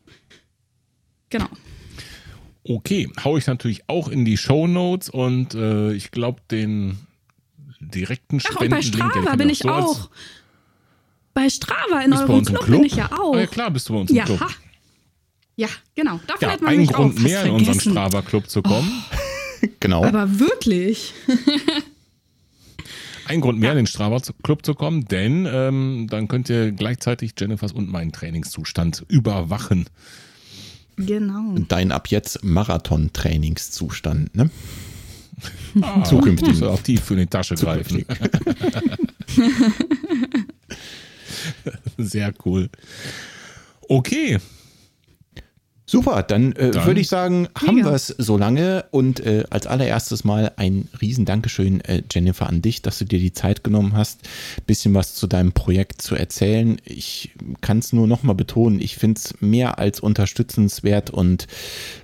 Genau. 1.31 1.47
Okay, 2.69 3.09
hau 3.23 3.37
ich 3.37 3.47
natürlich 3.47 3.89
auch 3.89 4.09
in 4.09 4.25
die 4.25 4.37
Show 4.37 4.67
Notes 4.67 5.09
und 5.09 5.55
äh, 5.55 5.93
ich 5.93 6.11
glaube 6.11 6.41
den 6.51 6.99
direkten 7.81 8.41
Spenden. 8.41 8.59
Ach, 8.59 8.63
und 8.63 8.71
bei 8.71 8.83
Strava 8.83 9.37
bin 9.37 9.51
ich 9.51 9.61
so 9.61 9.69
auch. 9.69 10.11
Bei 11.35 11.49
Strava 11.51 12.01
in 12.01 12.13
eurem 12.13 12.45
Club, 12.45 12.65
Club, 12.65 12.79
bin 12.79 12.85
ich 12.85 12.97
ja 12.97 13.13
auch. 13.13 13.35
Ah, 13.35 13.41
ja 13.41 13.47
klar, 13.47 13.71
bist 13.71 13.89
du 13.89 13.93
bei 13.93 14.01
uns 14.01 14.11
im 14.11 14.17
ja. 14.17 14.25
Club. 14.25 14.41
Ja, 15.57 15.69
genau. 15.95 16.21
Da 16.27 16.35
ja, 16.41 16.57
man 16.61 16.69
ein 16.69 16.87
Grund 16.87 17.23
mehr 17.23 17.45
in 17.45 17.53
unseren 17.53 17.81
Strava 17.81 18.23
Club 18.23 18.49
zu 18.49 18.63
kommen. 18.63 19.05
Oh. 19.11 19.67
genau. 19.81 20.05
Aber 20.05 20.39
wirklich. 20.39 21.15
ein 23.27 23.41
Grund 23.41 23.59
mehr, 23.59 23.73
in 23.73 23.79
den 23.79 23.87
Strava 23.87 24.21
Club 24.43 24.67
zu 24.67 24.75
kommen, 24.75 25.07
denn 25.07 25.49
ähm, 25.51 26.09
dann 26.11 26.29
könnt 26.29 26.51
ihr 26.51 26.73
gleichzeitig 26.73 27.33
Jennifers 27.39 27.73
und 27.73 27.91
meinen 27.91 28.13
Trainingszustand 28.13 29.07
überwachen. 29.09 29.87
Genau. 30.97 31.55
Dein 31.69 31.91
ab 31.91 32.09
jetzt 32.09 32.45
Marathon-Trainingszustand, 32.45 34.35
ne? 34.35 34.51
Ah, 35.81 36.05
Zukünftig. 36.05 36.57
So 36.57 36.69
auf 36.69 36.83
tief 36.83 37.03
für 37.03 37.17
die 37.17 37.27
Tasche 37.27 37.55
greifen. 37.55 38.05
Sehr 41.99 42.33
cool. 42.45 42.69
Okay. 43.89 44.39
Super, 45.89 46.25
dann, 46.25 46.51
äh, 46.53 46.73
dann 46.73 46.85
würde 46.85 47.01
ich 47.01 47.09
sagen, 47.09 47.47
haben 47.55 47.77
wir 47.77 47.93
es 47.93 48.09
so 48.09 48.37
lange 48.37 48.87
und 48.91 49.21
äh, 49.21 49.45
als 49.51 49.69
allererstes 49.69 50.25
mal 50.25 50.53
ein 50.57 50.89
riesen 51.01 51.25
Dankeschön, 51.25 51.81
äh, 51.83 52.03
Jennifer, 52.11 52.49
an 52.49 52.61
dich, 52.61 52.83
dass 52.83 52.99
du 52.99 53.05
dir 53.05 53.21
die 53.21 53.33
Zeit 53.33 53.63
genommen 53.63 53.93
hast, 53.97 54.23
bisschen 54.67 54.95
was 54.95 55.15
zu 55.15 55.29
deinem 55.29 55.53
Projekt 55.53 56.03
zu 56.03 56.17
erzählen. 56.17 56.79
Ich 56.85 57.31
kann 57.61 57.79
es 57.79 57.93
nur 57.93 58.09
nochmal 58.09 58.35
betonen, 58.35 58.81
ich 58.81 58.97
finde 58.97 59.21
es 59.25 59.41
mehr 59.41 59.79
als 59.79 60.01
unterstützenswert 60.01 61.11
und 61.11 61.47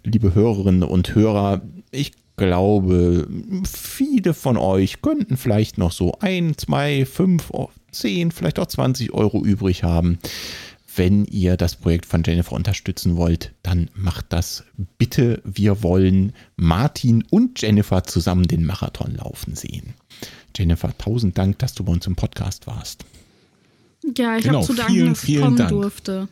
liebe 0.05 0.33
Hörerinnen 0.33 0.85
und 0.85 1.17
Hörer, 1.17 1.63
ich 1.91 2.13
glaube, 2.37 3.27
viele 3.69 4.33
von 4.33 4.57
euch 4.57 5.03
könnten 5.03 5.37
vielleicht 5.37 5.77
noch 5.77 5.91
so 5.91 6.15
ein, 6.21 6.57
zwei, 6.57 7.05
fünf, 7.05 7.51
zehn, 7.91 8.31
vielleicht 8.31 8.61
auch 8.61 8.67
20 8.67 9.13
Euro 9.13 9.45
übrig 9.45 9.83
haben 9.83 10.19
wenn 10.97 11.24
ihr 11.24 11.56
das 11.56 11.77
Projekt 11.77 12.06
von 12.06 12.23
Jennifer 12.24 12.52
unterstützen 12.52 13.16
wollt, 13.16 13.52
dann 13.62 13.90
macht 13.94 14.27
das 14.31 14.64
bitte. 14.98 15.40
Wir 15.44 15.82
wollen 15.82 16.32
Martin 16.56 17.24
und 17.31 17.60
Jennifer 17.60 18.05
zusammen 18.05 18.47
den 18.47 18.64
Marathon 18.64 19.14
laufen 19.14 19.55
sehen. 19.55 19.94
Jennifer, 20.56 20.97
tausend 20.98 21.39
Dank, 21.39 21.59
dass 21.59 21.74
du 21.74 21.85
bei 21.85 21.93
uns 21.93 22.06
im 22.06 22.16
Podcast 22.16 22.66
warst. 22.66 23.05
Ja, 24.16 24.36
ich 24.36 24.44
genau, 24.44 24.59
habe 24.59 24.66
zu 24.66 24.74
danken, 24.74 24.93
vielen, 24.93 25.09
dass 25.14 25.24
ich 25.24 25.40
kommen 25.40 25.56
Dank. 25.56 25.70
durfte. 25.70 26.28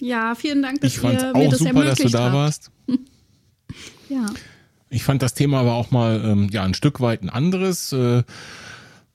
Ja, 0.00 0.34
vielen 0.34 0.62
Dank, 0.62 0.80
dass 0.80 0.96
ich 0.96 1.02
ihr 1.02 1.30
auch 1.34 1.38
mir 1.38 1.48
das 1.48 1.58
super, 1.58 1.84
dass 1.84 1.98
du 1.98 2.08
da 2.08 2.24
habt. 2.24 2.34
warst. 2.34 2.70
ja. 4.08 4.26
Ich 4.90 5.02
fand 5.02 5.22
das 5.22 5.34
Thema 5.34 5.60
aber 5.60 5.74
auch 5.74 5.90
mal 5.90 6.22
ähm, 6.24 6.48
ja 6.50 6.62
ein 6.62 6.74
Stück 6.74 7.00
weit 7.00 7.22
ein 7.22 7.28
anderes. 7.28 7.92
Äh, 7.92 8.22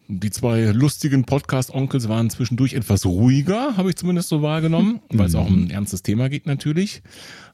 die 0.07 0.31
zwei 0.31 0.65
lustigen 0.71 1.25
Podcast-Onkels 1.25 2.09
waren 2.09 2.29
zwischendurch 2.29 2.73
etwas 2.73 3.05
ruhiger, 3.05 3.77
habe 3.77 3.89
ich 3.89 3.95
zumindest 3.95 4.29
so 4.29 4.41
wahrgenommen, 4.41 5.01
weil 5.09 5.27
es 5.27 5.35
auch 5.35 5.47
um 5.47 5.65
ein 5.65 5.69
ernstes 5.69 6.03
Thema 6.03 6.29
geht 6.29 6.45
natürlich. 6.45 7.01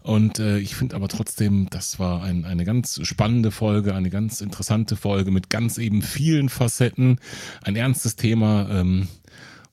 Und 0.02 0.40
äh, 0.40 0.60
ich 0.60 0.76
finde 0.76 0.96
aber 0.96 1.08
trotzdem, 1.08 1.68
das 1.70 2.00
war 2.00 2.24
ein, 2.24 2.46
eine 2.46 2.66
ganz 2.66 3.00
spannende 3.04 3.52
Folge, 3.52 3.94
eine 3.94 4.10
ganz 4.10 4.42
interessante 4.42 4.96
Folge 4.96 5.30
mit 5.32 5.50
ganz 5.50 5.78
eben 5.78 6.02
vielen 6.02 6.50
Facetten, 6.50 7.20
ein 7.62 7.76
ernstes 7.76 8.16
Thema, 8.16 8.70
ähm, 8.72 9.08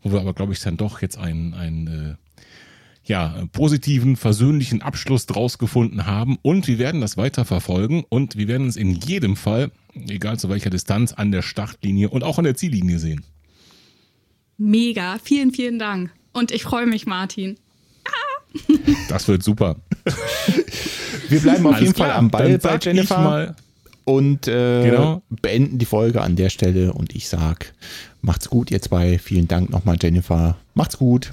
wo 0.03 0.13
wir 0.13 0.21
aber, 0.21 0.35
glaube 0.35 0.53
ich, 0.53 0.61
dann 0.61 0.77
doch 0.77 1.01
jetzt 1.01 1.19
ein, 1.19 1.55
ein 1.55 1.87
äh, 1.87 2.26
ja, 3.07 3.47
positiven, 3.53 4.17
versöhnlichen 4.17 4.83
Abschluss 4.83 5.27
draus 5.27 5.59
gefunden 5.59 6.07
haben. 6.07 6.39
Und 6.43 6.67
wir 6.67 6.79
werden 6.79 7.01
das 7.01 7.17
weiter 7.17 7.45
verfolgen 7.45 8.05
und 8.09 8.37
wir 8.37 8.49
werden 8.49 8.67
uns 8.67 8.77
in 8.77 8.93
jedem 8.93 9.37
Fall, 9.37 9.71
egal 10.09 10.39
zu 10.39 10.49
welcher 10.49 10.71
Distanz, 10.71 11.13
an 11.13 11.31
der 11.31 11.43
Startlinie 11.43 12.11
und 12.11 12.25
auch 12.25 12.39
an 12.39 12.45
der 12.45 12.57
Ziellinie 12.57 12.99
sehen. 12.99 13.25
Mega, 14.59 15.19
vielen, 15.23 15.53
vielen 15.53 15.79
Dank. 15.79 16.11
Und 16.33 16.51
ich 16.51 16.65
freue 16.65 16.87
mich, 16.87 17.07
Martin. 17.07 17.57
Das 19.09 19.29
wird 19.29 19.43
super. 19.43 19.77
Wir 21.29 21.41
bleiben 21.41 21.67
auf 21.67 21.75
Alles 21.75 21.83
jeden 21.83 21.95
klar. 21.95 22.09
Fall 22.09 22.19
am 22.19 22.31
Ball 22.31 22.59
bei 22.59 22.79
Jennifer 22.81 23.57
und 24.05 24.47
äh, 24.47 24.89
genau. 24.89 25.23
beenden 25.29 25.79
die 25.79 25.85
Folge 25.85 26.23
an 26.23 26.37
der 26.37 26.49
Stelle. 26.49 26.93
Und 26.93 27.15
ich 27.15 27.29
sag, 27.29 27.75
macht's 28.23 28.49
gut, 28.49 28.71
ihr 28.71 28.81
zwei. 28.81 29.19
Vielen 29.19 29.49
Dank 29.49 29.71
nochmal, 29.71 29.97
Jennifer. 30.01 30.57
Macht's 30.75 30.99
gut. 30.99 31.33